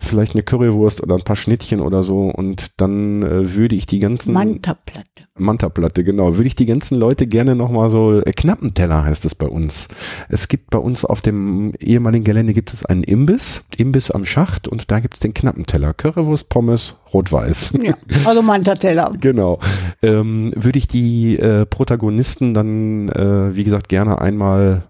vielleicht 0.00 0.34
eine 0.34 0.42
Currywurst 0.42 1.00
oder 1.00 1.14
ein 1.14 1.22
paar 1.22 1.36
Schnittchen 1.36 1.80
oder 1.80 2.02
so. 2.02 2.30
Und 2.30 2.80
dann 2.80 3.22
äh, 3.22 3.54
würde 3.54 3.76
ich 3.76 3.86
die 3.86 4.00
ganzen... 4.00 4.32
Mantaplatte. 4.32 5.06
Mantaplatte, 5.38 6.02
genau. 6.02 6.36
Würde 6.36 6.48
ich 6.48 6.56
die 6.56 6.66
ganzen 6.66 6.98
Leute 6.98 7.28
gerne 7.28 7.54
nochmal 7.54 7.88
so, 7.88 8.20
äh, 8.20 8.32
Knappenteller 8.32 9.04
heißt 9.04 9.24
es 9.24 9.36
bei 9.36 9.46
uns. 9.46 9.86
Es 10.28 10.48
gibt 10.48 10.70
bei 10.70 10.78
uns 10.78 11.04
auf 11.04 11.20
dem 11.20 11.74
ehemaligen 11.78 12.24
Gelände 12.24 12.54
gibt 12.54 12.74
es 12.74 12.84
einen 12.84 13.04
Imbiss, 13.04 13.62
Imbiss 13.76 14.10
am 14.10 14.24
Schacht 14.24 14.66
und 14.66 14.90
da 14.90 14.98
gibt 14.98 15.14
es 15.14 15.20
den 15.20 15.32
Knappenteller. 15.32 15.94
Currywurst, 15.94 16.48
Pommes, 16.48 16.96
Rot-Weiß. 17.12 17.74
Ja, 17.82 17.94
also 18.24 18.42
Mantateller. 18.42 19.12
genau. 19.20 19.58
Ähm, 20.02 20.52
würde 20.56 20.78
ich 20.78 20.86
die 20.86 21.38
äh, 21.38 21.66
Protagonisten 21.66 22.54
dann, 22.54 23.08
äh, 23.08 23.54
wie 23.54 23.64
gesagt, 23.64 23.88
gerne 23.88 24.20
einmal 24.20 24.84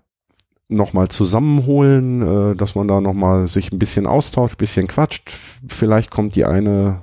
nochmal 0.68 1.08
zusammenholen, 1.08 2.52
äh, 2.52 2.56
dass 2.56 2.74
man 2.74 2.88
da 2.88 3.00
nochmal 3.00 3.46
sich 3.46 3.72
ein 3.72 3.78
bisschen 3.78 4.06
austauscht, 4.06 4.58
bisschen 4.58 4.88
quatscht. 4.88 5.32
Vielleicht 5.68 6.10
kommt 6.10 6.34
die 6.34 6.44
eine 6.44 7.02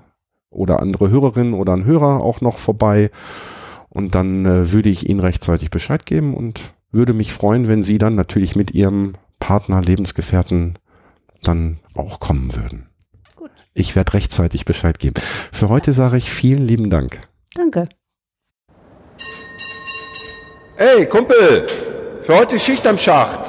oder 0.49 0.79
andere 0.81 1.09
Hörerin 1.09 1.53
oder 1.53 1.73
ein 1.73 1.85
Hörer 1.85 2.21
auch 2.21 2.41
noch 2.41 2.57
vorbei. 2.57 3.11
Und 3.89 4.15
dann 4.15 4.45
äh, 4.45 4.71
würde 4.71 4.89
ich 4.89 5.09
Ihnen 5.09 5.19
rechtzeitig 5.19 5.69
Bescheid 5.69 6.05
geben 6.05 6.33
und 6.33 6.73
würde 6.91 7.13
mich 7.13 7.33
freuen, 7.33 7.67
wenn 7.67 7.83
Sie 7.83 7.97
dann 7.97 8.15
natürlich 8.15 8.55
mit 8.55 8.71
Ihrem 8.71 9.13
Partner, 9.39 9.81
Lebensgefährten 9.81 10.77
dann 11.43 11.79
auch 11.93 12.19
kommen 12.19 12.55
würden. 12.55 12.88
Ich 13.79 13.95
werde 13.95 14.13
rechtzeitig 14.13 14.65
Bescheid 14.65 14.99
geben. 14.99 15.21
Für 15.53 15.69
heute 15.69 15.93
sage 15.93 16.17
ich 16.17 16.29
vielen 16.31 16.65
lieben 16.65 16.89
Dank. 16.89 17.19
Danke. 17.55 17.87
Ey, 20.75 21.05
Kumpel, 21.05 21.65
für 22.21 22.35
heute 22.35 22.59
Schicht 22.59 22.85
am 22.85 22.97
Schacht. 22.97 23.48